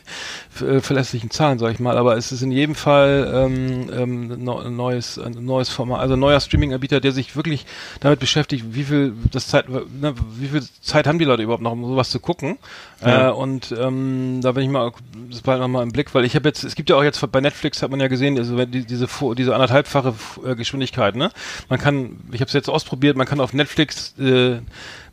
äh, 0.62 0.82
verlässlichen 0.82 1.32
Zahlen, 1.32 1.60
sag 1.60 1.72
ich 1.72 1.80
mal. 1.80 1.98
Aber 1.98 2.18
es 2.18 2.32
ist 2.32 2.42
in 2.42 2.52
jedem 2.52 2.76
Fall 2.76 3.32
ähm, 3.34 3.90
ähm, 3.92 4.44
no, 4.44 4.60
ein 4.60 4.76
neues, 4.76 5.18
ein 5.18 5.46
neues 5.46 5.70
Format, 5.70 6.00
also 6.00 6.16
ein 6.16 6.20
neuer 6.20 6.40
Streaming-Anbieter, 6.40 7.00
der 7.00 7.12
sich 7.12 7.36
wirklich 7.36 7.66
damit 8.00 8.20
beschäftigt, 8.20 8.66
wie 8.72 8.84
viel 8.84 9.14
das 9.32 9.48
Zeit, 9.48 9.70
ne, 9.70 10.14
wie 10.38 10.48
viel 10.48 10.64
Zeit 10.82 11.08
haben 11.08 11.20
die 11.20 11.26
Leute 11.26 11.44
überhaupt 11.44 11.64
noch, 11.64 11.72
um 11.72 11.86
sowas 11.86 12.10
zu 12.10 12.20
gucken. 12.20 12.58
Ja. 13.02 13.30
Äh, 13.30 13.32
und 13.32 13.74
ähm, 13.78 14.40
da 14.42 14.52
bin 14.54 14.64
ich 14.64 14.70
mal, 14.70 14.92
das 15.30 15.42
bald 15.42 15.60
noch 15.60 15.68
mal 15.68 15.84
im 15.84 15.92
Blick, 15.92 16.14
weil 16.16 16.26
ich 16.26 16.36
habe 16.36 16.48
jetzt, 16.50 16.64
es 16.64 16.76
gibt 16.76 16.90
ja 16.90 16.96
auch 16.96 17.04
jetzt 17.04 17.20
bei 17.32 17.42
Netflix 17.42 17.82
hat 17.82 17.92
man 17.92 18.00
ja 18.00 18.08
gesehen, 18.08 18.38
also 18.38 18.66
die, 18.66 18.86
diese 18.86 19.08
diese 19.36 19.54
anderthalbfache 19.54 20.14
äh, 20.46 20.56
Geschwindigkeit, 20.56 21.16
ne? 21.16 21.32
Man 21.70 21.80
kann, 21.80 22.18
ich 22.32 22.42
habe 22.42 22.48
es 22.48 22.54
jetzt 22.54 22.70
ausprobiert, 22.70 23.18
man 23.18 23.28
kann 23.28 23.40
auf 23.40 23.54
Netflix 23.54 24.18
äh, 24.20 24.60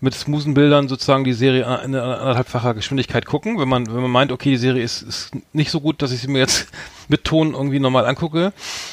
mit 0.05 0.15
smoothen 0.15 0.53
Bildern 0.53 0.87
sozusagen 0.87 1.25
die 1.25 1.33
Serie 1.33 1.63
in 1.63 1.95
anderthalbfacher 1.95 2.75
Geschwindigkeit 2.75 3.25
gucken, 3.25 3.59
wenn 3.59 3.69
man 3.69 3.87
wenn 3.87 4.03
man 4.03 4.11
meint, 4.11 4.33
okay, 4.33 4.51
die 4.51 4.57
Serie 4.59 4.83
ist, 4.85 5.01
ist 5.03 5.31
nicht 5.55 5.71
so 5.71 5.81
gut, 5.81 6.03
dass 6.03 6.13
ich 6.13 6.21
sie 6.21 6.29
mir 6.29 6.41
jetzt 6.41 6.69
mit 7.09 7.25
Ton 7.25 7.55
irgendwie 7.55 7.81
nochmal 7.81 8.05
angucke. 8.07 8.53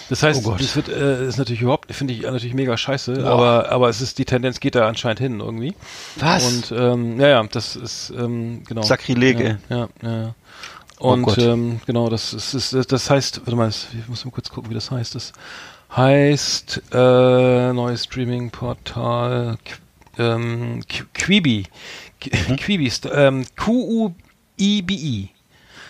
Das 0.10 0.24
heißt, 0.24 0.46
Oh 0.48 0.56
das 0.58 0.76
wird 0.78 0.88
äh, 0.88 1.28
ist 1.28 1.38
natürlich 1.38 1.62
überhaupt, 1.62 1.94
finde 1.94 2.14
ich 2.14 2.22
natürlich 2.22 2.54
mega 2.54 2.78
scheiße, 2.78 3.28
aber 3.28 3.70
aber 3.72 3.90
es 3.90 4.00
ist 4.00 4.18
die 4.20 4.26
Tendenz 4.26 4.62
geht 4.62 4.76
da 4.76 4.88
anscheinend 4.88 5.20
hin 5.20 5.40
irgendwie. 5.42 5.76
Was? 6.16 6.46
Und 6.48 6.72
ähm, 6.80 7.20
ja, 7.20 7.28
ja, 7.28 7.44
das 7.44 7.76
ist 7.76 8.14
ähm, 8.18 8.64
genau. 8.66 8.82
Sakrileg, 8.82 9.40
ja. 9.40 9.58
Ja, 9.70 9.90
ja. 10.02 10.36
Oh 10.98 11.12
Und 11.14 11.24
Gott. 11.24 11.40
ähm, 11.40 11.82
genau, 11.86 12.10
das 12.10 12.34
ist, 12.34 12.54
ist 12.54 12.92
das- 12.92 13.10
heißt, 13.10 13.42
warte 13.42 13.56
mal, 13.56 13.68
ich 13.70 14.08
muss 14.08 14.24
mal 14.24 14.32
kurz 14.32 14.50
gucken, 14.50 14.70
wie 14.70 14.76
das 14.76 14.92
heißt. 14.92 15.16
Das 15.16 15.34
heißt 15.96 16.84
äh, 16.94 17.74
neues 17.74 18.06
Streaming-Portal 18.06 19.58
ähm, 20.18 20.82
Qu- 20.88 21.06
Quibi. 21.14 21.68
Qu- 22.22 22.30
Mhm. 22.52 22.56
Quibi 22.58 22.92
ähm, 23.14 23.46
Q-U-I-B-I. 23.56 25.30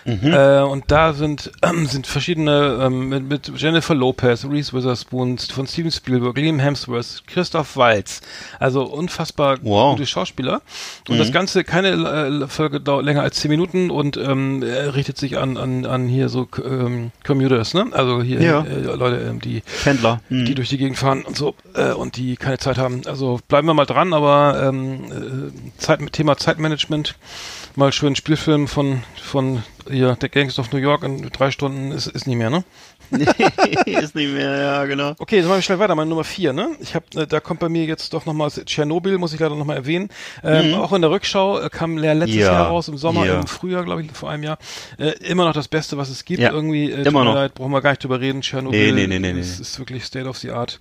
Äh, 0.05 0.61
und 0.61 0.85
da 0.89 1.13
sind 1.13 1.51
ähm, 1.61 1.85
sind 1.87 2.07
verschiedene 2.07 2.79
ähm, 2.81 3.09
mit, 3.09 3.23
mit 3.29 3.51
Jennifer 3.55 3.93
Lopez, 3.95 4.45
Reese 4.45 4.73
Witherspoon, 4.73 5.37
von 5.37 5.67
Steven 5.67 5.91
Spielberg, 5.91 6.37
Liam 6.37 6.59
Hemsworth, 6.59 7.23
Christoph 7.27 7.75
Waltz. 7.77 8.21
Also 8.59 8.83
unfassbar 8.83 9.57
Wow. 9.61 9.95
gute 9.95 10.07
Schauspieler. 10.07 10.61
Und 11.07 11.17
das 11.17 11.31
Ganze 11.31 11.63
keine 11.63 11.89
äh, 11.89 12.47
Folge 12.47 12.79
dauert 12.81 13.05
länger 13.05 13.21
als 13.21 13.37
zehn 13.39 13.51
Minuten 13.51 13.91
und 13.91 14.17
ähm, 14.17 14.63
richtet 14.63 15.17
sich 15.17 15.37
an 15.37 15.57
an 15.57 15.85
an 15.85 16.07
hier 16.07 16.29
so 16.29 16.47
ähm, 16.63 17.11
Commuters, 17.25 17.73
ne? 17.73 17.87
Also 17.91 18.21
hier 18.21 18.41
Ja. 18.41 18.61
äh, 18.63 18.79
Leute, 18.95 19.17
ähm, 19.29 19.39
die 19.41 19.61
Pendler. 19.83 20.21
Mhm. 20.29 20.45
die 20.45 20.55
durch 20.55 20.69
die 20.69 20.77
Gegend 20.77 20.97
fahren 20.97 21.21
und 21.23 21.35
so 21.37 21.55
äh, 21.75 21.91
und 21.91 22.17
die 22.17 22.35
keine 22.37 22.57
Zeit 22.57 22.77
haben. 22.77 23.01
Also 23.05 23.39
bleiben 23.47 23.67
wir 23.67 23.73
mal 23.73 23.85
dran, 23.85 24.13
aber 24.13 24.61
ähm, 24.67 25.51
äh, 25.51 25.77
Zeit, 25.79 25.99
Thema 26.13 26.37
Zeitmanagement, 26.37 27.15
mal 27.75 27.91
schön 27.91 28.15
Spielfilm 28.15 28.67
von 28.67 29.03
von 29.21 29.63
hier 29.91 30.15
der 30.15 30.29
Gangs 30.29 30.57
of 30.59 30.71
New 30.71 30.79
York 30.79 31.03
in 31.03 31.29
drei 31.29 31.51
Stunden 31.51 31.91
ist, 31.91 32.07
ist 32.07 32.27
nicht 32.27 32.37
mehr, 32.37 32.49
ne? 32.49 32.63
ist 33.85 34.15
nicht 34.15 34.33
mehr, 34.33 34.57
ja, 34.57 34.85
genau. 34.85 35.13
Okay, 35.19 35.37
jetzt 35.37 35.45
machen 35.45 35.57
wir 35.57 35.61
schnell 35.61 35.79
weiter. 35.79 35.95
Meine 35.95 36.09
Nummer 36.09 36.23
vier, 36.23 36.53
ne? 36.53 36.69
Ich 36.79 36.95
habe, 36.95 37.05
äh, 37.15 37.27
da 37.27 37.39
kommt 37.39 37.59
bei 37.59 37.67
mir 37.69 37.83
jetzt 37.85 38.13
doch 38.13 38.25
nochmal 38.25 38.49
Tschernobyl, 38.51 39.17
muss 39.17 39.33
ich 39.33 39.39
leider 39.39 39.55
nochmal 39.55 39.77
erwähnen. 39.77 40.09
Ähm, 40.43 40.73
Auch 40.75 40.93
in 40.93 41.01
der 41.01 41.11
Rückschau 41.11 41.59
äh, 41.59 41.69
kam 41.69 41.97
ja 42.01 42.13
letztes 42.13 42.37
Ja. 42.39 42.53
Jahr 42.53 42.67
raus, 42.67 42.87
im 42.87 42.97
Sommer, 42.97 43.25
Ja. 43.25 43.39
im 43.41 43.47
Frühjahr, 43.47 43.83
glaube 43.83 44.03
ich, 44.03 44.11
vor 44.11 44.29
einem 44.29 44.43
Jahr. 44.43 44.57
Äh, 44.97 45.09
immer 45.25 45.45
noch 45.45 45.53
das 45.53 45.67
Beste, 45.67 45.97
was 45.97 46.09
es 46.09 46.23
gibt. 46.25 46.41
Ja. 46.41 46.51
Irgendwie, 46.51 46.91
äh, 46.91 47.03
Immer 47.03 47.25
noch. 47.25 47.35
Leid, 47.35 47.53
brauchen 47.55 47.71
wir 47.71 47.81
gar 47.81 47.91
nicht 47.91 48.03
drüber 48.03 48.19
reden. 48.21 48.41
Tschernobyl 48.41 48.93
Nee, 48.93 49.07
nee, 49.07 49.19
nee, 49.19 49.33
nee, 49.33 49.39
ist, 49.39 49.57
nee. 49.57 49.61
ist 49.61 49.79
wirklich 49.79 50.05
State 50.05 50.27
of 50.27 50.37
the 50.37 50.51
Art. 50.51 50.79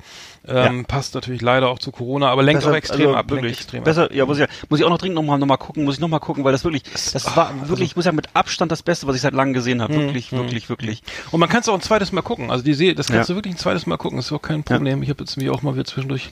Ähm, 0.49 0.87
Passt 0.87 1.15
natürlich 1.15 1.43
leider 1.43 1.69
auch 1.69 1.79
zu 1.79 1.93
Corona, 1.93 2.29
aber 2.31 2.43
lenkt 2.43 2.61
Besser- 2.63 2.73
auch 2.73 2.77
extrem 2.77 3.07
also 3.09 3.15
ab. 3.17 3.31
Wirklich, 3.31 3.53
extrem 3.53 3.81
ab. 3.81 3.85
besser, 3.85 4.13
ja, 4.15 4.25
muss 4.25 4.39
ich, 4.39 4.47
muss 4.69 4.81
ich 4.81 4.87
auch 4.87 4.91
noch 4.91 4.99
dringend 4.99 5.17
nochmal 5.17 5.39
noch 5.39 5.47
mal 5.47 5.57
gucken, 5.59 5.85
muss 5.85 5.97
ich 5.97 6.01
nochmal 6.01 6.21
gucken, 6.21 6.45
weil 6.45 6.53
das 6.53 6.65
wirklich, 6.65 6.83
das 7.13 7.37
war 7.37 7.53
wirklich, 7.69 7.91
ich 7.91 7.97
muss 7.97 8.07
sagen, 8.07 8.17
mit 8.17 8.29
Abstand 8.35 8.73
das 8.73 8.83
Beste, 8.83 9.07
was 9.07 9.17
ich 9.17 9.23
seit 9.23 9.35
langem 9.35 9.53
gesehen 9.53 9.83
habe. 9.83 9.95
Wirklich, 9.95 10.33
wirklich, 10.33 10.69
wirklich. 10.71 11.03
Und 11.31 11.41
man 11.41 11.49
kann 11.49 11.61
es 11.61 11.69
auch 11.69 11.75
ein 11.75 11.83
zweites 11.83 12.13
Mal 12.13 12.23
gucken. 12.23 12.51
Also 12.51 12.65
die 12.65 12.75
Serie, 12.75 12.95
das 12.95 13.09
kannst 13.09 13.29
Ja. 13.29 13.35
du 13.35 13.39
wirklich 13.39 13.55
ein 13.55 13.59
zweites 13.59 13.87
Mal 13.87 13.99
gucken. 13.99 14.17
Das 14.17 14.27
ist 14.27 14.33
auch 14.33 14.41
kein 14.43 14.65
Problem. 14.65 15.03
Ich 15.03 15.11
habe 15.11 15.23
jetzt 15.23 15.37
mich 15.37 15.51
auch 15.51 15.63
mal 15.63 15.75
wieder 15.75 15.85
zwischendurch 15.85 16.31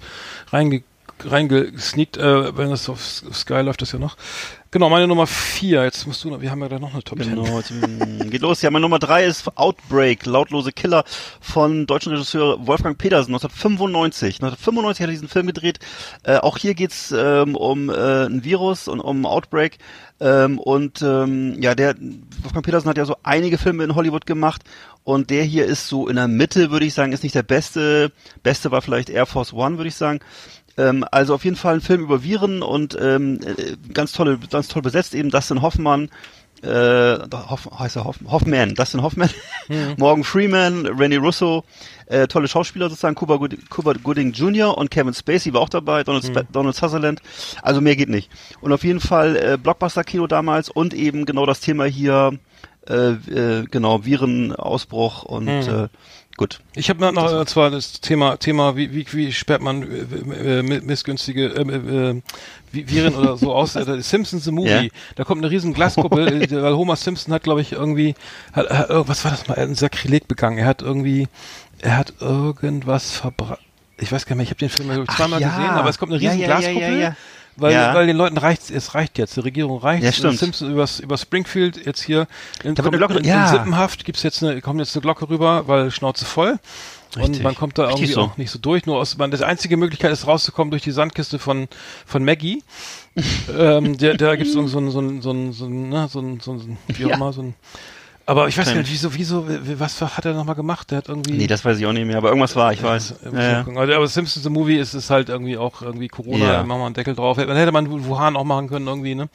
reinge 0.53 0.83
reingesneakt, 1.25 2.17
äh, 2.17 2.57
wenn 2.57 2.71
das 2.71 2.89
auf 2.89 3.03
Sky 3.03 3.61
läuft, 3.63 3.83
das 3.83 3.93
ja 3.93 3.99
noch. 3.99 4.17
Genau, 4.71 4.91
meine 4.91 5.09
Nummer 5.09 5.27
vier. 5.27 5.85
Jetzt 5.85 6.07
musst 6.07 6.23
du 6.23 6.29
noch, 6.29 6.43
wir 6.43 6.51
haben 6.51 6.61
ja 6.61 6.69
da 6.69 6.79
noch 6.79 6.93
eine 6.93 7.03
Top 7.03 7.19
Ten. 7.19 7.31
Genau, 7.31 7.57
jetzt, 7.57 7.71
mm, 7.71 8.29
geht 8.29 8.43
los. 8.43 8.61
Ja, 8.61 8.71
meine 8.71 8.83
Nummer 8.83 8.99
drei 8.99 9.25
ist 9.25 9.57
Outbreak, 9.57 10.27
lautlose 10.27 10.73
Killer 10.73 11.05
von 11.41 11.87
deutschen 11.87 12.13
Regisseur 12.13 12.67
Wolfgang 12.67 12.99
Petersen, 12.99 13.33
1995. 13.33 14.43
1995 14.43 15.01
hat 15.01 15.09
er 15.09 15.13
diesen 15.13 15.29
Film 15.29 15.47
gedreht. 15.47 15.79
Äh, 16.23 16.37
auch 16.37 16.59
hier 16.59 16.75
geht's 16.75 17.15
ähm, 17.17 17.57
um 17.57 17.89
äh, 17.89 18.27
ein 18.27 18.45
Virus 18.45 18.89
und 18.89 19.01
um 19.01 19.25
Outbreak. 19.25 19.79
Ähm, 20.21 20.59
und 20.59 21.01
ähm, 21.01 21.57
ja, 21.63 21.75
der 21.75 21.95
Wolfgang 22.43 22.67
Petersen 22.67 22.91
hat 22.91 22.99
ja 22.99 23.07
so 23.07 23.17
einige 23.23 23.57
Filme 23.57 23.85
in 23.85 23.95
Hollywood 23.95 24.27
gemacht 24.27 24.65
und 25.09 25.31
der 25.31 25.45
hier 25.45 25.65
ist 25.65 25.89
so 25.89 26.07
in 26.09 26.17
der 26.17 26.29
Mitte, 26.29 26.71
würde 26.71 26.85
ich 26.85 26.93
sagen, 26.93 27.13
ist 27.13 27.23
nicht 27.23 27.35
der 27.35 27.43
beste. 27.43 28.13
Beste 28.43 28.71
war 28.71 28.83
vielleicht 28.83 29.09
Air 29.09 29.25
Force 29.25 29.55
One, 29.55 29.79
würde 29.79 29.89
ich 29.89 29.95
sagen. 29.95 30.21
Ähm, 30.79 31.05
also 31.11 31.35
auf 31.35 31.45
jeden 31.45 31.57
Fall 31.57 31.75
ein 31.75 31.81
Film 31.81 32.03
über 32.03 32.23
Viren 32.23 32.63
und 32.63 32.97
ähm, 33.01 33.41
äh, 33.45 33.77
ganz 33.93 34.13
tolle, 34.13 34.39
ganz 34.51 34.69
toll 34.69 34.81
besetzt 34.81 35.15
eben 35.15 35.31
Dustin 35.31 35.61
Hoffmann, 35.61 36.09
äh, 36.63 37.19
Hoff, 37.51 37.69
heißt 37.79 37.97
er 37.97 38.05
Hoff, 38.05 38.19
Hoffman, 38.27 38.75
Dustin 38.75 39.03
Hoffman, 39.03 39.29
Morgan 39.97 40.25
Freeman, 40.25 40.87
Rennie 40.87 41.17
Russo, 41.17 41.65
äh, 42.07 42.29
tolle 42.29 42.49
Schauspieler 42.49 42.89
sozusagen, 42.89 43.17
Cuba, 43.17 43.37
Good, 43.37 43.71
Cuba 43.71 43.93
Gooding 43.93 44.33
Jr. 44.33 44.79
und 44.79 44.91
Kevin 44.91 45.15
Spacey 45.15 45.53
war 45.53 45.61
auch 45.61 45.69
dabei, 45.69 46.05
Donald, 46.05 46.25
Sp 46.31 46.47
Donald 46.53 46.77
Sutherland, 46.77 47.21
also 47.63 47.81
mehr 47.81 47.97
geht 47.97 48.09
nicht. 48.09 48.31
Und 48.61 48.73
auf 48.73 48.85
jeden 48.85 49.01
Fall 49.01 49.37
äh, 49.37 49.59
Blockbuster-Kino 49.61 50.29
damals 50.29 50.69
und 50.69 50.95
eben 50.95 51.27
genau 51.27 51.45
das 51.45 51.61
Thema 51.61 51.85
hier, 51.87 52.39
äh, 52.89 52.95
äh, 52.95 53.65
genau, 53.65 54.05
Virenausbruch 54.05 55.25
und 55.25 55.49
äh, 55.49 55.89
gut. 56.39 56.61
Ich 56.75 56.89
habe 56.89 57.13
noch 57.13 57.41
äh, 57.41 57.45
zwar 57.45 57.71
das 57.71 58.01
Thema 58.01 58.39
Thema 58.39 58.77
wie 58.77 58.95
wie, 58.95 59.07
wie 59.13 59.33
sperrt 59.33 59.61
man 59.61 59.83
äh, 59.83 60.61
äh, 60.61 60.63
missgünstige 60.63 61.49
äh, 61.49 61.61
äh, 61.61 62.23
Vi- 62.73 62.89
Viren 62.89 63.15
oder 63.15 63.37
so 63.37 63.55
aus. 63.55 63.77
Äh, 63.77 64.01
Simpsons 64.03 64.45
the 64.45 64.51
Movie. 64.51 64.69
Ja. 64.69 64.91
Da 65.17 65.25
kommt 65.25 65.43
eine 65.43 65.51
riesen 65.51 65.75
Glaskuppel, 65.75 66.43
äh, 66.51 66.63
weil 66.63 66.75
Homer 66.75 66.97
Simpson 66.97 67.35
hat, 67.35 67.43
glaube 67.43 67.61
ich, 67.61 67.73
irgendwie 67.73 68.15
hat, 68.53 68.71
hat, 68.71 68.89
was 68.91 69.25
war 69.25 69.33
das 69.33 69.47
mal? 69.47 69.55
Er 69.55 69.65
hat 69.65 69.69
ein 69.69 69.75
Sakrileg 69.75 70.27
begangen. 70.27 70.59
Er 70.59 70.67
hat 70.67 70.81
irgendwie 70.81 71.29
er 71.81 71.97
hat 71.97 72.15
irgendwas 72.21 73.13
verbrannt. 73.13 73.61
Ich 74.01 74.13
weiß 74.13 74.27
gar 74.27 74.37
nicht 74.37 74.39
mehr, 74.39 74.45
ich 74.45 74.51
habe 74.51 74.59
den 74.61 74.69
Film 74.69 75.03
ich, 75.03 75.17
zweimal 75.17 75.41
ja. 75.41 75.49
gesehen, 75.49 75.71
aber 75.71 75.89
es 75.89 75.99
kommt 75.99 76.13
eine 76.13 76.21
riesen 76.21 76.39
ja, 76.39 76.47
Glaskuppel. 76.47 77.17
Weil, 77.61 77.73
Ja. 77.73 77.93
weil 77.95 78.07
den 78.07 78.17
Leuten 78.17 78.39
reicht 78.39 78.71
es 78.71 78.95
reicht 78.95 79.19
jetzt, 79.19 79.37
die 79.37 79.41
Regierung 79.41 79.79
reicht. 79.81 80.05
Ja, 80.05 80.13
stimmt. 80.13 80.39
Simpson 80.39 80.71
übers, 80.71 81.01
über 81.01 81.19
Springfield 81.19 81.85
jetzt 81.85 82.03
hier 82.03 82.27
in, 82.63 82.75
Da 82.75 82.85
wird 82.85 82.95
eine 82.95 83.05
Glocke- 83.05 83.19
in, 83.19 83.25
ja. 83.25 83.45
in 83.47 83.49
Sippenhaft 83.53 84.05
gibt's 84.05 84.23
jetzt 84.23 84.43
eine, 84.43 84.61
kommt 84.61 84.79
jetzt 84.81 84.95
eine 84.95 85.03
Glocke 85.03 85.29
rüber, 85.29 85.67
weil 85.67 85.91
Schnauze 85.91 86.25
voll. 86.25 86.59
Und 87.17 87.23
Richtig. 87.23 87.43
man 87.43 87.55
kommt 87.55 87.79
da 87.79 87.85
Richtig 87.87 88.01
irgendwie 88.11 88.13
so. 88.15 88.21
auch 88.21 88.37
nicht 88.37 88.51
so 88.51 88.59
durch. 88.59 88.85
Nur 88.87 88.99
aus, 88.99 89.17
man, 89.17 89.31
das 89.31 89.41
einzige 89.43 89.77
Möglichkeit 89.79 90.13
ist 90.13 90.27
rauszukommen 90.27 90.71
durch 90.71 90.83
die 90.83 90.91
Sandkiste 90.91 91.39
von, 91.39 91.67
von 92.07 92.23
Maggie. 92.25 92.63
ähm, 93.59 93.97
der, 93.99 94.17
da 94.17 94.37
gibt's 94.37 94.53
so, 94.53 94.67
so, 94.69 94.79
ein- 94.79 94.91
so, 94.91 95.01
ein- 95.01 95.23
so, 95.23 95.31
ein- 95.33 95.53
so, 95.53 95.65
ein, 95.67 95.89
ne, 95.89 96.09
so, 96.11 96.21
ein- 96.21 96.41
so, 96.41 96.53
ein- 96.53 96.79
wie 96.89 97.07
auch 97.07 97.11
Ja. 97.11 97.17
immer, 97.17 97.33
so 97.33 97.43
ein, 97.43 97.55
aber 98.29 98.47
ich 98.49 98.57
weiß 98.59 98.67
Stimmt. 98.69 98.83
nicht, 98.83 98.93
wieso, 98.93 99.15
wieso, 99.15 99.49
wie- 99.49 99.81
was 99.81 100.01
hat 100.01 100.25
er 100.25 100.35
nochmal 100.35 100.55
gemacht? 100.55 100.91
Der 100.91 100.99
hat 100.99 101.09
irgendwie. 101.09 101.33
Nee, 101.33 101.47
das 101.47 101.65
weiß 101.65 101.79
ich 101.79 101.87
auch 101.87 101.93
nicht 101.93 102.07
mehr, 102.07 102.17
aber 102.19 102.29
irgendwas 102.29 102.55
war, 102.57 102.73
ich 102.73 102.83
weiß. 102.83 103.15
Ja, 103.25 103.31
Ja, 103.33 103.65
ja. 103.67 103.85
ja. 103.87 103.97
Aber 103.97 104.07
Simpsons 104.07 104.45
the 104.45 104.51
Movie 104.51 104.77
ist 104.77 104.95
es 104.95 105.11
halt 105.11 105.29
irgendwie 105.29 105.57
auch 105.59 105.83
irgendwie 105.83 106.09
Corona, 106.09 106.45
Ja. 106.53 106.63
machen 106.63 106.81
wir 106.81 106.87
einen 106.87 106.95
Deckel 106.95 107.15
drauf. 107.15 107.37
Dann 107.39 107.57
hätte 107.57 107.73
man 107.73 107.91
Wuhan 108.07 108.37
auch 108.37 108.45
machen 108.45 108.69
können 108.69 108.87
irgendwie, 108.87 109.15
ne? 109.15 109.29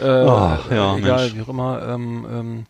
Äh, 0.00 0.04
Oh, 0.04 0.58
ja, 0.70 0.96
egal, 0.96 1.20
Mensch. 1.20 1.34
wie 1.36 1.42
auch 1.42 1.48
immer. 1.48 1.82
Ähm, 1.88 2.26
ähm, 2.30 2.66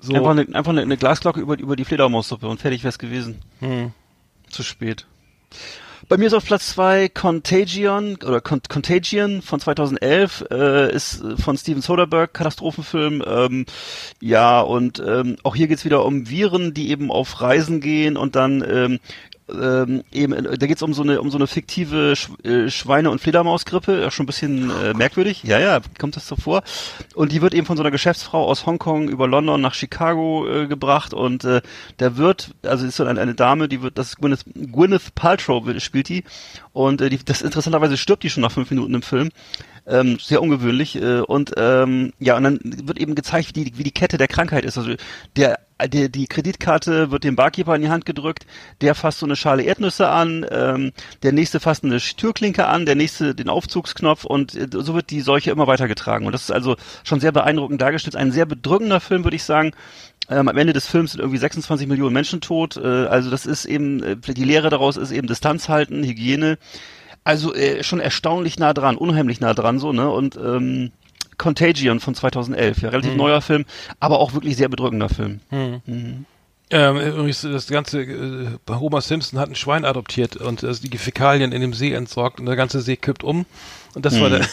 so. 0.00 0.14
Einfach, 0.14 0.30
eine, 0.30 0.42
einfach 0.54 0.70
eine, 0.70 0.82
eine 0.82 0.96
Glasglocke 0.96 1.40
über, 1.40 1.58
über 1.58 1.74
die 1.74 1.84
Fledermaussuppe 1.84 2.46
und 2.46 2.60
fertig 2.60 2.84
wär's 2.84 2.98
gewesen. 2.98 3.40
hm. 3.60 3.92
Zu 4.50 4.62
spät. 4.62 5.06
Bei 6.08 6.16
mir 6.16 6.28
ist 6.28 6.32
auf 6.32 6.46
Platz 6.46 6.68
zwei 6.68 7.10
Contagion 7.10 8.16
oder 8.24 8.40
Con 8.40 8.62
Contagion 8.66 9.42
von 9.42 9.60
2011 9.60 10.46
äh, 10.50 10.90
ist 10.90 11.22
äh, 11.22 11.36
von 11.36 11.58
Steven 11.58 11.82
Soderbergh 11.82 12.32
Katastrophenfilm. 12.32 13.22
Ähm, 13.26 13.66
ja 14.18 14.62
und 14.62 15.02
ähm, 15.06 15.36
auch 15.42 15.54
hier 15.54 15.68
geht's 15.68 15.84
wieder 15.84 16.06
um 16.06 16.30
Viren, 16.30 16.72
die 16.72 16.88
eben 16.88 17.10
auf 17.10 17.42
Reisen 17.42 17.82
gehen 17.82 18.16
und 18.16 18.36
dann 18.36 18.64
ähm, 18.66 19.00
ähm, 19.50 20.02
eben, 20.12 20.32
äh, 20.32 20.58
da 20.58 20.66
geht's 20.66 20.82
um 20.82 20.94
so 20.94 21.02
eine 21.02 21.20
um 21.20 21.30
so 21.30 21.38
eine 21.38 21.46
fiktive 21.46 22.14
Sch 22.16 22.30
äh, 22.44 22.68
Schweine- 22.70 23.10
und 23.10 23.20
Fledermausgrippe, 23.20 24.02
ja, 24.02 24.10
schon 24.10 24.24
ein 24.24 24.26
bisschen 24.26 24.70
äh, 24.70 24.94
merkwürdig. 24.94 25.42
Ja, 25.44 25.58
ja, 25.58 25.80
kommt 25.98 26.16
das 26.16 26.26
so 26.26 26.36
vor. 26.36 26.62
Und 27.14 27.32
die 27.32 27.42
wird 27.42 27.54
eben 27.54 27.66
von 27.66 27.76
so 27.76 27.82
einer 27.82 27.90
Geschäftsfrau 27.90 28.44
aus 28.44 28.66
Hongkong 28.66 29.08
über 29.08 29.26
London 29.26 29.60
nach 29.60 29.74
Chicago 29.74 30.46
äh, 30.46 30.66
gebracht 30.66 31.14
und 31.14 31.44
äh, 31.44 31.62
der 31.98 32.16
wird, 32.16 32.54
also 32.62 32.86
ist 32.86 32.96
so 32.96 33.04
eine, 33.04 33.20
eine 33.20 33.34
Dame, 33.34 33.68
die 33.68 33.82
wird, 33.82 33.98
das 33.98 34.10
ist 34.10 34.16
Gwyneth, 34.18 34.44
Gwyneth 34.54 35.14
Paltrow 35.14 35.64
spielt 35.78 36.08
die 36.08 36.24
und 36.72 37.00
äh, 37.00 37.08
die, 37.08 37.24
das 37.24 37.42
interessanterweise 37.42 37.96
stirbt 37.96 38.22
die 38.22 38.30
schon 38.30 38.42
nach 38.42 38.52
fünf 38.52 38.70
Minuten 38.70 38.94
im 38.94 39.02
Film. 39.02 39.30
Ähm, 39.88 40.18
sehr 40.20 40.42
ungewöhnlich 40.42 40.96
äh, 40.96 41.20
und 41.20 41.52
ähm, 41.56 42.12
ja 42.18 42.36
und 42.36 42.44
dann 42.44 42.60
wird 42.62 42.98
eben 42.98 43.14
gezeigt, 43.14 43.56
wie 43.56 43.64
die, 43.64 43.78
wie 43.78 43.84
die 43.84 43.90
Kette 43.90 44.18
der 44.18 44.28
Krankheit 44.28 44.64
ist. 44.64 44.76
Also 44.76 44.94
der 45.36 45.58
die, 45.86 46.10
die 46.10 46.26
Kreditkarte 46.26 47.12
wird 47.12 47.22
dem 47.24 47.36
Barkeeper 47.36 47.76
in 47.76 47.82
die 47.82 47.88
Hand 47.88 48.04
gedrückt, 48.04 48.46
der 48.80 48.94
fasst 48.94 49.20
so 49.20 49.26
eine 49.26 49.36
Schale 49.36 49.62
Erdnüsse 49.62 50.08
an, 50.08 50.44
ähm, 50.50 50.92
der 51.22 51.32
nächste 51.32 51.60
fasst 51.60 51.84
eine 51.84 51.98
Türklinke 51.98 52.66
an, 52.66 52.84
der 52.84 52.96
nächste 52.96 53.34
den 53.34 53.48
Aufzugsknopf 53.48 54.24
und 54.24 54.54
äh, 54.56 54.66
so 54.72 54.94
wird 54.94 55.10
die 55.10 55.20
Seuche 55.20 55.50
immer 55.52 55.68
weitergetragen. 55.68 56.26
Und 56.26 56.32
das 56.32 56.42
ist 56.42 56.50
also 56.50 56.76
schon 57.04 57.20
sehr 57.20 57.32
beeindruckend 57.32 57.80
dargestellt. 57.80 58.16
Ein 58.16 58.32
sehr 58.32 58.46
bedrückender 58.46 59.00
Film, 59.00 59.22
würde 59.24 59.36
ich 59.36 59.44
sagen. 59.44 59.72
Ähm, 60.30 60.48
am 60.48 60.56
Ende 60.56 60.72
des 60.72 60.86
Films 60.86 61.12
sind 61.12 61.20
irgendwie 61.20 61.38
26 61.38 61.86
Millionen 61.86 62.12
Menschen 62.12 62.40
tot. 62.40 62.76
Äh, 62.76 63.06
also 63.06 63.30
das 63.30 63.46
ist 63.46 63.64
eben, 63.64 64.02
äh, 64.02 64.16
die 64.16 64.44
Lehre 64.44 64.70
daraus 64.70 64.96
ist 64.96 65.12
eben 65.12 65.28
Distanz 65.28 65.68
halten, 65.68 66.02
Hygiene. 66.02 66.58
Also 67.28 67.54
äh, 67.54 67.82
schon 67.84 68.00
erstaunlich 68.00 68.58
nah 68.58 68.72
dran, 68.72 68.96
unheimlich 68.96 69.38
nah 69.40 69.52
dran 69.52 69.78
so, 69.78 69.92
ne? 69.92 70.08
Und 70.08 70.36
ähm, 70.36 70.92
Contagion 71.36 72.00
von 72.00 72.14
2011, 72.14 72.80
ja, 72.80 72.88
relativ 72.88 73.12
Mhm. 73.12 73.18
neuer 73.18 73.42
Film, 73.42 73.66
aber 74.00 74.18
auch 74.18 74.32
wirklich 74.32 74.56
sehr 74.56 74.70
bedrückender 74.70 75.10
Film. 75.10 75.40
Hm. 75.50 75.82
Mhm. 75.84 76.24
Ähm, 76.70 76.96
übrigens, 76.96 77.42
das 77.42 77.66
ganze, 77.68 78.00
äh, 78.02 78.46
Homer 78.70 79.02
Simpson 79.02 79.38
hat 79.38 79.50
ein 79.50 79.54
Schwein 79.54 79.84
adoptiert 79.84 80.36
und 80.36 80.62
äh, 80.62 80.72
die 80.82 80.96
Fäkalien 80.98 81.52
in 81.52 81.60
dem 81.60 81.74
See 81.74 81.92
entsorgt 81.92 82.40
und 82.40 82.46
der 82.46 82.56
ganze 82.56 82.80
See 82.80 82.96
kippt 82.96 83.22
um. 83.24 83.44
Und 83.94 84.06
das 84.06 84.18
war 84.20 84.30
Hm. 84.30 84.38
der, 84.38 84.48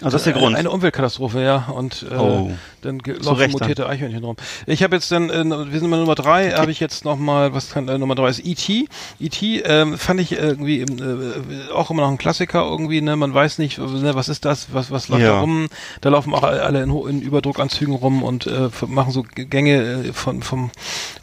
Also 0.00 0.14
das 0.14 0.20
ist 0.22 0.26
der 0.26 0.32
Grund. 0.34 0.54
Eine 0.56 0.70
Umweltkatastrophe, 0.70 1.42
ja. 1.42 1.68
Und 1.74 2.06
äh, 2.10 2.14
Oh. 2.16 2.50
dann 2.82 3.00
laufen 3.20 3.50
mutierte 3.50 3.88
Eichhörnchen 3.88 4.22
rum. 4.22 4.36
Ich 4.66 4.82
habe 4.82 4.94
jetzt 4.96 5.10
dann, 5.10 5.28
äh, 5.30 5.44
wir 5.44 5.80
sind 5.80 5.90
bei 5.90 5.96
Nummer 5.96 6.14
drei, 6.14 6.52
habe 6.52 6.70
ich 6.70 6.78
jetzt 6.80 7.04
noch 7.04 7.16
mal, 7.16 7.52
was 7.54 7.70
kann, 7.70 7.88
äh, 7.88 7.98
Nummer 7.98 8.14
drei 8.14 8.28
ist 8.28 8.44
E.T. 8.44 8.86
E.T. 9.20 9.60
Ähm, 9.64 9.98
fand 9.98 10.20
ich 10.20 10.32
irgendwie 10.32 10.82
äh, 10.82 11.70
auch 11.74 11.90
immer 11.90 12.02
noch 12.02 12.10
ein 12.10 12.18
Klassiker 12.18 12.64
irgendwie, 12.64 13.00
ne? 13.00 13.16
Man 13.16 13.34
weiß 13.34 13.58
nicht, 13.58 13.78
ne, 13.78 14.14
was 14.14 14.28
ist 14.28 14.44
das, 14.44 14.68
was 14.72 14.90
was 14.90 15.08
läuft 15.08 15.22
Ja. 15.22 15.32
da 15.34 15.40
rum. 15.40 15.68
Da 16.00 16.10
laufen 16.10 16.32
auch 16.34 16.42
alle 16.44 16.82
in, 16.82 16.90
in 17.08 17.20
Überdruckanzügen 17.22 17.94
rum 17.94 18.22
und 18.22 18.46
äh, 18.46 18.68
machen 18.86 19.12
so 19.12 19.24
Gänge 19.34 20.04
äh, 20.08 20.12
von 20.12 20.42
vom 20.42 20.70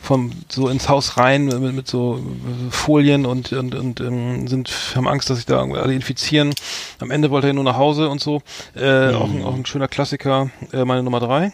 vom 0.02 0.32
so 0.50 0.68
ins 0.70 0.90
Haus 0.90 1.18
rein 1.18 1.46
mit, 1.46 1.74
mit 1.74 1.88
so 1.88 2.18
äh, 2.18 2.72
Folien 2.72 3.26
und 3.26 3.54
und 3.54 3.74
und 3.76 4.02
ähm, 4.02 4.48
sind 4.48 4.70
haben 4.96 5.08
Angst, 5.08 5.30
dass 5.30 5.38
sich 5.38 5.46
da 5.46 5.62
alle 5.64 5.94
infizieren. 5.94 6.54
Am 7.00 7.12
Ende 7.12 7.32
wollte 7.32 7.48
er 7.48 7.54
nur 7.54 7.64
nach 7.64 7.78
Hause 7.78 8.10
und 8.10 8.22
so. 8.22 8.42
Äh, 8.76 9.10
Mhm. 9.12 9.16
auch, 9.16 9.30
ein, 9.30 9.44
auch 9.44 9.54
ein 9.56 9.66
schöner 9.66 9.88
Klassiker. 9.88 10.50
Äh, 10.72 10.86
meine 10.86 11.04
Nummer 11.04 11.20
drei. 11.20 11.54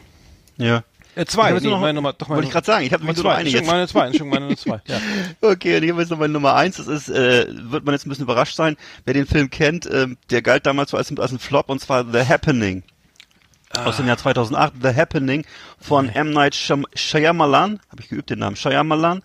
Ja. 0.57 0.83
Äh, 1.15 1.25
zwei. 1.25 1.51
nur 1.51 1.59
noch- 1.71 1.79
meine 1.81 1.93
Nummer, 1.95 2.13
doch 2.13 2.29
meine 2.29 2.37
Wollte 2.37 2.47
ich 2.47 2.53
gerade 2.53 2.65
sagen, 2.65 2.85
ich 2.85 2.93
habe 2.93 3.03
nur 3.03 3.13
noch 3.13 3.21
zwei. 3.21 3.31
eine 3.35 3.39
Entschuldigung, 3.49 3.65
jetzt. 3.65 3.71
meine 3.73 3.87
zwei. 3.87 4.05
Entschuldigung, 4.07 4.29
meine 4.29 4.45
Nummer 4.45 4.57
zwei. 4.57 4.81
Ja. 4.87 5.01
Okay, 5.41 5.77
und 5.77 5.83
ich 5.83 5.89
habe 5.91 6.01
jetzt 6.01 6.09
noch 6.09 6.17
meine 6.19 6.31
Nummer 6.33 6.55
eins. 6.55 6.77
Das 6.77 6.87
ist, 6.87 7.09
äh, 7.09 7.47
wird 7.49 7.83
man 7.85 7.93
jetzt 7.93 8.05
ein 8.05 8.09
bisschen 8.09 8.23
überrascht 8.23 8.55
sein, 8.55 8.77
wer 9.05 9.13
den 9.13 9.25
Film 9.27 9.49
kennt. 9.49 9.89
ähm, 9.91 10.17
der 10.29 10.41
galt 10.41 10.65
damals 10.65 10.91
so 10.91 10.97
als, 10.97 11.11
als 11.17 11.31
ein 11.31 11.39
Flop 11.39 11.69
und 11.69 11.79
zwar 11.81 12.05
The 12.09 12.25
Happening. 12.25 12.83
Aus 13.73 13.97
dem 13.97 14.07
Jahr 14.07 14.17
2008, 14.17 14.73
The 14.81 14.89
Happening 14.95 15.45
von 15.79 16.09
M. 16.09 16.31
Night 16.31 16.53
Shyam- 16.55 16.85
Shyamalan, 16.93 17.79
habe 17.89 18.01
ich 18.01 18.09
geübt 18.09 18.29
den 18.29 18.39
Namen, 18.39 18.57
Shyamalan, 18.57 19.21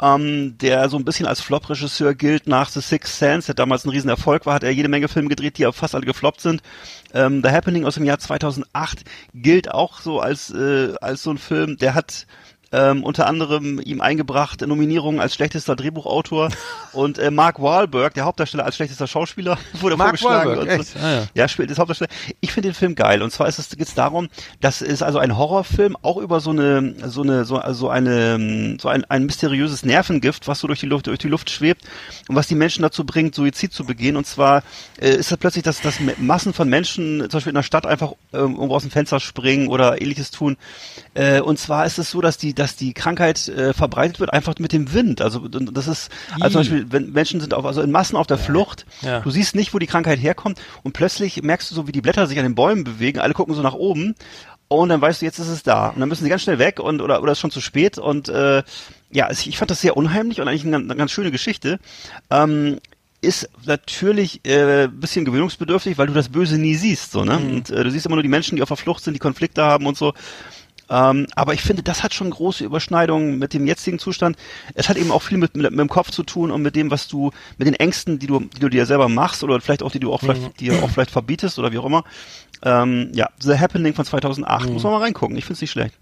ähm, 0.00 0.56
der 0.58 0.88
so 0.88 0.96
ein 0.96 1.04
bisschen 1.04 1.26
als 1.26 1.40
Flop-Regisseur 1.40 2.14
gilt 2.14 2.46
nach 2.46 2.68
The 2.70 2.80
Sixth 2.80 3.18
Sense, 3.18 3.46
der 3.46 3.54
damals 3.54 3.84
ein 3.84 3.90
Riesenerfolg 3.90 4.46
war, 4.46 4.54
hat 4.54 4.62
er 4.62 4.70
jede 4.70 4.88
Menge 4.88 5.08
Filme 5.08 5.28
gedreht, 5.28 5.58
die 5.58 5.66
aber 5.66 5.72
fast 5.72 5.94
alle 5.94 6.06
gefloppt 6.06 6.40
sind. 6.40 6.62
Ähm, 7.12 7.42
The 7.44 7.50
Happening 7.50 7.84
aus 7.84 7.94
dem 7.94 8.04
Jahr 8.04 8.18
2008 8.18 9.04
gilt 9.34 9.70
auch 9.70 10.00
so 10.00 10.20
als, 10.20 10.50
äh, 10.50 10.94
als 11.00 11.22
so 11.22 11.30
ein 11.30 11.38
Film, 11.38 11.76
der 11.76 11.94
hat 11.94 12.26
ähm, 12.72 13.04
unter 13.04 13.26
anderem 13.26 13.80
ihm 13.84 14.00
eingebracht 14.00 14.66
Nominierungen 14.66 15.20
als 15.20 15.34
schlechtester 15.34 15.76
Drehbuchautor 15.76 16.50
und 16.92 17.18
äh, 17.18 17.30
Mark 17.30 17.60
Wahlberg, 17.60 18.14
der 18.14 18.24
Hauptdarsteller 18.24 18.64
als 18.64 18.76
schlechtester 18.76 19.06
Schauspieler, 19.06 19.58
wurde 19.80 19.96
Mark 19.96 20.18
vorgeschlagen. 20.18 20.58
Wahlberg, 20.58 20.78
und 20.78 20.86
so. 20.86 20.98
Ah, 20.98 21.12
ja. 21.12 21.24
Ja, 21.34 21.48
spielt 21.48 21.70
das 21.70 21.78
Hauptdarsteller. 21.78 22.10
Ich 22.40 22.52
finde 22.52 22.70
den 22.70 22.74
Film 22.74 22.94
geil. 22.94 23.22
Und 23.22 23.30
zwar 23.30 23.48
ist 23.48 23.58
es 23.58 23.70
geht's 23.70 23.94
darum, 23.94 24.28
das 24.60 24.82
ist 24.82 25.02
also 25.02 25.18
ein 25.18 25.36
Horrorfilm, 25.36 25.96
auch 26.02 26.16
über 26.16 26.40
so 26.40 26.50
eine 26.50 26.94
so 27.08 27.22
eine 27.22 27.44
so 27.44 27.58
also 27.58 27.88
eine 27.88 28.76
so 28.80 28.88
ein, 28.88 29.04
ein 29.04 29.24
mysteriöses 29.24 29.84
Nervengift, 29.84 30.48
was 30.48 30.60
so 30.60 30.66
durch 30.66 30.80
die 30.80 30.86
Luft 30.86 31.06
durch 31.06 31.18
die 31.18 31.28
Luft 31.28 31.50
schwebt 31.50 31.84
und 32.28 32.36
was 32.36 32.46
die 32.46 32.54
Menschen 32.54 32.82
dazu 32.82 33.04
bringt, 33.04 33.34
Suizid 33.34 33.72
zu 33.72 33.84
begehen. 33.84 34.16
Und 34.16 34.26
zwar 34.26 34.62
äh, 35.00 35.10
ist 35.16 35.30
das 35.30 35.38
plötzlich, 35.38 35.64
dass 35.64 35.80
dass 35.80 35.98
Massen 36.18 36.52
von 36.52 36.68
Menschen 36.68 37.20
zum 37.20 37.30
Beispiel 37.30 37.50
in 37.50 37.56
der 37.56 37.62
Stadt 37.62 37.86
einfach 37.86 38.12
ähm, 38.32 38.54
irgendwo 38.54 38.74
aus 38.74 38.82
dem 38.82 38.90
Fenster 38.90 39.20
springen 39.20 39.68
oder 39.68 40.00
ähnliches 40.00 40.30
tun. 40.30 40.56
Äh, 41.14 41.40
und 41.40 41.58
zwar 41.58 41.86
ist 41.86 41.98
es 41.98 42.10
so, 42.10 42.20
dass 42.20 42.38
die 42.38 42.54
dass 42.62 42.76
die 42.76 42.94
Krankheit 42.94 43.48
äh, 43.48 43.72
verbreitet 43.74 44.20
wird 44.20 44.32
einfach 44.32 44.54
mit 44.58 44.72
dem 44.72 44.92
Wind. 44.92 45.20
Also 45.20 45.48
das 45.48 45.86
ist 45.88 46.10
also 46.40 46.48
zum. 46.48 46.60
Beispiel 46.60 46.86
wenn 46.90 47.12
Menschen 47.12 47.40
sind 47.40 47.54
auf, 47.54 47.64
also 47.66 47.82
in 47.82 47.90
Massen 47.90 48.16
auf 48.16 48.26
der 48.26 48.38
Flucht. 48.38 48.86
Ja. 49.02 49.20
Du 49.20 49.30
siehst 49.30 49.54
nicht, 49.54 49.74
wo 49.74 49.78
die 49.78 49.86
Krankheit 49.86 50.18
herkommt 50.20 50.60
und 50.82 50.92
plötzlich 50.92 51.42
merkst 51.42 51.70
du 51.70 51.74
so, 51.74 51.86
wie 51.86 51.92
die 51.92 52.00
Blätter 52.00 52.26
sich 52.26 52.38
an 52.38 52.44
den 52.44 52.54
Bäumen 52.54 52.84
bewegen. 52.84 53.18
Alle 53.18 53.34
gucken 53.34 53.54
so 53.54 53.62
nach 53.62 53.74
oben 53.74 54.14
und 54.68 54.88
dann 54.88 55.00
weißt 55.00 55.20
du, 55.20 55.26
jetzt 55.26 55.38
ist 55.38 55.48
es 55.48 55.62
da. 55.62 55.88
Und 55.88 56.00
dann 56.00 56.08
müssen 56.08 56.24
sie 56.24 56.30
ganz 56.30 56.42
schnell 56.42 56.58
weg 56.58 56.80
und 56.80 57.00
oder 57.00 57.22
oder 57.22 57.32
ist 57.32 57.40
schon 57.40 57.50
zu 57.50 57.60
spät 57.60 57.98
und 57.98 58.28
äh, 58.28 58.62
ja, 59.10 59.28
es- 59.28 59.46
ich 59.46 59.58
fand 59.58 59.70
das 59.70 59.80
sehr 59.80 59.96
unheimlich 59.96 60.40
und 60.40 60.48
eigentlich 60.48 60.62
eine, 60.62 60.70
ganz- 60.72 60.84
eine 60.90 60.96
ganz 60.96 61.10
schöne 61.10 61.30
Geschichte. 61.30 61.78
Ähm, 62.30 62.78
ist 63.24 63.48
natürlich 63.66 64.44
äh, 64.44 64.88
bisschen 64.90 65.24
gewöhnungsbedürftig, 65.24 65.96
weil 65.96 66.08
du 66.08 66.12
das 66.12 66.28
Böse 66.28 66.58
nie 66.58 66.74
siehst, 66.74 67.12
so 67.12 67.24
ne? 67.24 67.36
Und 67.38 67.70
äh, 67.70 67.84
du 67.84 67.90
siehst 67.90 68.04
immer 68.06 68.16
nur 68.16 68.22
die 68.24 68.28
Menschen, 68.28 68.56
die 68.56 68.62
auf 68.62 68.68
der 68.68 68.76
Flucht 68.76 69.04
sind, 69.04 69.14
die 69.14 69.20
Konflikte 69.20 69.62
haben 69.62 69.86
und 69.86 69.96
so. 69.96 70.12
Ähm, 70.92 71.26
aber 71.34 71.54
ich 71.54 71.62
finde, 71.62 71.82
das 71.82 72.02
hat 72.02 72.12
schon 72.12 72.28
große 72.28 72.64
Überschneidungen 72.64 73.38
mit 73.38 73.54
dem 73.54 73.66
jetzigen 73.66 73.98
Zustand. 73.98 74.36
Es 74.74 74.90
hat 74.90 74.98
eben 74.98 75.10
auch 75.10 75.22
viel 75.22 75.38
mit, 75.38 75.56
mit, 75.56 75.70
mit 75.70 75.80
dem 75.80 75.88
Kopf 75.88 76.10
zu 76.10 76.22
tun 76.22 76.50
und 76.50 76.60
mit 76.60 76.76
dem, 76.76 76.90
was 76.90 77.08
du, 77.08 77.30
mit 77.56 77.66
den 77.66 77.74
Ängsten, 77.74 78.18
die 78.18 78.26
du, 78.26 78.40
die 78.40 78.60
du 78.60 78.68
dir 78.68 78.84
selber 78.84 79.08
machst 79.08 79.42
oder 79.42 79.58
vielleicht 79.62 79.82
auch, 79.82 79.90
die 79.90 80.00
du 80.00 80.12
auch 80.12 80.20
vielleicht, 80.20 80.60
dir 80.60 80.82
auch 80.82 80.90
vielleicht 80.90 81.10
verbietest 81.10 81.58
oder 81.58 81.72
wie 81.72 81.78
auch 81.78 81.86
immer. 81.86 82.04
Ähm, 82.62 83.10
ja, 83.14 83.30
The 83.40 83.58
Happening 83.58 83.94
von 83.94 84.04
2008. 84.04 84.68
Muss 84.68 84.82
man 84.82 84.92
mal 84.92 85.00
reingucken. 85.00 85.36
Ich 85.38 85.44
finde 85.44 85.54
es 85.54 85.60
nicht 85.62 85.70
schlecht. 85.70 85.94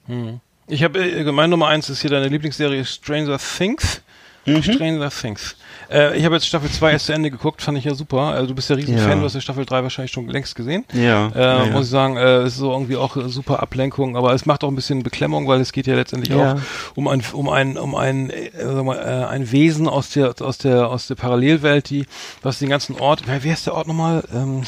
Ich 0.66 0.82
habe 0.82 0.98
äh, 0.98 1.30
meine 1.30 1.48
Nummer 1.48 1.68
eins 1.68 1.88
ist 1.88 2.00
hier 2.00 2.10
deine 2.10 2.26
Lieblingsserie 2.26 2.84
Stranger 2.84 3.38
Things. 3.38 4.02
Mhm. 4.44 4.62
Stranger 4.62 5.10
Things. 5.10 5.54
Äh, 5.90 6.16
ich 6.16 6.24
habe 6.24 6.34
jetzt 6.36 6.46
Staffel 6.46 6.70
2 6.70 6.92
erst 6.92 7.06
zu 7.06 7.12
Ende 7.12 7.30
geguckt, 7.30 7.62
fand 7.62 7.76
ich 7.78 7.84
ja 7.84 7.94
super. 7.94 8.20
Also 8.20 8.46
du 8.48 8.54
bist 8.54 8.70
ja 8.70 8.76
riesen 8.76 8.96
Ja. 8.96 9.04
Fan, 9.04 9.18
du 9.18 9.24
hast 9.24 9.34
ja 9.34 9.40
Staffel 9.40 9.64
3 9.66 9.82
wahrscheinlich 9.82 10.12
schon 10.12 10.28
längst 10.28 10.54
gesehen. 10.54 10.84
Ja. 10.92 11.28
Äh, 11.34 11.40
ja. 11.40 11.66
Muss 11.66 11.86
ich 11.86 11.90
sagen, 11.90 12.16
äh, 12.16 12.44
ist 12.46 12.56
so 12.56 12.70
irgendwie 12.72 12.96
auch 12.96 13.16
äh, 13.16 13.28
super 13.28 13.60
Ablenkung, 13.62 14.16
aber 14.16 14.32
es 14.32 14.46
macht 14.46 14.62
auch 14.64 14.68
ein 14.68 14.76
bisschen 14.76 15.02
Beklemmung, 15.02 15.48
weil 15.48 15.60
es 15.60 15.72
geht 15.72 15.86
ja 15.86 15.94
letztendlich 15.94 16.32
auch 16.34 16.56
um 16.94 17.08
ein 17.08 17.22
um 17.32 17.48
ein 17.48 17.76
um 17.76 17.94
ein 17.94 18.30
äh, 18.30 18.50
sag 18.62 18.84
mal, 18.84 18.96
äh, 18.98 19.26
ein 19.26 19.50
Wesen 19.50 19.88
aus 19.88 20.10
der 20.10 20.34
aus 20.40 20.58
der 20.58 20.88
aus 20.88 21.08
der 21.08 21.16
Parallelwelt, 21.16 21.90
die 21.90 22.06
was 22.42 22.58
den 22.60 22.68
ganzen 22.68 22.98
Ort, 23.00 23.22
wer, 23.26 23.42
wer 23.42 23.52
ist 23.52 23.66
der 23.66 23.74
Ort 23.74 23.88
nochmal? 23.88 24.22
Ähm, 24.32 24.62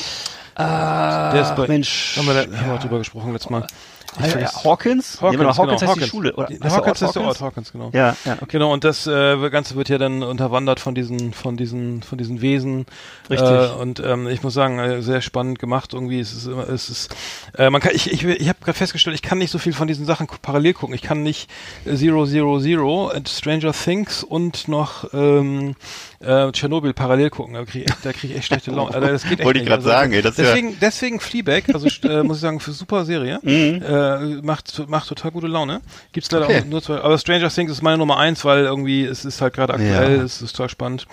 Ah, 0.55 1.33
der 1.33 1.43
ist 1.43 1.57
bei, 1.57 1.67
Mensch. 1.67 2.15
haben 2.19 2.27
wir, 2.27 2.35
da, 2.35 2.43
ja. 2.43 2.61
haben 2.61 2.73
wir 2.73 2.79
drüber 2.79 2.99
gesprochen 2.99 3.33
letztes 3.33 3.51
Mal. 3.51 3.67
Hawkins? 4.17 4.65
Hawkins, 4.65 5.19
ja, 5.21 5.31
genau, 5.31 5.57
Hawkins 5.57 5.81
genau, 5.81 5.93
heißt 5.93 6.03
die 6.03 6.09
Schule. 6.09 6.35
Oder, 6.35 6.49
der 6.49 6.71
Hawkins 6.71 7.03
ist 7.03 7.15
der 7.15 7.23
Hawkins? 7.23 7.27
Ort, 7.27 7.41
Hawkins, 7.41 7.73
genau. 7.73 7.91
Ja, 7.93 8.17
ja, 8.25 8.35
okay. 8.35 8.47
Genau, 8.49 8.73
und 8.73 8.85
das 8.85 9.07
äh, 9.07 9.51
Ganze 9.51 9.77
wird 9.77 9.89
ja 9.89 9.99
dann 9.99 10.23
unterwandert 10.23 10.81
von 10.81 10.95
diesen, 10.95 11.33
von 11.33 11.57
diesen, 11.57 12.03
von 12.03 12.19
diesen 12.19 12.43
Wesen. 12.43 12.87
Richtig. 13.31 13.49
Äh, 13.49 13.69
und 13.81 14.01
ähm, 14.01 14.29
ich 14.29 14.43
muss 14.43 14.55
sagen, 14.55 14.79
äh, 14.79 15.03
sehr 15.03 15.23
spannend 15.23 15.59
gemacht. 15.59 15.95
Irgendwie 15.95 16.21
ist 16.21 16.33
es 16.33 16.47
immer, 16.47 16.69
es 16.69 16.91
ist, 16.91 17.15
äh, 17.57 17.71
man 17.71 17.81
kann, 17.81 17.93
ich, 17.95 18.13
ich, 18.13 18.25
ich 18.25 18.49
habe 18.49 18.59
gerade 18.61 18.77
festgestellt, 18.77 19.15
ich 19.15 19.23
kann 19.23 19.39
nicht 19.39 19.51
so 19.51 19.59
viel 19.59 19.73
von 19.73 19.89
diesen 19.89 20.05
Sachen 20.05 20.27
parallel 20.43 20.75
gucken. 20.75 20.95
Ich 20.95 21.03
kann 21.03 21.23
nicht 21.23 21.51
äh, 21.85 21.95
Zero 21.95 22.27
Zero 22.27 22.61
Zero, 22.61 23.09
and 23.09 23.29
Stranger 23.29 23.73
Things 23.73 24.23
und 24.23 24.69
noch 24.69 25.13
ähm, 25.15 25.75
äh, 26.23 26.51
Tschernobyl 26.53 26.93
parallel 26.95 27.31
gucken. 27.31 27.55
Da 27.55 27.65
kriege 27.65 27.85
ich, 27.89 28.01
krieg 28.03 28.25
ich 28.31 28.37
echt 28.37 28.47
schlechte 28.47 28.71
Laune. 28.71 28.95
Also, 28.95 29.07
das 29.09 29.23
geht 29.25 29.41
echt 29.41 29.45
Wollte 29.45 29.59
ich 29.59 29.65
nicht. 29.65 29.73
grad 29.73 29.83
sagen, 29.83 30.13
ey, 30.13 30.23
das 30.23 30.33
ist 30.33 30.39
ja- 30.39 30.45
deswegen, 30.45 30.77
deswegen 30.81 31.21
Fleabag, 31.21 31.65
also 31.75 31.87
äh, 32.09 32.23
muss 32.23 32.37
ich 32.39 32.41
sagen, 32.43 32.61
für 32.61 32.73
super 32.73 33.05
Serie. 33.05 33.39
Mhm. 33.53 33.83
Äh, 33.83 34.19
macht, 34.43 34.89
macht 34.89 35.09
total 35.09 35.31
gute 35.31 35.47
Laune. 35.47 35.81
Gibt's 36.13 36.31
leider 36.31 36.47
Okay. 36.47 36.61
auch 36.61 36.65
nur 36.65 36.83
zwei. 36.83 37.01
Aber 37.01 37.19
Stranger 37.19 37.49
Things 37.51 37.71
ist 37.73 37.83
meine 37.83 37.99
Nummer 37.99 38.19
eins, 38.19 38.45
weil 38.45 38.65
irgendwie 38.65 39.05
es 39.05 39.25
ist 39.25 39.41
halt 39.41 39.55
gerade 39.55 39.75
aktuell, 39.75 40.17
Ja. 40.19 40.23
es 40.23 40.41
ist 40.43 40.53
total 40.57 40.69
spannend. 40.71 41.07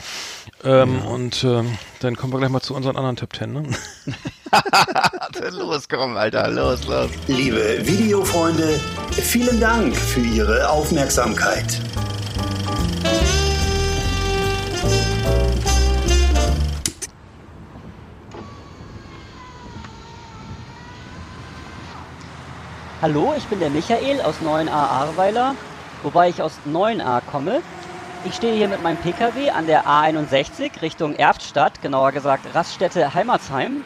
Ähm, 0.64 1.00
Und 1.02 1.44
ähm, 1.44 1.78
dann 2.02 2.16
kommen 2.16 2.34
wir 2.34 2.40
gleich 2.40 2.50
mal 2.52 2.62
zu 2.62 2.76
unseren 2.76 2.96
anderen 2.98 3.16
Top 3.16 3.34
Ten. 3.34 3.54
Ne? 3.54 3.64
los, 5.52 5.88
komm, 5.90 6.18
Alter, 6.18 6.50
los, 6.50 6.86
los. 6.88 7.10
Liebe 7.28 7.80
Videofreunde, 7.84 8.80
vielen 9.12 9.60
Dank 9.60 9.96
für 9.96 10.22
Ihre 10.22 10.70
Aufmerksamkeit. 10.70 11.80
Hallo, 23.02 23.34
ich 23.38 23.46
bin 23.46 23.62
der 23.62 23.70
Michael 23.70 24.20
aus 24.20 24.42
9a 24.42 24.70
Ahrweiler, 24.70 25.56
wobei 26.04 26.28
ich 26.28 26.42
aus 26.42 26.60
9a 26.68 27.22
komme. 27.32 27.62
Ich 28.26 28.36
stehe 28.36 28.54
hier 28.54 28.68
mit 28.68 28.84
meinem 28.84 28.98
Pkw 28.98 29.52
an 29.52 29.68
der 29.68 29.86
A61 29.86 30.82
Richtung 30.82 31.16
Erftstadt, 31.16 31.82
genauer 31.82 32.12
gesagt 32.12 32.54
Raststätte 32.54 33.14
Heimatsheim. 33.14 33.86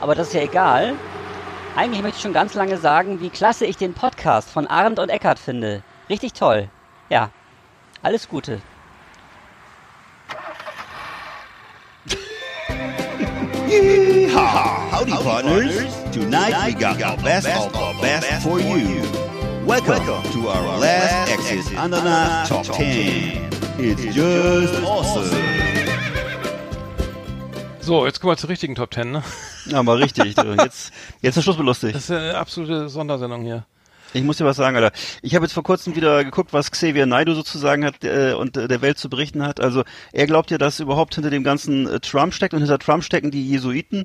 Aber 0.00 0.14
das 0.14 0.28
ist 0.28 0.34
ja 0.34 0.42
egal. 0.42 0.94
Eigentlich 1.74 2.00
möchte 2.02 2.18
ich 2.18 2.22
schon 2.22 2.32
ganz 2.32 2.54
lange 2.54 2.76
sagen, 2.76 3.20
wie 3.20 3.30
klasse 3.30 3.66
ich 3.66 3.76
den 3.76 3.92
Podcast 3.92 4.48
von 4.48 4.68
Arndt 4.68 5.00
und 5.00 5.08
Eckart 5.08 5.40
finde. 5.40 5.82
Richtig 6.08 6.34
toll. 6.34 6.68
Ja, 7.08 7.30
alles 8.02 8.28
Gute. 8.28 8.62
Yeehaw! 13.66 14.90
Howdy, 14.90 15.12
partners. 15.12 15.94
Tonight 16.12 16.66
we 16.66 16.74
got 16.74 16.98
the 16.98 17.22
best 17.22 17.48
of 17.48 17.72
the 17.72 17.98
best 18.02 18.42
for 18.42 18.60
you. 18.60 19.00
Welcome 19.64 20.04
to 20.32 20.48
our 20.48 20.78
last 20.78 21.30
Exit 21.32 21.72
Ananas 21.78 22.48
Top 22.48 22.66
10. 22.66 23.48
It's 23.78 24.14
just 24.14 24.74
awesome. 24.84 25.30
So, 27.80 28.04
jetzt 28.06 28.20
kommen 28.20 28.32
wir 28.32 28.36
zur 28.36 28.50
richtigen 28.50 28.74
Top 28.74 28.90
Ten, 28.90 29.12
ne? 29.12 29.22
Ja, 29.66 29.82
mal 29.82 29.96
richtig. 29.96 30.36
Jetzt, 30.58 30.92
jetzt 31.22 31.36
ist 31.38 31.44
Schluss 31.44 31.56
mit 31.56 31.64
lustig. 31.66 31.94
Das 31.94 32.04
ist 32.04 32.10
eine 32.10 32.36
absolute 32.36 32.90
Sondersendung 32.90 33.44
hier. 33.44 33.64
Ich 34.14 34.22
muss 34.22 34.36
dir 34.36 34.44
was 34.44 34.56
sagen, 34.56 34.76
Alter. 34.76 34.92
Ich 35.22 35.34
habe 35.34 35.44
jetzt 35.44 35.54
vor 35.54 35.64
kurzem 35.64 35.96
wieder 35.96 36.22
geguckt, 36.22 36.52
was 36.52 36.70
Xavier 36.70 37.04
Naidoo 37.04 37.34
sozusagen 37.34 37.84
hat 37.84 38.04
äh, 38.04 38.32
und 38.34 38.56
äh, 38.56 38.68
der 38.68 38.80
Welt 38.80 38.96
zu 38.96 39.08
berichten 39.08 39.42
hat. 39.42 39.58
Also 39.60 39.82
er 40.12 40.26
glaubt 40.26 40.52
ja, 40.52 40.58
dass 40.58 40.78
überhaupt 40.78 41.16
hinter 41.16 41.30
dem 41.30 41.42
ganzen 41.42 41.88
äh, 41.88 41.98
Trump 41.98 42.32
steckt 42.32 42.54
und 42.54 42.60
hinter 42.60 42.78
Trump 42.78 43.02
stecken 43.02 43.32
die 43.32 43.44
Jesuiten. 43.44 44.04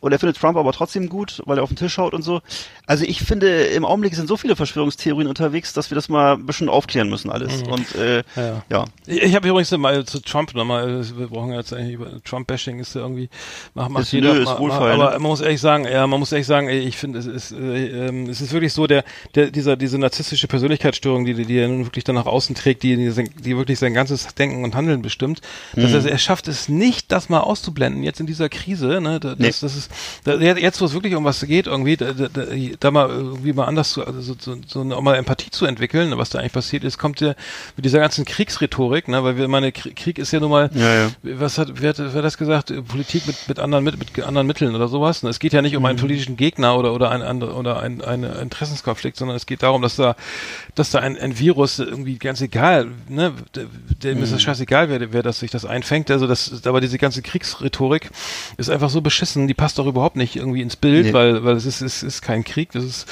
Und 0.00 0.12
er 0.12 0.18
findet 0.20 0.36
Trump 0.36 0.56
aber 0.56 0.72
trotzdem 0.72 1.08
gut, 1.08 1.42
weil 1.46 1.58
er 1.58 1.64
auf 1.64 1.70
den 1.70 1.76
Tisch 1.76 1.98
haut 1.98 2.14
und 2.14 2.22
so. 2.22 2.40
Also 2.86 3.04
ich 3.04 3.20
finde, 3.20 3.48
im 3.64 3.84
Augenblick 3.84 4.14
sind 4.14 4.28
so 4.28 4.36
viele 4.36 4.54
Verschwörungstheorien 4.54 5.26
unterwegs, 5.28 5.72
dass 5.72 5.90
wir 5.90 5.96
das 5.96 6.08
mal 6.08 6.34
ein 6.34 6.46
bisschen 6.46 6.68
aufklären 6.68 7.08
müssen 7.08 7.30
alles. 7.30 7.64
Mhm. 7.64 7.72
Und 7.72 7.94
äh, 7.96 8.22
Ja. 8.36 8.62
ja. 8.70 8.84
Ich, 9.06 9.22
ich 9.24 9.34
habe 9.34 9.48
übrigens 9.48 9.70
mal 9.72 10.04
zu 10.04 10.20
Trump 10.20 10.54
nochmal, 10.54 11.04
wir 11.18 11.26
brauchen 11.26 11.52
jetzt 11.52 11.72
eigentlich 11.72 11.94
über 11.94 12.22
Trump-Bashing 12.22 12.78
ist 12.78 12.94
ja 12.94 13.00
irgendwie, 13.00 13.28
macht, 13.74 13.90
macht 13.90 14.02
Ist- 14.04 14.12
jeder, 14.12 14.34
nö, 14.34 14.42
ist 14.42 14.58
wohlfeil, 14.58 14.92
aber 14.92 15.06
ne? 15.14 15.18
man 15.18 15.22
muss 15.30 15.40
ehrlich 15.40 15.60
sagen, 15.60 15.84
ja, 15.84 16.06
man 16.06 16.20
muss 16.20 16.30
ehrlich 16.30 16.46
sagen, 16.46 16.68
ich 16.68 16.96
finde, 16.96 17.18
es 17.18 17.26
ist, 17.26 17.50
äh, 17.52 18.06
ähm, 18.06 18.28
es 18.30 18.40
ist 18.40 18.52
wirklich 18.52 18.72
so, 18.72 18.86
der, 18.86 19.02
der, 19.34 19.50
dieser, 19.50 19.76
diese 19.76 19.98
narzisstische 19.98 20.46
Persönlichkeitsstörung, 20.46 21.24
die, 21.24 21.34
die 21.34 21.58
er 21.58 21.66
nun 21.66 21.84
wirklich 21.86 22.04
dann 22.04 22.14
nach 22.14 22.26
außen 22.26 22.54
trägt, 22.54 22.84
die, 22.84 22.96
die, 22.96 23.24
die 23.42 23.56
wirklich 23.56 23.80
sein 23.80 23.94
ganzes 23.94 24.32
Denken 24.36 24.62
und 24.62 24.76
Handeln 24.76 25.02
bestimmt, 25.02 25.40
dass 25.74 25.90
Mhm. 25.90 26.06
er, 26.06 26.12
er 26.12 26.18
schafft 26.18 26.46
es 26.46 26.68
nicht, 26.68 27.10
das 27.10 27.28
mal 27.28 27.40
auszublenden, 27.40 28.04
jetzt 28.04 28.20
in 28.20 28.26
dieser 28.26 28.48
Krise, 28.48 29.00
ne, 29.00 29.18
da- 29.18 29.30
das, 29.30 29.38
Nee. 29.38 29.46
das 29.48 29.76
ist, 29.76 29.87
da, 30.24 30.34
jetzt, 30.34 30.80
wo 30.80 30.84
es 30.84 30.92
wirklich 30.94 31.14
um 31.14 31.24
was 31.24 31.40
geht, 31.40 31.66
irgendwie, 31.66 31.96
da, 31.96 32.12
da, 32.12 32.28
da, 32.80 32.90
mal 32.90 33.08
irgendwie 33.08 33.52
mal 33.52 33.64
anders 33.64 33.90
zu, 33.90 34.04
also 34.04 34.20
so, 34.20 34.34
so, 34.38 34.56
so 34.66 34.80
eine, 34.80 35.00
mal 35.00 35.16
Empathie 35.16 35.50
zu 35.50 35.66
entwickeln, 35.66 36.16
was 36.16 36.30
da 36.30 36.38
eigentlich 36.38 36.52
passiert 36.52 36.84
ist, 36.84 36.98
kommt 36.98 37.20
ja 37.20 37.34
mit 37.76 37.84
dieser 37.84 37.98
ganzen 38.00 38.24
Kriegsrhetorik, 38.24 39.08
ne, 39.08 39.22
weil 39.24 39.36
wir 39.36 39.48
meine 39.48 39.70
Krie- 39.70 39.94
Krieg 39.94 40.18
ist 40.18 40.32
ja 40.32 40.40
nun 40.40 40.50
mal, 40.50 40.70
Ja, 40.74 40.94
ja. 40.94 41.10
was 41.22 41.58
hat, 41.58 41.80
wer 41.80 41.90
hat, 41.90 41.98
wer 41.98 42.12
hat 42.12 42.24
das 42.24 42.38
gesagt, 42.38 42.72
Politik 42.88 43.26
mit, 43.26 43.36
mit 43.48 43.58
anderen 43.58 43.84
mit, 43.84 43.98
mit 43.98 44.24
anderen 44.24 44.46
Mitteln 44.46 44.74
oder 44.74 44.88
sowas. 44.88 45.22
Ne? 45.22 45.30
Es 45.30 45.38
geht 45.38 45.52
ja 45.52 45.62
nicht 45.62 45.76
um 45.76 45.84
einen 45.84 45.98
politischen 45.98 46.36
Gegner 46.36 46.76
oder 46.76 46.92
oder 46.92 47.10
ein 47.10 47.42
oder 47.42 47.80
ein, 47.80 48.02
ein 48.02 48.22
Interessenskonflikt, 48.24 49.16
sondern 49.16 49.36
es 49.36 49.46
geht 49.46 49.62
darum, 49.62 49.82
dass 49.82 49.96
da, 49.96 50.16
dass 50.78 50.90
da 50.90 51.00
ein, 51.00 51.18
ein 51.18 51.38
Virus 51.38 51.78
irgendwie 51.78 52.18
ganz 52.18 52.40
egal, 52.40 52.88
ne, 53.08 53.32
dem 54.02 54.22
ist 54.22 54.32
es 54.32 54.42
scheißegal, 54.42 54.88
wer, 54.88 55.12
wer 55.12 55.22
das 55.22 55.40
sich 55.40 55.50
das 55.50 55.64
einfängt. 55.64 56.10
Also 56.10 56.26
das, 56.26 56.66
aber 56.66 56.80
diese 56.80 56.98
ganze 56.98 57.22
Kriegsrhetorik 57.22 58.10
ist 58.56 58.70
einfach 58.70 58.90
so 58.90 59.00
beschissen, 59.00 59.48
die 59.48 59.54
passt 59.54 59.78
doch 59.78 59.86
überhaupt 59.86 60.16
nicht 60.16 60.36
irgendwie 60.36 60.62
ins 60.62 60.76
Bild, 60.76 61.06
Nee. 61.06 61.12
weil 61.12 61.44
weil 61.44 61.56
es 61.56 61.66
ist, 61.66 61.80
es 61.80 62.02
ist 62.02 62.22
kein 62.22 62.44
Krieg, 62.44 62.72
das 62.72 62.84
ist 62.84 63.06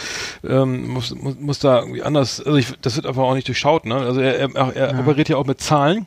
ähm, 0.47 0.89
muss, 0.89 1.15
muss, 1.15 1.39
muss 1.39 1.59
da 1.59 1.81
irgendwie 1.81 2.03
anders. 2.03 2.41
Also 2.41 2.57
ich, 2.59 2.69
das 2.81 2.97
wird 2.97 3.07
einfach 3.07 3.23
auch 3.23 3.35
nicht 3.35 3.49
durchschaut. 3.49 3.87
Ne? 3.87 3.95
Also 3.97 4.21
er, 4.21 4.39
er, 4.55 4.77
er 4.77 5.01
operiert 5.01 5.29
ja 5.29 5.37
auch 5.37 5.47
mit 5.47 5.61
Zahlen. 5.61 6.07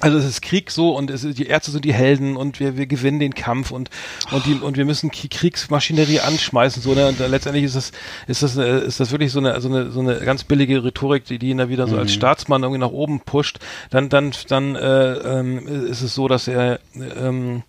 Also 0.00 0.18
es 0.18 0.26
ist 0.26 0.42
Krieg 0.42 0.70
so 0.70 0.94
und 0.94 1.10
es 1.10 1.24
ist, 1.24 1.38
die 1.38 1.46
Ärzte 1.46 1.70
sind 1.70 1.86
die 1.86 1.94
Helden 1.94 2.36
und 2.36 2.60
wir, 2.60 2.76
wir 2.76 2.86
gewinnen 2.86 3.18
den 3.18 3.34
Kampf 3.34 3.70
und 3.70 3.88
und 4.30 4.44
die 4.44 4.52
und 4.54 4.76
wir 4.76 4.84
müssen 4.84 5.10
Kriegsmaschinerie 5.10 6.20
anschmeißen 6.20 6.82
so 6.82 6.92
ne? 6.94 7.08
Und 7.08 7.18
letztendlich 7.18 7.64
ist 7.64 7.76
das 7.76 7.92
ist 8.26 8.42
das 8.42 8.58
äh, 8.58 8.84
ist 8.84 9.00
das 9.00 9.10
wirklich 9.10 9.32
so 9.32 9.38
eine 9.38 9.58
so 9.62 9.70
eine 9.70 9.90
so 9.90 10.00
eine 10.00 10.16
ganz 10.16 10.44
billige 10.44 10.84
Rhetorik 10.84 11.24
die 11.24 11.38
die 11.38 11.48
ihn 11.48 11.56
da 11.56 11.70
wieder 11.70 11.88
so 11.88 11.96
als 11.96 12.12
Staatsmann 12.12 12.62
irgendwie 12.62 12.80
nach 12.80 12.90
oben 12.90 13.20
pusht. 13.20 13.58
Dann 13.88 14.10
dann 14.10 14.32
dann 14.48 14.76
äh, 14.76 15.12
ähm, 15.14 15.66
ist 15.66 16.02
es 16.02 16.14
so 16.14 16.28
dass 16.28 16.46
er 16.46 16.78
ähm, 16.94 17.62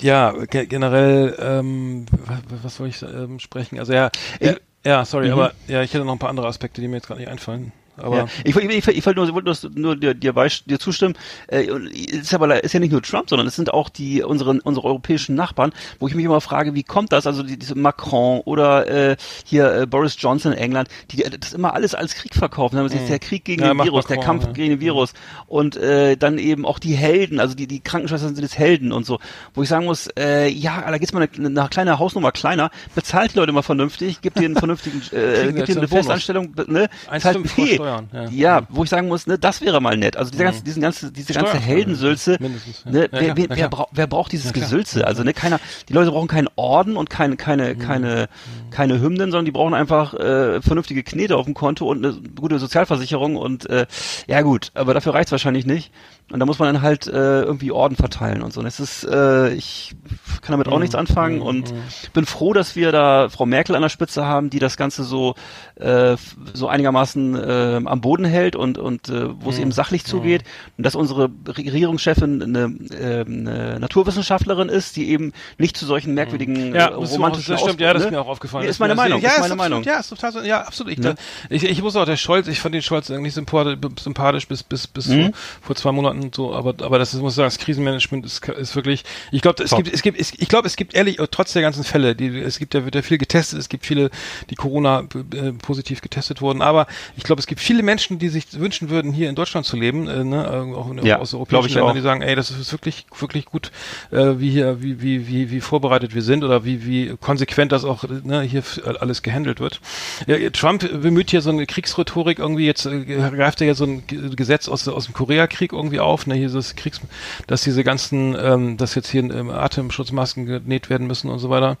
ja 0.00 0.32
ge 0.32 0.66
generell 0.66 1.36
ähm, 1.38 2.06
was, 2.10 2.64
was 2.64 2.76
soll 2.76 2.88
ich 2.88 3.00
ähm, 3.02 3.38
sprechen? 3.38 3.78
Also 3.78 3.92
ja 3.92 4.10
er, 4.40 4.58
ja. 4.84 5.04
sorry 5.04 5.30
aber 5.30 5.52
ja 5.68 5.82
ich 5.82 5.94
hätte 5.94 6.04
noch 6.04 6.14
ein 6.14 6.18
paar 6.18 6.30
andere 6.30 6.48
Aspekte 6.48 6.80
die 6.80 6.88
mir 6.88 6.96
jetzt 6.96 7.06
gerade 7.06 7.20
nicht 7.20 7.30
einfallen 7.30 7.70
aber 7.98 8.16
ja. 8.16 8.26
Ich, 8.44 8.54
wollte- 8.54 8.68
ich, 8.72 8.86
ich, 8.88 8.96
ich 8.98 9.06
wollte 9.06 9.20
nur, 9.20 9.34
wollte 9.34 9.70
nur, 9.70 9.70
nur 9.74 9.96
dir, 9.96 10.14
dir, 10.14 10.32
dir 10.66 10.78
zustimmen. 10.78 11.14
Äh, 11.48 11.66
ist 11.66 12.34
aber 12.34 12.62
ist 12.62 12.72
ja 12.72 12.80
nicht 12.80 12.92
nur 12.92 13.02
Trump, 13.02 13.28
sondern 13.28 13.46
es 13.46 13.56
sind 13.56 13.72
auch 13.72 13.88
die 13.88 14.22
unsere 14.22 14.58
unsere 14.62 14.86
europäischen 14.86 15.34
Nachbarn, 15.34 15.72
wo 15.98 16.08
ich 16.08 16.14
mich 16.14 16.24
immer 16.24 16.40
frage, 16.40 16.74
wie 16.74 16.82
kommt 16.82 17.12
das? 17.12 17.26
Also 17.26 17.42
die, 17.42 17.58
diese 17.58 17.74
Macron 17.74 18.40
oder 18.40 18.86
äh, 19.10 19.16
hier 19.44 19.72
äh, 19.82 19.86
Boris 19.86 20.16
Johnson 20.18 20.52
in 20.52 20.58
England, 20.58 20.88
die 21.10 21.24
äh, 21.24 21.30
das 21.38 21.52
immer 21.52 21.74
alles 21.74 21.94
als 21.94 22.14
Krieg 22.14 22.34
verkaufen. 22.34 22.76
Dann 22.76 22.86
ist 22.86 23.08
der 23.08 23.18
Krieg 23.18 23.44
gegen 23.44 23.62
Ja, 23.62 23.72
den 23.74 23.82
Virus, 23.84 24.06
der 24.06 24.16
Macron, 24.16 24.38
Kampf 24.40 24.46
ja. 24.46 24.52
gegen 24.52 24.70
den 24.70 24.80
Virus 24.80 25.12
und 25.46 25.76
äh, 25.76 26.16
dann 26.16 26.38
eben 26.38 26.64
auch 26.66 26.78
die 26.78 26.94
Helden, 26.94 27.40
also 27.40 27.54
die 27.54 27.66
die 27.66 27.80
Krankenschwestern 27.80 28.34
sind 28.34 28.42
jetzt 28.44 28.58
Helden 28.58 28.92
und 28.92 29.06
so, 29.06 29.18
wo 29.54 29.62
ich 29.62 29.68
sagen 29.68 29.84
muss, 29.84 30.08
äh, 30.18 30.48
ja, 30.48 30.90
da 30.90 30.98
geht's 30.98 31.12
mal 31.12 31.28
eine, 31.36 31.46
eine 31.46 31.68
kleine 31.68 31.98
Hausnummer 31.98 32.32
kleiner, 32.32 32.70
bezahlt 32.94 33.34
die 33.34 33.38
Leute 33.38 33.52
mal 33.52 33.62
vernünftig, 33.62 34.20
gibt 34.20 34.36
denen 34.36 34.46
einen 34.48 34.56
vernünftigen, 34.56 35.02
äh, 35.12 35.52
gibt 35.52 35.68
denen 35.68 35.78
eine 35.78 35.88
Bonus. 35.88 36.06
Festanstellung, 36.06 36.54
ne? 36.66 36.88
1,5 37.10 37.20
Zahlt 37.20 37.48
Fee. 37.48 37.78
Steuern, 37.88 38.08
ja. 38.12 38.58
Ja, 38.58 38.66
wo 38.70 38.84
ich 38.84 38.90
sagen 38.90 39.08
muss, 39.08 39.26
ne, 39.26 39.38
das 39.38 39.60
wäre 39.60 39.80
mal 39.80 39.96
nett. 39.96 40.16
Also 40.16 40.30
diese 40.30 40.44
ganze, 40.44 40.62
diesen 40.62 40.82
ganze, 40.82 41.12
diese 41.12 41.32
ganze 41.32 41.58
Heldensülze, 41.58 42.38
ja. 42.40 42.48
ne, 42.90 43.08
wer, 43.10 43.36
wer, 43.36 43.36
wer, 43.36 43.46
klar. 43.48 43.68
braucht, 43.70 43.88
wer 43.92 44.06
braucht 44.06 44.32
dieses. 44.32 44.52
Gesülze? 44.52 45.06
Also 45.06 45.22
ne, 45.24 45.32
keiner, 45.34 45.60
die 45.88 45.92
Leute 45.92 46.10
brauchen 46.10 46.28
keinen 46.28 46.48
Orden 46.56 46.96
und 46.96 47.10
keine, 47.10 47.36
keine, 47.36 47.74
Mhm. 47.74 47.78
keine, 47.78 48.28
keine 48.70 49.00
Hymnen, 49.00 49.30
sondern 49.30 49.44
die 49.44 49.50
brauchen 49.50 49.74
einfach 49.74 50.14
äh, 50.14 50.60
vernünftige 50.60 51.02
Knete 51.02 51.36
auf 51.36 51.44
dem 51.44 51.54
Konto 51.54 51.86
und 51.86 52.04
eine 52.04 52.14
gute 52.38 52.58
Sozialversicherung 52.58 53.36
und 53.36 53.68
äh, 53.68 53.86
ja 54.26 54.42
gut, 54.42 54.70
aber 54.74 54.94
dafür 54.94 55.14
reicht's 55.14 55.32
wahrscheinlich 55.32 55.66
nicht. 55.66 55.92
Und 56.30 56.40
da 56.40 56.46
muss 56.46 56.58
man 56.58 56.74
dann 56.74 56.82
halt 56.82 57.06
äh, 57.06 57.40
irgendwie 57.40 57.70
Orden 57.72 57.96
verteilen 57.96 58.42
und 58.42 58.52
so. 58.52 58.60
Und 58.60 58.66
es 58.66 58.80
ist, 58.80 59.02
äh, 59.04 59.50
ich 59.54 59.94
kann 60.42 60.52
damit 60.52 60.66
Mhm. 60.66 60.72
auch 60.74 60.78
nichts 60.78 60.94
anfangen 60.94 61.40
und 61.40 61.72
bin 62.12 62.26
froh, 62.26 62.52
dass 62.52 62.76
wir 62.76 62.92
da 62.92 63.30
Frau 63.30 63.46
Merkel 63.46 63.74
an 63.74 63.80
der 63.80 63.88
Spitze 63.88 64.26
haben, 64.26 64.50
die 64.50 64.58
das 64.58 64.76
Ganze 64.76 65.04
so 65.04 65.34
äh, 65.76 66.16
so 66.52 66.68
einigermaßen 66.68 67.34
äh, 67.34 67.80
am 67.84 68.00
Boden 68.02 68.26
hält 68.26 68.56
und 68.56 68.76
und 68.76 69.08
äh, 69.08 69.28
wo 69.40 69.44
Mhm. 69.44 69.48
es 69.50 69.58
eben 69.58 69.72
sachlich 69.72 70.04
zugeht 70.04 70.42
und 70.76 70.84
dass 70.84 70.94
unsere 70.94 71.30
Regierungschefin 71.46 72.42
eine, 72.42 72.74
äh, 72.90 73.24
eine 73.24 73.78
Naturwissenschaftlerin 73.80 74.68
ist, 74.68 74.96
die 74.96 75.08
eben 75.10 75.32
nicht 75.56 75.76
zu 75.76 75.86
solchen 75.86 76.14
merkwürdigen 76.14 76.74
Ja, 76.74 76.88
äh, 76.88 76.94
romantischen 76.94 77.52
das 77.52 77.60
stimmt, 77.62 77.80
ja, 77.80 77.92
das 77.94 78.02
ist 78.02 78.10
ne? 78.10 78.16
mir 78.16 78.22
auch 78.22 78.28
aufgefallen. 78.28 78.62
Nee, 78.62 78.68
Das 78.68 78.76
ist 78.76 78.80
meine 78.80 78.94
Meinung, 78.94 79.20
Ja, 79.20 79.30
ist 79.30 79.40
meine 79.40 79.54
Meinung. 79.56 79.82
Ja, 79.82 80.00
ist 80.00 80.08
total 80.08 80.32
so, 80.32 80.40
ja, 80.40 80.62
absolut. 80.62 80.92
Ich, 80.92 80.98
Ne? 80.98 81.14
ich, 81.48 81.64
ich 81.64 81.82
muss 81.82 81.96
auch 81.96 82.04
der 82.04 82.16
Scholz, 82.16 82.48
ich 82.48 82.60
fand 82.60 82.74
den 82.74 82.82
Scholz 82.82 83.10
eigentlich 83.10 83.34
sympathisch, 83.34 83.78
sympathisch 84.00 84.46
bis, 84.48 84.62
bis, 84.62 84.86
bis 84.86 85.06
Mhm. 85.08 85.22
vor, 85.22 85.32
vor 85.62 85.76
zwei 85.76 85.92
Monaten 85.92 86.17
und 86.20 86.34
so, 86.34 86.54
aber, 86.54 86.74
aber 86.84 86.98
das 86.98 87.14
ist, 87.14 87.20
muss 87.20 87.32
ich 87.32 87.36
sagen, 87.36 87.46
das 87.46 87.58
Krisenmanagement 87.58 88.24
ist, 88.24 88.46
ist 88.48 88.76
wirklich, 88.76 89.04
ich 89.32 89.42
glaube, 89.42 89.62
es 89.62 89.70
Top. 89.70 89.82
gibt, 89.82 89.94
es 89.94 90.02
gibt, 90.02 90.20
es, 90.20 90.32
ich 90.36 90.48
glaube, 90.48 90.66
es 90.66 90.76
gibt 90.76 90.94
ehrlich, 90.94 91.18
trotz 91.30 91.52
der 91.52 91.62
ganzen 91.62 91.84
Fälle, 91.84 92.14
die, 92.14 92.38
es 92.38 92.58
gibt 92.58 92.74
ja, 92.74 92.84
wird 92.84 92.94
ja 92.94 93.02
viel 93.02 93.18
getestet, 93.18 93.58
es 93.58 93.68
gibt 93.68 93.86
viele, 93.86 94.10
die 94.50 94.54
Corona 94.54 95.04
äh, 95.32 95.52
positiv 95.52 96.00
getestet 96.00 96.40
wurden, 96.40 96.62
aber 96.62 96.86
ich 97.16 97.24
glaube, 97.24 97.40
es 97.40 97.46
gibt 97.46 97.60
viele 97.60 97.82
Menschen, 97.82 98.18
die 98.18 98.28
sich 98.28 98.46
wünschen 98.58 98.90
würden, 98.90 99.12
hier 99.12 99.28
in 99.28 99.34
Deutschland 99.34 99.66
zu 99.66 99.76
leben, 99.76 100.08
äh, 100.08 100.24
ne, 100.24 100.44
äh, 100.44 100.74
auch 100.74 100.90
in, 100.90 101.04
Ja, 101.04 101.18
aus 101.18 101.34
europäischen 101.34 101.74
Ländern, 101.74 101.90
auch. 101.90 101.94
die 101.94 102.00
sagen, 102.00 102.22
ey, 102.22 102.34
das 102.34 102.50
ist 102.50 102.72
wirklich, 102.72 103.06
wirklich 103.18 103.44
gut, 103.44 103.70
äh, 104.10 104.34
wie 104.38 104.50
hier, 104.50 104.82
wie, 104.82 105.00
wie, 105.02 105.28
wie, 105.28 105.50
wie 105.50 105.60
vorbereitet 105.60 106.14
wir 106.14 106.22
sind 106.22 106.44
oder 106.44 106.64
wie, 106.64 106.86
wie 106.86 107.16
konsequent 107.20 107.72
das 107.72 107.84
auch 107.84 108.04
ne, 108.04 108.42
hier 108.42 108.62
alles 109.00 109.22
gehandelt 109.22 109.60
wird. 109.60 109.80
Ja, 110.26 110.36
Trump 110.50 110.88
bemüht 111.02 111.30
hier 111.30 111.40
so 111.40 111.50
eine 111.50 111.66
Kriegsrhetorik 111.66 112.38
irgendwie, 112.38 112.66
jetzt 112.66 112.86
äh, 112.86 113.04
greift 113.04 113.60
er 113.60 113.66
ja 113.66 113.74
so 113.74 113.84
ein 113.84 114.02
Gesetz 114.06 114.68
aus, 114.68 114.86
aus 114.88 115.06
dem 115.06 115.14
Koreakrieg 115.14 115.72
irgendwie 115.72 116.00
auf, 116.00 116.07
ne, 116.26 116.34
hier 116.34 116.48
das 116.48 116.76
Kriegs, 116.76 117.00
dass 117.46 117.62
diese 117.62 117.84
ganzen, 117.84 118.36
ähm, 118.40 118.76
dass 118.76 118.94
jetzt 118.94 119.10
hier 119.10 119.22
ähm, 119.22 119.50
Atemschutzmasken 119.50 120.46
genäht 120.46 120.90
werden 120.90 121.06
müssen 121.06 121.30
und 121.30 121.38
so 121.38 121.50
weiter. 121.50 121.76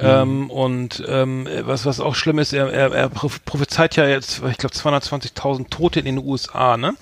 Ähm, 0.00 0.50
und 0.50 1.02
ähm, 1.08 1.48
was 1.62 1.84
was 1.86 1.98
auch 2.00 2.14
schlimm 2.14 2.38
ist, 2.38 2.52
er, 2.52 2.72
er, 2.72 2.92
er 2.92 3.08
proph- 3.10 3.40
prophezeit 3.44 3.96
ja 3.96 4.06
jetzt, 4.06 4.42
ich 4.50 4.58
glaube 4.58 4.74
220.000 4.74 5.70
Tote 5.70 5.98
in 6.00 6.06
den 6.06 6.18
USA, 6.18 6.76
ne? 6.76 6.94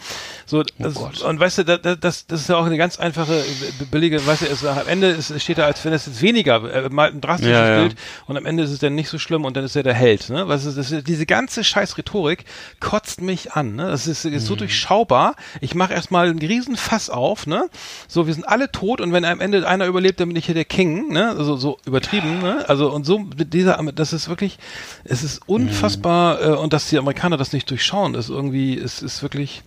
So 0.47 0.63
das, 0.79 0.95
Gott. 0.95 1.23
und 1.23 1.41
weißt 1.41 1.59
du, 1.59 1.65
da, 1.65 1.77
da, 1.77 1.97
das 1.97 2.27
das 2.27 2.41
ist 2.43 2.49
ja 2.49 2.57
auch 2.57 2.65
eine 2.67 2.79
ganz 2.79 2.99
einfache 2.99 3.45
billige, 3.91 4.25
weißt 4.27 4.43
du, 4.43 4.47
es, 4.47 4.65
am 4.65 4.87
Ende 4.87 5.09
ist, 5.09 5.39
steht 5.43 5.59
da, 5.59 5.67
als 5.67 5.85
wenn 5.85 5.93
es 5.93 6.07
jetzt 6.07 6.23
weniger, 6.23 6.63
er 6.71 6.89
malt 6.91 7.15
ein 7.15 7.21
drastisches 7.21 7.53
Ja, 7.53 7.69
ja. 7.69 7.81
Bild 7.83 7.97
und 8.27 8.37
am 8.37 8.47
Ende 8.47 8.63
ist 8.63 8.71
es 8.71 8.79
dann 8.79 8.95
nicht 8.95 9.09
so 9.09 9.19
schlimm 9.19 9.45
und 9.45 9.57
dann 9.57 9.65
ist 9.65 9.77
er 9.77 9.83
der 9.83 9.95
Held, 9.95 10.31
ne? 10.31 10.49
Was 10.49 10.65
ist 10.65 10.79
das, 10.79 10.91
ist- 10.93 11.07
diese 11.09 11.27
ganze 11.27 11.65
scheiß 11.65 11.99
Rhetorik 11.99 12.45
kotzt 12.81 13.21
mich 13.21 13.53
an, 13.53 13.75
ne? 13.77 13.89
Das 13.91 14.07
ist, 14.07 14.25
ist 14.25 14.47
so 14.47 14.55
Mhm. 14.55 14.59
durchschaubar. 14.59 15.35
Ich 15.61 15.75
mache 15.75 15.93
erstmal 15.93 16.29
einen 16.29 16.39
riesen 16.39 16.77
Fass 16.77 17.11
auf, 17.11 17.47
ne? 17.47 17.69
So, 18.09 18.27
wir 18.27 18.33
sind 18.35 18.47
alle 18.49 18.71
tot 18.73 19.01
und 19.01 19.13
wenn 19.13 19.25
am 19.25 19.41
Ende 19.41 19.67
einer 19.69 19.87
überlebt, 19.87 20.21
dann 20.21 20.29
bin 20.29 20.37
ich 20.37 20.47
hier 20.47 20.55
der 20.55 20.65
King, 20.65 21.09
ne? 21.13 21.31
Also 21.37 21.57
so 21.57 21.79
übertrieben, 21.85 22.39
ne? 22.39 22.65
Also 22.69 22.86
und 22.93 23.05
so 23.05 23.19
mit 23.19 23.53
dieser, 23.53 23.77
das 23.95 24.13
ist 24.13 24.29
wirklich, 24.29 24.59
es 25.05 25.23
ist 25.23 25.41
unfassbar 25.47 26.43
äh, 26.43 26.49
und 26.57 26.73
dass 26.73 26.89
die 26.89 26.99
Amerikaner 26.99 27.37
das 27.37 27.53
nicht 27.53 27.71
durchschauen, 27.71 28.15
ist 28.15 28.29
irgendwie, 28.29 28.79
es 28.79 29.03
ist 29.03 29.23
wirklich 29.23 29.63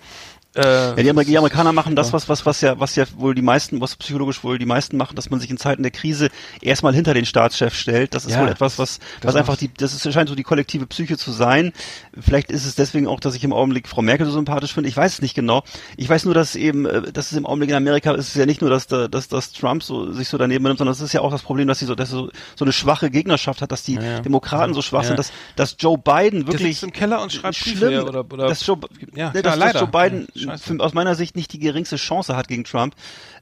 ja, 0.62 0.94
die, 0.96 1.10
Amer 1.10 1.24
die, 1.24 1.38
Amerikaner 1.38 1.74
machen 1.74 1.96
das, 1.96 2.14
was, 2.14 2.30
was, 2.30 2.46
was 2.46 2.62
ja, 2.62 2.80
was 2.80 2.96
ja 2.96 3.06
wohl 3.18 3.36
die 3.36 3.42
meisten, 3.42 3.82
was 3.82 3.96
psychologisch 3.96 4.44
wohl 4.44 4.58
die 4.58 4.66
meisten 4.66 4.98
machen, 4.98 5.16
dass 5.16 5.30
man 5.30 5.40
sich 5.40 5.50
in 5.50 5.58
Zeiten 5.58 5.84
der 5.84 5.92
Krise 5.92 6.30
erstmal 6.62 6.94
hinter 6.94 7.14
den 7.14 7.26
Staatschef 7.26 7.74
stellt. 7.74 8.14
Das 8.14 8.26
ist 8.26 8.34
Ja, 8.34 8.42
wohl 8.42 8.50
etwas, 8.50 8.80
was, 8.80 9.00
was 9.22 9.36
einfach 9.36 9.58
die, 9.58 9.74
das 9.74 9.94
ist, 9.94 10.12
scheint 10.14 10.30
so 10.30 10.36
die 10.36 10.44
kollektive 10.44 10.86
Psyche 10.88 11.18
zu 11.18 11.32
sein. 11.32 11.74
Vielleicht 12.20 12.52
ist 12.52 12.66
es 12.66 12.76
deswegen 12.76 13.08
auch, 13.08 13.20
dass 13.20 13.36
ich 13.36 13.44
im 13.44 13.54
Augenblick 13.54 13.88
Frau 13.88 14.02
Merkel 14.02 14.26
so 14.26 14.32
sympathisch 14.32 14.74
finde. 14.74 14.90
Ich 14.90 14.98
weiß 14.98 15.14
es 15.14 15.22
nicht 15.22 15.36
genau. 15.36 15.64
Ich 15.98 16.10
weiß 16.10 16.26
nur, 16.26 16.34
dass 16.34 16.56
eben, 16.56 16.86
äh, 16.86 17.12
dass 17.12 17.32
es 17.32 17.38
im 17.38 17.46
Augenblick 17.46 17.70
in 17.70 17.76
Amerika 17.76 18.14
ist 18.14 18.30
es 18.30 18.36
ja 18.36 18.46
nicht 18.46 18.62
nur, 18.62 18.70
dass, 18.70 18.88
da, 18.88 19.08
dass, 19.08 19.28
dass 19.28 19.52
Trump 19.52 19.84
so, 19.84 20.12
sich 20.12 20.28
so 20.28 20.38
daneben 20.38 20.64
nimmt, 20.64 20.78
sondern 20.78 20.94
es 20.94 21.02
ist 21.02 21.14
ja 21.14 21.22
auch 21.22 21.32
das 21.32 21.42
Problem, 21.42 21.68
dass 21.68 21.80
sie 21.80 21.86
so, 21.86 21.96
dass 21.96 22.10
so, 22.10 22.30
so 22.56 22.66
eine 22.66 22.74
schwache 22.74 23.10
Gegnerschaft 23.10 23.62
hat, 23.62 23.72
dass 23.72 23.84
die 23.84 23.96
ja. 23.96 24.20
Demokraten 24.20 24.74
so 24.74 24.82
schwach 24.82 25.04
sind, 25.04 25.18
dass, 25.18 25.32
dass 25.56 25.76
Joe 25.80 25.98
Biden 25.98 26.46
Der 26.46 26.54
wirklich 26.54 26.80
sitzt 26.80 26.84
im 26.84 26.94
Keller 26.94 27.22
und 27.22 27.32
schreibt 27.32 27.60
Briefe, 27.60 27.78
schlimm, 27.78 27.92
ja, 27.92 28.04
oder, 28.04 28.26
oder 28.32 28.48
dass 28.48 28.66
Joe, 28.66 28.78
ja, 29.16 29.30
klar, 29.30 29.44
dass, 29.44 29.58
leider. 29.58 29.74
dass 29.74 29.82
Joe 29.82 29.88
Biden. 29.88 30.28
Für, 30.58 30.80
aus 30.80 30.94
meiner 30.94 31.16
Sicht 31.16 31.36
nicht 31.36 31.54
die 31.54 31.60
geringste 31.60 31.96
Chance 31.98 32.36
hat 32.36 32.48
gegen 32.48 32.64
Trump, 32.64 32.96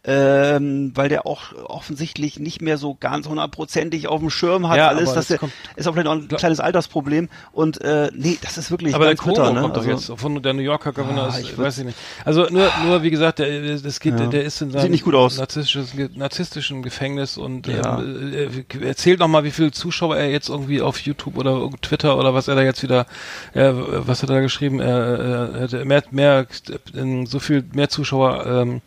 ähm, 0.04 0.92
weil 0.96 1.10
der 1.10 1.26
auch 1.26 1.54
offensichtlich 1.66 2.40
nicht 2.40 2.62
mehr 2.62 2.78
so 2.78 2.96
ganz 3.00 3.28
hundertprozentig 3.28 4.08
auf 4.08 4.20
dem 4.20 4.30
Schirm 4.30 4.68
hat 4.70 4.78
Ja, 4.78 4.88
alles. 4.90 5.14
Das 5.14 5.28
der, 5.28 5.40
ist 5.76 5.88
auch 5.88 5.94
vielleicht 5.94 6.08
auch 6.08 6.14
ein 6.14 6.28
kleines 6.28 6.60
Altersproblem 6.60 7.30
und 7.52 7.82
äh, 7.82 8.10
nee, 8.16 8.38
das 8.42 8.58
ist 8.58 8.72
wirklich 8.72 8.96
Aber 8.96 9.06
der 9.06 9.16
Cuomo 9.16 9.34
bitter, 9.36 9.54
ne? 9.54 9.62
kommt 9.62 9.76
doch 9.78 9.86
Also, 9.88 10.14
jetzt 10.14 10.22
von 10.22 10.42
der 10.42 10.54
New 10.54 10.62
Yorker 10.62 10.94
Governor, 10.94 11.26
Ah, 11.26 11.30
ist, 11.30 11.40
ich 11.40 11.52
würd- 11.54 11.58
weiß 11.64 11.78
ich 11.80 11.86
nicht. 11.86 11.98
Also 12.26 12.48
nur, 12.50 12.70
nur 12.86 13.04
wie 13.04 13.10
gesagt, 13.10 13.40
der, 13.40 13.78
das 13.80 14.00
geht, 14.00 14.20
Ja. 14.20 14.28
der, 14.28 14.44
ist 14.44 14.62
in 14.62 14.72
seinem 14.72 14.92
nicht 14.92 15.04
gut 15.04 15.16
aus. 15.16 15.38
narzisstischen, 15.38 16.12
narzisstischen 16.16 16.82
Gefängnis 16.84 17.38
und 17.38 17.68
Ja. 17.68 18.00
ähm, 18.00 18.34
äh, 18.82 18.86
erzählt 18.88 19.20
noch 19.20 19.28
mal, 19.28 19.44
wie 19.44 19.52
viele 19.52 19.72
Zuschauer 19.72 20.18
er 20.18 20.30
jetzt 20.30 20.50
irgendwie 20.50 20.82
auf 20.82 21.00
YouTube 21.00 21.38
oder 21.38 21.70
Twitter 21.82 22.18
oder 22.18 22.34
was 22.34 22.48
er 22.48 22.56
da 22.56 22.62
jetzt 22.62 22.82
wieder, 22.84 23.06
äh, 23.54 23.72
was 23.74 24.22
hat 24.24 24.30
er 24.30 24.36
da 24.36 24.42
geschrieben, 24.42 24.80
äh, 24.80 25.86
mehr, 25.86 26.04
mehr, 26.12 26.46
äh, 26.70 26.76
so 27.26 27.40
viel 27.40 27.64
mehr 27.74 27.90
Zuschauer. 27.90 28.46
Ähm, 28.46 28.82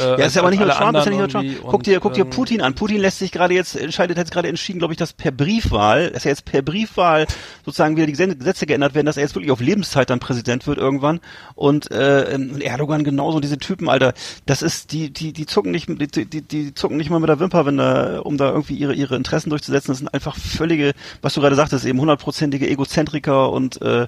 äh, 0.00 0.20
Ja, 0.20 0.26
ist 0.26 0.36
ja 0.36 0.42
aber 0.42 0.50
nicht 0.50 0.60
nur 0.60 0.70
Trump, 0.70 0.96
ist 0.96 1.04
ja 1.04 1.10
nicht 1.10 1.18
nur 1.18 1.28
Trump. 1.28 1.48
Guck 1.62 1.82
dir, 1.82 2.00
guck 2.00 2.14
dir 2.14 2.24
ähm, 2.24 2.30
Putin 2.30 2.60
an. 2.60 2.74
Putin 2.74 3.00
lässt 3.00 3.18
sich 3.18 3.32
gerade 3.32 3.54
jetzt, 3.54 3.76
entscheidet, 3.76 4.16
hat 4.16 4.26
jetzt 4.26 4.32
gerade 4.32 4.48
entschieden, 4.48 4.78
glaube 4.78 4.94
ich, 4.94 4.98
dass 4.98 5.12
per 5.12 5.30
Briefwahl, 5.30 6.10
dass 6.10 6.24
er 6.24 6.30
jetzt 6.30 6.44
per 6.44 6.62
Briefwahl 6.62 7.26
sozusagen 7.64 7.96
wieder 7.96 8.06
die 8.06 8.12
Gesetze 8.12 8.66
geändert 8.66 8.94
werden, 8.94 9.06
dass 9.06 9.16
er 9.16 9.22
jetzt 9.22 9.34
wirklich 9.34 9.50
auf 9.50 9.60
Lebenszeit 9.60 10.10
dann 10.10 10.20
Präsident 10.20 10.66
wird 10.66 10.78
irgendwann. 10.78 11.20
Und, 11.54 11.90
äh, 11.90 12.32
und 12.34 12.62
Erdogan 12.62 13.04
genauso, 13.04 13.40
diese 13.40 13.58
Typen, 13.58 13.88
Alter, 13.88 14.14
das 14.46 14.62
ist, 14.62 14.92
die, 14.92 15.12
die, 15.12 15.32
die 15.32 15.46
zucken 15.46 15.70
nicht, 15.70 15.88
die, 15.88 16.26
die, 16.26 16.42
die 16.42 16.74
zucken 16.74 16.96
nicht 16.96 17.10
mal 17.10 17.20
mit 17.20 17.28
der 17.28 17.40
Wimper, 17.40 17.66
wenn 17.66 17.76
da, 17.76 18.20
um 18.20 18.36
da 18.36 18.50
irgendwie 18.50 18.74
ihre, 18.74 18.94
ihre 18.94 19.16
Interessen 19.16 19.50
durchzusetzen. 19.50 19.92
Das 19.92 19.98
sind 19.98 20.12
einfach 20.12 20.36
völlige, 20.36 20.92
was 21.22 21.34
du 21.34 21.40
gerade 21.40 21.56
sagtest, 21.56 21.84
eben 21.84 22.00
hundertprozentige 22.00 22.68
Egozentriker 22.68 23.50
und, 23.50 23.80
äh, 23.82 24.06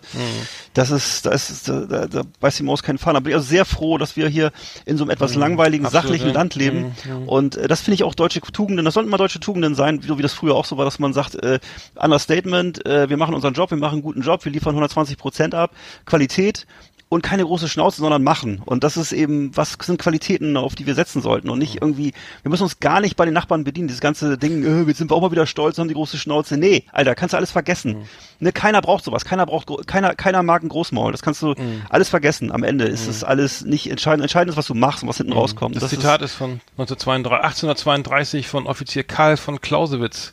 das 0.75 0.91
ist, 0.91 1.27
da 1.27 1.31
ist, 1.31 1.69
da, 1.69 1.81
da, 1.81 2.07
da 2.07 2.23
beißt 2.41 2.59
die 2.59 2.63
Maus 2.63 2.83
keinen 2.83 2.99
Faden. 2.99 3.23
Bin 3.23 3.31
ich 3.31 3.37
also 3.37 3.49
sehr 3.49 3.65
froh, 3.65 3.99
dass 3.99 4.17
wir 4.17 4.29
hier 4.29 4.53
in 4.85 4.97
so 4.97 5.05
einem 5.05 5.11
etwas 5.11 5.35
langweiligen, 5.35 5.82
absolut, 5.87 6.05
sachlichen 6.05 6.29
ja. 6.29 6.35
Land 6.35 6.55
leben. 6.55 6.95
Und 7.27 7.57
äh, 7.57 7.69
das 7.69 7.81
finde 7.81 7.95
ich 7.97 8.05
auch 8.05 8.15
deutsche 8.15 8.41
Tugenden, 8.41 8.85
das 8.85 8.95
sollten 8.95 9.11
mal 9.11 9.17
deutsche 9.17 9.41
Tugenden 9.41 9.75
sein, 9.75 10.01
so 10.07 10.19
wie 10.19 10.23
das 10.23 10.33
früher 10.33 10.55
auch 10.55 10.65
so 10.65 10.77
war, 10.77 10.85
dass 10.85 10.99
man 10.99 11.13
sagt, 11.13 11.35
äh, 11.43 11.59
Understatement, 11.95 12.85
äh, 12.87 13.09
wir 13.09 13.17
machen 13.17 13.35
unseren 13.35 13.55
Job, 13.55 13.71
wir 13.71 13.79
machen 13.79 13.95
einen 13.95 14.03
guten 14.03 14.23
Job, 14.23 14.45
wir 14.45 14.53
liefern 14.53 14.71
120 14.71 15.17
Prozent 15.17 15.55
ab, 15.55 15.73
Qualität 16.05 16.67
und 17.13 17.21
keine 17.21 17.45
große 17.45 17.69
Schnauze, 17.69 18.01
sondern 18.01 18.23
machen. 18.23 18.63
Und 18.65 18.85
das 18.85 18.97
ist 18.97 19.13
eben, 19.13 19.55
was 19.55 19.77
sind 19.83 20.01
Qualitäten, 20.01 20.57
auf 20.57 20.75
die 20.75 20.87
wir 20.87 20.95
setzen 20.95 21.21
sollten 21.21 21.51
und 21.51 21.59
nicht 21.59 21.83
irgendwie, 21.83 22.15
wir 22.41 22.49
müssen 22.49 22.63
uns 22.63 22.81
gar 22.81 23.03
nicht 23.03 23.17
bei 23.17 23.27
den 23.27 23.35
Nachbarn 23.35 23.65
bedienen, 23.65 23.87
dieses 23.87 24.01
ganze 24.01 24.39
Ding, 24.39 24.65
äh, 24.65 24.89
jetzt 24.89 24.97
sind 24.97 25.11
wir 25.11 25.15
auch 25.15 25.21
mal 25.21 25.31
wieder 25.31 25.45
stolz, 25.45 25.77
haben 25.77 25.89
die 25.89 25.95
große 25.95 26.17
Schnauze. 26.17 26.57
Nee, 26.57 26.85
Alter, 26.91 27.15
kannst 27.15 27.35
du 27.35 27.37
alles 27.37 27.51
vergessen. 27.51 28.09
Ne, 28.41 28.51
keiner 28.51 28.81
braucht 28.81 29.05
sowas, 29.05 29.27
keiner 29.27 29.45
braucht, 29.45 29.87
keiner, 29.87 30.15
keiner 30.15 30.43
mag 30.43 30.63
ein 30.63 30.71
Großmaul, 30.71 31.13
das 31.13 31.21
kannst 31.21 31.43
du 31.43 31.55
alles 31.91 32.09
vergessen. 32.09 32.51
Am 32.51 32.63
Ende 32.63 32.87
ist 32.87 33.07
es 33.07 33.23
alles 33.25 33.63
nicht 33.63 33.91
entscheidend, 33.91 34.23
entscheidend 34.23 34.53
ist, 34.53 34.57
was 34.57 34.67
du 34.67 34.75
machst 34.75 35.03
und 35.03 35.11
was 35.11 35.19
hinten 35.19 35.35
rauskommt. 35.35 35.77
Das, 35.77 35.91
Zitat 35.91 36.23
ist, 36.23 36.33
von 36.33 36.63
1932, 36.79 37.45
1832 37.45 38.49
von 38.49 38.67
Offizier 38.67 39.05
Karl 39.05 39.37
von 39.37 39.61
Clausewitz. 39.61 40.33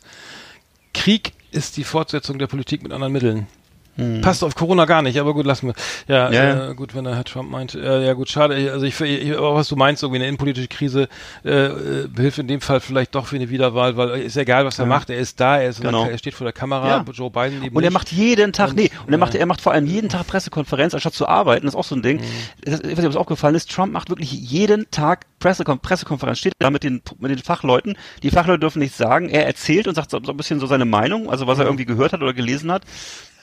Krieg 0.94 1.34
ist 1.50 1.76
die 1.76 1.84
Fortsetzung 1.84 2.38
der 2.38 2.46
Politik 2.46 2.82
mit 2.82 2.92
anderen 2.92 3.12
Mitteln. 3.12 3.48
Passt 4.22 4.42
auf 4.44 4.54
Corona 4.54 4.84
gar 4.84 5.02
nicht, 5.02 5.18
aber 5.18 5.34
gut, 5.34 5.46
lassen 5.46 5.68
wir. 5.68 5.74
Ja, 6.08 6.28
Hm. 6.28 6.34
Ja. 6.34 6.70
Äh, 6.70 6.74
gut, 6.74 6.94
wenn 6.94 7.04
der 7.04 7.14
Herr 7.16 7.24
Trump 7.24 7.50
meint. 7.50 7.74
Äh, 7.74 8.06
ja, 8.06 8.12
gut, 8.14 8.28
schade. 8.28 8.70
Also 8.72 8.84
ich, 8.86 9.00
ich 9.00 9.36
aber 9.36 9.54
was 9.54 9.68
du 9.68 9.76
meinst, 9.76 10.02
irgendwie 10.02 10.18
eine 10.18 10.26
innenpolitische 10.28 10.68
Krise 10.68 11.08
äh, 11.44 11.50
äh, 11.66 12.08
hilft 12.16 12.38
in 12.38 12.48
dem 12.48 12.60
Fall 12.60 12.80
vielleicht 12.80 13.14
doch 13.14 13.26
für 13.26 13.36
eine 13.36 13.50
Wiederwahl, 13.50 13.96
weil 13.96 14.10
äh, 14.10 14.24
ist 14.24 14.36
egal, 14.36 14.64
was 14.64 14.78
er 14.78 14.86
macht. 14.86 15.10
Er 15.10 15.18
ist 15.18 15.40
da, 15.40 15.58
er, 15.58 15.70
ist 15.70 15.80
Genau. 15.80 16.04
der, 16.04 16.12
er 16.12 16.18
steht 16.18 16.34
vor 16.34 16.44
der 16.44 16.52
Kamera. 16.52 16.88
Ja. 16.88 17.04
Joe 17.12 17.30
Biden 17.30 17.62
eben 17.62 17.76
Und 17.76 17.82
er 17.82 17.90
nicht. 17.90 17.94
macht 17.94 18.12
jeden 18.12 18.52
Tag, 18.52 18.70
Und- 18.70 18.76
nee, 18.76 18.90
und 19.06 19.12
er 19.12 19.18
macht, 19.18 19.34
ja. 19.34 19.40
er 19.40 19.46
macht 19.46 19.60
vor 19.60 19.72
allem 19.72 19.86
jeden 19.86 20.08
Tag 20.08 20.26
Pressekonferenz, 20.26 20.94
anstatt 20.94 21.14
zu 21.14 21.26
arbeiten, 21.28 21.66
das 21.66 21.74
ist 21.74 21.78
auch 21.78 21.84
so 21.84 21.94
ein 21.94 22.02
Ding. 22.02 22.20
Das, 22.64 22.80
ich 22.80 22.86
weiß 22.90 22.96
nicht, 22.98 23.06
ob 23.06 23.10
es 23.12 23.16
aufgefallen 23.16 23.54
ist, 23.54 23.70
Trump 23.70 23.92
macht 23.92 24.08
wirklich 24.10 24.32
jeden 24.32 24.90
Tag 24.90 25.26
Pressekon 25.40 25.78
Pressekonferenz, 25.80 26.38
steht 26.38 26.52
da 26.58 26.70
mit 26.70 26.84
den, 26.84 27.00
mit 27.18 27.30
den 27.30 27.38
Fachleuten. 27.38 27.96
Die 28.22 28.30
Fachleute 28.30 28.58
dürfen 28.60 28.78
nichts 28.80 28.98
sagen. 28.98 29.28
Er 29.30 29.46
erzählt 29.46 29.88
und 29.88 29.94
sagt 29.94 30.10
so, 30.10 30.20
so 30.22 30.32
ein 30.32 30.36
bisschen 30.36 30.60
so 30.60 30.66
seine 30.66 30.84
Meinung, 30.84 31.30
also 31.30 31.46
was 31.46 31.58
er 31.58 31.64
irgendwie 31.64 31.86
gehört 31.86 32.12
hat 32.12 32.20
oder 32.22 32.34
gelesen 32.34 32.70
hat. 32.70 32.82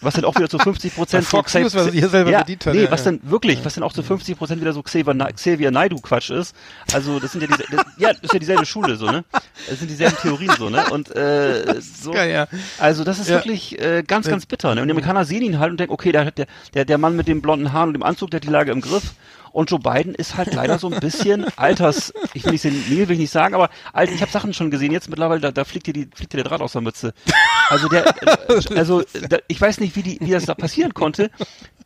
Was 0.01 0.13
dann 0.15 0.25
auch 0.25 0.35
wieder 0.35 0.49
zu 0.49 0.59
50 0.59 0.95
Prozent 0.95 1.23
Ja, 1.23 1.29
Fox 1.29 1.53
News, 1.53 1.73
was 1.75 1.91
hier 1.91 2.09
selber 2.09 2.31
ja, 2.31 2.39
bedient 2.39 2.65
hat, 2.65 2.73
Nee, 2.73 2.83
ja, 2.83 2.91
was 2.91 3.03
dann 3.03 3.19
wirklich, 3.23 3.63
was 3.65 3.73
dann 3.75 3.83
auch 3.83 3.93
zu 3.93 4.03
50 4.03 4.37
Prozent 4.37 4.61
wieder 4.61 4.73
so 4.73 4.83
Xavier, 4.83 5.13
Na- 5.13 5.31
Xavier 5.31 5.71
Naidu 5.71 5.97
Quatsch 5.97 6.29
ist. 6.29 6.55
Also 6.93 7.19
das 7.19 7.31
sind 7.31 7.41
ja 7.41 7.47
diese, 7.47 7.63
das, 7.71 7.85
ja, 7.97 8.13
das 8.13 8.21
ist 8.21 8.33
ja 8.33 8.39
dieselbe 8.39 8.65
Schule 8.65 8.95
so, 8.95 9.05
ne? 9.09 9.23
Das 9.69 9.79
sind 9.79 9.89
dieselben 9.89 10.17
Theorien 10.21 10.51
so, 10.57 10.69
ne? 10.69 10.85
Und 10.91 11.15
äh, 11.15 11.79
so. 11.81 12.11
Geil, 12.11 12.31
ja. 12.31 12.47
Also 12.77 13.03
das 13.03 13.19
ist 13.19 13.29
wirklich 13.29 13.79
äh, 13.81 14.03
ganz, 14.05 14.27
ganz 14.27 14.45
bitter. 14.45 14.75
Ne? 14.75 14.81
Und 14.81 14.87
die 14.87 14.91
Amerikaner 14.91 15.25
sehen 15.25 15.41
ihn 15.41 15.59
halt 15.59 15.71
und 15.71 15.79
denken, 15.79 15.93
okay, 15.93 16.11
der, 16.11 16.31
der, 16.31 16.47
der, 16.73 16.85
der 16.85 16.97
Mann 16.97 17.15
mit 17.15 17.27
dem 17.27 17.41
blonden 17.41 17.73
Haaren 17.73 17.89
und 17.89 17.93
dem 17.93 18.03
Anzug, 18.03 18.31
der 18.31 18.39
hat 18.39 18.43
die 18.43 18.49
Lage 18.49 18.71
im 18.71 18.81
Griff. 18.81 19.13
Und 19.57 19.71
Joe 19.71 19.79
Biden 19.79 20.13
ist 20.13 20.37
halt 20.37 20.53
leider 20.53 20.77
so 20.77 20.87
ein 20.87 20.99
bisschen 20.99 21.43
alters, 21.57 22.13
ich 22.35 22.45
will 22.45 22.51
nicht 22.51 22.61
senil, 22.61 23.07
will 23.07 23.13
ich 23.13 23.19
nicht 23.21 23.31
sagen, 23.31 23.55
aber 23.55 23.71
alt, 23.91 24.11
ich 24.11 24.21
habe 24.21 24.31
Sachen 24.31 24.53
schon 24.53 24.69
gesehen, 24.69 24.91
jetzt 24.91 25.09
mittlerweile, 25.09 25.41
da, 25.41 25.49
da 25.51 25.65
fliegt 25.65 25.87
dir 25.87 25.93
die, 25.93 26.07
fliegt 26.13 26.31
dir 26.31 26.37
der 26.37 26.43
Draht 26.43 26.61
aus 26.61 26.73
der 26.73 26.81
Mütze. 26.81 27.11
Also 27.69 27.87
der, 27.89 28.13
also 28.75 29.01
da, 29.29 29.37
ich 29.47 29.59
weiß 29.59 29.79
nicht, 29.79 29.95
wie 29.95 30.03
die, 30.03 30.19
wie 30.21 30.29
das 30.29 30.45
da 30.45 30.53
passieren 30.53 30.93
konnte, 30.93 31.31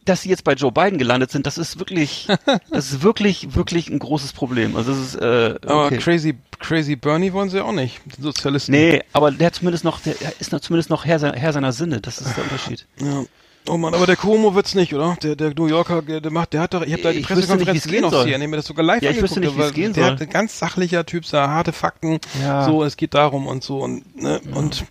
dass 0.03 0.23
sie 0.23 0.29
jetzt 0.29 0.43
bei 0.43 0.51
Joe 0.51 0.73
Biden 0.73 0.97
gelandet 0.97 1.31
sind. 1.31 1.45
Das 1.45 1.57
ist 1.57 1.79
wirklich, 1.79 2.27
das 2.71 2.91
ist 2.91 3.03
wirklich, 3.03 3.55
wirklich 3.55 3.87
ein 3.89 3.99
großes 3.99 4.33
Problem. 4.33 4.75
Also 4.75 4.91
das 4.91 4.99
ist, 4.99 5.15
äh, 5.15 5.55
Aber 5.65 5.85
okay. 5.85 5.97
Crazy, 5.99 6.35
Crazy 6.59 6.97
Bernie 6.97 7.31
wollen 7.31 7.49
sie 7.49 7.63
auch 7.63 7.71
nicht. 7.71 8.01
Die 8.17 8.21
Sozialisten. 8.21 8.73
Nee, 8.73 9.01
aber 9.13 9.31
der 9.31 9.47
hat 9.47 9.55
zumindest 9.55 9.85
noch, 9.85 10.01
der 10.01 10.15
ist 10.41 10.51
noch 10.51 10.59
zumindest 10.59 10.89
noch 10.89 11.05
Herr, 11.05 11.19
seiner- 11.19 11.37
Herr 11.37 11.53
seiner 11.53 11.71
Sinne. 11.71 12.01
Das 12.01 12.19
ist 12.19 12.35
der 12.35 12.43
Unterschied. 12.43 12.85
Ja. 12.99 13.23
Oh 13.67 13.77
Mann, 13.77 13.93
aber 13.93 14.07
der 14.07 14.15
Cuomo 14.15 14.55
wird's 14.55 14.73
nicht, 14.73 14.93
oder? 14.93 15.15
Der, 15.21 15.35
der 15.35 15.53
New 15.55 15.67
Yorker, 15.67 16.01
der, 16.01 16.19
der 16.19 16.31
macht, 16.31 16.53
der 16.53 16.61
hat 16.61 16.73
doch, 16.73 16.81
ich 16.81 16.91
habe 16.93 17.03
da 17.03 17.11
die 17.13 17.19
Pressekonferenz 17.19 17.83
gesehen 17.83 18.03
auf. 18.05 18.23
CNN, 18.23 18.49
mir 18.49 18.55
das 18.57 18.65
sogar 18.65 18.83
live 18.83 19.03
Ja, 19.03 19.11
ich 19.11 19.17
angeguckt, 19.17 19.39
nicht, 19.39 19.57
weil 19.57 19.71
der 19.71 19.93
soll. 19.93 20.03
hat 20.03 20.21
ein 20.21 20.29
ganz 20.29 20.57
sachlicher 20.57 21.05
Typ, 21.05 21.25
so 21.25 21.37
harte 21.37 21.71
Fakten, 21.71 22.19
Ja. 22.41 22.65
so, 22.65 22.83
es 22.83 22.97
geht 22.97 23.13
darum 23.13 23.45
und 23.47 23.63
so 23.63 23.79
und, 23.79 24.19
ne, 24.19 24.41
und, 24.55 24.83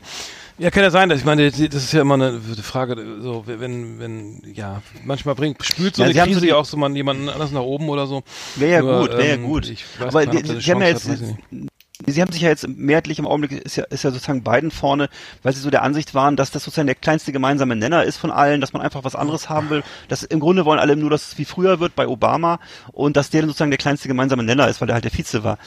ja, 0.58 0.70
kann 0.70 0.82
ja 0.84 0.90
sein, 0.90 1.08
dass 1.08 1.18
ich 1.18 1.24
meine, 1.24 1.50
das 1.50 1.58
ist 1.58 1.92
ja 1.92 2.02
immer 2.02 2.14
eine 2.14 2.38
Frage, 2.38 2.94
so, 3.20 3.44
wenn, 3.46 3.98
wenn, 3.98 4.42
ja, 4.54 4.82
manchmal 5.04 5.34
bringt, 5.34 5.64
spült 5.64 5.96
so 5.96 6.02
Ja, 6.02 6.08
eine 6.10 6.14
sie 6.14 6.20
Krise 6.20 6.46
ja 6.46 6.56
auch 6.56 6.64
so 6.66 6.76
mal 6.76 6.94
jemanden 6.94 7.28
anders 7.28 7.50
nach 7.50 7.62
oben 7.62 7.88
oder 7.88 8.06
so. 8.06 8.22
Wäre 8.56 8.72
ja 8.84 9.00
gut, 9.00 9.10
wäre 9.10 9.26
ja 9.26 9.34
ähm, 9.34 9.44
gut. 9.44 9.68
Ich 9.68 9.84
weiß 9.98 10.14
Aber 10.14 10.26
die, 10.26 10.42
der 10.42 10.60
haben 10.74 10.82
ja 10.82 10.88
jetzt, 10.88 11.08
Sie 12.06 12.20
haben 12.20 12.32
sich 12.32 12.42
ja 12.42 12.48
jetzt 12.48 12.66
mehrheitlich 12.68 13.18
im 13.18 13.26
Augenblick 13.26 13.52
ist 13.64 13.76
ja, 13.76 13.84
ist 13.84 14.04
ja 14.04 14.10
sozusagen 14.10 14.42
Biden 14.42 14.70
vorne, 14.70 15.08
weil 15.42 15.52
sie 15.52 15.60
so 15.60 15.70
der 15.70 15.82
Ansicht 15.82 16.14
waren, 16.14 16.36
dass 16.36 16.50
das 16.50 16.64
sozusagen 16.64 16.86
der 16.86 16.94
kleinste 16.94 17.32
gemeinsame 17.32 17.76
Nenner 17.76 18.04
ist 18.04 18.16
von 18.16 18.30
allen, 18.30 18.60
dass 18.60 18.72
man 18.72 18.82
einfach 18.82 19.04
was 19.04 19.14
anderes 19.16 19.48
haben 19.48 19.70
will. 19.70 19.82
Das 20.08 20.22
im 20.22 20.40
Grunde 20.40 20.64
wollen 20.64 20.78
alle 20.78 20.96
nur, 20.96 21.10
dass 21.10 21.28
es 21.32 21.38
wie 21.38 21.44
früher 21.44 21.80
wird 21.80 21.94
bei 21.94 22.08
Obama 22.08 22.58
und 22.92 23.16
dass 23.16 23.30
der 23.30 23.42
dann 23.42 23.50
sozusagen 23.50 23.70
der 23.70 23.78
kleinste 23.78 24.08
gemeinsame 24.08 24.42
Nenner 24.42 24.68
ist, 24.68 24.80
weil 24.80 24.86
der 24.86 24.94
halt 24.94 25.04
der 25.04 25.12
Vize 25.12 25.44
war. 25.44 25.58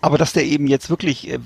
Aber 0.00 0.18
dass 0.18 0.32
der 0.32 0.44
eben 0.44 0.66
jetzt 0.66 0.90
wirklich 0.90 1.28
äh, 1.28 1.38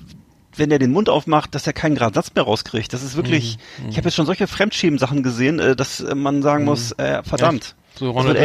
wenn 0.56 0.70
er 0.70 0.78
den 0.78 0.92
Mund 0.92 1.08
aufmacht, 1.08 1.54
dass 1.54 1.66
er 1.66 1.72
keinen 1.72 1.94
gerade 1.94 2.14
Satz 2.14 2.30
mehr 2.34 2.44
rauskriegt. 2.44 2.92
Das 2.92 3.02
ist 3.02 3.16
wirklich, 3.16 3.58
Mhm. 3.82 3.88
ich 3.88 3.96
habe 3.96 4.08
jetzt 4.08 4.14
schon 4.16 4.26
solche 4.26 4.46
Fremdschämen-Sachen 4.46 5.22
gesehen, 5.22 5.58
äh, 5.58 5.76
dass 5.76 6.00
äh, 6.00 6.14
man 6.14 6.42
sagen 6.42 6.64
muss, 6.64 6.92
äh, 6.92 7.22
verdammt. 7.22 7.74
So 7.94 8.06
Das 8.06 8.14
Ronald 8.14 8.36
wird 8.36 8.44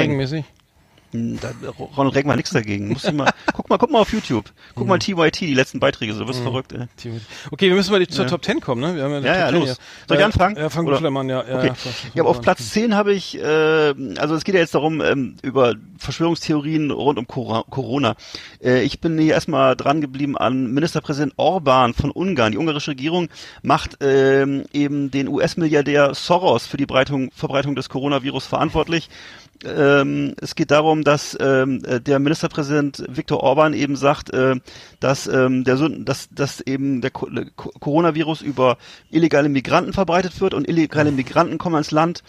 Da, 1.13 1.51
Ronald 1.95 2.15
Reagan 2.15 2.29
war 2.29 2.35
nichts 2.35 2.51
dagegen. 2.51 2.89
Muss 2.89 3.05
ich 3.05 3.13
mal, 3.13 3.31
guck 3.53 3.69
mal, 3.69 3.77
guck 3.77 3.91
mal 3.91 3.99
auf 3.99 4.11
YouTube. 4.11 4.51
Guck 4.75 4.83
Mhm. 4.83 4.89
mal 4.89 4.99
TYT, 4.99 5.39
die 5.41 5.53
letzten 5.53 5.79
Beiträge, 5.79 6.13
so, 6.13 6.19
du 6.21 6.27
wirst 6.27 6.41
verrückt, 6.41 6.73
ey. 6.73 6.87
Okay, 7.51 7.69
wir 7.69 7.75
müssen 7.75 7.91
mal 7.91 8.05
zur 8.07 8.25
Ja. 8.25 8.29
Top 8.29 8.43
10 8.43 8.59
kommen, 8.59 8.81
ne? 8.81 8.95
Wir 8.95 9.03
haben 9.03 9.11
ja, 9.13 9.19
Ja, 9.19 9.37
ja, 9.39 9.45
10 9.49 9.55
los. 9.55 9.63
hier. 9.65 9.75
Soll 10.07 10.17
ich 10.17 10.21
Äh, 10.21 10.25
anfangen? 10.25 10.57
Ja, 10.57 10.69
fang 10.69 10.85
Oder? 10.85 10.97
an, 11.03 11.29
ja. 11.29 11.43
ja, 11.47 11.55
Okay. 11.57 11.67
ja, 11.67 11.73
Ja, 12.15 12.21
aber 12.23 12.29
auf 12.31 12.41
Platz 12.41 12.69
10 12.71 12.93
habe 12.95 13.13
ich, 13.13 13.37
äh, 13.39 13.43
also 14.17 14.35
es 14.35 14.43
geht 14.43 14.55
ja 14.55 14.61
jetzt 14.61 14.75
darum, 14.75 15.01
ähm, 15.01 15.35
über 15.43 15.75
Verschwörungstheorien 15.97 16.91
rund 16.91 17.17
um 17.19 17.27
Corona. 17.27 18.15
Äh, 18.63 18.83
ich 18.83 18.99
bin 18.99 19.17
hier 19.17 19.33
erstmal 19.33 19.75
dran 19.75 20.01
geblieben 20.01 20.37
an 20.37 20.71
Ministerpräsident 20.73 21.33
Orban 21.37 21.93
von 21.93 22.11
Ungarn. 22.11 22.51
Die 22.51 22.57
ungarische 22.57 22.91
Regierung 22.91 23.29
macht 23.61 23.97
ähm, 24.01 24.65
eben 24.73 25.11
den 25.11 25.27
US-Milliardär 25.27 26.13
Soros 26.13 26.67
für 26.67 26.77
die 26.77 26.85
Breitung, 26.85 27.31
Verbreitung 27.35 27.75
des 27.75 27.89
Coronavirus 27.89 28.45
verantwortlich. 28.45 29.09
Ähm, 29.65 30.35
es 30.41 30.55
geht 30.55 30.71
darum, 30.71 31.03
dass 31.03 31.35
ähm, 31.39 31.83
äh, 31.85 31.99
der 31.99 32.19
Ministerpräsident 32.19 33.03
Viktor 33.09 33.41
Orban 33.41 33.73
eben 33.73 33.95
sagt, 33.95 34.33
äh, 34.33 34.55
dass 34.99 35.27
ähm, 35.27 35.63
der 35.63 35.77
dass, 35.77 36.29
dass 36.29 36.61
eben 36.61 37.01
der 37.01 37.11
Co 37.11 37.27
Co- 37.55 37.71
Coronavirus 37.79 38.41
über 38.41 38.77
illegale 39.09 39.49
Migranten 39.49 39.93
verbreitet 39.93 40.39
wird 40.41 40.53
und 40.53 40.67
illegale 40.67 41.11
Migranten 41.11 41.57
kommen 41.57 41.75
ans 41.75 41.91
Land 41.91 42.23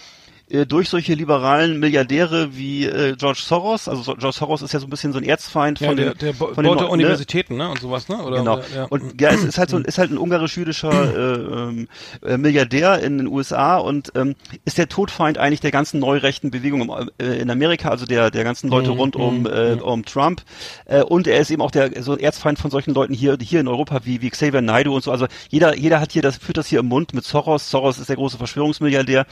äh, 0.50 0.66
durch 0.66 0.88
solche 0.88 1.14
liberalen 1.14 1.78
Milliardäre 1.78 2.56
wie 2.56 2.84
äh, 2.86 3.14
George 3.16 3.40
Soros. 3.44 3.88
Also 3.88 4.02
so, 4.02 4.14
George 4.14 4.36
Soros 4.38 4.62
ist 4.62 4.72
ja 4.72 4.80
so 4.80 4.86
ein 4.86 4.90
bisschen 4.90 5.12
so 5.12 5.18
ein 5.18 5.24
Erzfeind 5.24 5.80
Ja, 5.80 5.88
von 5.88 5.96
der, 5.96 6.14
den, 6.14 6.18
der 6.18 6.34
von 6.34 6.54
den 6.64 6.74
Neu- 6.74 6.86
Universitäten, 6.86 7.56
ne? 7.56 7.68
Und 7.70 7.80
sowas, 7.80 8.08
ne? 8.08 8.22
Oder, 8.22 8.38
Genau. 8.38 8.60
Ja. 8.74 8.84
Und 8.84 9.20
ja, 9.20 9.30
es 9.30 9.44
ist 9.44 9.58
halt 9.58 9.70
so, 9.70 9.78
ist 9.78 9.98
halt 9.98 10.10
ein 10.10 10.18
ungarisch-jüdischer 10.18 10.88
äh, 11.14 11.68
ähm, 11.68 11.88
äh, 12.24 12.36
Milliardär 12.38 13.00
in 13.02 13.18
den 13.18 13.26
USA 13.26 13.76
und 13.76 14.12
ähm, 14.14 14.34
ist 14.64 14.78
der 14.78 14.88
Todfeind 14.88 15.38
eigentlich 15.38 15.60
der 15.60 15.70
ganzen 15.70 16.00
neurechten 16.00 16.50
Bewegung 16.50 16.82
im, 16.82 17.10
äh, 17.20 17.38
in 17.38 17.50
Amerika, 17.50 17.90
also 17.90 18.06
der 18.06 18.30
der 18.30 18.44
ganzen 18.44 18.68
Leute 18.70 18.90
Mhm, 18.92 18.96
rund 18.98 19.16
um 19.16 19.46
äh, 19.46 19.72
um 19.80 20.04
Trump. 20.04 20.42
Äh, 20.86 21.02
und 21.02 21.26
er 21.26 21.38
ist 21.40 21.50
eben 21.50 21.62
auch 21.62 21.70
der 21.70 22.02
so 22.02 22.16
Erzfeind 22.16 22.58
von 22.58 22.70
solchen 22.70 22.94
Leuten 22.94 23.12
hier 23.14 23.36
hier 23.40 23.60
in 23.60 23.68
Europa 23.68 24.00
wie 24.04 24.22
wie 24.22 24.30
Xavier 24.30 24.60
Naidoo 24.62 24.94
und 24.94 25.04
so. 25.04 25.10
Also 25.12 25.26
jeder 25.50 25.76
jeder 25.76 26.00
hat 26.00 26.12
hier 26.12 26.22
das 26.22 26.36
führt 26.38 26.56
das 26.56 26.66
hier 26.66 26.80
im 26.80 26.86
Mund 26.86 27.12
mit 27.14 27.24
Soros. 27.24 27.70
Soros 27.70 27.98
ist 27.98 28.08
der 28.08 28.16
große 28.16 28.38
Verschwörungsmilliardär. 28.38 29.26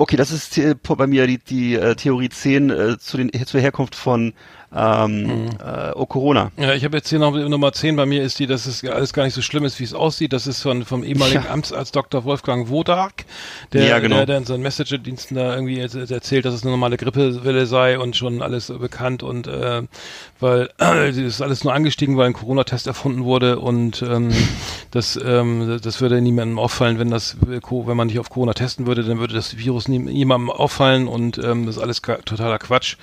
Okay, 0.00 0.14
das 0.14 0.30
ist 0.30 0.56
äh, 0.58 0.76
bei 0.76 1.08
mir 1.08 1.26
die, 1.26 1.38
die 1.38 1.74
äh, 1.74 1.96
Theorie 1.96 2.28
10 2.28 2.70
äh, 2.70 2.98
zu 3.00 3.16
den, 3.16 3.32
zur 3.44 3.60
Herkunft 3.60 3.96
von 3.96 4.32
ähm, 4.74 5.48
äh, 5.64 5.92
oh, 5.94 6.04
Corona. 6.06 6.50
Ja, 6.58 6.74
ich 6.74 6.84
habe 6.84 6.96
jetzt 6.98 7.08
hier 7.08 7.18
noch 7.18 7.32
Nummer 7.32 7.72
10 7.72 7.96
bei 7.96 8.04
mir 8.04 8.22
ist 8.22 8.38
die, 8.38 8.46
dass 8.46 8.66
es 8.66 8.84
alles 8.84 9.12
gar 9.12 9.24
nicht 9.24 9.34
so 9.34 9.40
schlimm 9.40 9.64
ist, 9.64 9.80
wie 9.80 9.84
es 9.84 9.94
aussieht. 9.94 10.32
Das 10.32 10.46
ist 10.46 10.62
von, 10.62 10.84
vom 10.84 11.04
ehemaligen 11.04 11.44
Ja. 11.44 11.50
Amtsarzt 11.50 11.96
Dr. 11.96 12.24
Wolfgang 12.24 12.68
Wodak, 12.68 13.24
der, 13.72 13.86
Ja, 13.86 13.98
genau. 13.98 14.16
der, 14.16 14.26
der 14.26 14.38
in 14.38 14.44
seinen 14.44 14.62
Messenger-Diensten 14.62 15.36
da 15.36 15.54
irgendwie 15.54 15.78
erzählt, 15.78 16.44
dass 16.44 16.54
es 16.54 16.62
eine 16.62 16.70
normale 16.72 16.98
Grippewelle 16.98 17.66
sei 17.66 17.98
und 17.98 18.16
schon 18.16 18.42
alles 18.42 18.68
bekannt 18.68 19.22
und 19.22 19.46
äh, 19.46 19.82
weil 20.38 20.68
äh, 20.78 21.08
das 21.08 21.16
ist 21.16 21.42
alles 21.42 21.64
nur 21.64 21.72
angestiegen, 21.72 22.16
weil 22.16 22.26
ein 22.26 22.34
Corona-Test 22.34 22.86
erfunden 22.86 23.24
wurde 23.24 23.58
und 23.60 24.02
ähm, 24.02 24.30
das, 24.90 25.18
ähm, 25.22 25.78
das 25.82 26.00
würde 26.02 26.20
niemandem 26.20 26.58
auffallen, 26.58 26.98
wenn 26.98 27.10
das 27.10 27.36
wenn 27.40 27.96
man 27.96 28.08
nicht 28.08 28.18
auf 28.18 28.30
Corona 28.30 28.52
testen 28.52 28.86
würde, 28.86 29.02
dann 29.02 29.18
würde 29.18 29.34
das 29.34 29.56
Virus 29.56 29.88
nie, 29.88 29.98
niemandem 29.98 30.50
auffallen 30.50 31.08
und 31.08 31.38
ähm, 31.38 31.66
das 31.66 31.76
ist 31.76 31.82
alles 31.82 32.02
totaler 32.02 32.58
Quatsch. 32.58 32.96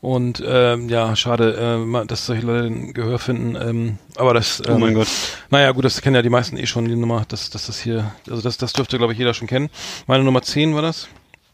Und 0.00 0.42
ähm, 0.46 0.88
ja, 0.88 1.14
schade, 1.14 1.78
äh, 1.84 2.06
dass 2.06 2.24
solche 2.24 2.46
Leute 2.46 2.66
ein 2.68 2.94
Gehör 2.94 3.18
finden. 3.18 3.54
Ähm, 3.56 3.98
aber 4.16 4.32
das, 4.32 4.62
ähm, 4.66 4.74
Oh 4.76 4.78
mein 4.78 4.94
Gott. 4.94 5.08
naja, 5.50 5.70
gut, 5.72 5.84
das 5.84 6.00
kennen 6.00 6.16
ja 6.16 6.22
die 6.22 6.30
meisten 6.30 6.56
eh 6.56 6.66
schon, 6.66 6.86
die 6.86 6.96
Nummer, 6.96 7.26
dass, 7.28 7.50
dass 7.50 7.66
das 7.66 7.78
hier, 7.80 8.10
also 8.28 8.40
das, 8.40 8.56
das 8.56 8.72
dürfte, 8.72 8.96
glaube 8.96 9.12
ich, 9.12 9.18
jeder 9.18 9.34
schon 9.34 9.46
kennen. 9.48 9.68
Meine 10.06 10.24
Nummer 10.24 10.40
10 10.40 10.74
war 10.74 10.82
das. 10.82 11.08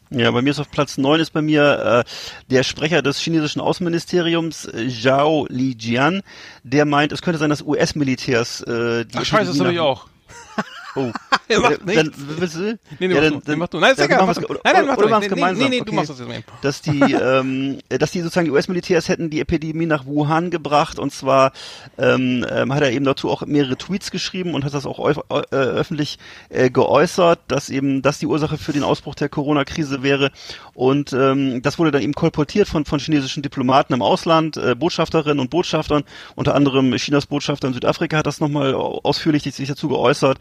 Ja, 0.09 0.31
bei 0.31 0.41
mir 0.41 0.51
ist 0.51 0.59
auf 0.59 0.71
Platz 0.71 0.97
9 0.97 1.19
ist 1.19 1.31
bei 1.33 1.41
mir 1.41 2.05
äh, 2.05 2.09
der 2.49 2.63
Sprecher 2.63 3.01
des 3.01 3.19
chinesischen 3.19 3.59
Außenministeriums, 3.59 4.65
äh, 4.65 4.87
Zhao 4.87 5.45
Lijian, 5.49 6.21
der 6.63 6.85
meint, 6.85 7.11
es 7.11 7.21
könnte 7.21 7.39
sein, 7.39 7.49
dass 7.49 7.61
US-Militärs 7.61 8.61
äh, 8.61 9.03
die 9.03 9.17
Ach 9.17 9.25
scheiße, 9.25 9.51
das 9.51 9.59
habe 9.59 9.73
ich 9.73 9.79
auch. 9.79 10.07
Oh. 10.97 11.11
Er 11.49 11.61
macht 11.61 11.79
Äh, 11.87 11.95
dann, 11.95 12.11
du? 12.11 12.77
Nee, 12.99 13.07
nee, 13.07 13.13
ja, 13.15 13.29
du. 13.29 13.41
Nee, 13.47 13.55
mach 13.55 13.69
du. 13.69 13.79
Nein, 13.79 13.93
ist 13.93 14.01
egal. 14.01 14.17
machen 14.17 14.27
Mach 14.27 14.35
wir's- 14.35 14.47
du. 14.47 14.49
oder- 14.53 14.59
Nein, 14.65 14.73
nein, 14.73 14.85
mach 14.87 14.97
oder 14.97 15.03
du. 15.05 15.09
machen's 15.11 15.29
Nee, 15.29 15.35
gemeinsam. 15.35 15.63
nee, 15.63 15.69
nee, 15.69 15.77
du 15.77 15.81
Okay. 15.83 15.95
machst 15.95 16.09
das 16.09 16.19
jetzt 16.19 16.27
mal. 16.27 16.43
Dass 16.61 16.81
die, 16.81 16.99
ähm, 17.13 17.79
äh, 17.87 17.97
dass 17.97 18.11
die 18.11 18.19
sozusagen 18.19 18.45
die 18.47 18.51
US-Militärs 18.51 19.07
hätten 19.07 19.29
die 19.29 19.39
Epidemie 19.39 19.85
nach 19.85 20.05
Wuhan 20.05 20.49
gebracht 20.51 20.99
und 20.99 21.13
zwar 21.13 21.53
ähm, 21.97 22.45
ähm, 22.49 22.73
hat 22.73 22.81
er 22.81 22.91
eben 22.91 23.05
dazu 23.05 23.29
auch 23.29 23.45
mehrere 23.45 23.77
Tweets 23.77 24.11
geschrieben 24.11 24.55
und 24.55 24.65
hat 24.65 24.73
das 24.73 24.85
auch 24.85 24.99
äh, 25.09 25.55
öffentlich 25.55 26.19
äh, 26.49 26.69
geäußert, 26.69 27.39
dass 27.47 27.69
eben 27.69 28.01
das 28.01 28.19
die 28.19 28.25
Ursache 28.27 28.57
für 28.57 28.73
den 28.73 28.83
Ausbruch 28.83 29.15
der 29.15 29.29
Corona-Krise 29.29 30.03
wäre 30.03 30.31
und 30.73 31.13
ähm, 31.13 31.61
das 31.61 31.79
wurde 31.79 31.91
dann 31.91 32.01
eben 32.01 32.13
kolportiert 32.13 32.67
von 32.67 32.83
von 32.83 32.99
chinesischen 32.99 33.41
Diplomaten 33.41 33.93
im 33.93 34.01
Ausland, 34.01 34.57
äh, 34.57 34.75
Botschafterinnen 34.75 35.39
und 35.39 35.49
Botschaftern, 35.49 36.03
unter 36.35 36.55
anderem 36.55 36.91
Chinas 36.97 37.25
Botschafter 37.25 37.69
in 37.69 37.73
Südafrika 37.73 38.17
hat 38.17 38.27
das 38.27 38.41
nochmal 38.41 38.73
ausführlich 38.75 39.43
sich 39.43 39.67
dazu 39.69 39.87
geäußert 39.87 40.39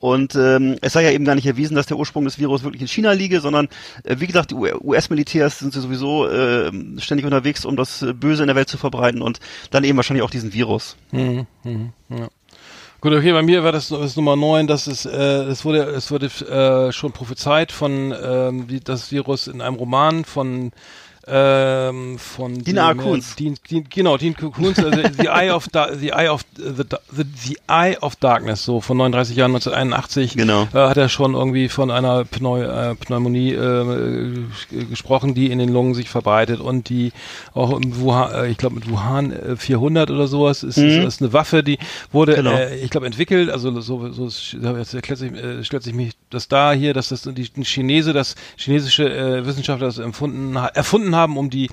und 0.00 0.34
ähm, 0.34 0.76
es 0.80 0.94
sei 0.94 1.04
ja 1.04 1.10
eben 1.10 1.26
gar 1.26 1.34
nicht 1.34 1.46
erwiesen, 1.46 1.74
dass 1.74 1.86
der 1.86 1.98
Ursprung 1.98 2.24
des 2.24 2.38
Virus 2.38 2.64
wirklich 2.64 2.80
in 2.80 2.88
China 2.88 3.12
liege, 3.12 3.40
sondern 3.40 3.68
äh, 4.02 4.16
wie 4.18 4.26
gesagt, 4.26 4.50
die 4.50 4.54
US-Militärs 4.54 5.58
sind 5.58 5.74
sowieso 5.74 6.26
äh, 6.26 6.72
ständig 6.98 7.26
unterwegs, 7.26 7.66
um 7.66 7.76
das 7.76 8.00
äh, 8.00 8.14
Böse 8.14 8.42
in 8.42 8.46
der 8.46 8.56
Welt 8.56 8.68
zu 8.68 8.78
verbreiten 8.78 9.20
und 9.20 9.40
dann 9.70 9.84
eben 9.84 9.98
wahrscheinlich 9.98 10.24
auch 10.24 10.30
diesen 10.30 10.54
Virus. 10.54 10.96
Mhm, 11.12 11.46
mhm, 11.64 11.92
ja. 12.08 12.28
Gut, 13.02 13.12
okay, 13.12 13.32
bei 13.32 13.42
mir 13.42 13.62
war 13.62 13.72
das, 13.72 13.88
das 13.88 14.16
Nummer 14.16 14.36
9, 14.36 14.66
das 14.66 14.86
ist, 14.86 15.04
äh, 15.04 15.44
es 15.44 15.64
wurde, 15.66 15.82
es 15.84 16.10
wurde 16.10 16.26
äh, 16.26 16.92
schon 16.92 17.12
prophezeit 17.12 17.70
von 17.70 18.14
ähm, 18.22 18.68
wie 18.68 18.80
das 18.80 19.12
Virus 19.12 19.48
in 19.48 19.60
einem 19.60 19.76
Roman 19.76 20.24
von 20.24 20.72
ähm, 21.30 22.18
von 22.18 22.54
dem, 22.54 22.64
äh, 23.38 23.54
Dean, 23.70 23.84
genau, 23.88 24.16
Dean 24.16 24.34
Koontz, 24.34 24.78
also 24.78 25.00
The 25.18 25.28
Eye 25.28 25.50
of 25.52 25.68
da 25.68 25.88
The 25.94 26.12
Eye 26.12 26.28
of 26.30 26.42
the, 26.56 26.84
the, 27.16 27.24
the 27.44 27.58
Eye 27.68 27.96
of 28.00 28.16
Darkness, 28.16 28.64
so 28.64 28.80
von 28.80 28.96
39 28.96 29.36
Jahren 29.36 29.54
1981 29.54 30.36
Genau. 30.36 30.62
äh, 30.74 30.78
hat 30.88 30.96
er 30.96 31.08
schon 31.08 31.34
irgendwie 31.34 31.68
von 31.68 31.90
einer 31.90 32.24
Pneu 32.24 32.62
äh, 32.62 32.94
Pneumonie 32.94 33.52
äh, 33.52 34.34
g- 34.70 34.84
gesprochen, 34.84 35.34
die 35.34 35.50
in 35.50 35.58
den 35.58 35.68
Lungen 35.72 35.94
sich 35.94 36.08
verbreitet 36.08 36.60
und 36.60 36.88
die 36.88 37.12
auch 37.54 37.72
im 37.78 37.98
Wuhan, 38.00 38.32
äh, 38.32 38.46
ich 38.48 38.56
glaube 38.58 38.76
mit 38.76 38.90
Wuhan 38.90 39.32
äh, 39.32 39.56
400 39.56 40.10
oder 40.10 40.26
sowas 40.26 40.62
ist, 40.62 40.76
ist, 40.78 40.96
ist 41.04 41.20
eine 41.22 41.32
Waffe, 41.32 41.62
die 41.62 41.78
wurde, 42.12 42.34
Genau. 42.34 42.52
äh, 42.52 42.76
ich 42.78 42.90
glaube 42.90 43.06
entwickelt, 43.06 43.50
also 43.50 43.80
so, 43.80 44.10
so 44.12 44.28
jetzt 44.76 44.94
erklärt 44.94 45.18
sich, 45.18 45.32
äh, 45.32 45.64
stellt 45.64 45.82
sich 45.82 45.94
mich 45.94 46.12
das 46.30 46.48
da 46.48 46.72
hier, 46.72 46.94
dass 46.94 47.08
das 47.10 47.22
die 47.22 47.50
ein 47.56 47.64
Chinese, 47.64 48.12
das 48.12 48.34
chinesische 48.56 49.04
äh, 49.08 49.46
Wissenschaftler 49.46 49.86
das 49.88 49.98
empfunden, 49.98 50.56
erfunden 50.56 51.16
haben, 51.20 51.36
um 51.36 51.50
die 51.50 51.70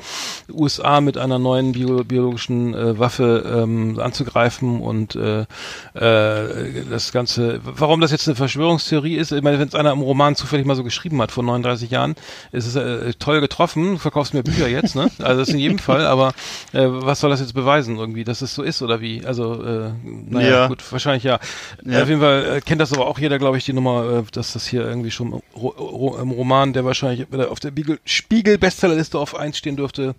USA 0.52 1.02
mit 1.02 1.18
einer 1.18 1.40
neuen 1.40 1.72
bio, 1.74 2.04
biologischen 2.04 2.74
äh, 2.74 2.98
Waffe 3.00 3.44
ähm, 3.64 4.00
anzugreifen 4.00 4.80
und 4.82 5.16
äh, 5.16 5.46
äh, 5.94 6.84
das 6.90 7.12
Ganze, 7.12 7.60
warum 7.64 8.02
das 8.02 8.12
jetzt 8.12 8.28
eine 8.28 8.36
Verschwörungstheorie 8.36 9.16
ist, 9.16 9.32
ich 9.32 9.42
meine, 9.44 9.60
wenn 9.60 9.68
es 9.68 9.76
einer 9.76 9.92
im 9.92 10.02
Roman 10.02 10.36
zufällig 10.36 10.66
mal 10.66 10.76
so 10.76 10.84
geschrieben 10.84 11.22
hat 11.22 11.32
vor 11.32 11.44
39 11.44 11.90
Jahren, 11.92 12.16
ist 12.52 12.66
es 12.68 12.76
äh, 12.76 13.14
toll 13.20 13.42
getroffen, 13.42 13.98
verkaufst 13.98 14.34
mir 14.34 14.44
Bücher 14.44 14.68
jetzt, 14.68 14.96
ne? 14.96 15.10
Also 15.20 15.40
das 15.42 15.50
in 15.50 15.60
jedem 15.60 15.80
Fall, 15.80 16.06
aber 16.06 16.30
äh, 16.74 16.86
was 16.88 17.20
soll 17.20 17.30
das 17.30 17.40
jetzt 17.40 17.54
beweisen 17.54 17.98
irgendwie, 17.98 18.24
dass 18.24 18.42
es 18.42 18.54
so 18.54 18.64
ist 18.64 18.82
oder 18.82 19.02
wie? 19.02 19.26
Also, 19.26 19.64
äh, 19.64 19.90
naja, 20.30 20.50
Ja. 20.50 20.68
gut, 20.68 20.84
wahrscheinlich 20.92 21.24
ja. 21.24 21.40
Ja. 21.86 22.04
Auf 22.04 22.10
jeden 22.10 22.22
Fall 22.22 22.58
äh, 22.58 22.62
kennt 22.62 22.82
das 22.82 22.94
aber 22.94 23.08
auch 23.08 23.20
jeder, 23.20 23.40
glaube 23.40 23.58
ich, 23.58 23.66
die 23.66 23.74
Nummer, 23.74 24.20
äh, 24.20 24.24
dass 24.32 24.54
das 24.54 24.68
hier 24.68 24.86
irgendwie 24.88 25.12
schon 25.12 25.34
im, 25.34 25.42
Ro 25.56 25.70
Ro 25.78 26.18
im 26.22 26.32
Roman, 26.32 26.74
der 26.74 26.86
wahrscheinlich 26.86 27.32
wieder 27.32 27.52
auf 27.52 27.60
der 27.60 27.70
Spiegel- 27.72 28.00
Spiegel-Bestsellerliste 28.06 29.18
auf 29.20 29.27
1 29.36 29.58
stehen 29.58 29.76
dürfte, 29.76 30.16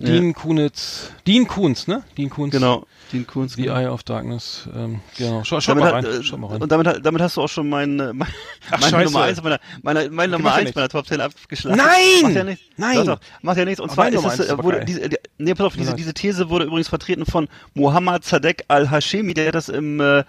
Dean 0.00 0.32
Kunitz, 0.32 1.10
Dean 1.26 1.48
Kunz, 1.48 1.88
ne? 1.88 2.04
Dean 2.16 2.30
Kunz. 2.30 2.52
Genau, 2.52 2.86
Dean 3.12 3.26
Koontz. 3.26 3.54
The 3.56 3.62
genau. 3.62 3.74
Eye 3.74 3.86
of 3.90 4.04
Darkness. 4.04 4.68
Ähm, 4.72 5.00
genau. 5.16 5.42
Schau, 5.42 5.60
schau 5.60 5.74
mal 5.74 5.86
hat, 5.86 5.94
rein. 5.94 6.04
äh, 6.04 6.22
Schau 6.22 6.36
mal 6.36 6.48
rein. 6.52 6.62
Und 6.62 6.70
damit, 6.70 7.04
damit 7.04 7.20
hast 7.20 7.36
du 7.36 7.42
auch 7.42 7.48
schon 7.48 7.68
mein, 7.68 7.98
äh, 7.98 8.12
mein, 8.12 8.28
Ach, 8.70 8.80
meine 8.80 8.90
scheiße. 8.92 9.04
Nummer 9.12 9.24
1 9.24 9.42
meiner, 9.42 9.58
meiner, 9.82 10.10
meine 10.10 10.32
Nummer 10.32 10.44
macht 10.44 10.54
ja 10.54 10.58
1 10.58 10.64
nichts. 10.66 10.76
meiner 10.76 10.88
Top 10.88 11.06
10 11.08 11.20
abgeschlagen. 11.20 11.76
Nein! 11.78 12.22
Macht 12.22 12.34
ja 12.34 12.44
nichts. 12.44 12.64
Nein! 12.76 12.96
Doch, 12.98 13.04
doch, 13.06 13.20
macht 13.42 13.56
ja 13.58 13.64
nichts. 13.64 13.80
Und 13.80 13.86
Aber 13.86 13.94
zwar 13.94 14.04
meine 14.04 14.16
ist 14.18 14.24
es, 14.24 14.38
ist 14.38 14.48
äh, 14.48 14.52
aber 14.52 14.62
wurde 14.64 14.76
geil. 14.78 14.86
diese, 14.86 15.08
die, 15.08 15.16
nee, 15.38 15.54
pass 15.54 15.66
auf, 15.66 15.76
diese, 15.76 15.94
diese 15.94 16.14
These 16.14 16.48
wurde 16.48 16.66
übrigens 16.66 16.88
vertreten 16.88 17.26
von 17.26 17.48
Mohammed 17.74 18.24
Sadek 18.24 18.64
al-Hashemi, 18.68 19.34
der 19.34 19.48
hat 19.48 19.56
das 19.56 19.68
im, 19.68 20.00
äh, 20.00 20.22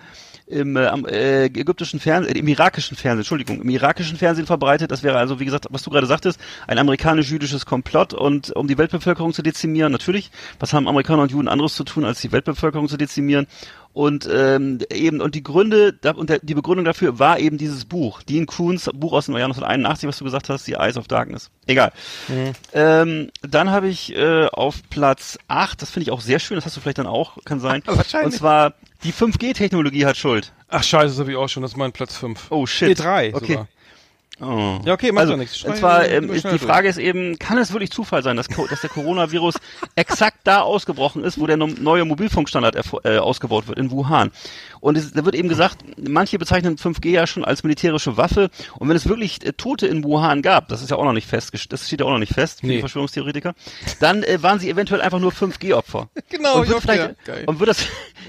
im 0.50 0.76
äh, 0.76 0.88
äh, 1.10 1.46
ägyptischen 1.46 2.00
Fernsehen, 2.00 2.36
äh, 2.36 2.40
im 2.40 2.48
irakischen 2.48 2.98
Fernsehen, 2.98 3.20
Entschuldigung, 3.20 3.62
im 3.62 3.70
irakischen 3.70 4.18
Fernsehen 4.18 4.48
verbreitet. 4.48 4.92
Das 4.92 5.04
wäre 5.04 5.18
also, 5.18 5.40
wie 5.40 5.46
gesagt, 5.46 5.68
was 5.70 5.84
du 5.84 5.92
gerade 5.92 6.08
sagtest, 6.08 6.40
ein 6.68 6.80
amerikanisch-jüdisches 6.80 7.66
Komplott 7.66 8.14
und 8.14 8.56
um 8.56 8.68
die 8.68 8.78
Weltbevölkerung 8.78 9.32
zu 9.32 9.44
dezimieren, 9.44 9.92
natürlich. 9.92 10.32
Was 10.60 10.74
haben 10.74 10.88
Amerikaner 10.88 11.22
und 11.24 11.32
Juden 11.32 11.48
anderes 11.48 11.76
zu 11.76 11.84
tun, 11.84 12.04
als 12.04 12.20
die 12.22 12.32
Weltbevölkerung 12.32 12.88
zu 12.88 12.98
dezimieren? 12.98 13.46
Und 13.92 14.30
ähm, 14.32 14.80
eben 14.92 15.20
und 15.20 15.34
die 15.36 15.44
Gründe 15.44 15.94
da, 15.94 16.12
und 16.12 16.30
der, 16.30 16.40
die 16.42 16.54
Begründung 16.54 16.86
dafür 16.86 17.18
war 17.20 17.40
eben 17.40 17.58
dieses 17.58 17.86
Buch, 17.86 18.22
Dean 18.22 18.46
Koons 18.46 18.90
Buch 18.94 19.14
aus 19.14 19.26
dem 19.26 19.36
Jahr 19.36 19.46
1981, 19.46 20.08
was 20.08 20.18
du 20.20 20.24
gesagt 20.26 20.48
hast, 20.50 20.66
The 20.66 20.74
Eyes 20.74 20.96
of 20.96 21.08
Darkness. 21.08 21.50
Egal. 21.66 21.92
Ähm, 22.74 23.32
dann 23.42 23.72
habe 23.72 23.88
ich 23.88 24.16
äh, 24.16 24.46
auf 24.48 24.78
Platz 24.90 25.38
8, 25.48 25.82
das 25.82 25.90
finde 25.90 26.04
ich 26.04 26.12
auch 26.12 26.22
sehr 26.22 26.40
schön, 26.40 26.56
das 26.56 26.66
hast 26.66 26.78
du 26.78 26.82
vielleicht 26.82 27.00
dann 27.00 27.08
auch, 27.08 27.38
kann 27.46 27.60
sein. 27.60 27.82
Wahrscheinlich. 27.86 28.34
Und 28.34 28.38
zwar 28.38 28.74
die 29.04 29.12
5G-Technologie 29.14 30.06
hat 30.06 30.18
Schuld. 30.18 30.54
Ach 30.68 30.84
scheiße, 30.84 31.08
das 31.08 31.20
habe 31.20 31.32
ich 31.32 31.38
auch 31.38 31.50
schon. 31.50 31.64
Das 31.64 31.72
ist 31.72 31.78
mein 31.78 31.92
Platz 31.92 32.16
5. 32.16 32.52
Oh 32.52 32.66
shit. 32.68 32.90
Nee, 32.90 32.94
drei 32.94 33.34
Okay. 33.34 33.48
sogar. 33.54 33.68
Oh. 34.42 34.80
Ja, 34.86 34.94
okay, 34.94 35.12
macht 35.12 35.22
also, 35.22 35.34
doch 35.34 35.40
nichts. 35.40 35.64
Und 35.64 35.76
zwar 35.76 36.08
ähm, 36.08 36.30
ist, 36.32 36.46
die 36.46 36.50
durch. 36.50 36.62
Frage 36.62 36.88
ist 36.88 36.98
eben, 36.98 37.38
kann 37.40 37.58
es 37.58 37.74
wirklich 37.74 37.92
Zufall 37.92 38.24
sein, 38.24 38.38
dass, 38.38 38.48
dass 38.48 38.82
der 38.82 38.90
Coronavirus 38.90 39.56
exakt 39.96 40.40
da 40.46 40.62
ausgebrochen 40.62 41.24
ist, 41.24 41.40
wo 41.40 41.46
der 41.48 41.58
neue 41.58 42.06
Mobilfunkstandard 42.06 42.78
äh, 43.04 43.18
ausgebaut 43.18 43.68
wird, 43.68 43.78
in 43.80 43.92
Wuhan. 43.92 44.32
Und 44.80 44.98
es, 44.98 45.12
da 45.12 45.26
wird 45.26 45.36
eben 45.36 45.50
gesagt, 45.50 45.80
manche 45.98 46.40
bezeichnen 46.40 46.78
5G 46.78 47.10
ja 47.10 47.28
schon 47.28 47.44
als 47.44 47.64
militärische 47.64 48.16
Waffe. 48.16 48.50
Und 48.78 48.88
wenn 48.88 48.96
es 48.96 49.10
wirklich 49.10 49.46
äh, 49.46 49.52
Tote 49.54 49.88
in 49.88 50.04
Wuhan 50.04 50.42
gab, 50.42 50.70
das 50.70 50.82
ist 50.82 50.90
ja 50.90 50.98
auch 50.98 51.04
noch 51.04 51.14
nicht 51.14 51.28
fest, 51.28 51.52
das 51.70 51.86
steht 51.88 52.00
ja 52.00 52.06
auch 52.06 52.12
noch 52.12 52.20
nicht 52.20 52.34
fest 52.34 52.62
für 52.62 52.68
Nee. 52.68 52.76
die 52.76 52.80
Verschwörungstheoretiker, 52.80 53.56
dann 54.00 54.24
äh, 54.24 54.42
waren 54.42 54.60
sie 54.60 54.70
eventuell 54.70 55.02
einfach 55.02 55.20
nur 55.20 55.32
5G-Opfer. 55.32 56.10
Genau, 56.30 56.60
und 56.62 56.70
wird 56.70 56.82
vielleicht. 56.82 57.26
Geil. 57.26 57.44
und 57.48 57.60
wird 57.60 57.70
das, 57.72 57.86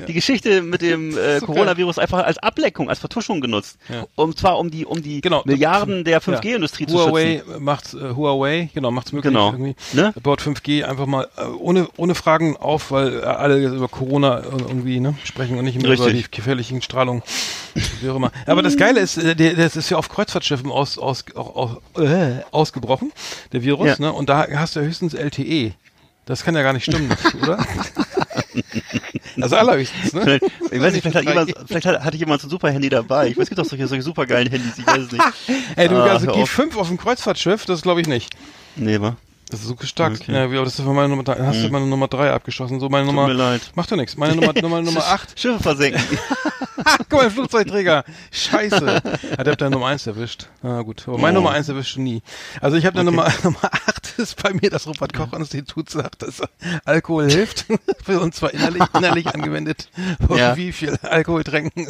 die 0.09 0.15
Geschichte 0.15 0.63
mit 0.63 0.81
dem 0.81 1.17
äh, 1.19 1.39
So 1.39 1.47
Coronavirus 1.47 1.99
einfach 1.99 2.25
als 2.25 2.39
Ableckung, 2.39 2.89
als 2.89 2.99
Vertuschung 2.99 3.41
genutzt. 3.41 3.79
Ja. 3.89 4.07
Und 4.17 4.39
zwar 4.39 4.59
um 4.59 4.71
die, 4.71 4.87
um 4.87 5.03
die 5.03 5.21
Genau. 5.21 5.43
Milliarden 5.45 6.00
der 6.05 6.21
5G-Industrie 6.23 6.87
zu 6.87 6.95
Huawei 6.99 7.43
schützen. 7.45 7.63
macht's, 7.65 7.95
äh, 7.95 8.15
Huawei, 8.15 8.71
genau, 8.75 8.91
macht's 8.91 9.13
möglich 9.13 9.33
Genau. 9.33 9.53
irgendwie. 9.53 9.75
Ne? 9.93 10.13
Baut 10.23 10.41
5G 10.41 10.85
einfach 10.85 11.07
mal 11.07 11.29
äh, 11.37 11.45
ohne, 11.45 11.89
ohne 11.97 12.15
Fragen 12.15 12.57
auf, 12.57 12.91
weil 12.91 13.21
äh, 13.21 13.23
alle 13.25 13.65
über 13.67 13.89
Corona 13.89 14.39
äh, 14.41 14.43
irgendwie 14.69 15.01
ne, 15.01 15.15
sprechen 15.25 15.59
und 15.59 15.65
nicht 15.65 15.77
mehr 15.81 15.93
über 15.93 16.05
die 16.07 16.11
Richtig. 16.13 16.31
gefährlichen 16.31 16.83
Strahlungen. 16.83 17.23
Wie 18.01 18.11
auch 18.11 18.17
immer. 18.17 18.33
Aber 18.47 18.63
das 18.63 18.77
Geile 18.77 19.01
ist, 19.01 19.17
äh, 19.19 19.35
der, 19.37 19.55
das 19.55 19.77
ist 19.77 19.91
ja 19.91 19.97
auf 19.97 20.09
Kreuzfahrtschiffen 20.09 20.71
aus, 20.71 20.99
aus, 20.99 21.25
auch, 21.35 21.81
äh, 21.99 22.41
ausgebrochen, 22.51 23.13
der 23.53 23.63
Virus, 23.63 23.87
Ja. 23.89 23.97
ne? 23.99 24.13
Und 24.13 24.29
da 24.29 24.47
hast 24.55 24.77
du 24.77 24.81
ja 24.81 24.87
höchstens 24.87 25.15
LTE. 25.15 25.73
Das 26.31 26.45
kann 26.45 26.55
ja 26.55 26.63
gar 26.63 26.73
nicht 26.73 26.85
stimmen, 26.85 27.11
oder? 27.43 27.59
also 29.41 29.57
allerhöchstens, 29.57 30.13
ne? 30.13 30.21
Vielleicht, 30.23 30.45
ich 30.73 30.81
weiß 30.81 30.93
nicht, 30.93 31.03
vielleicht 31.03 31.17
hat 31.17 31.25
3G. 31.25 31.29
jemand, 31.29 31.55
vielleicht 31.67 31.87
hat, 31.87 32.05
hatte 32.05 32.17
jemand 32.17 32.41
so 32.41 32.47
ein 32.47 32.51
super 32.51 32.71
Handy 32.71 32.89
dabei. 32.89 33.29
Ich 33.29 33.37
weiß, 33.37 33.43
es 33.45 33.49
gibt 33.49 33.59
doch 33.59 33.65
solche, 33.65 33.87
solche 33.89 34.03
supergeilen 34.03 34.49
Handys, 34.51 34.79
ich 34.79 34.87
weiß 34.87 34.99
es 34.99 35.13
nicht. 35.13 35.25
Ey, 35.77 35.89
du, 35.89 35.97
Ah, 35.97 36.05
also 36.13 36.27
hör 36.27 36.35
auf. 36.35 36.49
G5 36.59 36.77
auf 36.77 36.89
dem 36.89 36.99
Kreuzfahrtschiff, 36.99 37.65
das 37.67 37.83
glaube 37.83 38.01
ich 38.01 38.07
nicht. 38.07 38.33
Nee, 38.77 39.01
wa? 39.01 39.17
Das 39.51 39.59
ist 39.63 39.67
so 39.67 39.77
stark. 39.83 40.13
Okay. 40.21 40.33
Ja, 40.33 40.45
aber 40.45 40.65
das 40.65 40.79
ist 40.79 40.85
meine 40.85 41.09
Nummer 41.09 41.25
drei. 41.25 41.45
Hast 41.45 41.65
du 41.65 41.69
meine 41.71 41.85
Nummer 41.87 42.07
3 42.07 42.31
abgeschossen? 42.31 42.79
So 42.79 42.89
meine 42.89 43.05
Nummer. 43.07 43.27
mir 43.27 43.33
leid. 43.33 43.63
Macht 43.75 43.91
doch 43.91 43.97
nichts. 43.97 44.17
Meine 44.17 44.37
Nummer, 44.37 44.53
Nummer, 44.53 44.81
Nummer 44.81 45.01
8. 45.05 45.41
Schiffe 45.41 45.61
versenken. 45.61 46.01
Guck 47.09 47.13
mal, 47.21 47.31
Flugzeugträger. 47.33 48.05
Scheiße. 48.31 49.03
Hat 49.37 49.47
er 49.49 49.57
deine 49.57 49.73
Nummer 49.73 49.87
1 49.89 50.07
erwischt. 50.07 50.47
Na 50.63 50.83
gut. 50.83 51.03
Aber 51.09 51.19
meine 51.19 51.37
Oh. 51.39 51.43
Nummer 51.43 51.51
1 51.57 51.69
erwischt 51.69 51.97
du 51.97 52.01
nie. 52.01 52.23
Also 52.61 52.77
ich 52.77 52.87
habe 52.87 53.01
eine 53.01 53.11
Nummer, 53.11 53.27
Nummer 53.43 53.59
8 54.01 54.19
ist 54.19 54.43
bei 54.43 54.53
mir 54.53 54.71
das 54.71 54.87
Robert 54.87 55.13
Koch 55.13 55.33
Institut 55.33 55.91
sagt, 55.91 56.23
dass 56.23 56.43
Alkohol 56.85 57.31
hilft. 57.31 57.67
Für 58.05 58.21
uns 58.21 58.37
zwar 58.37 58.53
innerlich, 58.53 58.83
innerlich 58.95 59.27
angewendet. 59.27 59.89
Ja. 60.29 60.57
Wie 60.57 60.73
viel 60.73 60.97
Alkohol 61.03 61.45
trinken. 61.45 61.89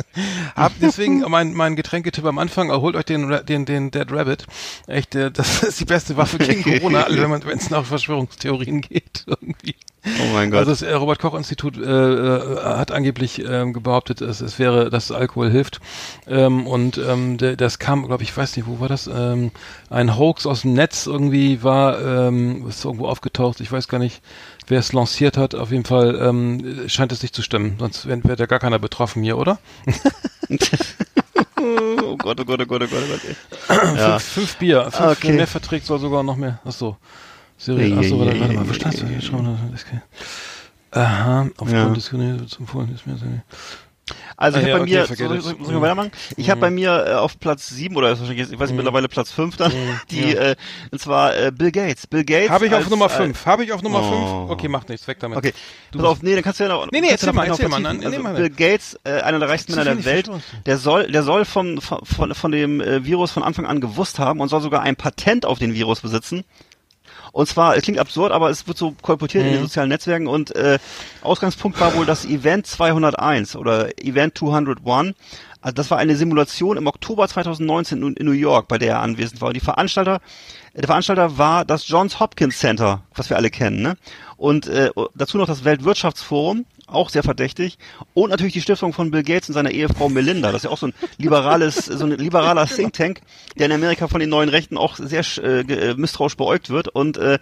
Hab 0.55 0.73
deswegen 0.81 1.21
mein, 1.29 1.55
mein 1.55 1.77
Getränketipp 1.77 2.25
am 2.25 2.39
Anfang, 2.39 2.71
holt 2.71 2.97
euch 2.97 3.05
den, 3.05 3.41
den, 3.47 3.65
den 3.65 3.91
Dead 3.91 4.11
Rabbit. 4.11 4.47
Echt, 4.87 5.15
äh, 5.15 5.31
das 5.31 5.63
ist 5.63 5.81
die 5.81 5.85
beste 5.85 6.17
Waffe 6.17 6.39
gegen 6.39 6.63
Corona, 6.63 7.07
wenn 7.09 7.31
man, 7.31 7.45
wenn 7.45 7.59
es 7.59 7.71
nach 7.71 7.85
Verschwörungstheorien 7.85 8.81
geht. 8.81 9.25
Irgendwie. 9.27 9.77
Oh 10.05 10.33
mein 10.33 10.51
Gott. 10.51 10.61
Also 10.61 10.71
das 10.71 10.83
äh, 10.83 10.93
Robert 10.95 11.19
Koch 11.19 11.35
Institut 11.35 11.77
äh, 11.77 11.83
äh, 11.83 12.63
hat 12.65 12.91
angeblich 12.91 13.45
ähm, 13.47 13.73
behauptet, 13.75 14.23
es, 14.23 14.41
es 14.41 14.59
wäre, 14.59 14.89
dass 14.89 15.13
Alkohol 15.13 15.51
hilft. 15.51 15.81
Ähm, 16.27 16.67
und 16.67 16.97
ähm, 16.99 17.37
der, 17.37 17.57
das 17.57 17.79
kam, 17.79 18.07
glaube 18.07 18.23
ich, 18.23 18.35
weiß 18.35 18.57
nicht, 18.57 18.67
wo 18.67 18.81
war 18.81 18.89
das? 18.89 19.11
Ähm, 19.13 19.51
ein 19.91 20.17
Hoax 20.17 20.47
aus 20.47 20.63
dem 20.63 20.73
Netz 20.73 21.07
irgendwie 21.07 21.63
war, 21.63 22.01
ähm, 22.01 22.67
ist 22.67 22.85
irgendwo 22.85 23.09
aufgetaucht. 23.09 23.61
Ich 23.61 23.71
weiß 23.71 23.89
gar 23.89 23.99
nicht, 23.99 24.23
wer 24.69 24.79
es 24.79 24.93
lanciert 24.93 25.37
hat. 25.37 25.55
Auf 25.55 25.71
jeden 25.71 25.85
Fall 25.85 26.19
ähm, 26.21 26.89
scheint 26.89 27.13
es 27.13 27.23
nicht 27.23 27.35
zu 27.35 27.43
stimmen. 27.43 27.77
Sonst 27.79 28.07
wäre 28.07 28.25
wär 28.25 28.37
da 28.37 28.47
gar 28.47 28.59
keiner 28.59 28.79
betroffen 28.79 29.23
hier, 29.23 29.37
oder? 29.37 29.59
oh 31.61 32.17
Gott, 32.17 32.41
oh 32.41 32.45
Gott, 32.45 32.61
oh 32.63 32.67
Gott, 32.67 32.83
oh 32.83 32.87
Gott, 32.87 33.03
oh 33.05 33.19
Gott. 33.69 33.97
Ja. 33.97 34.19
Fünf, 34.19 34.23
fünf 34.23 34.57
Bier. 34.57 34.91
Fünf, 34.91 35.11
Okay. 35.11 35.29
Wer 35.29 35.35
mehr 35.35 35.47
verträgt, 35.47 35.85
soll 35.87 35.99
sogar 35.99 36.23
noch 36.23 36.37
mehr. 36.37 36.61
Ach 36.65 36.73
so. 36.73 36.97
Seriös. 37.61 37.99
Ach 37.99 38.05
so, 38.05 38.19
warte, 38.21 38.41
warte 38.41 38.55
mal. 38.55 38.67
Wo 38.67 38.73
das 38.73 39.85
kann- 39.85 40.03
Aha, 40.93 41.43
aufgrund 41.57 41.71
Ja. 41.73 41.89
des 41.91 42.11
Grünen 42.11 42.49
zum 42.49 42.67
Vorhin 42.67 42.95
ist 42.95 43.07
mir 43.07 43.17
so. 43.17 43.27
Also 44.37 44.59
ich 44.59 44.67
Ah, 44.67 44.79
habe 44.79 44.89
ja, 44.89 45.05
bei 45.07 45.13
okay, 45.13 45.39
soll 45.41 45.55
ich 45.61 45.69
mal 45.69 45.81
weitermachen? 45.83 46.11
Ich 46.37 46.51
habe 46.51 46.61
bei 46.61 46.71
mir 46.71 47.05
äh, 47.07 47.13
auf 47.13 47.39
Platz 47.39 47.69
sieben 47.69 47.95
oder 47.95 48.11
ist 48.11 48.19
wahrscheinlich 48.19 48.41
jetzt, 48.45 48.53
ich 48.53 48.59
weiß 48.59 48.71
nicht, 48.71 48.77
mittlerweile 48.79 49.09
Platz 49.09 49.31
fünf 49.31 49.57
dann, 49.57 49.71
die, 50.11 50.35
äh, 50.35 50.57
und 50.91 50.99
zwar 51.01 51.37
äh, 51.37 51.53
Bill 51.53 51.71
Gates. 51.71 52.07
Bill 52.09 52.25
Gates. 52.25 52.51
Habe 52.51 52.67
ich 52.67 52.73
auf 52.73 52.81
als- 52.81 52.91
Nummer 52.91 53.07
äh, 53.07 53.09
5. 53.11 53.47
Habe 53.47 53.63
ich 53.65 53.73
auf 53.73 53.83
Nummer 53.83 54.03
5? 54.03 54.13
Oh. 54.15 54.47
Okay, 54.49 54.67
macht 54.67 54.89
nichts. 54.89 55.07
Weg 55.07 55.21
damit. 55.21 55.39
Okay, 55.39 55.53
Du 55.93 55.99
pass 55.99 56.09
auf, 56.09 56.23
nee, 56.23 56.35
dann 56.35 56.43
kannst 56.43 56.59
du 56.59 56.65
ja 56.65 56.71
noch. 56.71 56.91
Nee, 56.91 57.03
nee, 57.03 57.09
erzähl 57.11 57.33
mal, 57.33 57.47
erzähl 57.47 57.69
mal, 57.69 57.79
nee, 57.81 58.05
Also. 58.05 58.23
Bill 58.35 58.51
Gates, 58.51 58.99
äh, 59.05 59.21
einer 59.21 59.39
der 59.39 59.49
reichsten 59.49 59.73
Männer 59.77 59.95
der 59.95 60.05
Welt, 60.05 60.29
der 60.67 60.79
soll, 60.79 61.07
der 61.13 61.23
soll 61.23 61.45
vom, 61.45 61.81
von, 61.81 62.05
von, 62.05 62.35
von 62.35 62.51
dem 62.51 62.81
äh, 62.81 63.05
Virus 63.05 63.31
von 63.31 63.45
Anfang 63.45 63.67
an 63.67 63.81
gewusst 63.81 64.19
haben 64.19 64.41
und 64.41 64.49
soll 64.49 64.63
sogar 64.63 64.81
ein 64.83 64.97
Patent 64.97 65.45
auf 65.47 65.59
den 65.61 65.73
Virus 65.75 66.01
besitzen. 66.01 66.45
Und 67.33 67.47
zwar, 67.47 67.77
es 67.77 67.83
klingt 67.83 67.99
absurd, 67.99 68.33
aber 68.33 68.51
es 68.51 68.67
wird 68.67 68.77
so 68.77 68.95
kolportiert 69.03 69.45
in 69.45 69.53
den 69.53 69.63
sozialen 69.63 69.89
Netzwerken 69.89 70.27
und 70.27 70.55
äh, 70.55 70.79
Ausgangspunkt 71.23 71.81
war 71.81 71.95
wohl 71.95 72.07
das 72.07 72.25
Event 72.25 72.67
201 72.67 73.57
oder 73.57 73.99
Event 73.99 74.37
201. 74.39 75.15
Also 75.63 75.75
das 75.75 75.91
war 75.91 75.99
eine 75.99 76.17
Simulation 76.17 76.77
im 76.77 76.87
Oktober 76.87 77.29
2019 77.29 78.03
in 78.03 78.15
in 78.15 78.27
New 78.27 78.33
York, 78.33 78.69
bei 78.69 78.79
der 78.79 78.95
er 78.95 79.01
anwesend 79.01 79.41
war. 79.41 79.49
Und 79.49 79.55
die 79.55 79.61
Veranstalter, 79.61 80.21
der 80.75 80.87
Veranstalter 80.87 81.37
war 81.37 81.65
das 81.65 81.87
Johns 81.87 82.19
Hopkins 82.19 82.59
Center, 82.59 83.03
was 83.15 83.29
wir 83.29 83.37
alle 83.37 83.51
kennen, 83.51 83.83
ne? 83.83 83.97
Und 84.37 84.69
äh, 84.69 84.91
dazu 85.15 85.37
noch 85.37 85.47
das 85.47 85.65
Weltwirtschaftsforum, 85.65 86.65
auch 86.91 87.11
sehr 87.11 87.23
verdächtig, 87.23 87.79
und 88.15 88.31
natürlich 88.31 88.53
die 88.55 88.61
Stiftung 88.61 88.93
von 88.93 89.11
Bill 89.11 89.23
Gates 89.23 89.49
und 89.49 89.55
seiner 89.55 89.71
Ehefrau 89.71 90.09
Melinda. 90.09 90.53
Das 90.53 90.61
ist 90.61 90.65
ja 90.65 90.71
auch 90.71 90.79
so 90.79 90.89
ein 90.89 90.95
liberales, 91.19 91.77
so 91.87 92.05
ein 92.05 92.13
liberaler 92.13 92.67
Think 92.67 92.93
Tank, 92.93 93.21
der 93.59 93.67
in 93.67 93.73
Amerika 93.73 94.09
von 94.09 94.21
den 94.21 94.31
neuen 94.31 94.49
Rechten 94.49 94.77
auch 94.77 94.97
sehr 94.97 95.25
äh, 95.39 95.61
äh, 95.61 95.95
misstrauisch 95.95 96.37
beäugt 96.37 96.71
wird. 96.71 96.89
Und 96.89 97.17
äh, 97.17 97.39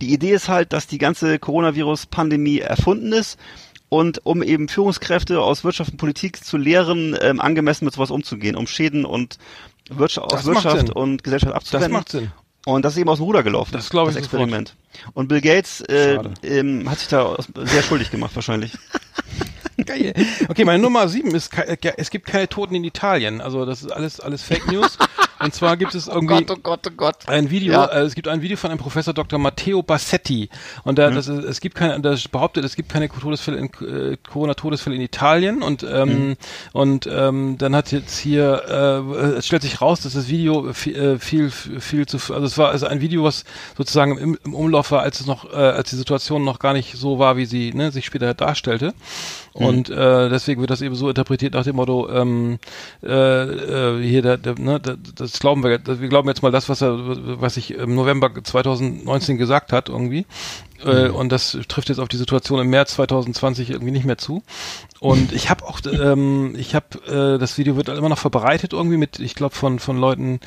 die 0.00 0.12
Idee 0.12 0.32
ist 0.32 0.48
halt, 0.48 0.72
dass 0.72 0.86
die 0.86 0.98
ganze 0.98 1.38
Coronavirus-Pandemie 1.38 2.58
erfunden 2.60 3.12
ist 3.12 3.38
und 3.88 4.24
um 4.24 4.42
eben 4.42 4.68
Führungskräfte 4.68 5.40
aus 5.40 5.64
Wirtschaft 5.64 5.92
und 5.92 5.98
Politik 5.98 6.42
zu 6.44 6.56
lehren, 6.56 7.16
ähm, 7.20 7.40
angemessen 7.40 7.84
mit 7.84 7.94
sowas 7.94 8.10
umzugehen, 8.10 8.56
um 8.56 8.66
Schäden 8.66 9.04
und 9.04 9.38
Wirtschaft, 9.90 10.26
aus 10.32 10.32
Das 10.32 10.46
Wirtschaft 10.46 10.86
Sinn. 10.86 10.92
und 10.92 11.22
Gesellschaft 11.24 11.52
Das 11.52 11.62
abzuwenden. 11.62 11.92
macht 11.92 12.08
Sinn. 12.08 12.32
Und 12.64 12.84
das 12.84 12.94
ist 12.94 13.00
eben 13.00 13.10
aus 13.10 13.18
dem 13.18 13.24
Ruder 13.24 13.42
gelaufen. 13.42 13.72
Das 13.72 13.90
glaube 13.90 14.10
ich 14.10 14.16
Das 14.16 14.24
sofort. 14.24 14.42
Experiment. 14.42 14.76
Und 15.14 15.28
Bill 15.28 15.40
Gates 15.40 15.80
äh, 15.82 16.18
ähm, 16.42 16.88
hat 16.88 17.00
sich 17.00 17.08
da 17.08 17.36
sehr 17.56 17.82
schuldig 17.82 18.10
gemacht 18.10 18.34
wahrscheinlich. 18.34 18.72
Geil. 19.84 20.14
Okay, 20.48 20.64
meine 20.64 20.80
Nummer 20.82 21.08
7 21.08 21.34
ist, 21.34 21.56
äh, 21.58 21.76
es 21.96 22.10
gibt 22.10 22.26
keine 22.26 22.48
Toten 22.48 22.74
in 22.74 22.84
Italien. 22.84 23.40
Also 23.40 23.64
das 23.64 23.82
ist 23.82 23.90
alles, 23.90 24.20
alles 24.20 24.42
Fake 24.42 24.70
News. 24.70 24.98
Und 25.42 25.54
zwar 25.54 25.76
gibt 25.76 25.94
es 25.94 26.06
irgendwie 26.12 26.44
Gott, 26.44 26.86
oh 26.86 26.90
Gott. 26.96 27.16
ein 27.28 27.50
Video, 27.50 27.72
Ja. 27.74 27.86
äh, 27.86 28.02
es 28.02 28.14
gibt 28.14 28.28
ein 28.28 28.42
Video 28.42 28.56
von 28.56 28.70
einem 28.70 28.78
Professor 28.78 29.12
Dr. 29.14 29.38
Matteo 29.38 29.82
Bassetti 29.82 30.48
und 30.84 30.98
da, 30.98 31.10
das 31.10 31.28
ist, 31.28 31.44
es 31.44 31.60
gibt 31.60 31.74
keine, 31.76 32.00
das 32.00 32.26
behauptet, 32.28 32.64
es 32.64 32.76
gibt 32.76 32.88
keine 32.90 33.08
Todesfälle 33.08 33.58
in, 33.58 33.66
äh, 33.86 34.16
Corona-Todesfälle 34.30 34.96
in 34.96 35.02
Italien 35.02 35.62
und 35.62 35.82
ähm, 35.82 36.36
und 36.72 37.08
ähm, 37.10 37.56
dann 37.58 37.74
hat 37.74 37.92
jetzt 37.92 38.18
hier, 38.18 38.62
äh, 38.68 39.36
es 39.38 39.46
stellt 39.46 39.62
sich 39.62 39.80
raus, 39.80 40.00
dass 40.00 40.12
das 40.14 40.28
Video 40.28 40.72
viel, 40.72 40.96
äh, 40.96 41.18
viel, 41.18 41.50
viel 41.50 42.06
zu, 42.06 42.16
also 42.32 42.46
es 42.46 42.58
war 42.58 42.70
also 42.70 42.86
ein 42.86 43.00
Video, 43.00 43.24
was 43.24 43.44
sozusagen 43.76 44.18
im, 44.18 44.38
im 44.44 44.54
Umlauf 44.54 44.90
war, 44.90 45.02
als 45.02 45.20
es 45.20 45.26
noch, 45.26 45.52
äh, 45.52 45.56
als 45.56 45.90
die 45.90 45.96
Situation 45.96 46.44
noch 46.44 46.58
gar 46.58 46.72
nicht 46.72 46.94
so 46.96 47.18
war, 47.18 47.36
wie 47.36 47.46
sie 47.46 47.72
ne, 47.74 47.90
sich 47.92 48.06
später 48.06 48.34
darstellte. 48.34 48.94
Und 49.54 49.90
äh, 49.90 50.30
deswegen 50.30 50.60
wird 50.62 50.70
das 50.70 50.80
eben 50.80 50.94
so 50.94 51.08
interpretiert 51.10 51.52
nach 51.52 51.64
dem 51.64 51.76
Motto, 51.76 52.08
ähm, 52.10 52.58
äh, 53.02 53.08
äh, 53.42 54.02
hier 54.02 54.22
der, 54.22 54.38
der, 54.38 54.58
ne, 54.58 54.80
der, 54.80 54.96
das 55.14 55.31
glauben 55.40 55.62
wir, 55.62 55.78
das, 55.78 56.00
wir 56.00 56.08
glauben 56.08 56.28
jetzt 56.28 56.42
mal 56.42 56.52
das, 56.52 56.68
was 56.68 56.80
er, 56.82 56.96
was 57.40 57.56
ich 57.56 57.74
im 57.74 57.94
November 57.94 58.30
2019 58.42 59.38
gesagt 59.38 59.72
hat 59.72 59.88
irgendwie. 59.88 60.26
Äh, 60.84 61.08
und 61.08 61.30
das 61.30 61.56
trifft 61.68 61.88
jetzt 61.90 61.98
auf 61.98 62.08
die 62.08 62.16
Situation 62.16 62.58
im 62.60 62.68
März 62.68 62.94
2020 62.94 63.70
irgendwie 63.70 63.92
nicht 63.92 64.04
mehr 64.04 64.18
zu. 64.18 64.42
Und 64.98 65.32
ich 65.32 65.48
habe 65.48 65.64
auch, 65.64 65.80
ähm, 65.86 66.54
ich 66.56 66.74
habe, 66.74 67.34
äh, 67.34 67.38
das 67.38 67.56
Video 67.56 67.76
wird 67.76 67.88
immer 67.88 68.08
noch 68.08 68.18
verbreitet 68.18 68.72
irgendwie 68.72 68.96
mit, 68.96 69.20
ich 69.20 69.34
glaube 69.34 69.54
von 69.54 69.78
von 69.78 69.96
Leuten, 69.96 70.40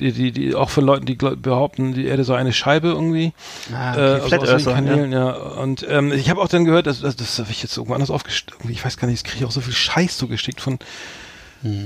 die 0.00 0.12
die 0.12 0.32
die 0.32 0.54
auch 0.54 0.70
von 0.70 0.84
Leuten, 0.84 1.06
die 1.06 1.14
behaupten, 1.14 1.94
die 1.94 2.06
Erde 2.06 2.24
sei 2.24 2.36
eine 2.36 2.52
Scheibe 2.52 2.88
irgendwie. 2.88 3.32
Ah, 3.72 3.94
Äh, 3.94 4.14
okay. 4.14 4.22
aus, 4.22 4.28
Flat 4.28 4.48
Earther, 4.48 4.72
Kanälen, 4.74 5.12
ja. 5.12 5.30
Und 5.32 5.86
ähm, 5.88 6.12
ich 6.12 6.30
habe 6.30 6.40
auch 6.40 6.48
dann 6.48 6.64
gehört, 6.64 6.86
dass, 6.86 7.00
dass 7.00 7.16
das 7.16 7.38
habe 7.38 7.50
ich 7.50 7.62
jetzt 7.62 7.76
irgendwo 7.76 7.94
anders 7.94 8.10
aufgestellt. 8.10 8.58
Ich 8.68 8.84
weiß 8.84 8.96
gar 8.96 9.06
nicht, 9.08 9.24
das 9.24 9.30
kriege 9.30 9.44
ich 9.44 9.48
auch 9.48 9.52
so 9.52 9.60
viel 9.60 9.72
Scheiß 9.74 10.16
zugeschickt 10.16 10.60
von 10.60 10.78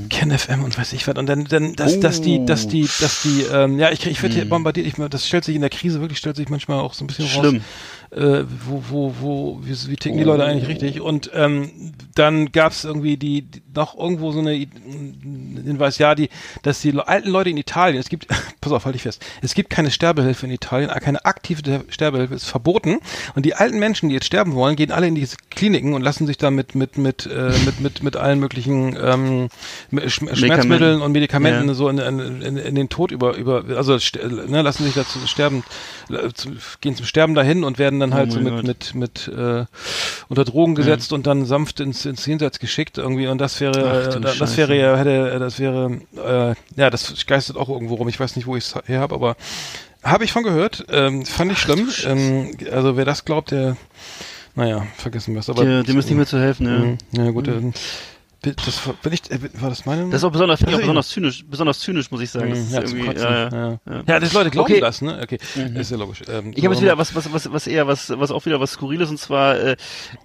Ken 0.09 0.37
FM 0.37 0.65
und 0.65 0.77
weiß 0.79 0.93
ich 0.93 1.07
was. 1.07 1.17
Und 1.17 1.27
dann, 1.27 1.45
dann 1.45 1.75
dass, 1.77 2.01
dass 2.01 2.21
die, 2.21 2.45
dass 2.45 2.69
die, 2.69 2.89
dass 3.01 3.23
die, 3.23 3.43
ähm, 3.53 3.79
ja, 3.79 3.91
ich, 3.91 4.07
ich 4.07 4.23
werde 4.23 4.35
hier 4.35 4.49
bombardiert. 4.49 4.87
Ich, 4.87 4.95
das 4.95 5.27
stellt 5.27 5.45
sich 5.45 5.55
in 5.55 5.61
der 5.61 5.71
Krise 5.71 6.01
wirklich, 6.01 6.19
stellt 6.19 6.37
sich 6.37 6.49
manchmal 6.49 6.81
auch 6.81 6.95
so 6.95 7.05
ein 7.05 7.07
bisschen 7.07 7.27
Schlimm. 7.27 7.57
raus. 7.57 7.65
Äh, 8.13 8.45
wo, 8.67 8.83
wo, 8.89 9.15
wo, 9.21 9.61
wie, 9.63 9.71
wie 9.89 9.97
ticken 9.97 10.19
die 10.19 10.25
Leute 10.25 10.45
eigentlich 10.45 10.69
richtig? 10.69 11.01
Und 11.01 11.31
ähm, 11.33 11.93
dann 12.17 12.51
gab's 12.51 12.83
irgendwie 12.83 13.17
die, 13.17 13.43
die 13.43 13.63
noch 13.73 13.97
irgendwo 13.97 14.33
so 14.33 14.41
eine 14.41 14.51
ein 14.51 15.63
Hinweis, 15.65 15.99
ja, 15.99 16.17
die, 16.17 16.29
dass 16.63 16.81
die 16.81 16.93
alten 16.99 17.31
Leute 17.31 17.51
in 17.51 17.57
Italien, 17.57 18.01
es 18.01 18.09
gibt, 18.09 18.27
pass 18.61 18.73
auf, 18.73 18.85
halt 18.85 18.97
ich 18.97 19.03
fest, 19.03 19.25
es 19.43 19.55
gibt 19.55 19.71
keine 19.71 19.93
Sterbehilfe 19.93 20.45
in 20.47 20.53
Italien, 20.53 20.91
keine 20.91 21.25
aktive 21.25 21.85
Sterbehilfe 21.89 22.35
ist 22.35 22.47
verboten. 22.47 22.99
Und 23.37 23.47
die 23.47 23.55
alten 23.55 23.79
Menschen, 23.79 24.09
die 24.09 24.17
jetzt 24.17 24.27
sterben 24.27 24.55
wollen, 24.55 24.75
gehen 24.75 24.91
alle 24.91 25.07
in 25.07 25.15
diese 25.15 25.37
Kliniken 25.51 25.95
und 25.95 26.03
lassen 26.03 26.27
sich 26.27 26.37
da 26.37 26.51
mit 26.51 26.75
mit 26.75 26.99
mit 26.99 27.27
äh, 27.27 27.53
mit 27.65 27.81
mit 27.81 28.03
mit 28.03 28.17
allen 28.17 28.41
möglichen 28.41 28.97
ähm, 29.01 29.49
Sch 30.07 30.21
Schmerzmitteln 30.35 31.01
und 31.01 31.13
Medikamenten 31.13 31.69
Ja. 31.69 31.75
so 31.75 31.89
in, 31.89 31.99
in, 31.99 32.57
in, 32.57 32.75
den 32.75 32.89
Tod 32.89 33.11
über 33.11 33.37
über 33.37 33.65
also 33.77 33.99
ne, 34.49 34.63
lassen 34.63 34.85
sich 34.85 34.95
dazu 34.95 35.19
sterben 35.27 35.65
äh, 36.11 36.33
zu, 36.33 36.51
gehen 36.81 36.97
zum 36.97 37.07
Sterben 37.07 37.35
dahin 37.35 37.65
und 37.65 37.79
werden 37.79 38.01
dann 38.01 38.15
halt 38.15 38.33
so 38.33 38.39
Oh 38.39 38.43
mein 38.43 38.55
mit 38.65 38.95
mit 38.95 38.95
mit 38.95 39.29
äh, 39.29 39.65
unter 40.29 40.45
Drogen 40.45 40.75
gesetzt 40.75 41.13
und 41.13 41.27
dann 41.27 41.45
sanft 41.45 41.81
ins 41.81 42.05
ins 42.07 42.25
Jenseits 42.27 42.59
geschickt 42.59 42.99
irgendwie 42.99 43.27
und 43.27 43.39
das 43.39 43.61
wäre 43.61 44.09
Ach 44.13 44.17
äh, 44.17 44.21
das 44.21 44.37
Scheiße. 44.37 44.57
wäre 44.57 44.77
ja 44.77 44.97
hätte 44.97 45.39
das 45.39 45.59
wäre 45.59 45.99
äh, 46.17 46.81
ja 46.81 46.91
das 46.91 47.27
geistert 47.27 47.57
auch 47.57 47.69
irgendwo 47.69 47.95
rum 47.97 48.09
ich 48.09 48.19
weiß 48.21 48.37
nicht 48.37 48.47
wo 48.47 48.57
ich 48.57 48.65
es 48.65 48.75
her 48.87 49.01
habe 49.01 49.15
aber 49.15 49.37
habe 50.03 50.25
ich 50.25 50.33
von 50.33 50.43
gehört 50.45 50.87
ähm, 50.91 51.25
fand 51.27 51.53
ich 51.53 51.59
schlimm 51.59 51.89
ähm, 52.07 52.57
also 52.73 52.97
wer 52.97 53.05
das 53.05 53.25
glaubt 53.25 53.51
der 53.51 53.77
Naja, 54.57 54.85
vergessen 54.97 55.35
wir 55.35 55.41
es. 55.41 55.49
Aber 55.49 55.65
Die, 55.65 55.85
dem 55.85 55.99
ist 55.99 56.07
nicht 56.07 56.17
mehr 56.17 56.27
zu 56.27 56.39
helfen, 56.39 56.67
ja. 56.67 56.79
Mhm. 56.79 56.99
Ja 57.13 57.31
gut, 57.31 57.47
dann, 57.47 57.73
das 58.43 58.87
war, 58.87 58.95
bin 58.95 59.13
ich, 59.13 59.31
äh, 59.31 59.39
war 59.61 59.69
das 59.69 59.85
meine? 59.87 60.07
Das 60.07 60.17
ist 60.21 60.25
auch 60.25 60.33
besonders, 60.33 60.61
ich 60.61 60.67
auch 60.67 60.71
Also, 60.71 60.81
besonders 60.81 61.09
zynisch, 61.09 61.45
besonders 61.47 61.81
zynisch, 61.81 62.11
muss 62.11 62.21
ich 62.23 62.31
sagen. 62.31 62.51
Das 62.51 62.59
Mhm, 62.59 62.65
ist 62.67 62.73
irgendwie, 62.75 63.07
Kotzen. 63.07 63.23
ja, 63.23 63.49
ja. 63.51 64.03
ja. 64.07 64.21
das 64.21 64.33
Leute 64.33 64.51
glauben 64.51 64.73
Okay. 64.73 64.81
das, 64.81 65.03
ne? 65.03 65.21
Okay, 65.23 65.39
Mhm. 65.57 65.77
ist 65.77 65.91
ja 65.91 65.97
logisch. 65.97 66.23
Ähm, 66.29 66.53
Ich 66.57 66.65
habe 66.65 66.75
jetzt 66.75 66.83
wieder 66.83 66.97
was, 66.99 67.15
was, 67.15 67.33
was, 67.33 67.53
was 67.53 67.67
eher 67.67 67.87
was, 67.87 68.11
was 68.11 68.31
auch 68.31 68.45
wieder 68.47 68.61
was 68.61 68.73
Skurriles 68.73 69.11
und 69.11 69.19
zwar 69.19 69.59
äh, 69.59 69.77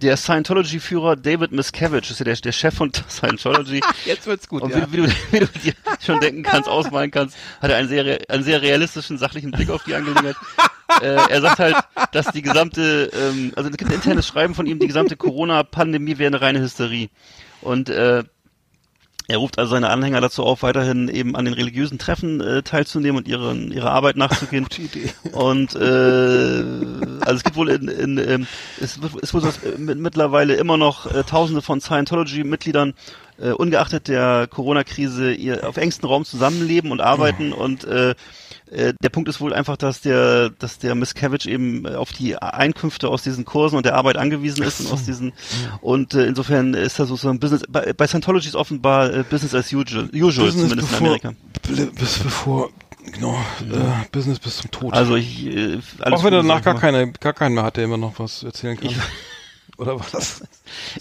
der 0.01 0.15
Scientology-Führer 0.17 1.15
David 1.17 1.51
Miscavige 1.51 2.07
ist 2.09 2.19
ja 2.19 2.23
der, 2.25 2.35
der 2.35 2.51
Chef 2.51 2.73
von 2.75 2.91
Scientology. 3.09 3.81
Jetzt 4.05 4.27
wird's 4.27 4.47
gut, 4.47 4.61
Und 4.61 4.71
ja. 4.71 4.87
wie, 4.87 4.93
wie, 4.93 4.97
du, 5.07 5.13
wie 5.31 5.39
du 5.39 5.47
dir 5.47 5.73
schon 6.05 6.19
denken 6.19 6.43
kannst, 6.43 6.69
ausmalen 6.69 7.11
kannst, 7.11 7.35
hat 7.61 7.69
er 7.71 7.77
einen 7.77 7.89
sehr, 7.89 8.19
einen 8.29 8.43
sehr 8.43 8.61
realistischen, 8.61 9.17
sachlichen 9.17 9.51
Blick 9.51 9.69
auf 9.69 9.83
die 9.83 9.93
Angelegenheit. 9.95 10.35
äh, 11.01 11.07
er 11.29 11.41
sagt 11.41 11.59
halt, 11.59 11.75
dass 12.13 12.27
die 12.27 12.41
gesamte, 12.41 13.09
ähm, 13.13 13.51
also 13.55 13.69
es 13.69 13.75
gibt 13.77 13.91
ein 13.91 13.95
internes 13.95 14.27
Schreiben 14.27 14.55
von 14.55 14.65
ihm, 14.67 14.79
die 14.79 14.87
gesamte 14.87 15.17
Corona-Pandemie 15.17 16.17
wäre 16.17 16.27
eine 16.27 16.41
reine 16.41 16.61
Hysterie. 16.61 17.09
Und 17.65 17.89
äh, 17.89 18.23
er 19.27 19.37
ruft 19.37 19.57
also 19.57 19.71
seine 19.71 19.89
Anhänger 19.89 20.21
dazu 20.21 20.43
auf, 20.43 20.61
weiterhin 20.61 21.09
eben 21.09 21.35
an 21.35 21.45
den 21.45 21.55
religiösen 21.55 21.97
Treffen 21.97 22.41
äh, 22.41 22.61
teilzunehmen 22.61 23.17
und 23.17 23.27
ihren, 23.27 23.71
ihrer 23.71 23.91
Arbeit 23.91 24.17
nachzugehen. 24.17 24.67
Und 25.31 25.75
äh, 25.75 26.63
also 27.21 27.35
es 27.35 27.43
gibt 27.43 27.55
wohl 27.55 27.69
in, 27.69 27.87
in 27.87 28.17
ähm, 28.19 28.47
es 28.79 29.01
wird 29.01 29.13
es 29.23 29.33
wohl 29.33 29.41
so, 29.41 29.47
dass 29.47 29.59
mit, 29.77 29.97
mittlerweile 29.97 30.53
immer 30.55 30.77
noch 30.77 31.11
äh, 31.11 31.23
Tausende 31.23 31.63
von 31.63 31.81
Scientology-Mitgliedern 31.81 32.93
äh, 33.39 33.49
ungeachtet 33.49 34.07
der 34.07 34.47
Corona-Krise 34.47 35.33
ihr 35.33 35.67
auf 35.67 35.77
engstem 35.77 36.07
Raum 36.07 36.23
zusammenleben 36.23 36.91
und 36.91 37.01
arbeiten 37.01 37.51
und 37.51 37.83
äh, 37.85 38.13
äh, 38.71 38.93
der 39.01 39.09
Punkt 39.09 39.29
ist 39.29 39.39
wohl 39.41 39.53
einfach, 39.53 39.77
dass 39.77 40.01
der, 40.01 40.49
dass 40.49 40.79
der 40.79 40.95
Miscavige 40.95 41.49
eben 41.49 41.85
äh, 41.85 41.95
auf 41.95 42.11
die 42.13 42.35
Einkünfte 42.37 43.09
aus 43.09 43.23
diesen 43.23 43.45
Kursen 43.45 43.77
und 43.77 43.85
der 43.85 43.95
Arbeit 43.95 44.17
angewiesen 44.17 44.63
ist 44.63 44.79
und 44.81 44.91
aus 44.91 45.03
diesen 45.05 45.33
und 45.81 46.13
äh, 46.13 46.25
insofern 46.25 46.73
ist 46.73 46.97
das 46.99 47.09
so 47.09 47.15
so 47.15 47.29
ein 47.29 47.39
Business. 47.39 47.61
Bei, 47.69 47.93
bei 47.93 48.07
Scientology 48.07 48.47
ist 48.47 48.55
offenbar 48.55 49.13
äh, 49.13 49.23
Business 49.29 49.53
as 49.55 49.71
usual, 49.71 50.09
usual 50.13 50.47
Business 50.47 50.69
zumindest 50.69 50.71
in 50.71 50.77
bevor, 50.79 51.07
Amerika. 51.07 51.33
Bl- 51.67 51.99
bis 51.99 52.19
bevor, 52.19 52.69
genau, 53.13 53.35
äh, 53.61 54.05
Business 54.11 54.39
bis 54.39 54.57
zum 54.57 54.71
Tod. 54.71 54.93
Also 54.93 55.15
ich 55.15 55.45
äh, 55.45 55.79
Auch 56.01 56.23
wenn 56.23 56.33
er 56.33 56.41
danach 56.41 56.61
gar 56.61 56.79
keine, 56.79 57.11
gar 57.11 57.33
keinen 57.33 57.55
mehr 57.55 57.63
hat, 57.63 57.77
der 57.77 57.83
immer 57.85 57.97
noch 57.97 58.17
was 58.19 58.43
erzählen 58.43 58.77
kann. 58.77 58.89
Ich- 58.89 58.97
Oder 59.77 59.99
war 59.99 60.05
das? 60.11 60.41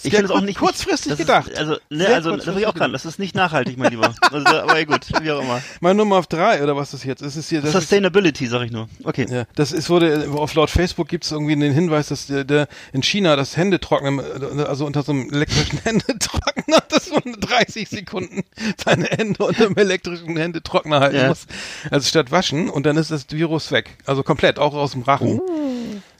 Ich 0.02 0.10
finde 0.10 0.24
es 0.24 0.30
auch 0.30 0.40
nicht 0.40 0.59
kurzfristig 0.59 1.10
das 1.10 1.18
gedacht. 1.18 1.48
Ist, 1.48 1.59
also, 1.59 1.72
ne, 1.90 2.06
Sehr 2.06 2.14
also 2.14 2.36
das 2.36 2.46
will 2.46 2.59
ich 2.59 2.66
auch 2.66 2.74
kann. 2.74 2.92
Das 2.92 3.05
ist 3.05 3.18
nicht 3.18 3.34
nachhaltig, 3.34 3.78
mein 3.78 3.90
Lieber. 3.90 4.12
Also, 4.32 4.46
aber 4.46 4.78
ja, 4.78 4.84
gut, 4.84 5.06
wie 5.22 5.30
auch 5.30 5.40
immer. 5.42 5.62
Meine 5.80 5.96
Nummer 5.96 6.16
auf 6.16 6.26
drei, 6.26 6.62
oder 6.62 6.76
was 6.76 6.92
ist 6.94 7.05
jetzt? 7.05 7.22
Es 7.22 7.36
ist 7.36 7.48
hier, 7.48 7.60
das 7.60 7.70
ist, 7.70 7.80
Sustainability, 7.80 8.46
sag 8.46 8.62
ich 8.62 8.72
nur. 8.72 8.88
Okay. 9.05 9.26
ja, 9.30 9.44
das 9.55 9.72
ist, 9.72 9.88
wurde, 9.90 10.28
auf 10.34 10.55
laut 10.55 10.70
Facebook 10.70 11.09
gibt 11.09 11.24
es 11.24 11.30
irgendwie 11.32 11.56
den 11.56 11.72
Hinweis, 11.72 12.09
dass 12.09 12.26
der, 12.26 12.44
der 12.44 12.68
in 12.92 13.02
China 13.02 13.36
das 13.36 13.56
Händetrocknen, 13.56 14.20
also 14.66 14.86
unter 14.86 15.02
so 15.02 15.12
einem 15.12 15.32
elektrischen 15.32 15.78
Händetrockner, 15.84 16.82
das 16.88 17.06
so 17.06 17.20
30 17.24 17.88
Sekunden 17.88 18.42
seine 18.84 19.05
Hände 19.06 19.44
unter 19.44 19.66
einem 19.66 19.76
elektrischen 19.76 20.36
Händetrockner 20.36 21.01
halten 21.01 21.16
Ja. 21.16 21.28
muss. 21.28 21.46
Also 21.90 22.09
statt 22.09 22.30
waschen 22.30 22.68
und 22.70 22.84
dann 22.86 22.96
ist 22.96 23.10
das 23.10 23.26
Virus 23.30 23.70
weg. 23.70 23.96
Also 24.05 24.22
komplett, 24.22 24.59
auch 24.59 24.74
aus 24.74 24.92
dem 24.92 25.02
Rachen. 25.02 25.40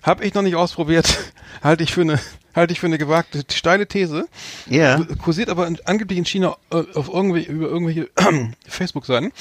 Hab 0.05 0.23
ich 0.23 0.35
noch 0.35 0.43
nicht 0.43 0.55
ausprobiert. 0.55 1.33
Halte 1.63 1.83
ich 1.83 1.95
für 1.95 2.03
eine, 2.03 2.21
halte 2.55 2.73
ich 2.73 2.81
für 2.81 2.87
eine 2.87 2.99
gewagte, 2.99 3.43
steile 3.51 3.87
These. 3.87 4.29
Ja. 4.69 5.03
Kursiert 5.23 5.49
aber 5.49 5.67
in, 5.67 5.79
angeblich 5.87 6.19
in 6.19 6.27
China 6.27 6.57
äh, 6.71 6.83
auf 6.95 7.09
irgendwie, 7.09 7.45
über 7.45 7.69
irgendwelche 7.69 8.11
Facebook-Seiten. 8.69 9.33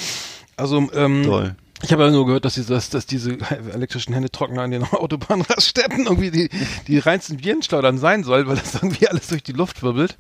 Also, 0.56 0.90
ähm, 0.94 1.24
Toll. 1.26 1.56
ich 1.82 1.92
habe 1.92 2.04
ja 2.04 2.12
nur 2.12 2.26
gehört, 2.26 2.46
dass, 2.46 2.54
diese, 2.54 2.74
dass, 2.74 2.90
dass 2.90 3.06
diese 3.06 3.38
elektrischen 3.74 4.14
Händetrockner 4.14 4.62
an 4.62 4.72
den 4.72 4.84
Autobahnraststätten 4.92 6.06
irgendwie 6.06 6.32
die, 6.32 6.50
die 6.88 7.00
reinsten 7.00 7.44
Virenschleudern 7.44 7.98
sein 7.98 8.24
soll, 8.24 8.48
weil 8.48 8.56
das 8.56 8.76
irgendwie 8.76 9.10
alles 9.10 9.28
durch 9.28 9.44
die 9.44 9.52
Luft 9.52 9.84
wirbelt. 9.84 10.16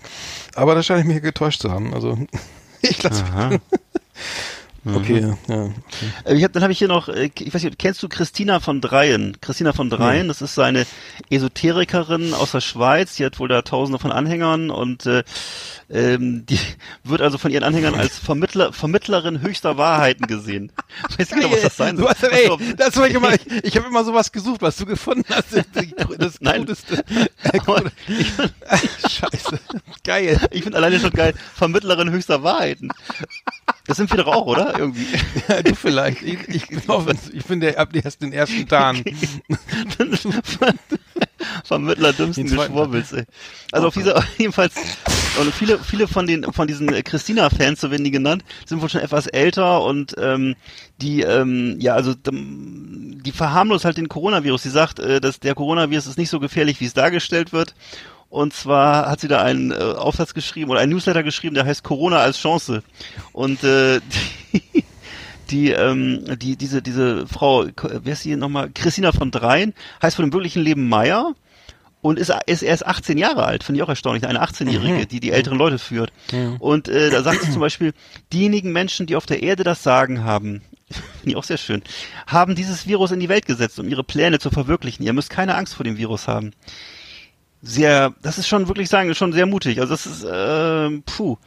Aber 0.55 0.75
da 0.75 0.83
scheine 0.83 1.01
ich 1.01 1.07
mich 1.07 1.21
getäuscht 1.21 1.61
zu 1.61 1.71
haben. 1.71 1.93
Also, 1.93 2.17
ich 2.81 3.01
lasse 3.01 3.23
Aha. 3.23 3.59
Okay, 4.85 5.33
ja. 5.47 5.69
Äh, 6.25 6.35
Ich 6.35 6.43
hab, 6.43 6.51
dann 6.53 6.63
habe 6.63 6.73
ich 6.73 6.79
hier 6.79 6.87
noch, 6.87 7.07
äh, 7.07 7.29
ich 7.39 7.53
weiß 7.53 7.63
nicht, 7.63 7.79
kennst 7.79 8.03
du 8.03 8.09
Christina 8.09 8.59
von 8.59 8.81
Dreien? 8.81 9.37
Christina 9.39 9.71
von 9.73 9.89
Dreien, 9.89 10.27
das 10.27 10.41
ist 10.41 10.55
so 10.55 10.61
eine 10.61 10.85
Esoterikerin 11.29 12.33
aus 12.33 12.51
der 12.51 12.61
Schweiz, 12.61 13.15
die 13.15 13.25
hat 13.25 13.39
wohl 13.39 13.47
da 13.47 13.61
tausende 13.61 13.99
von 13.99 14.11
Anhängern 14.11 14.69
und 14.69 15.05
äh, 15.05 15.23
ähm, 15.89 16.45
die 16.45 16.59
wird 17.03 17.21
also 17.21 17.37
von 17.37 17.51
ihren 17.51 17.63
Anhängern 17.63 17.95
als 17.95 18.17
Vermittler, 18.19 18.73
Vermittlerin 18.73 19.41
höchster 19.41 19.77
Wahrheiten 19.77 20.27
gesehen. 20.27 20.71
Weiß 21.17 21.17
nicht 21.17 21.33
genau, 21.33 21.51
was 21.51 21.61
das 21.61 21.77
sein 21.77 21.95
Du 21.95 22.03
soll. 22.03 22.11
hast, 22.11 22.23
ey, 22.23 22.75
das 22.75 22.97
war 22.97 23.07
ich 23.07 23.13
immer, 23.13 23.33
ich, 23.33 23.45
ich 23.63 23.77
habe 23.77 23.87
immer 23.87 24.03
sowas 24.03 24.31
gesucht, 24.31 24.61
was 24.61 24.75
du 24.77 24.85
gefunden 24.85 25.25
hast. 25.29 25.53
Das, 25.55 25.65
das 26.17 26.41
Nein. 26.41 26.65
Krudeste. 26.65 27.03
aber 27.53 27.83
ich, 28.07 28.31
Scheiße. 29.11 29.59
Geil. 30.03 30.39
ich 30.51 30.63
finde 30.63 30.77
alleine 30.77 30.99
schon 30.99 31.11
geil, 31.11 31.33
Vermittlerin 31.53 32.11
höchster 32.11 32.43
Wahrheiten. 32.43 32.89
Das 33.85 33.97
sind 33.97 34.09
wir 34.09 34.17
doch 34.17 34.27
auch, 34.27 34.45
oder? 34.45 34.79
Irgendwie. 34.79 35.05
Ja, 35.49 35.61
du 35.61 35.75
vielleicht. 35.75 36.21
Ich, 36.21 36.47
ich, 36.47 36.67
glaube, 36.67 37.13
ich 37.33 37.45
bin 37.45 37.59
der 37.59 37.77
ab 37.77 37.89
erst 37.93 38.21
den 38.21 38.31
ersten 38.31 38.65
Tagen. 38.65 39.03
Vermittler 41.65 42.13
dümmsten 42.13 42.45
Geschwurbels, 42.45 43.11
ey. 43.11 43.25
Also 43.73 43.87
auf 43.87 43.93
dieser, 43.93 44.23
jedenfalls, 44.37 44.75
und 45.39 45.53
viele, 45.53 45.79
viele 45.79 46.07
von 46.07 46.27
den, 46.27 46.43
von 46.53 46.67
diesen 46.67 46.87
Christina-Fans, 46.87 47.81
so 47.81 47.91
werden 47.91 48.05
die 48.05 48.11
genannt, 48.11 48.45
sind 48.65 48.81
wohl 48.81 48.87
schon 48.87 49.01
etwas 49.01 49.27
älter 49.27 49.83
und, 49.83 50.15
ähm, 50.17 50.55
die, 51.01 51.21
ähm, 51.21 51.75
ja, 51.79 51.93
also, 51.95 52.13
ähm, 52.27 53.21
die 53.21 53.31
verharmlost 53.33 53.83
halt 53.83 53.97
den 53.97 54.07
Coronavirus. 54.07 54.63
Sie 54.63 54.69
sagt, 54.69 54.99
äh, 54.99 55.19
dass 55.19 55.41
der 55.41 55.55
Coronavirus 55.55 56.07
ist 56.07 56.17
nicht 56.17 56.29
so 56.29 56.39
gefährlich, 56.39 56.79
wie 56.79 56.85
es 56.85 56.93
dargestellt 56.93 57.51
wird. 57.51 57.75
Und 58.33 58.51
zwar 58.51 59.11
hat 59.11 59.19
sie 59.19 59.27
da 59.27 59.43
einen 59.43 59.69
äh, 59.69 59.75
Aufsatz 59.75 60.33
geschrieben 60.33 60.71
oder 60.71 60.79
einen 60.79 60.91
Newsletter 60.91 61.21
geschrieben, 61.21 61.53
der 61.53 61.65
heißt 61.65 61.83
Corona 61.83 62.17
als 62.17 62.39
Chance. 62.39 62.81
Und 63.31 63.63
äh, 63.63 63.99
die, 64.51 64.83
die, 65.51 65.69
ähm, 65.69 66.25
die, 66.39 66.55
diese, 66.55 66.81
diese 66.81 67.27
Frau, 67.27 67.67
wer 67.79 68.13
ist 68.13 68.23
sie 68.23 68.35
nochmal? 68.35 68.71
Christina 68.73 69.11
von 69.11 69.29
Dreien, 69.29 69.75
heißt 70.01 70.15
von 70.15 70.25
dem 70.25 70.33
wirklichen 70.33 70.63
Leben 70.63 70.89
Meier 70.89 71.35
und 72.01 72.17
ist, 72.17 72.33
ist 72.47 72.63
erst 72.63 72.87
18 72.87 73.19
Jahre 73.19 73.45
alt, 73.45 73.63
finde 73.63 73.77
ich 73.77 73.83
auch 73.83 73.89
erstaunlich, 73.89 74.25
eine 74.25 74.43
18-Jährige, 74.43 75.05
die 75.05 75.19
die 75.19 75.31
älteren 75.31 75.59
Leute 75.59 75.77
führt. 75.77 76.11
Und 76.57 76.87
äh, 76.87 77.11
da 77.11 77.21
sagt 77.21 77.43
sie 77.43 77.51
zum 77.51 77.61
Beispiel, 77.61 77.93
diejenigen 78.33 78.71
Menschen, 78.71 79.05
die 79.05 79.15
auf 79.15 79.27
der 79.27 79.43
Erde 79.43 79.63
das 79.63 79.83
Sagen 79.83 80.23
haben, 80.23 80.63
finde 80.89 81.29
ich 81.29 81.35
auch 81.35 81.43
sehr 81.43 81.57
schön, 81.57 81.83
haben 82.25 82.55
dieses 82.55 82.87
Virus 82.87 83.11
in 83.11 83.19
die 83.19 83.29
Welt 83.29 83.45
gesetzt, 83.45 83.79
um 83.79 83.87
ihre 83.87 84.03
Pläne 84.03 84.39
zu 84.39 84.49
verwirklichen. 84.49 85.05
Ihr 85.05 85.13
müsst 85.13 85.29
keine 85.29 85.53
Angst 85.53 85.75
vor 85.75 85.83
dem 85.83 85.97
Virus 85.97 86.27
haben. 86.27 86.49
Sehr, 87.65 88.13
das 88.21 88.37
ist 88.37 88.47
schon 88.49 88.67
wirklich 88.67 88.89
sagen, 88.89 89.15
schon 89.15 89.31
sehr 89.31 89.45
mutig. 89.45 89.79
Also 89.79 89.93
das 89.93 90.05
ist, 90.05 90.23
äh, 90.25 90.89
puh. 91.05 91.37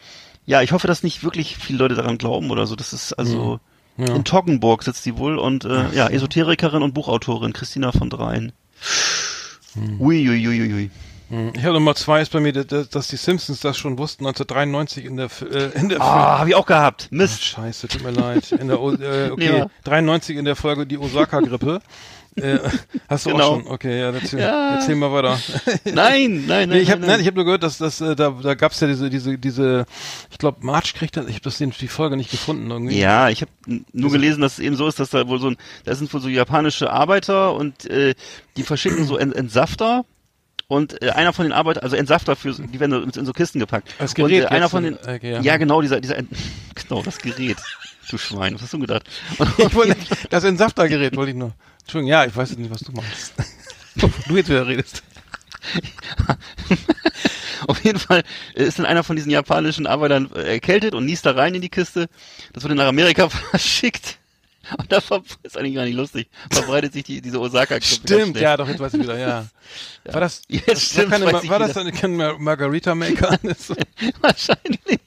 Ja, 0.46 0.62
ich 0.62 0.72
hoffe, 0.72 0.86
dass 0.86 1.02
nicht 1.02 1.22
wirklich 1.22 1.56
viele 1.58 1.78
Leute 1.78 1.94
daran 1.94 2.16
glauben 2.18 2.50
oder 2.50 2.66
so. 2.66 2.74
Das 2.74 2.92
ist 2.94 3.12
also 3.12 3.60
Ja. 3.98 4.14
in 4.14 4.24
Toggenburg 4.24 4.82
sitzt 4.82 5.04
die 5.04 5.18
wohl 5.18 5.38
und 5.38 5.64
äh, 5.64 5.90
ja, 5.92 6.08
Esoterikerin 6.08 6.82
und 6.82 6.94
Buchautorin 6.94 7.52
Christina 7.52 7.92
von 7.92 8.08
Dreien. 8.10 8.52
Ui, 9.98 10.28
ui, 10.28 10.48
ui, 10.48 10.60
ui, 10.62 10.72
ui. 10.74 10.90
Ich 11.54 11.64
habe 11.64 11.74
Nummer 11.74 11.96
zwei 11.96 12.22
ist 12.22 12.30
bei 12.30 12.38
mir, 12.38 12.52
dass, 12.52 13.08
die 13.08 13.16
Simpsons 13.16 13.58
das 13.58 13.76
schon 13.76 13.98
wussten 13.98 14.24
1993 14.26 15.04
in 15.04 15.16
der 15.16 15.28
äh, 15.50 15.76
in 15.76 15.88
der 15.88 16.00
Ah, 16.00 16.38
habe 16.38 16.50
ich 16.50 16.54
auch 16.54 16.66
gehabt. 16.66 17.08
Mist. 17.10 17.42
Scheiße, 17.42 17.88
tut 17.88 18.04
mir 18.04 18.12
leid. 18.12 18.52
In 18.52 18.68
der 18.68 18.76
äh, 18.78 19.30
okay, 19.32 19.58
Ja. 19.58 19.66
93 19.82 20.36
in 20.36 20.44
der 20.44 20.54
Folge 20.54 20.86
die 20.86 20.98
Osaka-Grippe. 20.98 21.80
Äh, 22.36 22.58
hast 23.08 23.26
du 23.26 23.30
Genau. 23.30 23.44
auch 23.44 23.54
schon? 23.62 23.66
Okay, 23.68 24.00
ja, 24.00 24.10
erzähl, 24.10 24.40
Ja. 24.40 24.74
erzähl 24.76 24.94
mal 24.94 25.12
weiter. 25.12 25.38
Nein, 25.84 25.94
nein, 25.94 26.46
nein. 26.46 26.68
Nee, 26.70 26.78
ich 26.78 26.90
habe 26.90 27.06
nein, 27.06 27.20
ich 27.20 27.26
hab 27.26 27.34
nur 27.34 27.44
gehört, 27.44 27.62
dass 27.62 27.78
das 27.78 28.00
äh, 28.00 28.14
da 28.16 28.30
da 28.30 28.54
gab's 28.54 28.80
ja 28.80 28.86
diese 28.86 29.08
diese 29.10 29.38
diese 29.38 29.86
ich 30.30 30.38
glaube 30.38 30.58
March 30.64 30.94
kriegt 30.94 31.16
das 31.16 31.26
ich 31.26 31.34
habe 31.34 31.44
das 31.44 31.58
den, 31.58 31.70
die 31.70 31.88
Folge 31.88 32.16
nicht 32.16 32.30
gefunden 32.30 32.70
irgendwie. 32.70 32.98
Ja, 32.98 33.28
ich 33.28 33.40
habe 33.42 33.50
nur 33.92 34.10
gelesen, 34.10 34.40
dass 34.40 34.54
es 34.54 34.58
eben 34.58 34.76
so 34.76 34.86
ist, 34.86 35.00
dass 35.00 35.10
da 35.10 35.26
wohl 35.28 35.40
so 35.40 35.48
ein, 35.50 35.56
da 35.84 35.94
sind 35.94 36.12
wohl 36.12 36.20
so 36.20 36.28
japanische 36.28 36.90
Arbeiter 36.92 37.54
und 37.54 37.84
äh, 37.90 38.14
die 38.56 38.62
verschicken 38.62 39.04
so 39.06 39.16
Ent 39.16 39.34
Entsafter 39.34 40.04
und 40.68 41.00
äh, 41.00 41.10
einer 41.10 41.32
von 41.32 41.44
den 41.44 41.52
Arbeitern, 41.52 41.84
also 41.84 41.94
Entsafter 41.96 42.34
für, 42.36 42.52
die 42.52 42.80
werden 42.80 43.10
so 43.12 43.20
in 43.20 43.26
so 43.26 43.32
Kisten 43.32 43.60
gepackt. 43.60 43.94
Und 44.00 44.14
Gerät 44.14 44.44
äh, 44.44 44.46
einer 44.48 44.68
von 44.68 44.82
den, 44.82 44.94
okay, 44.98 45.32
ja. 45.32 45.40
ja. 45.40 45.56
genau 45.58 45.80
dieser 45.80 46.00
dieser 46.00 46.16
genau 46.74 47.02
das 47.02 47.18
Gerät. 47.18 47.56
Du 48.08 48.18
Schwein, 48.18 48.54
was 48.54 48.62
hast 48.62 48.72
du 48.72 48.78
gedacht? 48.78 49.02
Und 49.38 49.48
Ich 49.58 49.74
wollte 49.74 49.96
das 50.30 50.44
Entsaftergerät 50.44 51.16
wollte 51.16 51.30
ich 51.32 51.36
nur. 51.36 51.52
Entschuldigung, 51.86 52.10
ja, 52.10 52.24
ich 52.24 52.34
weiß 52.34 52.50
jetzt 52.50 52.58
nicht, 52.58 52.70
was 52.70 52.80
du 52.80 52.90
meinst. 52.92 53.32
du 54.28 54.36
jetzt 54.36 54.48
wieder 54.48 54.66
redest. 54.66 55.02
Auf 57.68 57.82
jeden 57.84 57.98
Fall 57.98 58.22
ist 58.54 58.78
dann 58.78 58.86
einer 58.86 59.02
von 59.02 59.16
diesen 59.16 59.30
japanischen 59.30 59.86
Arbeitern 59.86 60.30
erkältet 60.32 60.94
und 60.94 61.04
niest 61.06 61.26
da 61.26 61.32
rein 61.32 61.54
in 61.54 61.62
die 61.62 61.68
Kiste. 61.68 62.08
Das 62.52 62.62
wurde 62.64 62.74
nach 62.74 62.86
Amerika 62.86 63.28
verschickt. 63.50 64.18
Und 64.78 64.90
da 64.90 64.98
ist 65.44 65.56
eigentlich 65.56 65.76
gar 65.76 65.84
nicht 65.84 65.94
lustig. 65.94 66.28
Verbreitet 66.50 66.92
sich 66.92 67.04
die, 67.04 67.20
diese 67.20 67.40
osaka 67.40 67.80
Stimmt, 67.80 68.36
ja, 68.36 68.56
doch, 68.56 68.68
jetzt 68.68 68.80
weiß 68.80 68.94
ich 68.94 69.00
wieder, 69.02 69.16
ja. 69.16 69.46
War 70.04 70.20
das, 70.20 70.42
Jetzt 70.48 70.68
das 70.68 70.82
stimmt, 70.86 71.10
war, 71.12 71.20
keine, 71.20 71.48
war 71.48 71.58
das 71.60 71.72
dann 71.74 71.92
kein 71.92 72.16
Mar- 72.16 72.36
Margarita 72.38 72.94
Maker? 72.96 73.38
Das- 73.44 73.72
Wahrscheinlich. 74.20 75.00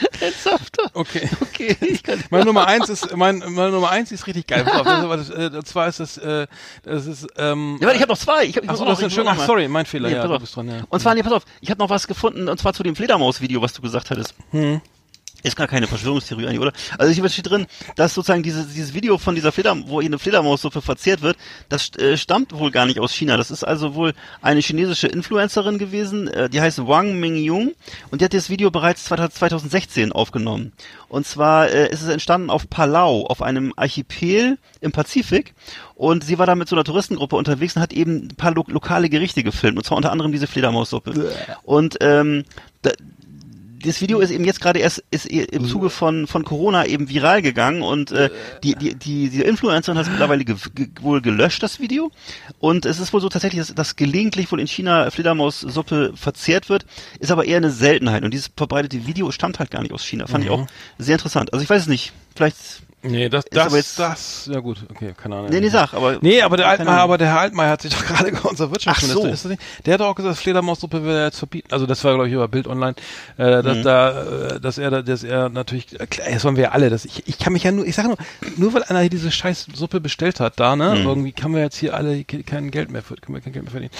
Okay. 0.94 1.28
Okay, 1.40 1.76
ich 1.80 2.02
kann 2.02 2.22
Meine 2.30 2.44
Nummer 2.44 2.66
eins 2.66 2.88
ist, 2.88 3.14
mein, 3.16 3.38
meine 3.38 3.70
Nummer 3.70 3.90
eins 3.90 4.12
ist 4.12 4.26
richtig 4.26 4.46
geil. 4.46 4.64
Das, 4.64 5.30
äh, 5.30 5.50
und 5.54 5.66
zwar 5.66 5.88
ist 5.88 6.00
das, 6.00 6.16
äh, 6.18 6.46
das 6.82 7.06
ist, 7.06 7.26
ähm, 7.36 7.78
Ja, 7.80 7.86
warte, 7.86 7.96
ich 7.96 8.02
habe 8.02 8.12
noch 8.12 8.18
zwei. 8.18 8.44
Ich 8.44 8.56
hab, 8.56 8.64
ich 8.64 8.70
Ach 8.70 8.76
so, 8.76 8.84
noch- 8.84 8.92
ist 9.00 9.06
ich 9.06 9.14
schön. 9.14 9.26
Ach, 9.28 9.38
sorry, 9.38 9.68
mein 9.68 9.86
Fehler. 9.86 10.08
Nee, 10.08 10.14
ja, 10.16 10.22
pass 10.26 10.42
auf. 10.42 10.50
dran, 10.50 10.68
ja. 10.68 10.84
Und 10.88 11.00
zwar, 11.00 11.14
nee, 11.14 11.22
pass 11.22 11.32
auf, 11.32 11.44
ich 11.60 11.70
habe 11.70 11.78
noch 11.78 11.90
was 11.90 12.06
gefunden, 12.06 12.48
und 12.48 12.58
zwar 12.58 12.72
zu 12.72 12.82
dem 12.82 12.96
Fledermaus-Video, 12.96 13.60
was 13.62 13.72
du 13.72 13.82
gesagt 13.82 14.10
hattest. 14.10 14.34
Hm. 14.50 14.80
Ist 15.46 15.54
gar 15.54 15.68
keine 15.68 15.86
Verschwörungstheorie 15.86 16.46
eigentlich, 16.46 16.58
oder? 16.58 16.72
Also 16.98 17.12
hier 17.12 17.28
steht 17.28 17.48
drin, 17.48 17.66
dass 17.94 18.14
sozusagen 18.14 18.42
dieses, 18.42 18.72
dieses 18.72 18.94
Video 18.94 19.16
von 19.16 19.36
dieser 19.36 19.52
Fledermaus, 19.52 19.84
wo 19.88 20.00
hier 20.00 20.08
eine 20.08 20.18
Fledermaussuppe 20.18 20.82
verzehrt 20.82 21.22
wird, 21.22 21.36
das 21.68 21.90
äh, 21.98 22.16
stammt 22.16 22.52
wohl 22.52 22.72
gar 22.72 22.84
nicht 22.84 22.98
aus 22.98 23.12
China. 23.12 23.36
Das 23.36 23.52
ist 23.52 23.62
also 23.62 23.94
wohl 23.94 24.12
eine 24.42 24.58
chinesische 24.58 25.06
Influencerin 25.06 25.78
gewesen, 25.78 26.26
äh, 26.26 26.50
die 26.50 26.60
heißt 26.60 26.88
Wang 26.88 27.20
Mingyung 27.20 27.74
und 28.10 28.20
die 28.20 28.24
hat 28.24 28.34
das 28.34 28.50
Video 28.50 28.72
bereits 28.72 29.04
2016 29.04 30.10
aufgenommen. 30.10 30.72
Und 31.08 31.28
zwar 31.28 31.68
äh, 31.70 31.88
ist 31.92 32.02
es 32.02 32.08
entstanden 32.08 32.50
auf 32.50 32.68
Palau, 32.68 33.26
auf 33.26 33.40
einem 33.40 33.72
Archipel 33.76 34.58
im 34.80 34.90
Pazifik. 34.90 35.54
Und 35.94 36.24
sie 36.24 36.38
war 36.38 36.46
da 36.46 36.56
mit 36.56 36.68
so 36.68 36.74
einer 36.74 36.84
Touristengruppe 36.84 37.36
unterwegs 37.36 37.76
und 37.76 37.82
hat 37.82 37.92
eben 37.92 38.26
ein 38.26 38.36
paar 38.36 38.52
lo 38.52 38.64
lokale 38.66 39.08
Gerichte 39.08 39.42
gefilmt, 39.44 39.78
und 39.78 39.84
zwar 39.84 39.96
unter 39.96 40.12
anderem 40.12 40.32
diese 40.32 40.46
Fledermaussuppe. 40.46 41.32
Und 41.62 41.96
ähm, 42.00 42.44
das 43.86 44.00
Video 44.00 44.18
ist 44.20 44.30
eben 44.30 44.44
jetzt 44.44 44.60
gerade 44.60 44.80
erst 44.80 45.04
ist 45.10 45.26
im 45.26 45.66
Zuge 45.66 45.90
von 45.90 46.26
von 46.26 46.44
Corona 46.44 46.86
eben 46.86 47.08
viral 47.08 47.42
gegangen 47.42 47.82
und 47.82 48.12
äh, 48.12 48.30
die 48.62 48.74
die 48.74 48.94
die 48.94 49.30
die 49.30 49.42
Influencerin 49.42 49.98
hat 49.98 50.06
es 50.06 50.10
mittlerweile 50.10 50.44
ge 50.44 50.56
ge 50.74 50.88
wohl 51.00 51.20
gelöscht 51.20 51.62
das 51.62 51.80
Video. 51.80 52.10
Und 52.58 52.86
es 52.86 52.98
ist 52.98 53.12
wohl 53.12 53.20
so 53.20 53.28
tatsächlich 53.28 53.60
dass, 53.60 53.74
dass 53.74 53.96
gelegentlich 53.96 54.50
wohl 54.50 54.60
in 54.60 54.66
China 54.66 55.10
Fledermaussuppe 55.10 56.12
verzehrt 56.14 56.68
wird 56.68 56.86
ist 57.20 57.30
aber 57.30 57.44
eher 57.44 57.58
eine 57.58 57.70
Seltenheit. 57.70 58.24
Und 58.24 58.32
dieses 58.32 58.50
verbreitete 58.56 59.06
Video 59.06 59.30
stammt 59.30 59.58
halt 59.58 59.70
gar 59.70 59.82
nicht 59.82 59.92
aus 59.92 60.04
China. 60.04 60.26
Fand 60.26 60.44
ich 60.44 60.50
auch 60.50 60.66
sehr 60.98 61.14
interessant. 61.14 61.52
Also 61.52 61.62
ich 61.62 61.70
weiß 61.70 61.82
es 61.82 61.88
nicht. 61.88 62.12
Vielleicht 62.34 62.56
Nee, 63.08 63.28
das, 63.28 63.44
Ist 63.44 63.56
das, 63.56 63.66
aber 63.66 63.76
jetzt- 63.76 63.98
das, 63.98 64.50
ja 64.52 64.60
gut, 64.60 64.78
okay, 64.90 65.12
keine 65.16 65.36
Ahnung. 65.36 65.50
nee 65.50 65.60
nee 65.60 65.68
sag 65.68 65.94
aber 65.94 66.18
Nee, 66.20 66.42
aber 66.42 66.56
der 66.56 66.68
Altmaier, 66.68 66.98
aber 67.00 67.18
der 67.18 67.28
Herr 67.28 67.40
Altmaier 67.40 67.70
hat 67.70 67.82
sich 67.82 67.92
doch 67.94 68.04
gerade 68.06 68.32
unser 68.42 68.70
Wirtschaftsminister, 68.70 69.20
Ach 69.22 69.26
so. 69.28 69.32
ist 69.32 69.44
das 69.44 69.50
nicht? 69.50 69.62
Der 69.86 69.94
hat 69.94 70.00
doch 70.00 70.08
auch 70.08 70.14
gesagt, 70.14 70.36
Fledermaussuppe 70.38 71.04
will 71.04 71.14
er 71.14 71.24
jetzt 71.26 71.38
verbieten. 71.38 71.68
Also 71.72 71.86
das 71.86 72.02
war 72.04 72.14
glaube 72.14 72.28
ich 72.28 72.34
über 72.34 72.48
Bild 72.48 72.66
Online, 72.66 72.94
äh, 73.38 73.58
Mhm. 73.58 73.62
dass 73.64 73.82
da, 73.82 74.22
äh, 74.56 74.60
dass 74.60 74.78
er, 74.78 74.90
da- 74.90 75.02
dass 75.02 75.22
er 75.24 75.48
natürlich, 75.48 75.86
klar, 76.10 76.28
das 76.32 76.44
wollen 76.44 76.56
wir 76.56 76.64
ja 76.64 76.70
alle. 76.72 76.90
Dass 76.90 77.04
ich, 77.04 77.26
ich 77.26 77.38
kann 77.38 77.52
mich 77.52 77.62
ja 77.64 77.72
nur, 77.72 77.86
ich 77.86 77.94
sage 77.94 78.08
nur, 78.08 78.18
nur 78.56 78.74
weil 78.74 78.82
einer 78.84 79.00
hier 79.00 79.10
diese 79.10 79.30
scheiß 79.30 79.66
Suppe 79.74 80.00
bestellt 80.00 80.40
hat, 80.40 80.58
da 80.60 80.76
ne, 80.76 80.96
Mhm. 80.96 81.06
irgendwie 81.06 81.32
kann 81.32 81.52
wir 81.54 81.60
jetzt 81.62 81.76
hier 81.76 81.94
alle 81.94 82.24
ke- 82.24 82.42
kein 82.42 82.70
Geld 82.70 82.90
mehr, 82.90 83.02
können 83.02 83.34
wir 83.34 83.40
kein 83.40 83.52
Geld 83.52 83.64
mehr 83.64 83.70
verdienen. 83.72 83.92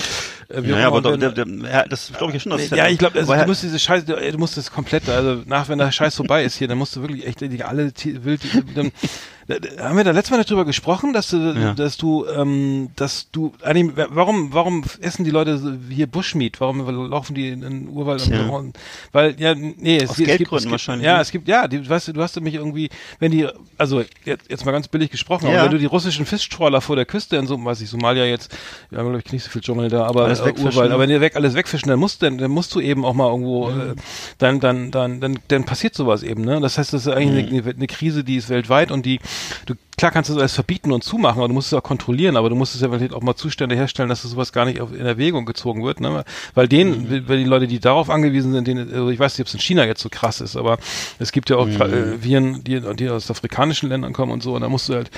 Äh, 0.48 0.62
wie 0.62 0.73
auch 0.73 0.77
ja, 0.77 0.86
immer, 0.86 0.86
aber 0.86 1.01
doch, 1.01 1.16
der, 1.16 1.32
der, 1.32 1.47
ja, 1.47 1.85
das 1.89 2.12
glaube 2.12 2.31
ich 2.31 2.35
ja 2.35 2.40
schon 2.40 2.52
dass 2.52 2.70
ja, 2.70 2.89
ich 2.89 2.98
glaube, 2.98 3.18
also, 3.18 3.35
du 3.35 3.47
musst 3.47 3.62
diese 3.62 3.78
Scheiße, 3.78 4.06
du, 4.06 4.39
musst 4.39 4.56
das 4.56 4.70
komplett, 4.70 5.09
also 5.09 5.43
nach, 5.47 5.68
wenn 5.68 5.78
der 5.78 5.90
Scheiß 5.90 6.14
vorbei 6.14 6.44
ist 6.44 6.56
hier, 6.56 6.68
dann 6.68 6.78
musst 6.78 6.94
du 6.94 7.02
wirklich 7.02 7.27
echt 7.27 7.40
die, 7.40 7.64
alle 7.64 7.93
wild, 8.05 8.40
dann, 8.74 8.93
da, 9.48 9.55
haben 9.85 9.97
wir 9.97 10.05
da 10.05 10.10
letztes 10.10 10.31
Mal 10.31 10.39
nicht 10.39 10.51
drüber 10.51 10.64
gesprochen, 10.64 11.12
dass 11.12 11.28
du, 11.28 11.36
Ja. 11.36 11.74
dass 11.74 11.97
du, 11.97 12.27
ähm, 12.27 12.89
dass 12.97 13.31
du, 13.31 13.52
eigentlich, 13.62 13.97
warum, 14.10 14.52
warum 14.52 14.82
essen 15.01 15.24
die 15.24 15.31
Leute 15.31 15.78
hier 15.89 16.06
Bushmeat? 16.06 16.60
Warum 16.60 16.81
laufen 17.10 17.35
die 17.35 17.48
in 17.48 17.60
den 17.60 17.89
Urwald? 17.89 18.23
Und, 18.23 18.28
Tja. 18.31 18.47
und, 18.48 18.77
weil, 19.12 19.35
ja, 19.40 19.55
nee, 19.55 19.98
es, 19.98 20.10
Aus 20.10 20.16
gibt- 20.16 20.31
es 20.31 20.39
gibt, 20.39 20.52
es 20.52 20.62
gibt, 20.62 20.70
wahrscheinlich, 20.73 21.06
Ja, 21.06 21.16
ne? 21.16 21.23
es 21.23 21.31
gibt, 21.31 21.48
ja, 21.48 21.68
die, 21.68 21.89
weißt 21.89 22.09
du, 22.09 22.12
du 22.14 22.23
hast 22.23 22.35
nämlich 22.36 22.55
irgendwie, 22.55 22.90
wenn 23.20 23.31
die, 23.31 23.47
also 23.78 24.02
jetzt, 24.24 24.51
jetzt 24.51 24.64
mal 24.66 24.73
ganz 24.73 24.89
billig 24.89 25.10
gesprochen, 25.10 25.47
Ja. 25.48 25.55
aber 25.59 25.64
wenn 25.66 25.73
du 25.73 25.78
die 25.78 25.86
russischen 25.86 26.27
Fischtrawler 26.27 26.81
vor 26.81 26.97
der 26.97 27.06
Küste 27.06 27.36
in 27.36 27.47
so, 27.47 27.62
weiß 27.64 27.81
ich, 27.81 27.89
Somalia 27.89 28.24
jetzt, 28.24 28.51
wir 28.90 28.98
haben 28.98 29.06
glaube 29.06 29.23
ich 29.24 29.32
nicht 29.32 29.44
so 29.44 29.51
viel 29.51 29.62
Dschungel 29.62 29.89
da, 29.89 30.06
aber 30.06 30.24
Alles 30.24 30.40
äh, 30.40 30.52
Urwald, 30.52 30.74
ne? 30.89 30.94
aber 30.94 30.98
wenn 31.01 31.10
die 31.10 31.20
weg 31.20 31.36
alles 31.36 31.55
wegfischen, 31.55 31.89
dann 31.89 31.98
musst, 31.98 32.23
dann, 32.23 32.39
dann 32.39 32.51
musst 32.51 32.74
du 32.74 32.81
eben 32.81 33.05
auch 33.05 33.14
mal 33.14 33.28
irgendwo, 33.31 33.70
äh, 33.70 33.94
dann, 34.39 34.60
dann, 34.60 34.90
dann, 34.90 35.20
dann, 35.20 35.39
dann 35.48 35.64
passiert 35.64 35.94
sowas 35.94 36.23
eben, 36.23 36.44
ne? 36.44 36.60
Das 36.60 36.78
heißt, 36.78 36.93
das 36.93 37.06
ist 37.06 37.12
eigentlich 37.12 37.51
Mhm. 37.51 37.59
eine, 37.59 37.70
eine 37.77 37.86
Krise, 37.86 38.24
die 38.24 38.36
ist 38.36 38.48
weltweit 38.48 38.90
und 38.90 39.06
die, 39.06 39.20
du, 39.67 39.75
klar 39.97 40.11
kannst 40.11 40.31
du 40.31 40.35
das 40.35 40.41
alles 40.41 40.55
verbieten 40.55 40.93
und 40.93 41.03
zumachen, 41.05 41.39
aber 41.39 41.49
du 41.49 41.55
musst 41.55 41.69
es 41.69 41.75
auch 41.75 41.83
kontrollieren, 41.83 42.37
aber 42.37 42.49
du 42.51 42.57
musst 42.57 42.75
es 42.75 42.81
ja 42.81 42.89
vielleicht 42.91 43.13
auch 43.13 43.23
mal 43.23 43.35
Zustände 43.37 43.75
herstellen, 43.77 44.09
dass 44.09 44.23
sowas 44.23 44.53
gar 44.53 44.65
nicht 44.65 44.81
auf, 44.81 44.93
in 44.93 45.07
Erwägung 45.07 45.47
gezogen 45.47 45.85
wird, 45.85 46.01
ne? 46.01 46.25
Weil 46.55 46.69
denen, 46.69 47.09
Mhm. 47.09 47.29
weil 47.29 47.39
die 47.39 47.45
Leute, 47.45 47.67
die 47.67 47.79
darauf 47.79 48.11
angewiesen 48.11 48.53
sind, 48.53 48.67
denen, 48.69 48.93
also 48.93 49.11
ich 49.11 49.19
weiß 49.19 49.35
nicht, 49.35 49.43
ob 49.43 49.49
es 49.49 49.55
in 49.55 49.61
China 49.61 49.85
jetzt 49.87 50.03
so 50.03 50.09
krass 50.09 50.41
ist, 50.41 50.57
aber 50.57 50.79
es 51.19 51.33
gibt 51.33 51.51
ja 51.51 51.57
auch 51.57 51.67
Mhm. 51.67 51.81
äh, 51.81 52.23
Viren, 52.23 52.65
die, 52.65 52.81
die 52.97 53.09
aus 53.09 53.31
afrikanischen 53.31 53.89
Ländern 53.89 54.13
kommen 54.13 54.33
und 54.33 54.43
so, 54.43 54.55
und 54.55 54.63
da 54.63 54.69
musst 54.69 54.89
du 54.89 54.95
halt 54.95 55.11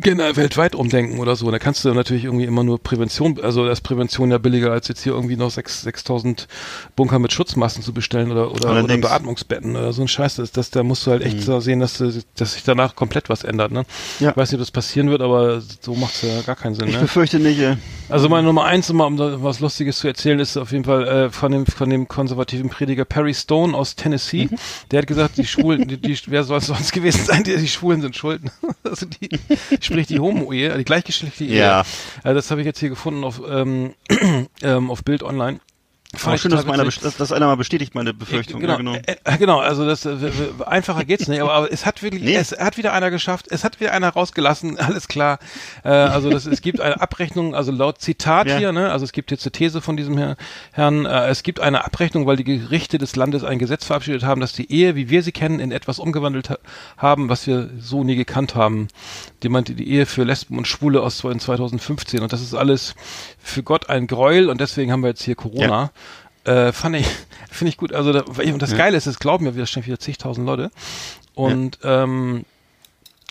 generell 0.00 0.36
weltweit 0.36 0.74
umdenken 0.74 1.18
oder 1.18 1.36
so. 1.36 1.50
Da 1.50 1.58
kannst 1.58 1.84
du 1.84 1.92
natürlich 1.94 2.24
irgendwie 2.24 2.44
immer 2.44 2.64
nur 2.64 2.82
Prävention, 2.82 3.40
also 3.42 3.64
da 3.66 3.72
ist 3.72 3.80
Prävention 3.82 4.30
ja 4.30 4.38
billiger, 4.38 4.72
als 4.72 4.88
jetzt 4.88 5.02
hier 5.02 5.12
irgendwie 5.12 5.36
noch 5.36 5.50
6 5.50 5.82
6000 5.82 6.48
Bunker 6.96 7.18
mit 7.18 7.32
Schutzmasken 7.32 7.82
zu 7.82 7.92
bestellen 7.92 8.30
oder, 8.32 8.50
oder, 8.52 8.82
oder. 8.84 8.96
Beatmungsbetten 8.98 9.76
oder 9.76 9.92
so 9.92 10.02
ein 10.02 10.08
Scheiß. 10.08 10.36
Das, 10.36 10.52
das, 10.52 10.70
da 10.70 10.82
musst 10.82 11.06
du 11.06 11.10
halt 11.10 11.22
echt 11.22 11.42
so 11.42 11.60
sehen, 11.60 11.80
dass, 11.80 11.98
du- 11.98 12.12
dass 12.36 12.52
sich 12.54 12.62
danach 12.64 12.94
komplett 12.96 13.28
was 13.28 13.44
ändert. 13.44 13.72
Ne? 13.72 13.84
Ja. 14.18 14.30
Ich 14.30 14.36
weiß 14.36 14.50
nicht, 14.50 14.56
ob 14.58 14.60
das 14.62 14.70
passieren 14.70 15.10
wird, 15.10 15.22
aber 15.22 15.60
so 15.80 15.94
macht's 15.94 16.22
ja 16.22 16.40
gar 16.42 16.56
keinen 16.56 16.74
Sinn. 16.74 16.88
ich 16.88 16.94
Ne? 16.94 17.00
befürchte 17.02 17.38
nicht 17.38 17.58
äh, 17.60 17.76
Also 18.08 18.28
meine 18.28 18.46
Nummer 18.46 18.64
eins, 18.64 18.90
um 18.90 18.96
mal 18.96 19.42
was 19.42 19.60
Lustiges 19.60 19.98
zu 19.98 20.08
erzählen, 20.08 20.38
ist 20.40 20.56
auf 20.56 20.72
jeden 20.72 20.84
Fall 20.84 21.06
äh, 21.06 21.30
von 21.30 21.52
dem 21.52 21.66
von 21.66 21.88
dem 21.90 22.08
konservativen 22.08 22.68
Prediger 22.70 23.04
Perry 23.04 23.34
Stone 23.34 23.76
aus 23.76 23.96
Tennessee. 23.96 24.48
Mhm. 24.50 24.56
Der 24.90 24.98
hat 25.00 25.06
gesagt, 25.06 25.36
die 25.38 25.46
Schwulen, 25.46 25.86
die, 25.88 25.96
die, 25.96 26.18
wer 26.26 26.44
soll 26.44 26.58
es 26.58 26.66
sonst 26.66 26.92
gewesen 26.92 27.24
sein? 27.24 27.44
Die, 27.44 27.56
die 27.56 27.68
Schwulen 27.68 28.00
sind 28.02 28.16
schuld. 28.16 28.42
also 28.84 29.06
die, 29.06 29.28
sprich 29.90 30.06
die 30.06 30.20
Homo-Ehe, 30.20 30.76
die 30.76 30.84
gleichgeschlechtliche 30.84 31.52
Ehe. 31.52 31.60
Ja. 31.60 31.84
Äh, 32.24 32.34
das 32.34 32.50
habe 32.50 32.60
ich 32.60 32.66
jetzt 32.66 32.78
hier 32.78 32.88
gefunden 32.88 33.24
auf 33.24 33.40
ähm, 33.48 33.94
ähm, 34.62 34.90
auf 34.90 35.04
Bild 35.04 35.22
Online. 35.22 35.60
Fand 36.16 36.40
schön 36.40 36.50
dass, 36.50 36.66
meiner, 36.66 36.84
dass, 36.84 37.16
dass 37.16 37.30
einer 37.30 37.46
mal 37.46 37.56
bestätigt 37.56 37.94
meine 37.94 38.12
Befürchtung 38.12 38.60
Genau, 38.60 38.72
ja, 38.72 38.78
genau. 38.78 38.94
äh, 38.94 39.14
äh, 39.22 39.38
genau, 39.38 39.60
also 39.60 39.86
das 39.86 40.04
äh, 40.04 40.16
einfacher 40.66 41.04
geht's 41.04 41.28
nicht, 41.28 41.40
aber, 41.40 41.52
aber 41.52 41.72
es 41.72 41.86
hat 41.86 42.02
wirklich, 42.02 42.24
Nee. 42.24 42.34
es 42.34 42.50
hat 42.50 42.76
wieder 42.78 42.92
einer 42.92 43.12
geschafft, 43.12 43.46
es 43.48 43.62
hat 43.62 43.78
wieder 43.78 43.92
einer 43.92 44.08
rausgelassen, 44.08 44.76
alles 44.80 45.06
klar. 45.06 45.38
Äh, 45.84 45.90
also 45.90 46.28
das, 46.28 46.46
es 46.46 46.62
gibt 46.62 46.80
eine 46.80 47.00
Abrechnung, 47.00 47.54
also 47.54 47.70
laut 47.70 48.00
Zitat 48.00 48.48
Ja. 48.48 48.58
hier, 48.58 48.72
ne, 48.72 48.90
also 48.90 49.04
es 49.04 49.12
gibt 49.12 49.30
jetzt 49.30 49.44
eine 49.46 49.52
These 49.52 49.80
von 49.80 49.96
diesem 49.96 50.18
Herr, 50.18 50.36
Herrn, 50.72 51.06
äh, 51.06 51.28
es 51.28 51.44
gibt 51.44 51.60
eine 51.60 51.84
Abrechnung, 51.84 52.26
weil 52.26 52.36
die 52.36 52.44
Gerichte 52.44 52.98
des 52.98 53.14
Landes 53.14 53.44
ein 53.44 53.60
Gesetz 53.60 53.84
verabschiedet 53.84 54.24
haben, 54.24 54.40
dass 54.40 54.52
die 54.52 54.70
Ehe, 54.72 54.96
wie 54.96 55.10
wir 55.10 55.22
sie 55.22 55.32
kennen, 55.32 55.60
in 55.60 55.70
etwas 55.70 56.00
umgewandelt 56.00 56.50
ha 56.50 56.58
haben, 56.96 57.28
was 57.28 57.46
wir 57.46 57.70
so 57.78 58.02
nie 58.02 58.16
gekannt 58.16 58.56
haben. 58.56 58.88
Die 59.44 59.48
meinte 59.48 59.74
die 59.74 59.88
Ehe 59.88 60.06
für 60.06 60.24
Lesben 60.24 60.58
und 60.58 60.66
Schwule 60.66 61.02
aus 61.02 61.18
2015 61.18 62.20
und 62.20 62.32
das 62.32 62.40
ist 62.42 62.54
alles 62.54 62.96
für 63.42 63.62
Gott 63.62 63.88
ein 63.90 64.06
Gräuel 64.06 64.48
und 64.48 64.60
deswegen 64.60 64.92
haben 64.92 65.02
wir 65.02 65.10
jetzt 65.10 65.22
hier 65.22 65.34
Corona. 65.34 65.90
Äh, 66.44 66.72
fand 66.72 66.96
ich, 66.96 67.06
finde 67.50 67.70
ich 67.70 67.76
gut. 67.76 67.92
Also 67.92 68.12
da, 68.12 68.20
und 68.20 68.62
das 68.62 68.76
Geile 68.76 68.96
ist, 68.96 69.06
es 69.06 69.18
glauben 69.18 69.46
ja 69.46 69.54
wieder 69.54 69.66
wieder 69.86 69.98
zigtausend 69.98 70.46
Leute. 70.46 70.70
Und 71.34 71.78
ähm, 71.84 72.44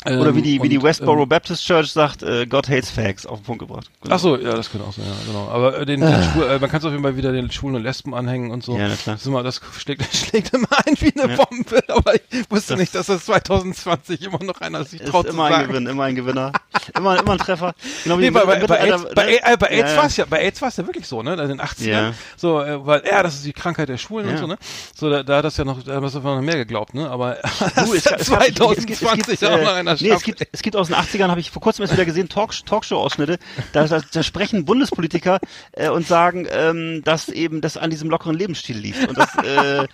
Oder 0.06 0.34
wie 0.34 0.42
die, 0.42 0.64
wie 0.64 0.70
die 0.70 0.78
und, 0.78 0.84
Westboro 0.86 1.24
Ähm, 1.24 1.30
Baptist 1.30 1.66
Church 1.66 1.92
sagt, 1.92 2.24
äh, 2.24 2.46
God 2.48 2.70
hates 2.70 2.90
fags, 2.90 3.26
auf 3.26 3.40
den 3.40 3.46
Punkt 3.46 3.60
gebracht. 3.60 3.92
Genau. 4.02 4.16
Ach 4.16 4.20
so, 4.20 4.38
ja, 4.38 4.54
das 4.56 4.72
könnte 4.72 4.88
auch 4.88 4.94
sein, 4.94 5.04
ja, 5.06 5.14
genau. 5.28 5.50
Aber 5.50 5.78
äh, 5.78 5.86
den, 5.86 6.00
den 6.00 6.24
Schwul, 6.24 6.46
äh, 6.46 6.58
man 6.58 6.70
kann 6.70 6.80
es 6.80 6.86
auf 6.86 6.92
jeden 6.92 7.04
Fall 7.04 7.18
wieder 7.18 7.34
den 7.34 7.52
Schwulen 7.52 7.76
und 7.76 7.84
Lesben 7.84 8.14
anhängen 8.16 8.52
und 8.52 8.64
so. 8.64 8.78
Ja. 8.78 8.88
Das, 8.88 9.06
ist 9.08 9.26
immer, 9.28 9.44
das 9.44 9.60
schlägt, 9.78 10.04
schlägt 10.16 10.54
immer 10.54 10.68
ein 10.86 10.96
wie 11.02 11.14
eine 11.22 11.34
Ja. 11.36 11.44
Bombe, 11.44 11.84
aber 11.90 12.16
ich 12.16 12.22
wusste 12.50 12.74
Das- 12.74 12.80
nicht, 12.80 12.96
dass 12.96 13.08
das 13.08 13.26
2020 13.26 14.22
immer 14.24 14.42
noch 14.42 14.62
einer 14.62 14.86
sich 14.86 15.02
Ist 15.02 15.10
traut 15.10 15.26
zu 15.28 15.34
immer 15.34 15.46
ein 15.46 15.52
sagen. 15.52 15.68
Gewinn, 15.68 15.88
immer 15.88 16.04
ein 16.06 16.16
Gewinner. 16.16 16.54
immer, 16.96 17.20
immer 17.20 17.34
ein 17.34 17.38
Treffer. 17.40 17.74
Genau 18.06 18.18
wie 18.20 18.22
Nee, 18.22 18.30
bei, 18.32 18.46
bei, 18.46 18.66
bei, 18.66 18.80
AIDS, 18.80 19.06
bei, 19.14 19.34
äh, 19.36 19.58
bei 19.58 19.68
AIDS 19.68 19.92
Ja, 19.92 19.98
war 19.98 20.06
es 20.06 20.18
ja, 20.18 20.26
bei 20.30 20.40
AIDS 20.40 20.62
war 20.62 20.70
es 20.70 20.78
ja 20.78 20.86
wirklich 20.88 21.08
so, 21.08 21.22
ne? 21.24 21.34
In 21.34 21.50
den 21.50 21.62
80ern. 21.62 21.88
Ja. 21.90 22.14
So, 22.38 22.62
äh, 22.62 22.86
weil, 22.86 23.04
ja, 23.06 23.22
das 23.22 23.36
ist 23.36 23.46
die 23.46 23.54
Krankheit 23.54 23.90
der 23.90 23.98
Schwulen 23.98 24.28
und 24.28 24.34
Ja. 24.36 24.40
so, 24.40 24.48
ne? 24.48 24.58
So, 24.96 25.10
da, 25.10 25.24
da 25.24 25.38
hat 25.38 25.46
das 25.46 25.58
ja 25.58 25.66
noch, 25.66 25.84
da 25.84 25.96
hat 25.96 26.04
das 26.04 26.16
einfach 26.16 26.36
noch 26.36 26.42
mehr 26.42 26.56
geglaubt, 26.56 26.94
ne? 26.94 27.10
Aber 27.10 27.38
Du, 27.86 27.94
es, 27.94 28.06
es, 28.06 28.30
gab- 28.30 28.42
es, 28.42 28.48
gibt- 28.56 28.78
es, 28.78 28.86
gibt- 28.86 28.92
es, 28.92 29.00
2020 29.00 29.40
gibt, 29.40 29.44
auch 29.52 29.62
noch 29.62 29.76
äh, 29.78 29.84
einer 29.90 30.02
nee, 30.02 30.10
es 30.10 30.24
gibt, 30.24 30.48
es 30.52 30.62
gibt 30.62 30.76
aus 30.76 30.88
den 30.88 30.96
80ern, 30.96 31.30
habe 31.30 31.40
ich 31.40 31.52
vor 31.52 31.62
kurzem 31.62 31.84
erst 31.84 31.94
wieder 31.94 32.06
gesehen, 32.06 32.30
Talk, 32.30 32.54
Talkshow-Ausschnitte, 32.66 33.40
da, 33.74 33.86
da, 33.88 34.02
da 34.12 34.24
sprechen 34.24 34.66
Bundespolitiker 34.66 35.40
äh, 35.74 35.90
und 35.90 36.08
sagen, 36.08 36.48
ähm, 36.50 37.02
dass 37.04 37.30
eben 37.30 37.62
das 37.62 37.78
an 37.78 37.90
diesem 37.90 38.10
lockeren 38.10 38.36
Lebensstil 38.36 38.78
liegt. 38.78 39.08
Und 39.08 39.18
das, 39.18 39.36
äh, 39.44 39.88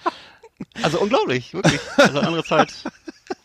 also 0.83 0.99
unglaublich, 0.99 1.53
wirklich. 1.53 1.81
Also 1.97 2.19
andere 2.19 2.43
Zeit. 2.43 2.73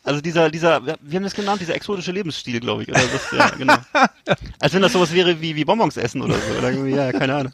Also 0.05 0.21
dieser, 0.21 0.51
dieser, 0.51 0.85
wir 0.85 0.97
haben 1.17 1.25
das 1.25 1.35
genannt, 1.35 1.61
dieser 1.61 1.75
exotische 1.75 2.13
Lebensstil, 2.13 2.61
glaube 2.61 2.83
ich. 2.83 2.89
Oder 2.89 3.01
das, 3.01 3.31
ja, 3.37 3.49
genau. 3.51 3.77
Als 4.59 4.75
wenn 4.75 4.83
das 4.83 4.93
sowas 4.93 5.13
wäre 5.13 5.41
wie, 5.41 5.57
wie 5.57 5.65
Bonbons 5.65 5.97
essen 5.97 6.21
oder 6.23 6.35
so. 6.35 6.59
Oder 6.59 6.71
ja, 6.87 7.13
keine 7.13 7.35
Ahnung. 7.35 7.53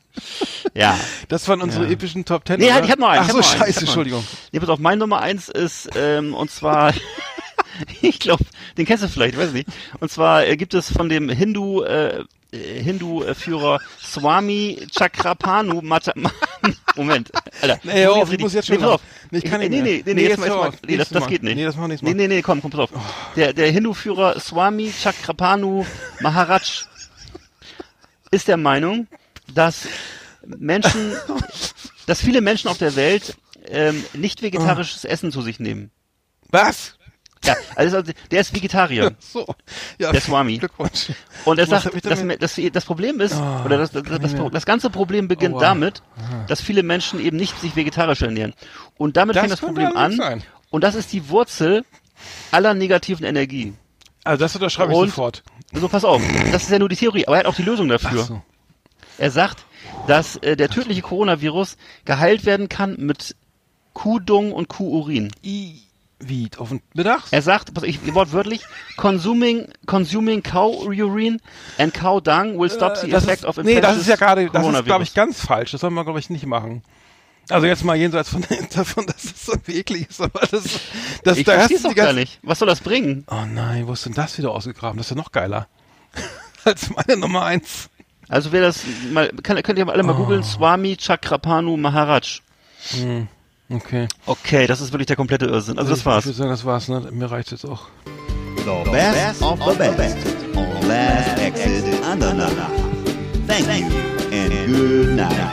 Ja. 0.74 0.98
Das 1.28 1.46
waren 1.48 1.60
unsere 1.62 1.84
Ja. 1.84 1.90
epischen 1.90 2.24
Top 2.24 2.44
Ten. 2.44 2.58
Nee, 2.60 2.66
oder? 2.70 2.84
ich 2.84 2.90
hab 2.90 2.98
noch 2.98 3.08
einen, 3.08 3.24
Ach 3.24 3.30
so, 3.30 3.42
scheiße, 3.42 3.80
Entschuldigung. 3.80 4.24
Nee, 4.52 4.60
pass 4.60 4.68
auf, 4.68 4.78
mein 4.78 4.98
Nummer 4.98 5.20
eins 5.20 5.48
ist, 5.48 5.88
ähm, 5.96 6.34
und 6.34 6.50
zwar, 6.50 6.92
ich 8.02 8.18
glaube, 8.20 8.44
den 8.76 8.86
kennst 8.86 9.04
du 9.04 9.08
vielleicht, 9.08 9.36
weiß 9.36 9.52
nicht. 9.52 9.68
Und 10.00 10.10
zwar 10.10 10.46
äh, 10.46 10.56
gibt 10.56 10.74
es 10.74 10.90
von 10.90 11.08
dem 11.08 11.28
Hindu, 11.28 11.82
äh, 11.82 12.24
äh, 12.52 12.82
Hindu-Führer 12.82 13.80
Swami 14.00 14.86
Chakrapanu 14.96 15.82
Mata 15.82 16.12
Moment, 16.96 17.30
Alter. 17.60 17.78
Nee, 17.82 18.04
hör 18.04 18.14
auf, 18.14 18.32
ich 18.32 18.38
muss 18.38 18.54
jetzt 18.54 18.68
nee, 18.68 18.76
schon 18.76 18.84
pass 18.84 18.92
auf. 18.92 19.00
Nee, 19.30 19.38
ich 19.38 19.44
kann 19.44 19.60
nicht 19.60 19.70
nee, 19.70 19.82
mehr. 19.82 19.84
nee, 19.84 19.96
nee, 19.98 20.02
Nee, 20.06 20.14
nee, 20.14 20.28
jetzt 20.28 20.38
jetzt 20.38 20.48
mal, 20.48 20.70
jetzt 20.70 20.86
nee, 20.86 20.96
das, 20.96 21.08
das 21.10 21.26
geht 21.26 21.42
nicht. 21.42 21.56
Nee, 21.56 21.64
das 21.64 21.74
machen 21.74 21.84
wir 21.84 21.88
nächstes 21.88 22.08
Nee, 22.08 22.14
nee, 22.14 22.28
nee, 22.28 22.42
komm, 22.42 22.62
komm, 22.62 22.70
pass 22.70 22.80
auf. 22.80 22.90
Der, 23.36 23.52
der 23.52 23.70
Hindu-Führer 23.70 24.40
Swami 24.40 24.92
Chakrapanu 24.92 25.84
Maharaj 26.20 26.84
ist 28.30 28.48
der 28.48 28.56
Meinung, 28.56 29.06
dass 29.52 29.88
Menschen, 30.46 31.12
dass 32.06 32.20
viele 32.20 32.40
Menschen 32.40 32.68
auf 32.68 32.78
der 32.78 32.96
Welt 32.96 33.36
ähm, 33.68 34.04
nicht 34.12 34.42
vegetarisches 34.42 35.04
Essen 35.04 35.32
zu 35.32 35.42
sich 35.42 35.58
nehmen. 35.60 35.90
Was? 36.50 36.96
Ja, 37.44 37.54
also 37.76 38.02
der 38.02 38.40
ist 38.40 38.54
Vegetarier. 38.54 39.12
So. 39.20 39.46
Ja, 39.98 40.10
Der 40.12 40.20
Swami. 40.20 40.58
Glückwunsch. 40.58 41.12
Und 41.44 41.58
er 41.58 41.66
sagt, 41.66 41.84
hab 41.86 41.94
ich 41.94 42.02
das, 42.02 42.84
Problem 42.84 43.20
ist, 43.20 43.34
Ah, 43.34 43.64
oder 43.64 43.78
das, 43.78 43.90
das, 43.92 44.02
das, 44.04 44.34
das 44.52 44.66
ganze 44.66 44.90
Problem 44.90 45.28
beginnt 45.28 45.54
Aua. 45.56 45.60
damit, 45.60 46.02
dass 46.48 46.60
viele 46.60 46.82
Menschen 46.82 47.20
eben 47.20 47.36
nicht 47.36 47.58
sich 47.60 47.76
vegetarisch 47.76 48.22
ernähren. 48.22 48.54
Und 48.96 49.16
damit 49.16 49.36
fängt 49.36 49.52
das 49.52 49.60
Problem 49.60 49.96
an. 49.96 50.16
sein. 50.16 50.42
Und 50.70 50.82
das 50.82 50.94
ist 50.94 51.12
die 51.12 51.28
Wurzel 51.28 51.84
aller 52.50 52.74
negativen 52.74 53.24
Energie. 53.24 53.74
Also 54.24 54.42
das 54.44 54.54
unterschreibe 54.56 54.92
ich 54.92 54.98
sofort. 54.98 55.44
So, 55.72 55.88
pass 55.88 56.04
auf. 56.04 56.22
Das 56.50 56.64
ist 56.64 56.70
ja 56.70 56.78
nur 56.78 56.88
die 56.88 56.96
Theorie, 56.96 57.26
aber 57.26 57.36
er 57.36 57.40
hat 57.40 57.46
auch 57.46 57.54
die 57.54 57.62
Lösung 57.62 57.88
dafür. 57.88 58.24
So. 58.24 58.42
Er 59.18 59.30
sagt, 59.30 59.64
dass 60.08 60.36
äh, 60.36 60.56
der 60.56 60.68
tödliche 60.68 61.02
Coronavirus 61.02 61.76
geheilt 62.04 62.44
werden 62.44 62.68
kann 62.68 62.96
mit 62.98 63.36
Kuhdung 63.92 64.52
und 64.52 64.68
Kuhurin. 64.68 65.30
I, 65.44 65.80
wie, 66.18 66.48
auf 66.56 66.70
den 66.70 66.80
Mittag? 66.94 67.24
Er 67.30 67.42
sagt, 67.42 67.74
pass 67.74 67.84
ich 67.84 68.14
wortwörtlich, 68.14 68.62
consuming, 68.96 69.68
consuming 69.86 70.42
cow 70.42 70.84
urine 70.86 71.38
and 71.78 71.92
cow 71.92 72.22
dung 72.22 72.58
will 72.58 72.70
stop 72.70 72.96
the 72.96 73.06
Äh, 73.08 73.10
das 73.10 73.24
effect 73.24 73.40
ist, 73.42 73.44
of 73.46 73.56
nee, 73.58 73.80
das 73.80 73.98
ist 73.98 74.08
ja 74.08 74.16
gerade, 74.16 74.48
das 74.50 74.66
ist, 74.66 74.84
glaube 74.84 75.04
ich, 75.04 75.14
ganz 75.14 75.40
falsch. 75.40 75.72
Das 75.72 75.80
soll 75.82 75.90
man, 75.90 76.04
glaube 76.04 76.18
ich, 76.18 76.30
nicht 76.30 76.46
machen. 76.46 76.82
Also 77.48 77.66
jetzt 77.66 77.84
mal 77.84 77.96
jenseits 77.96 78.30
von 78.30 78.44
davon, 78.74 79.06
dass 79.06 79.24
es 79.24 79.46
so 79.46 79.52
eklig 79.68 80.08
ist, 80.10 80.20
aber 80.20 80.40
das, 80.40 80.80
das 81.22 81.38
Ich 81.38 81.44
da 81.44 81.52
verstehe 81.52 81.76
es 81.76 81.82
doch 81.84 81.94
gar 81.94 82.12
nicht. 82.12 82.40
Was 82.42 82.58
soll 82.58 82.66
das 82.68 82.80
bringen? 82.80 83.24
Oh 83.30 83.44
nein, 83.46 83.86
wo 83.86 83.92
ist 83.92 84.04
denn 84.06 84.14
das 84.14 84.36
wieder 84.38 84.50
ausgegraben? 84.50 84.96
Das 84.98 85.06
ist 85.06 85.10
ja 85.10 85.16
noch 85.16 85.30
geiler. 85.32 85.68
Als 86.64 86.90
meine 86.90 87.16
Nummer 87.20 87.44
eins. 87.44 87.88
Also 88.28 88.50
wer 88.50 88.62
das 88.62 88.80
mal, 89.12 89.28
kann, 89.44 89.62
könnt 89.62 89.78
ihr 89.78 89.86
alle 89.88 90.02
mal 90.02 90.14
Oh. 90.14 90.16
googeln, 90.16 90.42
Swami 90.42 90.96
Chakrapanu 91.00 91.76
Maharaj. 91.76 92.40
Okay. 93.68 94.06
Okay, 94.26 94.66
das 94.66 94.80
ist 94.80 94.92
wirklich 94.92 95.06
der 95.06 95.16
komplette 95.16 95.46
Irrsinn. 95.46 95.78
Also 95.78 95.90
das 95.90 96.00
Ich 96.00 96.06
war's. 96.06 96.24
würde 96.24 96.36
sagen, 96.38 96.50
das 96.50 96.64
war's, 96.64 96.88
ne? 96.88 97.00
Mir 97.10 97.30
reicht 97.30 97.50
jetzt 97.50 97.64
auch. 97.64 97.88
The 98.58 98.90
best 98.90 99.42
of 99.42 99.58
the 99.64 99.88
best 99.96 100.16
on 100.56 100.88
Last 100.88 101.38
Exit 101.38 101.84
Andernach. 102.04 102.50
Thank 103.46 103.66
you 103.68 103.86
and 104.32 104.66
good 104.66 105.16
night. 105.16 105.52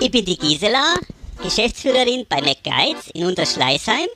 Ich 0.00 0.10
bin 0.10 0.24
die 0.24 0.36
Gisela, 0.36 0.94
Geschäftsführerin 1.42 2.26
bei 2.28 2.40
McGuides 2.40 3.08
in 3.14 3.24
Unterschleißheim. 3.26 4.06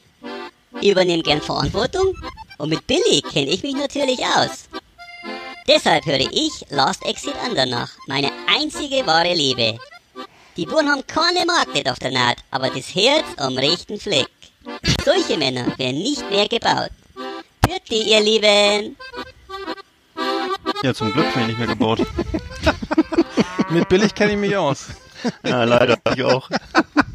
Ich 0.80 0.90
übernehme 0.90 1.22
gern 1.22 1.40
Verantwortung 1.40 2.14
und 2.58 2.68
mit 2.68 2.86
Billy 2.86 3.22
kenne 3.32 3.50
ich 3.50 3.62
mich 3.62 3.74
natürlich 3.74 4.20
aus. 4.20 4.68
Deshalb 5.66 6.06
höre 6.06 6.20
ich 6.20 6.64
Last 6.70 7.04
Exit 7.04 7.34
Andernach, 7.44 7.90
meine 8.06 8.30
einzige 8.46 9.06
wahre 9.06 9.34
Liebe. 9.34 9.78
Die 10.56 10.66
Buren 10.66 10.88
haben 10.90 11.06
keine 11.06 11.44
Magnet 11.46 11.88
auf 11.88 11.98
der 11.98 12.10
Naht, 12.10 12.38
aber 12.50 12.68
das 12.70 12.94
Herz 12.94 13.26
am 13.36 13.56
rechten 13.56 13.98
Fleck. 13.98 14.28
Solche 15.04 15.36
Männer 15.36 15.66
werden 15.78 15.98
nicht 15.98 16.28
mehr 16.30 16.48
gebaut. 16.48 16.90
Bitte, 17.60 17.94
ihr 17.94 18.20
Lieben! 18.20 18.96
Ja, 20.82 20.94
zum 20.94 21.12
Glück 21.12 21.32
bin 21.34 21.42
ich 21.42 21.48
nicht 21.48 21.58
mehr 21.58 21.68
gebaut. 21.68 22.00
Mit 23.70 23.88
billig 23.88 24.14
kenne 24.14 24.32
ich 24.32 24.38
mich 24.38 24.56
aus. 24.56 24.86
ja, 25.44 25.64
leider. 25.64 25.98
Ich 26.14 26.22
auch. 26.24 26.48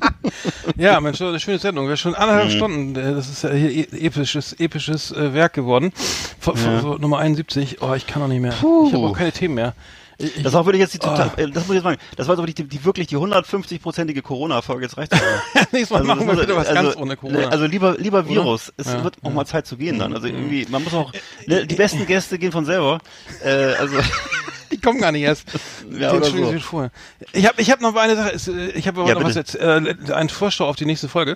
Ja, 0.78 1.00
Mensch, 1.02 1.22
eine 1.22 1.40
schöne 1.40 1.60
Sendung. 1.60 1.88
Wir 1.88 1.98
schon 1.98 2.16
anderthalb 2.16 2.52
Stunden. 2.52 2.96
äh, 2.96 3.14
Das 3.16 3.30
ist 3.30 3.44
ja 3.44 3.52
hier 3.52 3.70
e- 3.72 4.06
episches, 4.06 4.54
episches 4.54 5.12
äh, 5.12 5.34
Werk 5.34 5.54
geworden. 5.54 5.92
Von, 6.40 6.56
von, 6.58 6.72
Ja. 6.72 6.80
so 6.82 6.96
Nummer 6.96 7.20
71. 7.20 7.82
Oh, 7.82 7.94
ich 7.94 8.08
kann 8.08 8.22
doch 8.22 8.28
nicht 8.30 8.42
mehr. 8.42 8.54
Ich 8.54 8.94
habe 8.94 9.06
auch 9.08 9.18
keine 9.18 9.32
Themen 9.32 9.56
mehr. 9.56 9.74
Ich, 10.20 10.44
Das 10.44 10.54
war 10.54 10.64
wirklich 10.66 10.80
jetzt 10.82 10.94
die 10.94 11.00
total, 11.00 11.32
Ah. 11.36 11.42
äh, 11.42 11.50
das 11.50 11.64
muss 11.64 11.70
ich 11.70 11.74
jetzt 11.76 11.84
sagen, 11.84 11.98
das 12.16 12.28
war 12.28 12.36
so 12.38 12.46
die, 12.46 12.54
die 12.54 12.86
wirklich 12.86 13.08
die 13.08 13.18
150-prozentige 13.18 14.22
Corona-Folge. 14.22 14.84
Jetzt 14.84 14.96
reicht's 14.98 15.18
aber. 15.20 15.66
nächstes 15.72 15.90
Mal 15.90 15.98
Also, 16.02 16.08
machen 16.08 16.28
wir 16.28 16.44
wieder 16.44 16.56
was 16.56 16.68
also, 16.68 16.84
ganz 16.84 16.96
ohne 16.98 17.18
Corona. 17.18 17.48
Also 17.50 17.66
lieber, 17.66 17.96
lieber 17.98 18.30
Virus. 18.30 18.72
Es 18.78 18.88
Ja, 18.88 19.04
wird 19.04 19.18
auch 19.24 19.34
mal 19.34 19.46
Zeit 19.46 19.66
zu 19.66 19.76
gehen 19.76 19.98
dann. 20.00 20.14
Also 20.14 20.28
Mhm. 20.28 20.36
irgendwie, 20.36 20.68
man 20.70 20.84
muss 20.84 20.94
auch, 20.94 21.12
ne, 21.48 21.66
die 21.66 21.76
besten 21.76 22.06
Gäste 22.06 22.38
gehen 22.38 22.52
von 22.52 22.64
selber. 22.66 23.00
Äh, 23.44 23.74
also, 23.80 23.98
kommen 24.84 25.00
gar 25.02 25.12
nicht 25.12 25.24
erst. 25.24 25.46
Ja, 25.94 26.12
entschuldigen 26.12 26.54
so. 26.54 26.60
vorher. 26.60 26.92
Ich 27.34 27.46
habe 27.46 27.62
ich 27.62 27.70
hab 27.70 27.80
noch 27.82 27.96
eine 27.96 28.16
Sache. 28.16 28.32
es, 28.34 28.48
äh, 28.48 28.70
Ich 28.72 28.88
habe 28.88 29.02
aber 29.02 29.10
Ja, 29.10 29.16
noch 29.16 29.24
was 29.24 29.36
jetzt. 29.36 29.56
Äh, 29.56 29.96
einen 30.14 30.30
Vorschau 30.30 30.68
auf 30.68 30.76
die 30.76 30.86
nächste 30.86 31.08
Folge. 31.08 31.36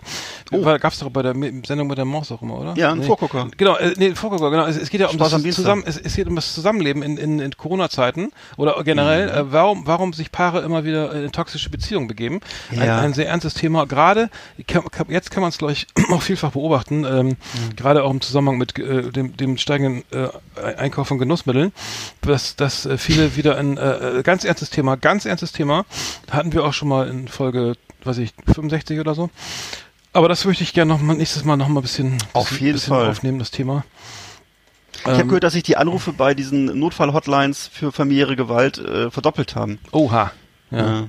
Oh. 0.51 0.63
Weil 0.65 0.79
Gab's 0.79 0.99
doch 0.99 1.09
bei 1.09 1.21
der 1.21 1.33
Sendung 1.65 1.87
mit 1.87 1.97
der 1.97 2.05
Maus 2.05 2.31
auch 2.31 2.41
immer, 2.41 2.59
oder? 2.59 2.73
Ja, 2.75 2.91
ein 2.91 2.99
nee. 2.99 3.05
Vorgucker. 3.05 3.47
Genau, 3.57 3.75
äh, 3.77 3.93
nee, 3.97 4.15
Vorgucker, 4.15 4.49
genau. 4.49 4.65
Es, 4.65 4.77
es 4.77 4.89
geht 4.89 5.01
ja 5.01 5.07
um 5.07 5.15
Spaß 5.15 5.41
das. 5.43 5.55
Zusammen, 5.55 5.83
es, 5.85 5.97
es 5.97 6.15
geht 6.15 6.27
um 6.27 6.35
das 6.35 6.53
Zusammenleben 6.53 7.03
in, 7.03 7.17
in, 7.17 7.39
in 7.39 7.55
Corona-Zeiten 7.55 8.31
oder 8.57 8.81
generell. 8.83 9.29
Äh, 9.29 9.51
warum, 9.51 9.85
warum 9.85 10.13
sich 10.13 10.31
Paare 10.31 10.61
immer 10.61 10.83
wieder 10.83 11.13
in 11.13 11.31
toxische 11.31 11.69
Beziehungen 11.69 12.07
begeben? 12.07 12.39
Ein, 12.71 12.77
Ja. 12.87 12.99
ein 13.01 13.13
sehr 13.13 13.27
ernstes 13.27 13.53
Thema. 13.53 13.85
Gerade 13.85 14.29
jetzt 15.09 15.31
kann 15.31 15.41
man 15.41 15.49
es, 15.49 15.57
glaube 15.57 15.73
ich, 15.73 15.87
auch 16.11 16.21
vielfach 16.21 16.51
beobachten. 16.51 17.05
Ähm, 17.05 17.37
Gerade 17.75 18.03
auch 18.03 18.11
im 18.11 18.21
Zusammenhang 18.21 18.57
mit 18.57 18.77
äh, 18.79 19.11
dem, 19.11 19.37
dem 19.37 19.57
steigenden 19.57 20.03
äh, 20.11 20.27
Einkauf 20.77 21.07
von 21.07 21.17
Genussmitteln, 21.19 21.71
dass, 22.21 22.55
dass 22.55 22.85
äh, 22.85 22.97
viele 22.97 23.35
wieder 23.37 23.57
ein 23.57 23.77
äh, 23.77 24.19
äh, 24.19 24.23
ganz 24.23 24.43
ernstes 24.43 24.69
Thema, 24.69 24.97
ganz 24.97 25.25
ernstes 25.25 25.51
Thema, 25.51 25.85
hatten 26.29 26.53
wir 26.53 26.65
auch 26.65 26.73
schon 26.73 26.87
mal 26.87 27.07
in 27.07 27.27
Folge, 27.27 27.75
weiß 28.03 28.17
ich, 28.19 28.33
65 28.45 28.99
oder 28.99 29.15
so. 29.15 29.29
Aber 30.13 30.29
das 30.29 30.45
möchte 30.45 30.63
ich 30.63 30.73
gerne 30.73 30.91
noch 30.93 31.01
mal 31.01 31.15
nächstes 31.15 31.43
Mal 31.45 31.57
noch 31.57 31.67
mal 31.67 31.79
ein 31.79 31.83
bisschen, 31.83 32.17
Auf 32.33 32.49
bisschen, 32.49 32.65
jeden 32.65 32.73
bisschen 32.75 32.89
Fall. 32.95 33.09
aufnehmen, 33.09 33.39
das 33.39 33.51
Thema. 33.51 33.83
ich 34.99 35.05
habe 35.05 35.25
gehört, 35.25 35.43
dass 35.43 35.53
sich 35.53 35.63
die 35.63 35.77
Anrufe 35.77 36.11
bei 36.13 36.33
diesen 36.33 36.79
Notfall-Hotlines 36.79 37.69
für 37.71 37.91
familiäre 37.91 38.35
Gewalt 38.35 38.77
äh, 38.79 39.11
verdoppelt 39.11 39.55
haben. 39.55 39.79
Oha. 39.91 40.31
Ja. 40.71 40.77
Ja. 40.77 41.07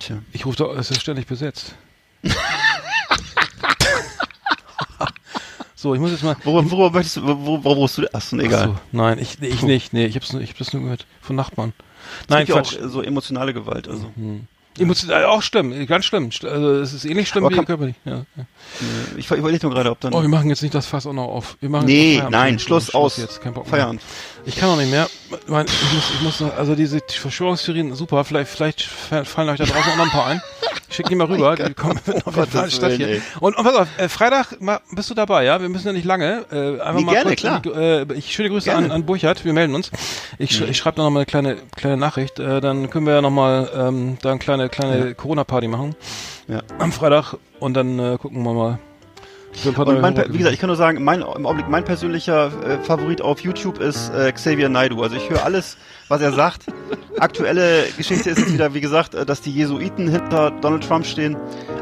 Tja. 0.00 0.16
Ich 0.32 0.44
rufe 0.44 0.56
doch, 0.56 0.76
es 0.76 0.90
ist 0.90 1.00
ständig 1.00 1.26
besetzt. 1.26 1.74
so, 5.82 5.94
ich 5.94 6.00
muss 6.00 6.12
jetzt 6.12 6.22
mal. 6.22 6.36
Worüber, 6.44 6.70
worüber 6.70 6.90
möchtest 6.92 7.16
du, 7.16 7.22
wo, 7.26 7.62
wo 7.64 7.72
rufst 7.72 7.98
du? 7.98 8.14
Achso, 8.14 8.36
nee, 8.36 8.44
egal. 8.44 8.70
Ach 8.72 8.78
so, 8.92 8.96
nein, 8.96 9.18
ich, 9.18 9.42
ich 9.42 9.62
nicht. 9.62 9.92
Nee, 9.92 10.06
ich 10.06 10.14
hab's, 10.14 10.32
nur- 10.32 10.40
ich 10.40 10.50
hab 10.50 10.58
das 10.58 10.72
nur 10.72 10.82
gehört. 10.82 11.06
Von 11.20 11.34
Nachbarn. 11.34 11.72
Es 12.22 12.28
Nein, 12.28 12.46
gibt 12.46 12.50
ja 12.50 12.62
Quatsch. 12.62 12.78
auch 12.78 12.84
äh, 12.84 12.88
so 12.88 13.02
emotionale 13.02 13.52
Gewalt. 13.52 13.88
Also. 13.88 14.10
Emotional, 14.78 15.24
auch 15.26 15.42
schlimm, 15.42 15.86
ganz 15.86 16.04
schlimm. 16.06 16.30
Also 16.44 16.72
es 16.76 16.94
ist 16.94 17.04
ähnlich 17.04 17.28
schlimm 17.28 17.44
Aber 17.44 17.54
wie 17.54 17.64
körperlich. 17.64 17.96
Ja. 18.04 18.24
ja. 18.36 18.44
Ich, 19.16 19.30
ich 19.30 19.36
überlege 19.38 19.66
nur 19.66 19.74
gerade, 19.74 19.90
ob 19.90 20.00
dann. 20.00 20.14
Oh, 20.14 20.22
wir 20.22 20.28
machen 20.28 20.48
jetzt 20.48 20.62
nicht 20.62 20.74
das 20.74 20.86
Fass 20.86 21.06
auch 21.06 21.12
noch 21.12 21.28
auf. 21.28 21.56
Wir 21.60 21.68
machen 21.68 21.86
nee, 21.86 22.14
Feierabend. 22.14 22.32
nein, 22.32 22.58
Schluss, 22.58 22.94
aus. 22.94 23.18
jetzt, 23.18 23.42
kein 23.42 23.52
Bock 23.52 23.70
mehr. 23.70 23.94
Ich 24.44 24.56
kann 24.56 24.70
auch 24.70 24.76
nicht 24.76 24.90
mehr. 24.90 25.08
Ich, 25.30 25.48
mein, 25.48 25.66
ich, 25.66 25.92
muss, 25.94 26.10
ich 26.14 26.20
muss 26.22 26.40
noch, 26.40 26.56
also 26.56 26.74
diese 26.74 26.98
Verschwörungstheorien, 27.08 27.94
super, 27.94 28.24
vielleicht, 28.24 28.50
vielleicht 28.50 28.82
fallen 28.82 29.48
euch 29.48 29.58
da 29.58 29.64
draußen 29.64 29.92
auch 29.92 29.96
noch 29.96 30.04
ein 30.04 30.10
paar 30.10 30.26
ein. 30.26 30.42
Ich 30.88 30.96
schicke 30.96 31.10
die 31.10 31.14
mal 31.14 31.26
rüber, 31.26 31.54
die 31.56 31.72
kommen 31.74 31.98
auf 32.24 32.36
jeden 32.36 32.50
Fall 32.50 32.70
statt 32.70 32.92
hier. 32.92 33.08
ey. 33.08 33.22
Und, 33.40 33.56
und 33.56 33.64
pass 33.64 33.74
auf, 33.76 33.88
äh, 33.98 34.08
Freitag 34.08 34.60
ma, 34.60 34.80
bist 34.90 35.08
du 35.08 35.14
dabei, 35.14 35.44
ja? 35.44 35.60
Wir 35.62 35.68
müssen 35.68 35.86
ja 35.86 35.92
nicht 35.92 36.04
lange. 36.04 36.44
Äh, 36.50 36.80
einfach 36.82 36.94
Nee, 36.94 37.04
mal 37.04 37.12
gerne, 37.12 37.28
kurz 37.36 37.40
klar. 37.40 37.62
äh, 37.76 38.12
ich 38.14 38.32
schöne 38.34 38.50
Grüße 38.50 38.68
Gerne. 38.70 38.86
an, 38.86 38.90
an 38.92 39.06
Burchard, 39.06 39.44
wir 39.44 39.52
melden 39.52 39.74
uns. 39.74 39.90
Ich, 40.38 40.50
sch 40.56 40.62
ich 40.62 40.76
schreibe 40.76 40.96
da 40.96 41.04
noch 41.04 41.10
mal 41.10 41.20
eine 41.20 41.26
kleine, 41.26 41.56
kleine 41.76 41.96
Nachricht. 41.96 42.38
Äh, 42.40 42.60
dann 42.60 42.90
können 42.90 43.06
wir 43.06 43.14
ja 43.14 43.22
noch 43.22 43.30
mal 43.30 43.70
ähm, 43.74 44.18
da 44.22 44.30
eine 44.30 44.38
kleine, 44.38 44.68
kleine 44.68 45.14
Corona-Party 45.14 45.68
machen. 45.68 45.94
Ja. 46.48 46.62
Am 46.78 46.92
Freitag 46.92 47.36
und 47.60 47.74
dann 47.74 47.98
äh, 47.98 48.18
gucken 48.18 48.42
wir 48.42 48.52
mal. 48.52 48.78
Und 49.76 50.00
mein, 50.00 50.16
wie 50.16 50.38
gesagt, 50.38 50.54
ich 50.54 50.60
kann 50.60 50.68
nur 50.68 50.76
sagen, 50.76 51.04
mein, 51.04 51.20
im 51.20 51.46
Augenblick 51.46 51.68
mein 51.68 51.84
persönlicher 51.84 52.50
äh, 52.64 52.78
Favorit 52.78 53.20
auf 53.20 53.40
YouTube 53.40 53.80
ist 53.80 54.10
äh, 54.10 54.32
Xavier 54.32 54.68
Naidu. 54.68 55.02
Also 55.02 55.16
ich 55.16 55.28
höre 55.28 55.44
alles, 55.44 55.76
was 56.12 56.20
er 56.20 56.32
sagt. 56.32 56.66
Aktuelle 57.18 57.84
Geschichte 57.96 58.30
ist 58.30 58.38
jetzt 58.38 58.52
wieder, 58.52 58.74
wie 58.74 58.80
gesagt, 58.80 59.14
äh, 59.14 59.24
dass 59.24 59.40
die 59.40 59.50
Jesuiten 59.52 60.08
hinter 60.08 60.50
Donald 60.50 60.86
Trump 60.86 61.06
stehen. 61.06 61.36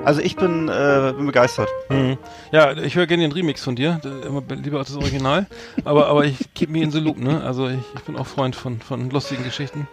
Also 0.05 0.20
ich 0.20 0.36
bin, 0.36 0.69
äh, 0.69 1.12
bin 1.16 1.27
begeistert. 1.27 1.69
Mhm. 1.89 2.16
Ja, 2.52 2.73
ich 2.77 2.94
höre 2.94 3.07
gerne 3.07 3.23
den 3.24 3.32
Remix 3.32 3.62
von 3.65 3.74
dir, 3.77 4.01
immer 4.27 4.40
be- 4.40 4.55
lieber 4.55 4.78
als 4.78 4.89
das 4.89 4.97
Original. 4.97 5.47
aber, 5.85 6.07
aber 6.07 6.24
ich 6.27 6.36
keep 6.55 6.70
me 6.70 6.81
in 6.81 6.90
the 6.90 7.01
loop, 7.01 7.19
ne? 7.19 7.43
Also 7.43 7.69
ich, 7.69 7.78
ich 7.97 8.01
bin 8.02 8.16
auch 8.16 8.27
Freund 8.27 8.55
von, 8.55 8.81
von 8.81 9.11
lustigen 9.11 9.43
Geschichten. 9.44 9.89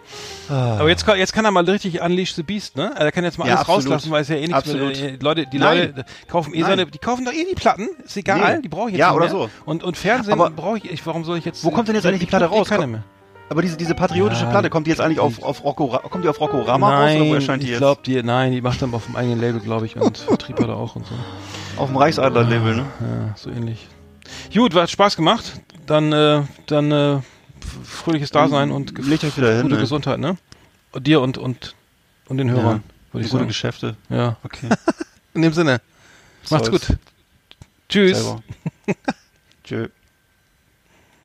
Aber 0.48 0.88
jetzt, 0.88 1.04
kann- 1.04 1.18
jetzt 1.18 1.32
kann 1.32 1.44
er 1.44 1.50
mal 1.50 1.64
richtig 1.68 2.00
Unleash 2.00 2.34
the 2.34 2.42
Beast, 2.44 2.76
ne? 2.76 2.92
Er 2.96 3.10
kann 3.10 3.24
jetzt 3.24 3.38
mal 3.38 3.46
Ja, 3.46 3.54
alles 3.56 3.60
absolut. 3.68 3.84
rauslassen, 3.86 4.10
weil 4.12 4.22
es 4.22 4.28
ja 4.28 4.36
eh 4.36 4.40
nichts 4.40 4.54
Absolut. 4.54 5.00
mehr, 5.00 5.12
Leute, 5.20 5.46
die 5.52 5.58
Nein. 5.58 5.78
Leute 5.96 6.04
kaufen 6.28 6.54
eh 6.54 6.60
Nein. 6.60 6.70
seine, 6.70 6.86
die 6.86 6.98
kaufen 6.98 7.24
doch 7.24 7.32
eh 7.32 7.44
die 7.48 7.54
Platten, 7.56 7.88
ist 8.04 8.16
egal, 8.16 8.56
Nee. 8.56 8.62
die 8.62 8.68
brauche 8.68 8.88
ich 8.90 8.92
jetzt 8.96 9.00
Ja, 9.00 9.08
nicht 9.08 9.16
oder 9.16 9.24
mehr. 9.26 9.48
so. 9.48 9.50
Und, 9.64 9.82
und 9.82 9.96
Fernsehen 9.96 10.38
brauche 10.56 10.78
ich, 10.78 10.90
ich, 10.90 11.06
warum 11.06 11.24
soll 11.24 11.38
ich 11.38 11.44
jetzt... 11.44 11.64
Wo 11.64 11.70
kommt 11.70 11.88
denn 11.88 11.94
jetzt 11.96 12.06
eigentlich 12.06 12.20
die 12.20 12.26
Platte 12.26 12.44
eh 12.46 12.48
raus? 12.48 12.68
Keiner 12.68 12.82
Komm- 12.82 12.90
mehr. 12.92 13.02
Aber 13.50 13.62
diese, 13.62 13.76
diese 13.76 13.94
patriotische 13.94 14.44
Ja, 14.44 14.50
Platte, 14.50 14.68
kommt 14.70 14.86
die 14.86 14.90
jetzt 14.90 15.00
eigentlich 15.00 15.20
auf, 15.20 15.42
auf 15.42 15.64
Rocco, 15.64 15.88
kommt 16.10 16.22
die 16.24 16.28
auf 16.28 16.38
Rocco 16.40 16.60
Rama 16.60 16.90
raus 16.90 17.10
oder 17.12 17.20
wo 17.20 17.24
Nein, 17.24 17.34
erscheint 17.34 17.62
die 17.62 17.66
ich 17.66 17.70
jetzt? 17.72 17.78
glaube, 17.80 18.02
die, 18.04 18.22
nein, 18.22 18.52
die 18.52 18.60
macht 18.60 18.82
dann 18.82 18.92
auf 18.92 19.06
dem 19.06 19.16
eigenen 19.16 19.40
Label, 19.40 19.60
glaube 19.60 19.86
ich, 19.86 19.96
und 19.96 20.18
Vertrieb 20.18 20.58
hat 20.60 20.68
er 20.68 20.76
auch 20.76 20.96
und 20.96 21.06
so. 21.06 21.14
auf 21.78 21.88
dem 21.88 21.96
Reichsadler-Label, 21.96 22.76
ne? 22.76 22.86
Ja, 23.00 23.34
so 23.36 23.50
ähnlich. 23.50 23.86
Gut, 24.52 24.74
hat 24.74 24.90
Spaß 24.90 25.16
gemacht. 25.16 25.60
Dann, 25.86 26.12
äh, 26.12 26.42
dann 26.66 26.92
äh, 26.92 27.20
fröhliches 27.82 28.30
Dasein 28.30 28.70
und 28.70 28.98
Legt 29.06 29.24
euch 29.24 29.36
wieder 29.38 29.52
hin, 29.52 29.62
gute 29.62 29.76
ne? 29.76 29.80
Gesundheit, 29.80 30.18
ne? 30.18 30.36
Und 30.92 31.06
dir 31.06 31.22
und, 31.22 31.38
und, 31.38 31.74
und 32.28 32.36
den 32.36 32.50
Hörern, 32.50 32.82
ich 33.14 33.22
Gute 33.22 33.28
sagen. 33.28 33.46
Geschäfte. 33.48 33.96
Ja. 34.10 34.36
Okay. 34.42 34.68
In 35.34 35.40
dem 35.42 35.52
Sinne. 35.54 35.80
Macht's 36.50 36.68
Zeus. 36.68 36.86
gut. 36.88 36.98
Tschüss. 37.88 38.34
Tschö. 39.64 39.88